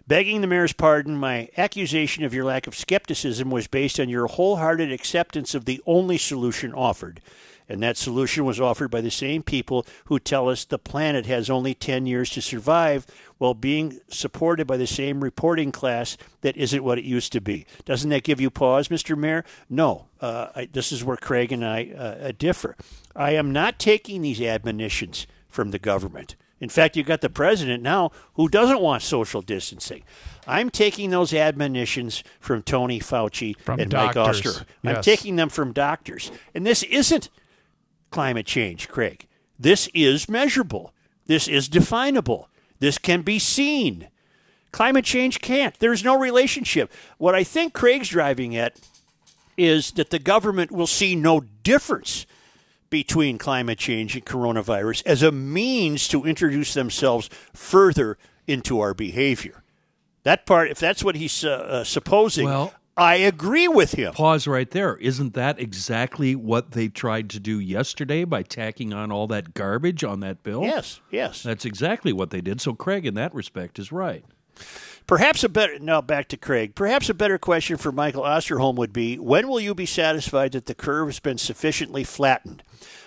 Begging 0.06 0.42
the 0.42 0.46
mayor's 0.46 0.74
pardon, 0.74 1.16
my 1.16 1.48
accusation 1.56 2.24
of 2.24 2.34
your 2.34 2.44
lack 2.44 2.66
of 2.66 2.76
skepticism 2.76 3.50
was 3.50 3.68
based 3.68 3.98
on 3.98 4.10
your 4.10 4.26
wholehearted 4.26 4.92
acceptance 4.92 5.54
of 5.54 5.64
the 5.64 5.80
only 5.86 6.18
solution 6.18 6.74
offered. 6.74 7.22
And 7.68 7.82
that 7.82 7.96
solution 7.96 8.44
was 8.44 8.60
offered 8.60 8.90
by 8.90 9.00
the 9.00 9.10
same 9.10 9.42
people 9.42 9.86
who 10.06 10.18
tell 10.18 10.48
us 10.48 10.64
the 10.64 10.78
planet 10.78 11.26
has 11.26 11.48
only 11.48 11.74
10 11.74 12.06
years 12.06 12.30
to 12.30 12.42
survive 12.42 13.06
while 13.38 13.54
being 13.54 14.00
supported 14.08 14.66
by 14.66 14.76
the 14.76 14.86
same 14.86 15.24
reporting 15.24 15.72
class 15.72 16.16
that 16.42 16.56
isn't 16.56 16.84
what 16.84 16.98
it 16.98 17.04
used 17.04 17.32
to 17.32 17.40
be. 17.40 17.66
Doesn't 17.84 18.10
that 18.10 18.22
give 18.22 18.40
you 18.40 18.50
pause, 18.50 18.88
Mr. 18.88 19.16
Mayor? 19.16 19.44
No. 19.70 20.06
Uh, 20.20 20.48
I, 20.54 20.68
this 20.70 20.92
is 20.92 21.02
where 21.02 21.16
Craig 21.16 21.52
and 21.52 21.64
I 21.64 21.90
uh, 21.90 22.32
differ. 22.38 22.76
I 23.16 23.32
am 23.32 23.52
not 23.52 23.78
taking 23.78 24.22
these 24.22 24.40
admonitions 24.40 25.26
from 25.48 25.70
the 25.70 25.78
government. 25.78 26.36
In 26.60 26.68
fact, 26.68 26.96
you've 26.96 27.06
got 27.06 27.20
the 27.20 27.28
president 27.28 27.82
now 27.82 28.10
who 28.34 28.48
doesn't 28.48 28.80
want 28.80 29.02
social 29.02 29.42
distancing. 29.42 30.02
I'm 30.46 30.70
taking 30.70 31.10
those 31.10 31.34
admonitions 31.34 32.22
from 32.40 32.62
Tony 32.62 33.00
Fauci 33.00 33.58
from 33.60 33.80
and 33.80 33.90
doctors. 33.90 34.16
Mike 34.16 34.28
Oster. 34.28 34.66
Yes. 34.82 34.96
I'm 34.96 35.02
taking 35.02 35.36
them 35.36 35.48
from 35.48 35.72
doctors. 35.72 36.30
And 36.54 36.64
this 36.64 36.82
isn't 36.84 37.28
climate 38.14 38.46
change, 38.46 38.88
Craig. 38.88 39.26
This 39.58 39.88
is 39.92 40.28
measurable. 40.28 40.94
This 41.26 41.48
is 41.48 41.68
definable. 41.68 42.48
This 42.78 42.96
can 42.96 43.22
be 43.22 43.40
seen. 43.40 44.08
Climate 44.70 45.04
change 45.04 45.40
can't. 45.40 45.76
There's 45.80 46.04
no 46.04 46.16
relationship. 46.16 46.92
What 47.18 47.34
I 47.34 47.42
think 47.42 47.72
Craig's 47.72 48.08
driving 48.08 48.54
at 48.56 48.78
is 49.56 49.90
that 49.92 50.10
the 50.10 50.20
government 50.20 50.70
will 50.70 50.86
see 50.86 51.16
no 51.16 51.40
difference 51.64 52.24
between 52.88 53.36
climate 53.36 53.78
change 53.78 54.14
and 54.14 54.24
coronavirus 54.24 55.02
as 55.04 55.22
a 55.24 55.32
means 55.32 56.06
to 56.06 56.24
introduce 56.24 56.72
themselves 56.72 57.28
further 57.52 58.16
into 58.46 58.78
our 58.78 58.94
behavior. 58.94 59.64
That 60.22 60.46
part, 60.46 60.70
if 60.70 60.78
that's 60.78 61.02
what 61.02 61.16
he's 61.16 61.44
uh, 61.44 61.50
uh, 61.50 61.84
supposing, 61.84 62.46
Well- 62.46 62.72
I 62.96 63.16
agree 63.16 63.66
with 63.66 63.92
him. 63.92 64.12
Pause 64.12 64.46
right 64.46 64.70
there. 64.70 64.96
Isn't 64.96 65.34
that 65.34 65.58
exactly 65.58 66.36
what 66.36 66.72
they 66.72 66.88
tried 66.88 67.28
to 67.30 67.40
do 67.40 67.58
yesterday 67.58 68.24
by 68.24 68.42
tacking 68.42 68.92
on 68.92 69.10
all 69.10 69.26
that 69.28 69.54
garbage 69.54 70.04
on 70.04 70.20
that 70.20 70.42
bill? 70.42 70.62
Yes, 70.62 71.00
yes. 71.10 71.42
That's 71.42 71.64
exactly 71.64 72.12
what 72.12 72.30
they 72.30 72.40
did. 72.40 72.60
So 72.60 72.72
Craig, 72.74 73.04
in 73.04 73.14
that 73.14 73.34
respect, 73.34 73.78
is 73.78 73.90
right. 73.90 74.24
Perhaps 75.06 75.44
a 75.44 75.48
better 75.48 75.78
now 75.78 76.00
back 76.00 76.28
to 76.28 76.36
Craig. 76.36 76.74
Perhaps 76.74 77.10
a 77.10 77.14
better 77.14 77.36
question 77.36 77.76
for 77.76 77.92
Michael 77.92 78.22
Osterholm 78.22 78.76
would 78.76 78.92
be: 78.92 79.18
When 79.18 79.48
will 79.48 79.60
you 79.60 79.74
be 79.74 79.86
satisfied 79.86 80.52
that 80.52 80.66
the 80.66 80.74
curve 80.74 81.08
has 81.08 81.20
been 81.20 81.36
sufficiently 81.36 82.04
flattened? 82.04 82.62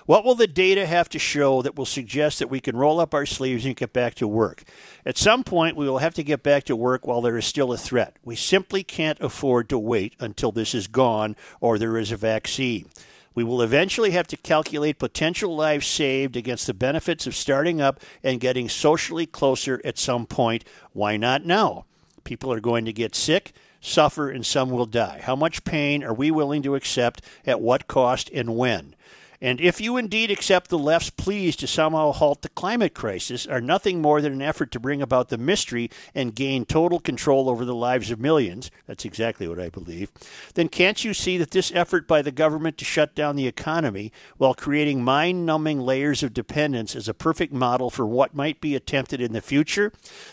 What 0.07 0.23
will 0.23 0.35
the 0.35 0.47
data 0.47 0.85
have 0.85 1.09
to 1.09 1.19
show 1.19 1.61
that 1.61 1.75
will 1.75 1.85
suggest 1.85 2.39
that 2.39 2.49
we 2.49 2.61
can 2.61 2.77
roll 2.77 3.01
up 3.01 3.13
our 3.13 3.25
sleeves 3.25 3.65
and 3.65 3.75
get 3.75 3.91
back 3.91 4.15
to 4.15 4.27
work? 4.27 4.63
At 5.05 5.17
some 5.17 5.43
point, 5.43 5.75
we 5.75 5.85
will 5.85 5.97
have 5.97 6.13
to 6.13 6.23
get 6.23 6.43
back 6.43 6.63
to 6.63 6.77
work 6.77 7.05
while 7.05 7.19
there 7.19 7.37
is 7.37 7.43
still 7.43 7.73
a 7.73 7.77
threat. 7.77 8.15
We 8.23 8.37
simply 8.37 8.83
can't 8.83 9.19
afford 9.19 9.67
to 9.67 9.77
wait 9.77 10.15
until 10.17 10.53
this 10.53 10.73
is 10.73 10.87
gone 10.87 11.35
or 11.59 11.77
there 11.77 11.97
is 11.97 12.13
a 12.13 12.15
vaccine. 12.15 12.87
We 13.35 13.43
will 13.43 13.61
eventually 13.61 14.11
have 14.11 14.27
to 14.27 14.37
calculate 14.37 14.97
potential 14.97 15.53
lives 15.53 15.85
saved 15.85 16.37
against 16.37 16.67
the 16.67 16.73
benefits 16.73 17.27
of 17.27 17.35
starting 17.35 17.81
up 17.81 17.99
and 18.23 18.39
getting 18.39 18.69
socially 18.69 19.25
closer 19.25 19.81
at 19.83 19.97
some 19.97 20.25
point. 20.25 20.63
Why 20.93 21.17
not 21.17 21.45
now? 21.45 21.83
People 22.23 22.53
are 22.53 22.61
going 22.61 22.85
to 22.85 22.93
get 22.93 23.13
sick, 23.13 23.51
suffer, 23.81 24.29
and 24.29 24.45
some 24.45 24.69
will 24.69 24.85
die. 24.85 25.19
How 25.21 25.35
much 25.35 25.65
pain 25.65 26.01
are 26.01 26.13
we 26.13 26.31
willing 26.31 26.63
to 26.63 26.75
accept, 26.75 27.21
at 27.45 27.59
what 27.59 27.87
cost, 27.87 28.29
and 28.33 28.55
when? 28.55 28.95
And 29.39 29.61
if 29.61 29.79
you 29.79 29.97
indeed 29.97 30.31
accept 30.31 30.69
the 30.69 30.79
left's 30.79 31.11
pleas 31.11 31.55
to 31.57 31.67
somehow 31.67 32.11
halt 32.11 32.41
the 32.41 32.49
climate 32.49 32.95
crisis 32.95 33.45
are 33.45 33.61
nothing 33.61 34.01
more 34.01 34.19
than 34.19 34.33
an 34.33 34.41
effort 34.41 34.71
to 34.71 34.79
bring 34.79 35.01
about 35.01 35.29
the 35.29 35.37
mystery 35.37 35.91
and 36.15 36.33
gain 36.33 36.65
total 36.65 36.99
control 36.99 37.49
over 37.49 37.63
the 37.63 37.75
lives 37.75 38.09
of 38.09 38.19
millions, 38.19 38.71
that's 38.87 39.05
exactly 39.05 39.47
what 39.47 39.59
I 39.59 39.69
believe, 39.69 40.11
then 40.55 40.69
can't 40.69 41.03
you 41.03 41.13
see 41.13 41.37
that 41.37 41.51
this 41.51 41.71
effort 41.75 42.07
by 42.07 42.21
the 42.21 42.31
government 42.31 42.77
to 42.79 42.85
shut 42.85 43.13
down 43.13 43.35
the 43.35 43.47
economy 43.47 44.11
while 44.37 44.55
creating 44.55 45.03
mind 45.03 45.45
numbing 45.45 45.79
layers 45.79 46.23
of 46.23 46.33
dependence 46.33 46.95
is 46.95 47.07
a 47.07 47.13
perfect 47.13 47.53
model 47.53 47.89
for 47.91 48.05
what 48.05 48.33
might 48.33 48.59
be 48.59 48.75
attempted 48.75 49.21
in 49.21 49.33
the 49.33 49.41
future? 49.41 49.91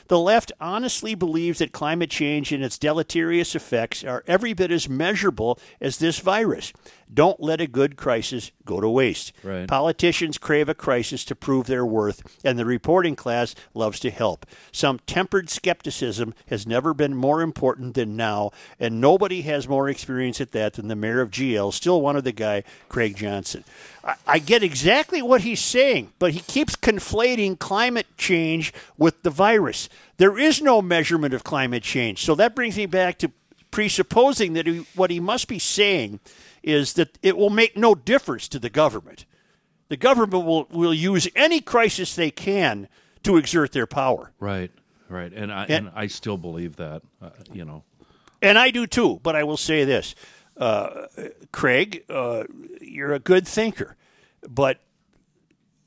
The 0.09 0.19
left 0.19 0.51
honestly 0.61 1.15
believes 1.15 1.59
that 1.59 1.73
climate 1.73 2.11
change 2.11 2.53
and 2.53 2.65
its 2.65 2.79
deleterious 2.79 3.55
effects 3.55 4.03
are 4.03 4.25
every 4.27 4.55
bit 4.55 4.71
as 4.71 4.89
measurable 4.89 5.59
as 5.81 5.99
this 5.99 6.21
virus. 6.21 6.73
Don't 7.15 7.41
let 7.41 7.61
a 7.61 7.67
good 7.67 7.97
crisis 7.97 8.51
go 8.65 8.81
to 8.81 8.89
waste. 8.89 9.33
Right. 9.43 9.69
Politicians 9.69 10.39
crave 10.39 10.69
a 10.69 10.75
crisis 10.75 11.25
to 11.27 11.37
prove 11.37 11.67
their 11.67 11.87
worth, 11.87 12.41
and 12.45 12.59
the 12.59 12.65
reporting 12.65 13.15
class 13.15 13.55
loves 13.73 14.01
to 14.01 14.11
help. 14.11 14.47
Some 14.73 14.99
tempered 15.07 15.49
skepticism 15.49 16.35
has 16.49 16.67
never 16.67 16.93
been 16.93 17.15
more 17.15 17.41
important 17.41 17.95
than 17.95 18.17
now, 18.17 18.51
and 18.81 19.01
nobody 19.01 19.43
has 19.43 19.69
more 19.69 19.89
experience 19.89 20.41
at 20.41 20.53
that 20.53 20.75
than 20.75 20.89
the 20.89 20.97
mayor 20.97 21.21
of 21.21 21.31
GL, 21.31 21.73
still 21.73 22.01
one 22.01 22.17
of 22.17 22.25
the 22.25 22.33
guy, 22.33 22.65
Craig 22.89 23.17
Johnson. 23.17 23.65
I, 24.03 24.15
I 24.27 24.39
get 24.39 24.63
exactly 24.63 25.23
what 25.23 25.43
he's 25.43 25.61
saying, 25.61 26.13
but 26.19 26.33
he 26.33 26.41
keeps 26.41 26.75
conflating 26.75 27.59
climate 27.59 28.07
change 28.17 28.73
with 28.99 29.23
the 29.23 29.31
virus. 29.31 29.89
There 30.17 30.39
is 30.39 30.61
no 30.61 30.83
measurement 30.83 31.35
of 31.35 31.45
climate 31.45 31.83
change. 31.83 32.25
So 32.25 32.35
that 32.35 32.55
brings 32.55 32.77
me 32.77 32.87
back 32.87 33.19
to 33.19 33.31
presupposing 33.71 34.53
that 34.53 34.67
he, 34.67 34.87
what 34.95 35.11
he 35.11 35.19
must 35.19 35.49
be 35.49 35.59
saying 35.59 36.21
is 36.65 36.95
that 36.95 37.19
it 37.23 37.37
will 37.37 37.51
make 37.51 37.77
no 37.77 37.95
difference 37.95 38.49
to 38.49 38.59
the 38.59 38.71
government. 38.71 39.27
The 39.89 39.97
government 39.99 40.45
will, 40.47 40.67
will 40.71 40.95
use 40.95 41.29
any 41.37 41.61
crisis 41.61 42.15
they 42.17 42.31
can 42.31 42.89
to 43.23 43.37
exert 43.37 43.73
their 43.73 43.87
power. 43.87 44.33
Right, 44.41 44.71
right, 45.09 45.33
and 45.33 45.53
I 45.53 45.65
And- 45.65 45.89
and 45.89 45.91
I 45.95 46.07
still 46.09 46.39
believe 46.39 46.77
that. 46.77 47.03
Uh, 47.23 47.31
you 47.53 47.65
know, 47.65 47.85
And 48.43 48.59
I 48.59 48.71
do 48.71 48.87
too, 48.87 49.21
but 49.23 49.37
I 49.37 49.45
will 49.45 49.57
say 49.59 49.85
this 49.85 50.15
uh, 50.57 51.07
Craig, 51.53 52.05
uh, 52.09 52.45
you're 52.81 53.13
a 53.13 53.19
good 53.19 53.47
thinker, 53.47 53.97
but 54.49 54.81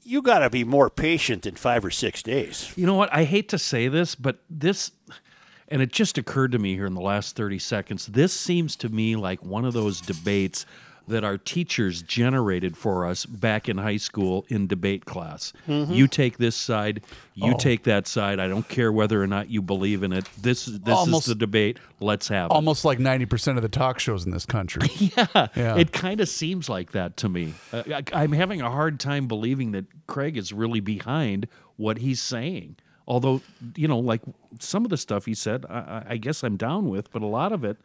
you 0.04 0.22
got 0.22 0.40
to 0.40 0.50
be 0.50 0.64
more 0.64 0.90
patient 0.90 1.44
than 1.44 1.56
five 1.56 1.84
or 1.86 1.92
six 1.92 2.22
days. 2.22 2.72
You 2.76 2.86
know 2.86 2.96
what? 2.96 3.10
I 3.14 3.24
hate 3.24 3.50
to 3.50 3.58
say 3.58 3.88
this, 3.88 4.14
but 4.16 4.40
this, 4.50 4.92
and 5.70 5.82
it 5.82 5.92
just 5.92 6.18
occurred 6.18 6.52
to 6.54 6.60
me 6.60 6.74
here 6.76 6.86
in 6.86 6.94
the 6.94 7.02
last 7.02 7.36
30 7.36 7.60
seconds. 7.60 8.08
This 8.08 8.34
seems 8.34 8.76
to 8.78 8.90
me 8.90 9.16
like 9.16 9.44
one 9.44 9.66
of 9.66 9.74
those 9.74 10.02
debates 10.02 10.66
that 11.10 11.24
our 11.24 11.38
teachers 11.38 12.02
generated 12.02 12.76
for 12.76 13.06
us 13.06 13.26
back 13.26 13.70
in 13.70 13.78
high 13.78 13.96
school 13.96 14.46
in 14.50 14.68
debate 14.68 15.06
class. 15.06 15.54
Mm-hmm. 15.66 15.94
You 15.94 16.06
take 16.06 16.38
this 16.38 16.54
side, 16.54 17.02
you 17.34 17.54
Oh. 17.54 17.58
take 17.58 17.84
that 17.84 18.08
side. 18.08 18.42
I 18.42 18.50
don't 18.50 18.68
care 18.68 18.92
whether 18.92 19.24
or 19.24 19.28
not 19.28 19.50
you 19.50 19.62
believe 19.62 20.04
in 20.04 20.12
it. 20.12 20.26
This 20.42 20.68
is 20.68 20.82
this 20.82 20.94
Almost- 20.94 21.24
is 21.30 21.34
the 21.34 21.36
debate. 21.40 21.80
Let's 22.02 22.28
have 22.28 22.48
it. 22.52 22.54
Almost 22.54 22.84
like 22.84 23.00
90% 23.00 23.56
of 23.56 23.62
the 23.64 23.70
talk 23.70 24.00
shows 24.00 24.26
in 24.26 24.32
this 24.32 24.46
country. 24.46 24.90
Yeah, 25.00 25.48
Yeah. 25.56 25.78
it 25.78 25.94
kind 25.94 26.20
of 26.20 26.28
seems 26.28 26.68
like 26.68 26.92
that 26.92 27.16
to 27.18 27.30
me. 27.30 27.54
Uh, 27.72 27.84
I, 27.88 28.04
I'm 28.12 28.34
having 28.34 28.60
a 28.62 28.70
hard 28.70 29.00
time 29.00 29.30
believing 29.30 29.72
that 29.72 29.86
Craig 30.08 30.36
is 30.36 30.52
really 30.52 30.82
behind 30.82 31.48
what 31.78 32.00
he's 32.00 32.20
saying. 32.20 32.76
Although, 33.08 33.42
you 33.76 33.88
know, 33.88 34.00
like 34.00 34.22
some 34.60 34.84
of 34.84 34.90
the 34.90 34.98
stuff 34.98 35.26
he 35.26 35.34
said, 35.34 35.66
I, 35.70 35.80
I- 35.80 36.06
I 36.10 36.18
guess 36.18 36.44
I'm 36.44 36.58
down 36.58 36.90
with, 36.90 37.12
but 37.12 37.22
a 37.22 37.26
lot 37.28 37.52
of 37.52 37.64
it, 37.64 37.78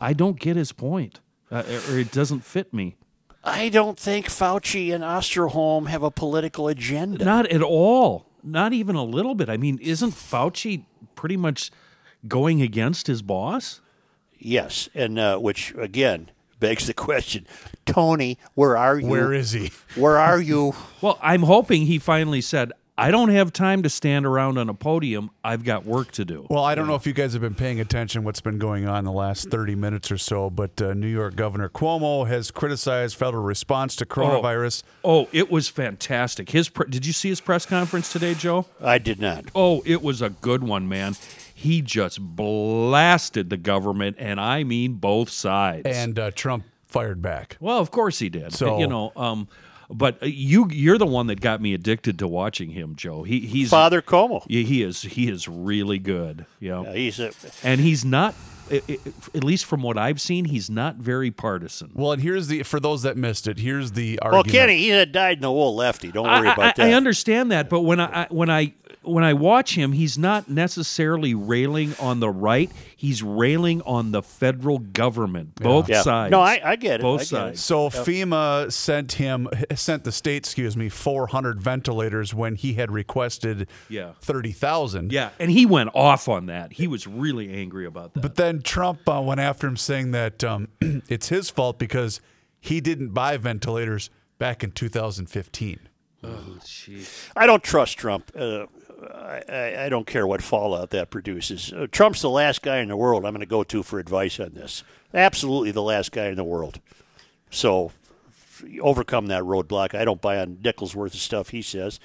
I 0.00 0.12
don't 0.12 0.38
get 0.38 0.56
his 0.56 0.72
point, 0.72 1.20
uh, 1.50 1.62
or 1.90 1.98
it 1.98 2.12
doesn't 2.12 2.40
fit 2.40 2.74
me. 2.74 2.96
I 3.42 3.68
don't 3.68 3.98
think 3.98 4.26
Fauci 4.26 4.92
and 4.94 5.02
Osterholm 5.04 5.86
have 5.86 6.02
a 6.02 6.10
political 6.10 6.68
agenda. 6.68 7.24
Not 7.24 7.46
at 7.46 7.62
all. 7.62 8.26
Not 8.42 8.72
even 8.72 8.96
a 8.96 9.04
little 9.04 9.34
bit. 9.34 9.48
I 9.48 9.56
mean, 9.56 9.78
isn't 9.80 10.12
Fauci 10.12 10.84
pretty 11.14 11.36
much 11.36 11.70
going 12.28 12.60
against 12.60 13.06
his 13.06 13.22
boss? 13.22 13.80
Yes, 14.38 14.88
and 14.94 15.18
uh, 15.18 15.38
which 15.38 15.74
again 15.78 16.30
begs 16.60 16.86
the 16.86 16.94
question, 16.94 17.46
Tony, 17.86 18.36
where 18.54 18.76
are 18.76 18.98
you? 18.98 19.06
Where 19.06 19.32
is 19.32 19.52
he? 19.52 19.70
Where 19.94 20.18
are 20.18 20.40
you? 20.40 20.74
Well, 21.00 21.18
I'm 21.22 21.42
hoping 21.44 21.86
he 21.86 21.98
finally 21.98 22.40
said, 22.40 22.72
I 22.98 23.10
don't 23.10 23.28
have 23.28 23.52
time 23.52 23.82
to 23.82 23.90
stand 23.90 24.24
around 24.24 24.56
on 24.56 24.70
a 24.70 24.74
podium. 24.74 25.30
I've 25.44 25.64
got 25.64 25.84
work 25.84 26.12
to 26.12 26.24
do. 26.24 26.46
Well, 26.48 26.64
I 26.64 26.74
don't 26.74 26.86
know 26.86 26.94
if 26.94 27.06
you 27.06 27.12
guys 27.12 27.34
have 27.34 27.42
been 27.42 27.54
paying 27.54 27.78
attention 27.78 28.24
what's 28.24 28.40
been 28.40 28.58
going 28.58 28.88
on 28.88 29.04
the 29.04 29.12
last 29.12 29.50
30 29.50 29.74
minutes 29.74 30.10
or 30.10 30.16
so, 30.16 30.48
but 30.48 30.80
uh, 30.80 30.94
New 30.94 31.06
York 31.06 31.36
Governor 31.36 31.68
Cuomo 31.68 32.26
has 32.26 32.50
criticized 32.50 33.14
federal 33.16 33.42
response 33.44 33.96
to 33.96 34.06
coronavirus. 34.06 34.82
Oh, 35.04 35.28
it 35.32 35.50
was 35.50 35.68
fantastic. 35.68 36.50
His 36.50 36.70
pre- 36.70 36.88
did 36.88 37.04
you 37.04 37.12
see 37.12 37.28
his 37.28 37.40
press 37.42 37.66
conference 37.66 38.10
today, 38.10 38.32
Joe? 38.32 38.64
I 38.80 38.96
did 38.96 39.20
not. 39.20 39.44
Oh, 39.54 39.82
it 39.84 40.00
was 40.02 40.22
a 40.22 40.30
good 40.30 40.64
one, 40.64 40.88
man. 40.88 41.16
He 41.54 41.82
just 41.82 42.18
blasted 42.20 43.50
the 43.50 43.56
government, 43.58 44.16
and 44.18 44.40
I 44.40 44.64
mean 44.64 44.94
both 44.94 45.28
sides. 45.28 45.82
And 45.86 46.18
uh, 46.18 46.30
Trump 46.30 46.64
fired 46.86 47.20
back. 47.20 47.58
well, 47.60 47.78
of 47.78 47.90
course 47.90 48.20
he 48.20 48.30
did. 48.30 48.54
So- 48.54 48.78
you 48.78 48.86
know, 48.86 49.12
um, 49.16 49.48
but 49.90 50.22
you 50.22 50.68
you're 50.70 50.98
the 50.98 51.06
one 51.06 51.26
that 51.28 51.40
got 51.40 51.60
me 51.60 51.74
addicted 51.74 52.18
to 52.20 52.28
watching 52.28 52.70
him, 52.70 52.94
Joe. 52.96 53.22
He 53.22 53.40
he's 53.40 53.70
Father 53.70 54.02
Cuomo. 54.02 54.44
Yeah, 54.48 54.62
he 54.62 54.82
is 54.82 55.02
he 55.02 55.28
is 55.28 55.46
really 55.48 55.98
good. 55.98 56.46
Yeah, 56.60 56.80
Uh, 56.80 56.92
he's 56.92 57.18
a, 57.20 57.32
and 57.62 57.80
he's 57.80 58.04
not. 58.04 58.34
i- 58.70 58.82
i- 58.88 58.98
At 59.34 59.44
least 59.44 59.64
from 59.64 59.82
what 59.82 59.96
I've 59.96 60.20
seen, 60.20 60.46
he's 60.46 60.68
not 60.68 60.96
very 60.96 61.30
partisan. 61.30 61.90
Well, 61.94 62.12
and 62.12 62.20
here's 62.22 62.48
the 62.48 62.62
for 62.64 62.80
those 62.80 63.02
that 63.02 63.16
missed 63.16 63.46
it. 63.46 63.58
Here's 63.58 63.92
the 63.92 64.18
argument. 64.20 64.46
well. 64.48 64.52
Kenny, 64.52 64.78
he 64.78 64.88
had 64.88 65.12
died 65.12 65.38
in 65.38 65.42
the 65.42 65.52
wool 65.52 65.74
lefty. 65.76 66.10
Don't 66.10 66.26
worry 66.26 66.48
I, 66.48 66.52
about 66.52 66.64
I, 66.64 66.72
that. 66.76 66.80
I 66.80 66.92
understand 66.94 67.52
that, 67.52 67.68
but 67.70 67.82
when 67.82 68.00
I, 68.00 68.22
I 68.22 68.26
when 68.30 68.50
I 68.50 68.74
when 69.06 69.24
I 69.24 69.32
watch 69.34 69.74
him, 69.76 69.92
he's 69.92 70.18
not 70.18 70.48
necessarily 70.50 71.34
railing 71.34 71.94
on 72.00 72.20
the 72.20 72.28
right. 72.30 72.70
He's 72.96 73.22
railing 73.22 73.80
on 73.82 74.10
the 74.12 74.22
federal 74.22 74.78
government, 74.78 75.54
both 75.56 75.88
Yeah. 75.88 76.02
sides. 76.02 76.30
No, 76.30 76.40
I- 76.40 76.60
I 76.64 76.76
get 76.76 77.00
it. 77.00 77.02
Both 77.02 77.20
I 77.20 77.24
get 77.24 77.24
it. 77.24 77.58
sides. 77.58 77.60
So 77.62 77.88
FEMA 77.90 78.72
sent 78.72 79.12
him 79.12 79.48
sent 79.74 80.04
the 80.04 80.12
state, 80.12 80.38
excuse 80.38 80.76
me, 80.76 80.88
400 80.88 81.60
ventilators 81.60 82.34
when 82.34 82.56
he 82.56 82.74
had 82.74 82.90
requested 82.90 83.68
Yeah. 83.88 84.12
30,000. 84.20 85.12
Yeah, 85.12 85.30
and 85.38 85.50
he 85.50 85.66
went 85.66 85.90
off 85.94 86.28
on 86.28 86.46
that. 86.46 86.72
He 86.74 86.86
was 86.86 87.06
really 87.06 87.52
angry 87.52 87.86
about 87.86 88.14
that. 88.14 88.20
But 88.20 88.34
then 88.36 88.62
Trump 88.62 89.08
uh, 89.08 89.20
went 89.24 89.40
after 89.40 89.66
him 89.66 89.76
saying 89.76 90.10
that 90.12 90.42
um, 90.44 90.68
it's 90.80 91.28
his 91.28 91.50
fault 91.50 91.78
because 91.78 92.20
he 92.60 92.80
didn't 92.80 93.10
buy 93.10 93.36
ventilators 93.36 94.10
back 94.38 94.64
in 94.64 94.70
2015. 94.72 95.78
Oh, 96.24 96.58
I 97.36 97.46
don't 97.46 97.62
trust 97.62 97.98
Trump. 97.98 98.32
Uh, 98.34 98.66
I, 99.14 99.84
I, 99.84 99.88
don't 99.88 100.06
care 100.06 100.26
what 100.26 100.42
fallout 100.42 100.90
that 100.90 101.10
produces. 101.10 101.72
Uh, 101.72 101.86
Trump's 101.90 102.22
the 102.22 102.30
last 102.30 102.62
guy 102.62 102.78
in 102.78 102.88
the 102.88 102.96
world 102.96 103.24
I'm 103.24 103.32
going 103.32 103.40
to 103.40 103.46
go 103.46 103.62
to 103.64 103.82
for 103.82 103.98
advice 103.98 104.40
on 104.40 104.54
this. 104.54 104.82
Absolutely 105.14 105.70
the 105.70 105.82
last 105.82 106.12
guy 106.12 106.26
in 106.26 106.36
the 106.36 106.44
world. 106.44 106.80
So 107.50 107.92
overcome 108.80 109.26
that 109.26 109.42
roadblock. 109.42 109.94
I 109.94 110.04
don't 110.04 110.20
buy 110.20 110.38
on 110.38 110.58
nickels 110.62 110.94
worth 110.94 111.14
of 111.14 111.20
stuff 111.20 111.50
he 111.50 111.62
says, 111.62 112.00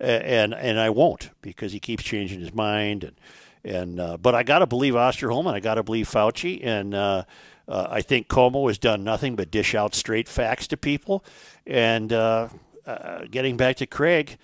and 0.00 0.54
and 0.54 0.78
I 0.78 0.90
won't 0.90 1.30
because 1.42 1.72
he 1.72 1.80
keeps 1.80 2.04
changing 2.04 2.40
his 2.40 2.54
mind. 2.54 3.04
And 3.04 3.16
and 3.64 4.00
uh, 4.00 4.16
but 4.16 4.34
I 4.34 4.42
got 4.42 4.60
to 4.60 4.66
believe 4.66 4.94
Osterholm 4.94 5.46
and 5.46 5.56
I 5.56 5.60
got 5.60 5.74
to 5.74 5.82
believe 5.82 6.08
Fauci 6.08 6.64
and. 6.64 6.94
Uh, 6.94 7.24
uh, 7.68 7.88
I 7.90 8.00
think 8.00 8.28
Cuomo 8.28 8.68
has 8.68 8.78
done 8.78 9.02
nothing 9.02 9.34
but 9.34 9.50
dish 9.50 9.74
out 9.74 9.92
straight 9.92 10.28
facts 10.28 10.68
to 10.68 10.76
people. 10.76 11.24
And 11.66 12.12
uh, 12.12 12.48
uh, 12.86 13.22
getting 13.28 13.56
back 13.56 13.74
to 13.78 13.86
Craig, 13.86 14.38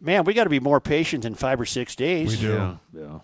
man, 0.00 0.24
we 0.24 0.34
got 0.34 0.44
to 0.44 0.50
be 0.50 0.60
more 0.60 0.80
patient 0.80 1.22
than 1.22 1.34
five 1.34 1.60
or 1.60 1.66
six 1.66 1.94
days. 1.94 2.28
We 2.28 2.36
do. 2.36 2.52
yeah, 2.52 2.76
yeah. 2.92 3.18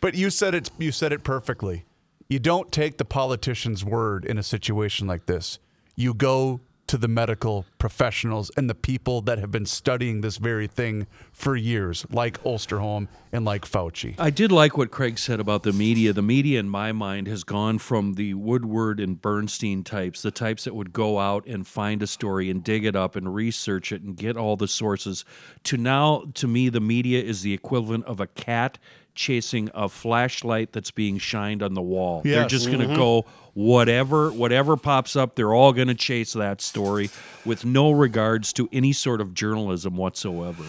But 0.00 0.14
you 0.14 0.30
said 0.30 0.54
it 0.54 0.70
you 0.78 0.92
said 0.92 1.12
it 1.12 1.22
perfectly. 1.22 1.84
You 2.28 2.38
don't 2.38 2.72
take 2.72 2.96
the 2.98 3.04
politician's 3.04 3.84
word 3.84 4.24
in 4.24 4.38
a 4.38 4.42
situation 4.42 5.06
like 5.06 5.26
this. 5.26 5.58
You 5.96 6.14
go 6.14 6.60
to 6.92 6.98
the 6.98 7.08
medical 7.08 7.64
professionals 7.78 8.50
and 8.54 8.68
the 8.68 8.74
people 8.74 9.22
that 9.22 9.38
have 9.38 9.50
been 9.50 9.64
studying 9.64 10.20
this 10.20 10.36
very 10.36 10.66
thing 10.66 11.06
for 11.32 11.56
years, 11.56 12.04
like 12.10 12.38
Osterholm 12.42 13.08
and 13.32 13.46
like 13.46 13.64
Fauci. 13.64 14.14
I 14.18 14.28
did 14.28 14.52
like 14.52 14.76
what 14.76 14.90
Craig 14.90 15.18
said 15.18 15.40
about 15.40 15.62
the 15.62 15.72
media. 15.72 16.12
The 16.12 16.20
media, 16.20 16.60
in 16.60 16.68
my 16.68 16.92
mind, 16.92 17.28
has 17.28 17.44
gone 17.44 17.78
from 17.78 18.12
the 18.12 18.34
Woodward 18.34 19.00
and 19.00 19.18
Bernstein 19.18 19.84
types, 19.84 20.20
the 20.20 20.30
types 20.30 20.64
that 20.64 20.74
would 20.74 20.92
go 20.92 21.18
out 21.18 21.46
and 21.46 21.66
find 21.66 22.02
a 22.02 22.06
story 22.06 22.50
and 22.50 22.62
dig 22.62 22.84
it 22.84 22.94
up 22.94 23.16
and 23.16 23.34
research 23.34 23.90
it 23.90 24.02
and 24.02 24.14
get 24.14 24.36
all 24.36 24.58
the 24.58 24.68
sources, 24.68 25.24
to 25.64 25.78
now, 25.78 26.24
to 26.34 26.46
me, 26.46 26.68
the 26.68 26.78
media 26.78 27.22
is 27.22 27.40
the 27.40 27.54
equivalent 27.54 28.04
of 28.04 28.20
a 28.20 28.26
cat 28.26 28.76
chasing 29.14 29.70
a 29.74 29.88
flashlight 29.88 30.72
that's 30.72 30.90
being 30.90 31.18
shined 31.18 31.62
on 31.62 31.74
the 31.74 31.82
wall. 31.82 32.22
They're 32.24 32.46
just 32.46 32.66
going 32.70 32.88
to 32.88 32.94
go 32.94 33.24
whatever 33.54 34.30
whatever 34.30 34.76
pops 34.76 35.14
up. 35.16 35.34
They're 35.34 35.52
all 35.54 35.72
going 35.72 35.88
to 35.88 35.94
chase 35.94 36.32
that 36.32 36.60
story 36.60 37.10
with 37.44 37.64
no 37.64 37.90
regards 37.92 38.52
to 38.54 38.68
any 38.72 38.92
sort 38.92 39.20
of 39.20 39.34
journalism 39.34 39.96
whatsoever. 39.96 40.64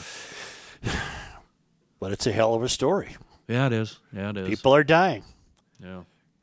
But 1.99 2.11
it's 2.11 2.27
a 2.27 2.33
hell 2.33 2.53
of 2.53 2.63
a 2.63 2.67
story. 2.67 3.15
Yeah, 3.47 3.67
it 3.67 3.71
is. 3.73 3.99
Yeah, 4.11 4.31
it 4.31 4.37
is. 4.37 4.49
People 4.49 4.75
are 4.75 4.83
dying. 4.83 5.23
yeah. 5.81 6.01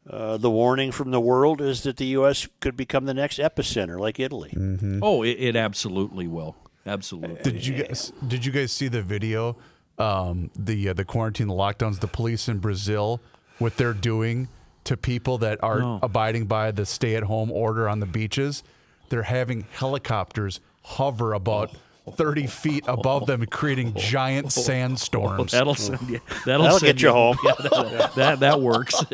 Uh, 0.09 0.39
the 0.39 0.51
warning 0.51 0.91
from 0.91 1.11
the 1.11 1.21
world 1.21 1.61
is 1.61 1.83
that 1.83 1.99
the 1.99 2.07
U.S. 2.07 2.49
could 2.61 2.75
become 2.77 3.05
the 3.05 3.13
next 3.13 3.39
epicenter, 3.39 4.01
like 4.01 4.19
Italy. 4.19 4.55
Oh, 5.03 5.23
it, 5.23 5.33
it 5.39 5.57
absolutely 5.57 6.27
will. 6.27 6.57
Absolutely. 6.87 7.53
Did 7.53 7.67
you 7.67 7.85
guys 7.85 8.11
did 8.27 8.45
you 8.47 8.51
guys 8.53 8.73
see 8.73 8.89
the 8.89 9.03
video? 9.03 9.57
Um, 10.01 10.51
the 10.57 10.89
uh, 10.89 10.93
the 10.95 11.05
quarantine, 11.05 11.49
the 11.49 11.55
lockdowns, 11.55 12.01
the 12.01 12.07
police 12.09 12.49
in 12.49 12.59
Brazil, 12.59 13.21
what 13.59 13.77
they're 13.77 13.93
doing 13.93 14.49
to 14.85 14.97
people 14.97 15.39
that 15.39 15.63
are 15.63 15.81
No. 15.81 15.99
abiding 16.03 16.47
by 16.47 16.71
the 16.71 16.87
stay 16.87 17.15
at 17.17 17.25
home 17.25 17.51
order 17.53 17.89
on 17.89 18.01
the 18.01 18.07
beaches. 18.07 18.63
They're 19.11 19.25
having 19.25 19.67
helicopters 19.73 20.61
hover 20.83 21.33
about 21.35 21.71
thirty 22.17 22.47
feet 22.47 22.85
above 22.89 23.27
them, 23.27 23.45
creating 23.47 23.95
giant 23.95 24.53
sandstorms. 24.67 25.53
That'll 25.53 25.75
send 25.75 26.09
you. 26.09 26.21
That'll, 26.47 26.63
That'll 26.65 26.79
send 26.79 26.99
get 26.99 27.03
you 27.03 27.11
home. 27.13 27.37
Yeah, 27.45 27.53
that, 27.59 28.13
that 28.17 28.41
that 28.41 28.61
works. 28.61 28.95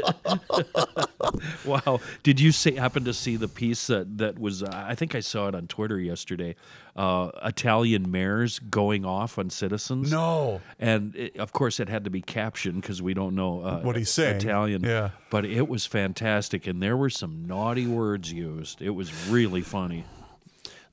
wow. 1.65 2.01
Did 2.23 2.40
you 2.40 2.53
see, 2.53 2.74
happen 2.77 3.05
to 3.05 3.12
see 3.15 3.36
the 3.36 3.48
piece 3.48 3.86
that 3.89 4.19
that 4.19 4.39
was? 4.39 4.62
Uh, 4.62 4.70
I 4.73 4.94
think 4.94 5.15
I 5.15 5.20
saw 5.20 5.48
it 5.48 5.55
on 5.55 5.66
Twitter 5.66 5.98
yesterday. 5.98 6.55
Uh, 6.94 7.31
Italian 7.44 8.11
mayors 8.11 8.59
going 8.59 9.05
off 9.05 9.39
on 9.39 9.51
citizens. 9.51 10.11
No. 10.11 10.61
and 10.78 11.15
it, 11.15 11.36
of 11.36 11.53
course 11.53 11.78
it 11.78 11.89
had 11.89 12.05
to 12.05 12.11
be 12.11 12.23
captioned 12.23 12.81
because 12.81 13.03
we 13.03 13.12
don't 13.15 13.35
know 13.35 13.61
uh, 13.62 13.81
What 13.81 13.97
he's 13.97 14.11
saying. 14.11 14.36
Italian. 14.36 14.82
Yeah. 14.82 15.11
but 15.31 15.44
it 15.44 15.69
was 15.69 15.85
fantastic, 15.85 16.66
and 16.66 16.82
there 16.82 16.97
were 16.97 17.11
some 17.11 17.44
naughty 17.47 17.86
words 17.86 18.32
used. 18.32 18.81
It 18.81 18.90
was 18.90 19.12
really 19.28 19.61
funny. 19.61 20.05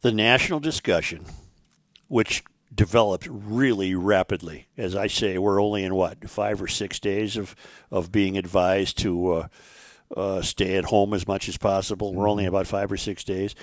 the 0.01 0.11
national 0.11 0.60
discussion, 0.60 1.26
which 2.10 2.43
developed 2.76 3.27
really 3.30 3.95
rapidly. 3.95 4.68
As 4.77 4.95
I 4.95 5.07
say, 5.07 5.38
we're 5.38 5.61
only 5.61 5.84
in 5.84 5.95
what 5.95 6.30
five 6.30 6.61
or 6.61 6.68
six 6.68 6.99
days 6.99 7.38
of 7.38 7.55
of 7.91 8.11
being 8.11 8.38
advised 8.38 8.97
to 8.99 9.31
uh, 9.34 9.47
uh, 10.15 10.41
stay 10.41 10.76
at 10.76 10.85
home 10.85 11.14
as 11.14 11.27
much 11.27 11.49
as 11.49 11.57
possible. 11.57 12.14
We're 12.14 12.30
only 12.30 12.45
about 12.45 12.68
five 12.68 12.91
or 12.91 12.98
six 12.98 13.23
days. 13.23 13.56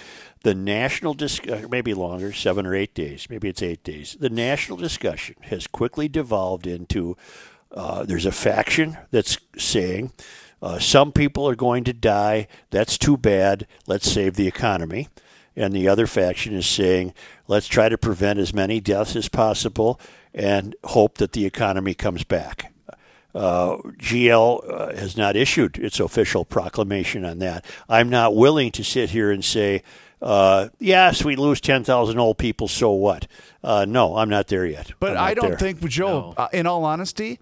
The 0.43 0.55
national 0.55 1.15
dis- 1.15 1.41
uh, 1.41 1.67
maybe 1.71 1.95
longer, 1.95 2.33
seven 2.33 2.67
or 2.67 2.75
eight 2.75 2.95
days. 2.95 3.29
Maybe 3.31 3.49
it's 3.49 3.63
eight 3.63 3.85
days. 3.85 4.17
The 4.19 4.31
national 4.31 4.79
discussion 4.79 5.37
has 5.43 5.67
quickly 5.67 6.09
devolved 6.09 6.67
into 6.67 7.17
uh, 7.73 8.05
there's 8.05 8.27
a 8.27 8.33
faction 8.33 8.99
that's 9.11 9.39
saying 9.57 10.13
uh, 10.63 10.79
some 10.79 11.13
people 11.13 11.49
are 11.49 11.55
going 11.55 11.85
to 11.85 11.93
die. 11.93 12.49
That's 12.71 12.99
too 12.99 13.17
bad. 13.17 13.67
Let's 13.87 14.11
save 14.11 14.35
the 14.35 14.49
economy. 14.49 15.09
And 15.57 15.73
the 15.73 15.89
other 15.89 16.07
faction 16.07 16.55
is 16.55 16.67
saying, 16.67 17.13
let's 17.49 17.67
try 17.67 17.89
to 17.89 17.99
prevent 17.99 18.39
as 18.39 18.55
many 18.55 18.81
deaths 18.81 19.17
as 19.17 19.29
possible 19.29 20.01
and 20.33 20.77
hope 20.85 21.19
that 21.19 21.33
the 21.33 21.45
economy 21.45 21.95
comes 21.95 22.25
back. 22.25 22.70
Uh, 23.35 23.77
GL 23.99 24.73
uh, 24.73 24.97
has 24.97 25.17
not 25.17 25.37
issued 25.37 25.79
its 25.79 26.01
official 26.01 26.45
proclamation 26.45 27.25
on 27.25 27.39
that. 27.39 27.65
I'm 27.89 28.09
not 28.11 28.35
willing 28.35 28.73
to 28.73 28.83
sit 28.85 29.11
here 29.11 29.31
and 29.31 29.45
say, 29.45 29.83
uh, 30.21 30.69
yes, 30.79 31.25
we 31.25 31.37
lose 31.37 31.61
10,000 31.61 32.19
old 32.19 32.39
people, 32.39 32.69
so 32.69 32.91
what? 32.91 33.27
Uh, 33.63 33.85
no, 33.89 34.17
I'm 34.17 34.29
not 34.29 34.49
there 34.49 34.67
yet. 34.67 34.93
But 35.01 35.11
I'm 35.11 35.15
not 35.15 35.23
I 35.25 35.35
don't 35.35 35.49
there. 35.51 35.59
think, 35.59 35.85
Joe, 35.89 36.35
uh, 36.37 36.49
in 36.53 36.67
all 36.67 36.85
honesty, 36.85 37.39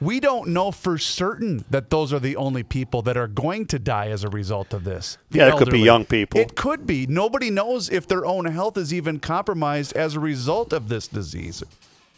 we 0.00 0.18
don't 0.18 0.48
know 0.48 0.70
for 0.70 0.96
certain 0.98 1.64
that 1.70 1.90
those 1.90 2.12
are 2.12 2.18
the 2.18 2.36
only 2.36 2.62
people 2.62 3.02
that 3.02 3.16
are 3.16 3.28
going 3.28 3.66
to 3.66 3.78
die 3.78 4.08
as 4.08 4.24
a 4.24 4.28
result 4.28 4.72
of 4.72 4.84
this. 4.84 5.18
The 5.30 5.38
Yeah, 5.38 5.48
it 5.54 5.58
could 5.58 5.70
be 5.70 5.80
young 5.80 6.04
people. 6.04 6.40
It 6.40 6.56
could 6.56 6.86
be. 6.86 7.06
Nobody 7.06 7.50
knows 7.50 7.88
if 7.90 8.06
their 8.08 8.24
own 8.24 8.46
health 8.46 8.76
is 8.76 8.92
even 8.94 9.20
compromised 9.20 9.92
as 9.94 10.14
a 10.14 10.20
result 10.20 10.72
of 10.72 10.88
this 10.88 11.06
disease. 11.08 11.62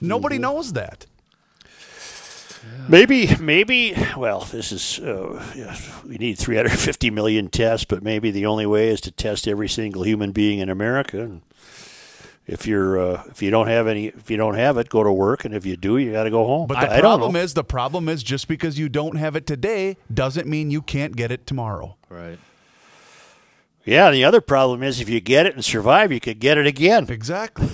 Nobody 0.01 0.37
Mm-hmm. 0.37 0.43
knows 0.43 0.73
that. 0.75 1.07
Maybe, 2.89 3.35
maybe. 3.41 3.95
Well, 4.17 4.41
this 4.41 4.71
is 4.73 4.99
uh, 5.01 5.43
yeah, 5.57 5.77
we 6.07 6.17
need 6.19 6.39
350 6.39 7.11
million 7.11 7.49
tests, 7.49 7.85
but 7.87 8.03
maybe 8.03 8.31
the 8.31 8.47
only 8.47 8.67
way 8.67 8.89
is 8.89 9.01
to 9.03 9.11
test 9.11 9.49
every 9.49 9.69
single 9.69 10.03
human 10.05 10.33
being 10.33 10.59
in 10.59 10.69
America. 10.69 11.21
And 11.23 11.41
if 12.47 12.67
you're 12.67 12.99
uh, 12.99 13.23
if 13.31 13.41
you 13.43 13.51
don't 13.51 13.69
have 13.69 13.87
any, 13.87 14.09
if 14.09 14.31
you 14.31 14.37
don't 14.37 14.55
have 14.57 14.77
it, 14.77 14.91
go 14.91 15.03
to 15.03 15.11
work, 15.11 15.47
and 15.47 15.55
if 15.55 15.65
you 15.65 15.77
do, 15.79 15.97
you 15.97 16.13
got 16.13 16.25
to 16.25 16.31
go 16.31 16.45
home. 16.47 16.67
But 16.67 16.77
I- 16.77 16.81
the 16.87 16.91
I 16.93 16.95
don't 16.97 17.03
problem 17.03 17.33
know. 17.33 17.41
is, 17.41 17.55
the 17.55 17.65
problem 17.65 18.09
is, 18.09 18.23
just 18.23 18.49
because 18.49 18.79
you 18.79 18.91
don't 18.91 19.17
have 19.17 19.35
it 19.35 19.47
today 19.47 19.97
doesn't 20.13 20.47
mean 20.47 20.71
you 20.71 20.83
can't 20.83 21.17
get 21.17 21.31
it 21.33 21.47
tomorrow. 21.47 21.97
Right. 22.11 22.39
yeah. 23.87 24.11
The 24.11 24.25
other 24.25 24.43
problem 24.43 24.83
is, 24.83 25.01
if 25.01 25.09
you 25.09 25.21
get 25.21 25.47
it 25.47 25.55
and 25.55 25.65
survive, 25.65 26.13
you 26.13 26.21
could 26.21 26.39
get 26.39 26.59
it 26.59 26.67
again. 26.67 27.07
Exactly. 27.09 27.71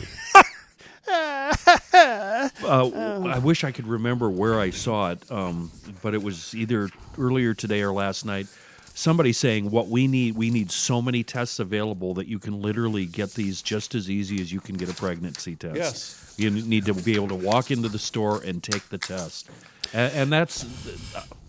Uh, 2.63 3.23
I 3.27 3.39
wish 3.39 3.65
I 3.65 3.73
could 3.73 3.87
remember 3.87 4.31
where 4.31 4.61
I 4.61 4.71
saw 4.71 5.11
it, 5.11 5.31
um, 5.31 5.71
but 6.03 6.15
it 6.15 6.23
was 6.23 6.55
either 6.55 6.89
earlier 7.19 7.53
today 7.55 7.83
or 7.83 7.93
last 7.93 8.25
night. 8.25 8.47
Somebody 8.95 9.33
saying 9.33 9.71
what 9.71 9.89
we 9.89 10.07
need, 10.07 10.37
we 10.37 10.51
need 10.51 10.71
so 10.71 11.03
many 11.03 11.23
tests 11.23 11.59
available 11.59 12.15
that 12.15 12.27
you 12.29 12.39
can 12.39 12.61
literally 12.63 13.07
get 13.07 13.35
these 13.35 13.61
just 13.63 13.95
as 13.95 14.09
easy 14.11 14.41
as 14.41 14.53
you 14.53 14.61
can 14.61 14.77
get 14.77 14.89
a 14.91 14.95
pregnancy 14.95 15.57
test. 15.57 15.77
Yes. 15.77 16.35
you 16.37 16.51
need 16.51 16.87
to 16.87 16.95
be 16.95 17.15
able 17.15 17.29
to 17.29 17.35
walk 17.35 17.71
into 17.71 17.89
the 17.89 17.99
store 17.99 18.43
and 18.43 18.63
take 18.63 18.89
the 18.89 18.99
test, 18.99 19.49
and, 19.93 20.13
and 20.15 20.33
that's, 20.33 20.65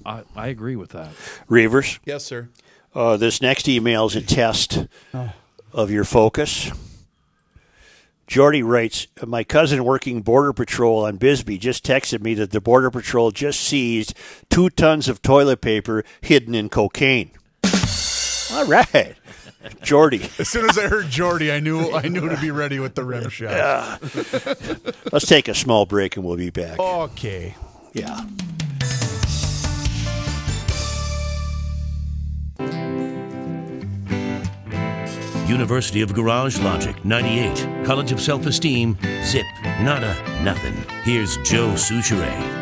I, 0.06 0.24
I 0.36 0.48
agree 0.48 0.76
with 0.76 0.90
that. 0.92 1.10
Reavers, 1.50 2.00
yes, 2.06 2.24
sir. 2.26 2.50
uh, 2.96 3.18
this 3.18 3.42
next 3.42 3.68
email 3.68 4.06
is 4.08 4.16
a 4.16 4.22
test 4.22 4.88
of 5.74 5.92
your 5.92 6.04
focus. 6.06 6.72
Jordy 8.32 8.64
writes, 8.64 9.08
My 9.28 9.44
cousin 9.44 9.84
working 9.84 10.22
Border 10.22 10.54
Patrol 10.54 11.04
on 11.04 11.18
Bisbee 11.18 11.58
just 11.58 11.86
texted 11.86 12.22
me 12.22 12.34
that 12.36 12.52
the 12.52 12.62
Border 12.62 12.90
Patrol 12.90 13.30
just 13.32 13.60
seized 13.60 14.14
two 14.50 14.70
tons 14.70 15.10
of 15.10 15.22
toilet 15.22 15.60
paper 15.60 16.06
hidden 16.22 16.56
in 16.56 16.70
cocaine. 16.70 17.32
All 18.54 18.66
right. 18.68 19.16
Jordy, 19.82 20.30
As 20.40 20.48
soon 20.48 20.70
as 20.70 20.78
I 20.78 20.88
heard 20.88 21.10
Jordy, 21.10 21.52
I 21.52 21.60
knew 21.60 21.92
I 21.92 22.08
knew 22.08 22.30
to 22.30 22.38
be 22.40 22.52
ready 22.52 22.80
with 22.80 22.96
the 22.96 23.04
rim 23.04 23.28
shot. 23.28 24.00
let's 25.12 25.28
take 25.28 25.50
a 25.50 25.54
small 25.54 25.86
break 25.86 26.16
and 26.16 26.24
we'll 26.26 26.38
be 26.38 26.52
back. 26.52 26.80
Okay. 26.80 27.54
Yeah. 27.92 28.18
University 35.52 36.02
of 36.02 36.14
Garage 36.14 36.60
Logic 36.60 37.04
98. 37.04 37.86
College 37.86 38.14
of 38.14 38.22
Self 38.22 38.46
Esteem. 38.46 38.98
Zip. 39.26 39.46
Nada. 39.82 40.16
Nothing. 40.44 40.74
Here's 41.04 41.36
Joe 41.40 41.74
Soucheray. 41.74 42.62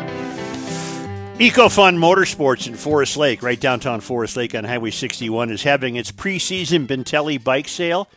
EcoFun 1.38 1.96
Motorsports 1.98 2.66
in 2.66 2.74
Forest 2.74 3.16
Lake, 3.16 3.44
right 3.44 3.60
downtown 3.60 4.00
Forest 4.00 4.36
Lake 4.36 4.56
on 4.56 4.64
Highway 4.64 4.90
61, 4.90 5.50
is 5.50 5.62
having 5.62 5.94
its 5.94 6.10
preseason 6.10 6.88
Bintelli 6.88 7.42
bike 7.42 7.68
sale. 7.68 8.08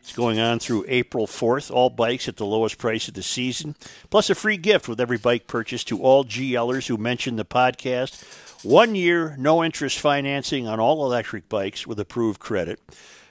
It's 0.00 0.14
going 0.14 0.38
on 0.38 0.60
through 0.60 0.86
April 0.86 1.26
4th. 1.26 1.70
All 1.70 1.90
bikes 1.90 2.28
at 2.28 2.36
the 2.36 2.46
lowest 2.46 2.78
price 2.78 3.08
of 3.08 3.14
the 3.14 3.24
season, 3.24 3.74
plus 4.10 4.30
a 4.30 4.36
free 4.36 4.56
gift 4.56 4.88
with 4.88 5.00
every 5.00 5.18
bike 5.18 5.48
purchase 5.48 5.82
to 5.84 6.00
all 6.00 6.24
GLers 6.24 6.86
who 6.86 6.96
mention 6.96 7.34
the 7.34 7.44
podcast. 7.44 8.22
One 8.64 8.94
year, 8.94 9.34
no 9.38 9.64
interest 9.64 9.98
financing 9.98 10.68
on 10.68 10.78
all 10.78 11.04
electric 11.04 11.48
bikes 11.48 11.84
with 11.84 11.98
approved 11.98 12.38
credit. 12.38 12.78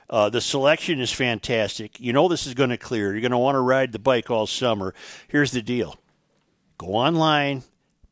Uh, 0.09 0.29
the 0.29 0.41
selection 0.41 0.99
is 0.99 1.11
fantastic. 1.11 1.99
You 1.99 2.13
know 2.13 2.27
this 2.27 2.47
is 2.47 2.55
going 2.55 2.71
to 2.71 2.77
clear. 2.77 3.11
You're 3.11 3.21
going 3.21 3.31
to 3.31 3.37
want 3.37 3.55
to 3.55 3.61
ride 3.61 3.91
the 3.91 3.99
bike 3.99 4.31
all 4.31 4.47
summer. 4.47 4.93
Here's 5.27 5.51
the 5.51 5.61
deal 5.61 5.97
go 6.77 6.87
online, 6.87 7.63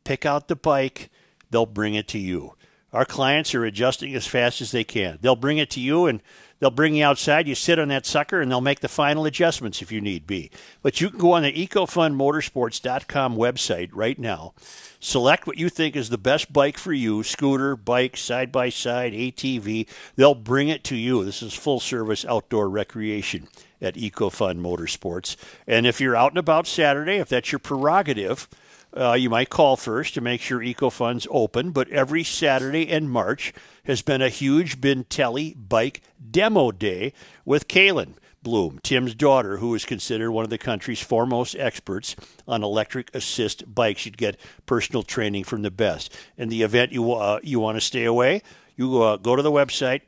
pick 0.03 0.26
out 0.26 0.48
the 0.48 0.56
bike, 0.56 1.10
they'll 1.49 1.65
bring 1.65 1.95
it 1.95 2.07
to 2.10 2.19
you. 2.19 2.53
Our 2.94 3.06
clients 3.06 3.53
are 3.53 3.65
adjusting 3.65 4.15
as 4.15 4.28
fast 4.28 4.61
as 4.61 4.72
they 4.72 4.84
can. 4.84 5.19
They'll 5.22 5.36
bring 5.36 5.57
it 5.57 5.69
to 5.72 5.80
you 5.80 6.06
and 6.06 6.22
they'll 6.60 6.72
bring 6.72 6.96
you 6.96 7.04
outside. 7.04 7.48
You 7.48 7.56
sit 7.56 7.80
on 7.80 7.88
that 7.90 8.06
sucker 8.06 8.42
and 8.42 8.52
they'll 8.52 8.62
make 8.62 8.80
the 8.80 8.88
final 8.88 9.26
adjustments 9.26 9.82
if 9.82 9.92
you 9.92 10.02
need 10.02 10.28
be. 10.28 10.52
But 10.82 11.02
you 11.02 11.10
can 11.10 11.20
go 11.20 11.34
on 11.34 11.44
the 11.44 11.68
ecofunmotorsports.com 11.68 13.36
website 13.36 13.90
right 13.94 14.18
now. 14.18 14.54
Select 15.00 15.46
what 15.46 15.58
you 15.58 15.70
think 15.70 15.96
is 15.96 16.10
the 16.10 16.18
best 16.18 16.52
bike 16.52 16.78
for 16.78 16.94
you 16.94 17.24
scooter, 17.24 17.76
bike, 17.76 18.18
side 18.18 18.52
by 18.52 18.70
side, 18.70 19.14
ATV. 19.14 19.88
They'll 20.16 20.36
bring 20.36 20.70
it 20.70 20.84
to 20.86 20.96
you. 20.96 21.24
This 21.24 21.42
is 21.42 21.54
full 21.54 21.80
service 21.80 22.26
outdoor 22.26 22.70
recreation 22.70 23.48
at 23.82 23.96
EcoFun 23.96 24.60
Motorsports. 24.60 25.36
And 25.68 25.86
if 25.86 26.02
you're 26.02 26.16
out 26.16 26.32
and 26.32 26.40
about 26.40 26.68
Saturday, 26.68 27.18
if 27.18 27.30
that's 27.30 27.52
your 27.52 27.60
prerogative, 27.60 28.48
uh, 28.96 29.14
you 29.14 29.30
might 29.30 29.50
call 29.50 29.76
first 29.76 30.14
to 30.14 30.22
make 30.22 30.42
sure 30.42 30.60
EcoFun's 30.60 31.28
open, 31.30 31.72
but 31.72 31.90
every 31.90 32.24
Saturday 32.24 32.84
in 32.84 33.10
March 33.10 33.54
has 33.86 34.02
been 34.02 34.22
a 34.22 34.30
huge 34.30 34.80
Bintelli 34.82 35.56
bike 35.58 36.02
demo 36.32 36.72
day 36.72 37.14
with 37.46 37.68
Kaylin 37.68 38.14
Bloom, 38.44 38.80
Tim's 38.82 39.14
daughter, 39.14 39.58
who 39.58 39.76
is 39.76 39.84
considered 39.84 40.32
one 40.32 40.44
of 40.44 40.50
the 40.50 40.58
country's 40.58 41.02
foremost 41.02 41.56
experts 41.58 42.16
on 42.48 42.64
electric 42.64 43.14
assist 43.14 43.74
bikes. 43.74 44.06
You'd 44.06 44.18
get 44.18 44.40
personal 44.66 45.04
training 45.04 45.44
from 45.44 45.64
the 45.64 45.72
best. 45.72 46.16
In 46.38 46.50
the 46.50 46.62
event 46.62 46.92
you 46.92 47.12
uh, 47.12 47.40
you 47.44 47.60
want 47.60 47.78
to 47.78 47.82
stay 47.82 48.06
away, 48.06 48.42
you 48.78 49.02
uh, 49.02 49.18
go 49.18 49.36
to 49.36 49.42
the 49.42 49.52
website, 49.52 50.02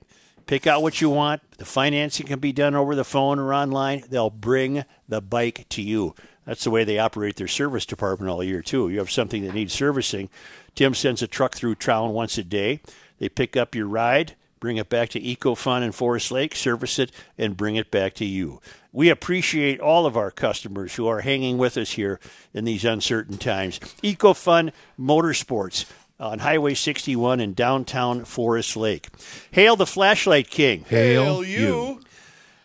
pick 0.45 0.67
out 0.67 0.81
what 0.81 1.01
you 1.01 1.09
want. 1.09 1.41
The 1.57 1.65
financing 1.65 2.27
can 2.27 2.39
be 2.39 2.53
done 2.53 2.75
over 2.75 2.95
the 2.95 3.03
phone 3.03 3.39
or 3.39 3.53
online. 3.53 4.03
They'll 4.09 4.29
bring 4.29 4.85
the 5.07 5.21
bike 5.21 5.65
to 5.69 5.81
you. 5.81 6.15
That's 6.49 6.63
the 6.63 6.71
way 6.71 6.83
they 6.83 6.97
operate 6.97 7.35
their 7.35 7.47
service 7.47 7.85
department 7.85 8.31
all 8.31 8.43
year, 8.43 8.63
too. 8.63 8.89
You 8.89 8.97
have 8.97 9.11
something 9.11 9.43
that 9.43 9.53
needs 9.53 9.71
servicing. 9.71 10.29
Tim 10.73 10.95
sends 10.95 11.21
a 11.21 11.27
truck 11.27 11.53
through 11.53 11.75
town 11.75 12.11
once 12.11 12.39
a 12.39 12.43
day. 12.43 12.81
They 13.19 13.29
pick 13.29 13.55
up 13.55 13.75
your 13.75 13.85
ride, 13.85 14.33
bring 14.59 14.77
it 14.77 14.89
back 14.89 15.09
to 15.09 15.21
EcoFun 15.21 15.83
in 15.83 15.91
Forest 15.91 16.31
Lake, 16.31 16.55
service 16.55 16.97
it, 16.97 17.11
and 17.37 17.55
bring 17.55 17.75
it 17.75 17.91
back 17.91 18.15
to 18.15 18.25
you. 18.25 18.61
We 18.91 19.09
appreciate 19.09 19.79
all 19.79 20.07
of 20.07 20.17
our 20.17 20.31
customers 20.31 20.95
who 20.95 21.05
are 21.05 21.21
hanging 21.21 21.59
with 21.59 21.77
us 21.77 21.91
here 21.91 22.19
in 22.51 22.65
these 22.65 22.83
uncertain 22.83 23.37
times. 23.37 23.79
EcoFun 24.01 24.71
Motorsports 24.99 25.85
on 26.19 26.39
Highway 26.39 26.73
61 26.73 27.41
in 27.41 27.53
downtown 27.53 28.25
Forest 28.25 28.75
Lake. 28.75 29.09
Hail 29.51 29.75
the 29.75 29.85
Flashlight 29.85 30.49
King. 30.49 30.83
Hail 30.89 31.43
you. 31.43 32.01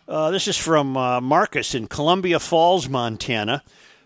Uh, 0.07 0.29
this 0.29 0.47
is 0.47 0.55
from 0.55 0.95
uh, 0.95 1.19
Marcus 1.19 1.73
in 1.73 1.87
Columbia 1.87 2.39
Falls, 2.39 2.87
Montana, 2.87 3.63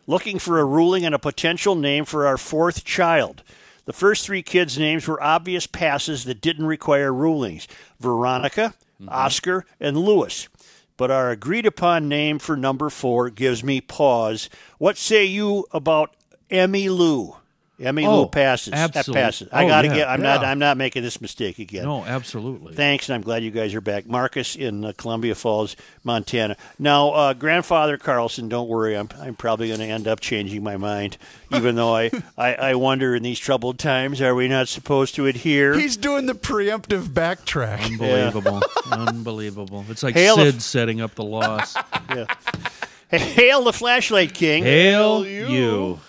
looking 0.09 0.39
for 0.39 0.59
a 0.59 0.65
ruling 0.65 1.05
on 1.05 1.13
a 1.13 1.19
potential 1.19 1.75
name 1.75 2.03
for 2.03 2.25
our 2.25 2.35
fourth 2.35 2.83
child. 2.83 3.43
The 3.85 3.93
first 3.93 4.25
three 4.25 4.41
kids' 4.41 4.75
names 4.75 5.07
were 5.07 5.21
obvious 5.21 5.67
passes 5.67 6.23
that 6.23 6.41
didn't 6.41 6.65
require 6.65 7.13
rulings 7.13 7.67
Veronica, 7.99 8.73
mm-hmm. 8.99 9.07
Oscar, 9.09 9.65
and 9.79 9.95
Lewis. 9.95 10.49
But 10.97 11.11
our 11.11 11.29
agreed 11.29 11.67
upon 11.67 12.09
name 12.09 12.39
for 12.39 12.57
number 12.57 12.89
four 12.89 13.29
gives 13.29 13.63
me 13.63 13.81
pause. 13.81 14.49
What 14.79 14.97
say 14.97 15.25
you 15.25 15.67
about 15.71 16.15
Emmy 16.49 16.89
Lou? 16.89 17.35
Emmy 17.79 18.05
Oh, 18.05 18.09
little 18.09 18.27
passes. 18.27 18.71
That 18.71 18.95
absolute- 18.95 19.15
passes. 19.15 19.49
I 19.51 19.63
oh, 19.63 19.67
gotta 19.67 19.87
yeah, 19.87 19.95
get. 19.95 20.07
I'm 20.09 20.21
not. 20.21 20.43
I'm 20.43 20.59
not 20.59 20.75
making 20.77 21.03
this 21.03 21.21
mistake 21.21 21.59
again. 21.59 21.85
No, 21.85 22.03
absolutely. 22.03 22.73
Thanks, 22.73 23.07
and 23.07 23.15
I'm 23.15 23.21
glad 23.21 23.43
you 23.43 23.51
guys 23.51 23.73
are 23.73 23.81
back. 23.81 24.05
Marcus 24.05 24.55
in 24.55 24.83
uh, 24.83 24.91
Columbia 24.97 25.33
Falls, 25.35 25.75
Montana. 26.03 26.57
Now, 26.77 27.11
uh, 27.11 27.33
grandfather 27.33 27.97
Carlson, 27.97 28.49
don't 28.49 28.67
worry. 28.67 28.97
I'm, 28.97 29.07
I'm 29.19 29.35
probably 29.35 29.67
going 29.69 29.79
to 29.79 29.85
end 29.85 30.07
up 30.07 30.19
changing 30.19 30.61
my 30.63 30.75
mind, 30.77 31.17
even 31.53 31.75
though 31.75 31.95
I, 31.95 32.11
I, 32.37 32.53
I 32.55 32.75
wonder 32.75 33.15
in 33.15 33.23
these 33.23 33.39
troubled 33.39 33.79
times, 33.79 34.21
are 34.21 34.35
we 34.35 34.47
not 34.49 34.67
supposed 34.67 35.15
to 35.15 35.25
adhere? 35.25 35.77
He's 35.77 35.95
doing 35.97 36.25
the 36.25 36.33
preemptive 36.33 37.03
backtrack. 37.07 37.85
Unbelievable. 37.85 38.61
Unbelievable. 38.91 39.85
It's 39.89 40.03
like 40.03 40.15
Hail 40.15 40.35
Sid 40.35 40.55
of- 40.55 40.61
setting 40.61 40.99
up 41.01 41.15
the 41.15 41.23
loss. 41.23 41.75
Hail 43.09 43.63
the 43.63 43.73
flashlight 43.73 44.33
king. 44.33 44.63
Hail 44.63 45.25
you. 45.25 45.99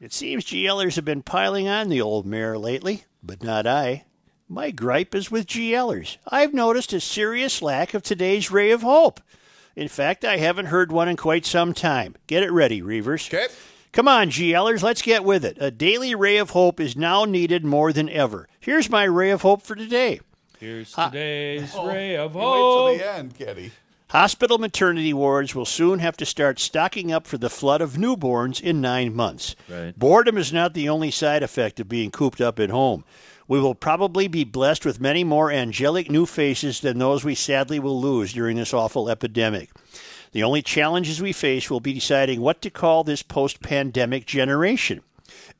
It 0.00 0.12
seems 0.12 0.44
GLers 0.44 0.94
have 0.94 1.04
been 1.04 1.22
piling 1.22 1.66
on 1.66 1.88
the 1.88 2.00
old 2.00 2.24
mayor 2.24 2.56
lately, 2.56 3.04
but 3.20 3.42
not 3.42 3.66
I. 3.66 4.04
My 4.48 4.70
gripe 4.70 5.12
is 5.12 5.30
with 5.30 5.48
GLers. 5.48 6.18
I've 6.28 6.54
noticed 6.54 6.92
a 6.92 7.00
serious 7.00 7.60
lack 7.60 7.94
of 7.94 8.04
today's 8.04 8.48
ray 8.50 8.70
of 8.70 8.82
hope. 8.82 9.20
In 9.74 9.88
fact, 9.88 10.24
I 10.24 10.36
haven't 10.36 10.66
heard 10.66 10.92
one 10.92 11.08
in 11.08 11.16
quite 11.16 11.44
some 11.44 11.74
time. 11.74 12.14
Get 12.28 12.44
it 12.44 12.52
ready, 12.52 12.80
Reavers. 12.80 13.26
Okay. 13.26 13.52
Come 13.90 14.06
on, 14.06 14.30
GLers, 14.30 14.84
let's 14.84 15.02
get 15.02 15.24
with 15.24 15.44
it. 15.44 15.56
A 15.60 15.72
daily 15.72 16.14
ray 16.14 16.36
of 16.36 16.50
hope 16.50 16.78
is 16.78 16.96
now 16.96 17.24
needed 17.24 17.64
more 17.64 17.92
than 17.92 18.08
ever. 18.08 18.48
Here's 18.60 18.88
my 18.88 19.02
ray 19.02 19.30
of 19.30 19.42
hope 19.42 19.62
for 19.62 19.74
today. 19.74 20.20
Here's 20.60 20.96
uh, 20.96 21.10
today's 21.10 21.74
oh. 21.74 21.88
ray 21.88 22.16
of 22.16 22.34
hope. 22.34 22.90
Wait 22.90 22.98
till 23.00 23.08
the 23.08 23.18
end, 23.18 23.36
Kitty. 23.36 23.72
Hospital 24.10 24.56
maternity 24.56 25.12
wards 25.12 25.54
will 25.54 25.66
soon 25.66 25.98
have 25.98 26.16
to 26.16 26.24
start 26.24 26.58
stocking 26.58 27.12
up 27.12 27.26
for 27.26 27.36
the 27.36 27.50
flood 27.50 27.82
of 27.82 27.92
newborns 27.92 28.58
in 28.58 28.80
nine 28.80 29.14
months. 29.14 29.54
Right. 29.68 29.98
Boredom 29.98 30.38
is 30.38 30.50
not 30.50 30.72
the 30.72 30.88
only 30.88 31.10
side 31.10 31.42
effect 31.42 31.78
of 31.78 31.90
being 31.90 32.10
cooped 32.10 32.40
up 32.40 32.58
at 32.58 32.70
home. 32.70 33.04
We 33.46 33.60
will 33.60 33.74
probably 33.74 34.26
be 34.26 34.44
blessed 34.44 34.86
with 34.86 34.98
many 34.98 35.24
more 35.24 35.50
angelic 35.50 36.10
new 36.10 36.24
faces 36.24 36.80
than 36.80 36.98
those 36.98 37.22
we 37.22 37.34
sadly 37.34 37.78
will 37.78 38.00
lose 38.00 38.32
during 38.32 38.56
this 38.56 38.72
awful 38.72 39.10
epidemic. 39.10 39.68
The 40.32 40.42
only 40.42 40.62
challenges 40.62 41.20
we 41.20 41.32
face 41.32 41.68
will 41.68 41.80
be 41.80 41.92
deciding 41.92 42.40
what 42.40 42.62
to 42.62 42.70
call 42.70 43.04
this 43.04 43.22
post 43.22 43.60
pandemic 43.60 44.24
generation 44.24 45.02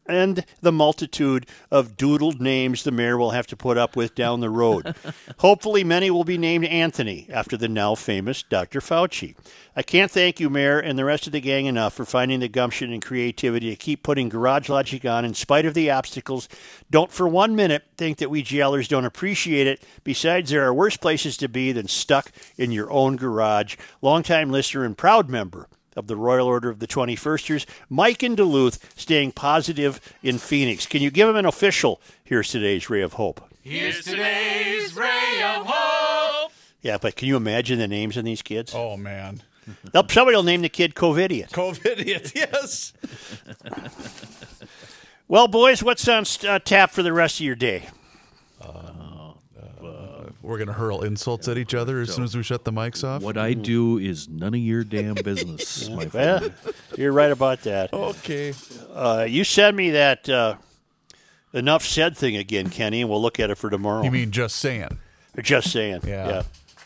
and 0.08 0.44
the 0.60 0.72
multitude 0.72 1.46
of 1.70 1.96
doodled 1.96 2.40
names 2.40 2.82
the 2.82 2.90
mayor 2.90 3.16
will 3.16 3.30
have 3.30 3.46
to 3.48 3.56
put 3.56 3.76
up 3.76 3.94
with 3.94 4.14
down 4.14 4.40
the 4.40 4.50
road. 4.50 4.94
Hopefully, 5.38 5.84
many 5.84 6.10
will 6.10 6.24
be 6.24 6.38
named 6.38 6.64
Anthony 6.64 7.28
after 7.30 7.56
the 7.56 7.68
now 7.68 7.94
famous 7.94 8.42
Dr. 8.42 8.80
Fauci. 8.80 9.36
I 9.76 9.82
can't 9.82 10.10
thank 10.10 10.40
you, 10.40 10.50
Mayor, 10.50 10.80
and 10.80 10.98
the 10.98 11.04
rest 11.04 11.26
of 11.26 11.32
the 11.32 11.40
gang 11.40 11.66
enough 11.66 11.94
for 11.94 12.04
finding 12.04 12.40
the 12.40 12.48
gumption 12.48 12.92
and 12.92 13.04
creativity 13.04 13.70
to 13.70 13.76
keep 13.76 14.02
putting 14.02 14.28
Garage 14.28 14.68
Logic 14.68 15.04
on 15.04 15.24
in 15.24 15.34
spite 15.34 15.66
of 15.66 15.74
the 15.74 15.90
obstacles. 15.90 16.48
Don't 16.90 17.12
for 17.12 17.28
one 17.28 17.54
minute 17.54 17.84
think 17.96 18.18
that 18.18 18.30
we 18.30 18.42
GLers 18.42 18.88
don't 18.88 19.04
appreciate 19.04 19.66
it. 19.66 19.82
Besides, 20.02 20.50
there 20.50 20.64
are 20.64 20.74
worse 20.74 20.96
places 20.96 21.36
to 21.36 21.48
be 21.48 21.70
than 21.70 21.86
stuck 21.86 22.32
in 22.56 22.72
your 22.72 22.90
own 22.90 23.16
garage. 23.16 23.76
Longtime 24.02 24.50
listener 24.50 24.84
and 24.84 24.96
proud 24.96 25.28
member 25.28 25.68
of 25.98 26.06
the 26.06 26.16
Royal 26.16 26.46
Order 26.46 26.70
of 26.70 26.78
the 26.78 26.86
21sters, 26.86 27.66
Mike 27.90 28.22
in 28.22 28.34
Duluth, 28.36 28.78
staying 28.98 29.32
positive 29.32 30.00
in 30.22 30.38
Phoenix. 30.38 30.86
Can 30.86 31.02
you 31.02 31.10
give 31.10 31.28
him 31.28 31.36
an 31.36 31.44
official? 31.44 32.00
Here's 32.24 32.48
today's 32.50 32.88
ray 32.88 33.02
of 33.02 33.14
hope. 33.14 33.42
Here's 33.62 34.04
today's 34.04 34.94
ray 34.94 35.42
of 35.44 35.66
hope. 35.66 36.52
Yeah, 36.80 36.96
but 36.98 37.16
can 37.16 37.26
you 37.28 37.36
imagine 37.36 37.78
the 37.80 37.88
names 37.88 38.16
of 38.16 38.24
these 38.24 38.40
kids? 38.42 38.72
Oh 38.74 38.96
man. 38.96 39.42
They'll- 39.92 40.08
Somebody 40.08 40.36
will 40.36 40.44
name 40.44 40.62
the 40.62 40.68
kid 40.70 40.94
Covidiot. 40.94 41.50
COVID, 41.50 42.32
yes. 42.34 42.92
Well, 45.26 45.46
boys, 45.48 45.82
what's 45.82 46.08
on 46.08 46.24
uh, 46.48 46.58
tap 46.60 46.90
for 46.92 47.02
the 47.02 47.12
rest 47.12 47.40
of 47.40 47.44
your 47.44 47.54
day? 47.56 47.88
We're 50.48 50.56
gonna 50.56 50.72
hurl 50.72 51.02
insults 51.02 51.46
at 51.46 51.58
each 51.58 51.74
other 51.74 52.00
as 52.00 52.14
soon 52.14 52.24
as 52.24 52.34
we 52.34 52.42
shut 52.42 52.64
the 52.64 52.72
mics 52.72 53.04
off. 53.06 53.20
What 53.22 53.36
I 53.36 53.52
do 53.52 53.98
is 53.98 54.30
none 54.30 54.54
of 54.54 54.60
your 54.60 54.82
damn 54.82 55.14
business, 55.22 55.86
my 55.90 56.06
Well, 56.06 56.38
friend. 56.40 56.54
you're 56.96 57.12
right 57.12 57.30
about 57.30 57.60
that. 57.64 57.92
Okay. 57.92 58.54
Uh, 58.94 59.26
you 59.28 59.44
send 59.44 59.76
me 59.76 59.90
that 59.90 60.26
uh, 60.26 60.54
enough 61.52 61.84
said 61.84 62.16
thing 62.16 62.34
again, 62.36 62.70
Kenny, 62.70 63.02
and 63.02 63.10
we'll 63.10 63.20
look 63.20 63.38
at 63.38 63.50
it 63.50 63.56
for 63.56 63.68
tomorrow. 63.68 64.02
You 64.02 64.10
mean 64.10 64.30
just 64.30 64.56
saying? 64.56 64.98
Just 65.42 65.70
saying. 65.70 66.00
Yeah. 66.06 66.28
Yeah. 66.28 66.42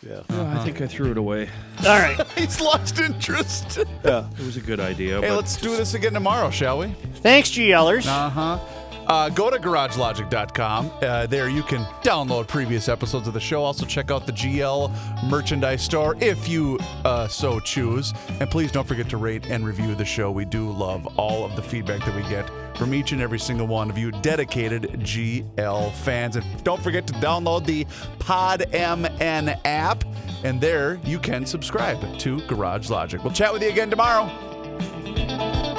yeah. 0.08 0.20
Oh, 0.30 0.44
I 0.44 0.64
think 0.64 0.80
I 0.80 0.88
threw 0.88 1.12
it 1.12 1.16
away. 1.16 1.48
All 1.86 1.98
right. 2.00 2.20
He's 2.36 2.60
lost 2.60 2.98
interest. 2.98 3.78
Yeah. 4.04 4.28
It 4.40 4.44
was 4.44 4.56
a 4.56 4.60
good 4.60 4.80
idea. 4.80 5.20
Hey, 5.20 5.28
but 5.28 5.36
let's 5.36 5.56
do 5.56 5.76
this 5.76 5.94
again 5.94 6.14
tomorrow, 6.14 6.50
shall 6.50 6.78
we? 6.80 6.88
Thanks, 7.18 7.48
GLers. 7.50 8.08
Uh-huh. 8.08 8.58
Uh, 9.06 9.28
go 9.28 9.50
to 9.50 9.58
garagelogic.com. 9.58 10.90
Uh, 11.02 11.26
there 11.26 11.48
you 11.48 11.62
can 11.62 11.84
download 12.02 12.46
previous 12.46 12.88
episodes 12.88 13.28
of 13.28 13.34
the 13.34 13.40
show. 13.40 13.62
Also, 13.62 13.84
check 13.84 14.10
out 14.10 14.26
the 14.26 14.32
GL 14.32 15.28
merchandise 15.28 15.82
store 15.82 16.16
if 16.20 16.48
you 16.48 16.78
uh, 17.04 17.26
so 17.28 17.60
choose. 17.60 18.12
And 18.40 18.50
please 18.50 18.70
don't 18.70 18.86
forget 18.86 19.08
to 19.10 19.16
rate 19.16 19.46
and 19.46 19.66
review 19.66 19.94
the 19.94 20.04
show. 20.04 20.30
We 20.30 20.44
do 20.44 20.70
love 20.70 21.06
all 21.18 21.44
of 21.44 21.56
the 21.56 21.62
feedback 21.62 22.04
that 22.04 22.14
we 22.14 22.22
get 22.28 22.50
from 22.76 22.94
each 22.94 23.12
and 23.12 23.20
every 23.20 23.38
single 23.38 23.66
one 23.66 23.90
of 23.90 23.98
you 23.98 24.10
dedicated 24.10 24.82
GL 25.00 25.92
fans. 25.92 26.36
And 26.36 26.64
don't 26.64 26.82
forget 26.82 27.06
to 27.08 27.12
download 27.14 27.66
the 27.66 27.84
PodMN 28.18 29.60
app. 29.64 30.04
And 30.44 30.60
there 30.60 31.00
you 31.04 31.18
can 31.18 31.46
subscribe 31.46 32.18
to 32.18 32.40
Garage 32.46 32.90
Logic. 32.90 33.22
We'll 33.22 33.32
chat 33.32 33.52
with 33.52 33.62
you 33.62 33.68
again 33.68 33.90
tomorrow. 33.90 35.71